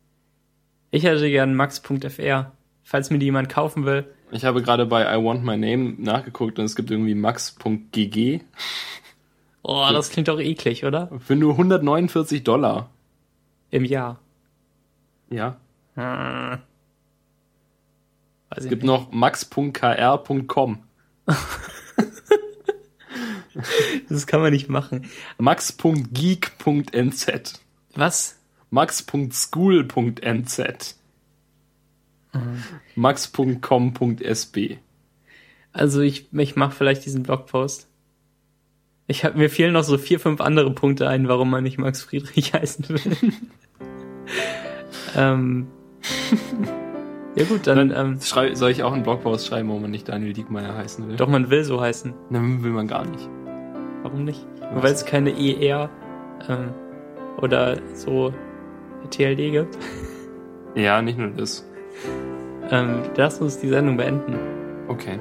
ich 0.91 1.05
hätte 1.05 1.31
gern 1.31 1.55
max.fr, 1.55 2.53
falls 2.83 3.09
mir 3.09 3.19
die 3.19 3.25
jemand 3.25 3.49
kaufen 3.49 3.87
will. 3.87 4.05
Ich 4.33 4.45
habe 4.45 4.61
gerade 4.61 4.85
bei 4.85 5.11
I 5.11 5.25
Want 5.25 5.43
My 5.45 5.57
Name 5.57 5.95
nachgeguckt 5.97 6.59
und 6.59 6.67
es 6.67 6.77
gibt 6.77 6.91
irgendwie 6.91 7.15
max.gg 7.15 8.43
Oh, 9.63 9.89
das 9.93 10.11
klingt 10.11 10.29
doch 10.29 10.41
eklig, 10.41 10.85
oder? 10.85 11.11
für 11.19 11.37
nur 11.37 11.53
149 11.53 12.43
Dollar. 12.45 12.91
Im 13.71 13.85
Jahr. 13.85 14.19
Ja. 15.29 15.57
Hm. 15.95 16.59
Es 18.51 18.69
gibt 18.69 18.83
nicht. 18.83 18.91
noch 18.91 19.13
max.kr.com. 19.13 20.83
Das 24.09 24.27
kann 24.27 24.41
man 24.41 24.53
nicht 24.53 24.69
machen. 24.69 25.11
max.geek.nz. 25.39 27.27
Was? 27.95 28.39
max.school.nz. 28.71 30.63
max.com.sb. 32.95 34.79
Also 35.73 36.01
ich, 36.01 36.33
ich 36.33 36.57
mache 36.57 36.75
vielleicht 36.75 37.05
diesen 37.05 37.23
Blogpost. 37.23 37.90
Ich 39.11 39.25
hab, 39.25 39.35
mir 39.35 39.51
fehlen 39.51 39.73
noch 39.73 39.83
so 39.83 39.99
vier, 39.99 40.21
fünf 40.21 40.41
andere 40.41 40.71
Punkte 40.71 41.09
ein, 41.09 41.27
warum 41.27 41.51
man 41.51 41.65
nicht 41.65 41.79
Max 41.79 42.01
Friedrich 42.01 42.55
heißen 42.55 42.89
will. 42.89 43.01
ähm, 45.17 45.67
ja 47.35 47.45
gut, 47.45 47.67
dann 47.67 47.93
ähm, 47.93 48.21
Schrei 48.23 48.55
soll 48.55 48.71
ich 48.71 48.85
auch 48.85 48.93
einen 48.93 49.03
Blogpost 49.03 49.49
schreiben, 49.49 49.69
wo 49.69 49.81
man 49.81 49.91
nicht 49.91 50.09
Daniel 50.09 50.33
Diekmeyer 50.33 50.77
heißen 50.77 51.09
will? 51.09 51.17
doch 51.17 51.27
man 51.27 51.51
will 51.51 51.65
so 51.65 51.81
heißen. 51.81 52.15
Nein, 52.31 52.63
will 52.63 52.71
man 52.71 52.87
gar 52.87 53.05
nicht. 53.05 53.29
Warum 54.05 54.25
nicht? 54.25 54.47
Weil 54.75 54.93
es 54.93 55.05
keine 55.05 55.31
ER 55.31 55.91
ähm, 56.49 56.73
oder 57.39 57.79
so 57.95 58.33
TLD 59.11 59.51
gibt. 59.51 59.79
Ja, 60.77 61.03
nicht 61.03 61.19
nur 61.19 61.31
das. 61.31 61.69
Ähm, 62.71 63.03
lass 63.17 63.41
uns 63.41 63.59
die 63.59 63.69
Sendung 63.69 63.97
beenden. 63.97 64.39
Okay. 64.87 65.19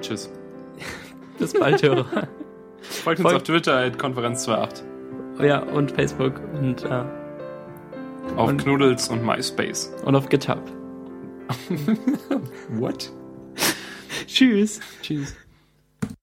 Tschüss. 0.00 0.30
Bis 1.38 1.52
bald, 1.52 1.82
Hörer. 1.82 2.28
Folgt 2.80 3.20
uns 3.20 3.22
Folgt- 3.22 3.36
auf 3.36 3.42
Twitter 3.44 3.76
at 3.78 3.96
Konferenz28. 3.96 4.82
ja, 5.44 5.60
und 5.60 5.90
Facebook 5.92 6.40
und, 6.54 6.84
äh, 6.84 7.04
Auf 8.36 8.50
Und- 8.50 8.62
Knuddels 8.62 9.08
und 9.08 9.24
MySpace. 9.24 9.92
und 10.04 10.14
auf 10.14 10.28
GitHub. 10.28 10.60
What? 12.70 13.10
Tschüss. 14.26 14.80
Tschüss. 15.02 15.34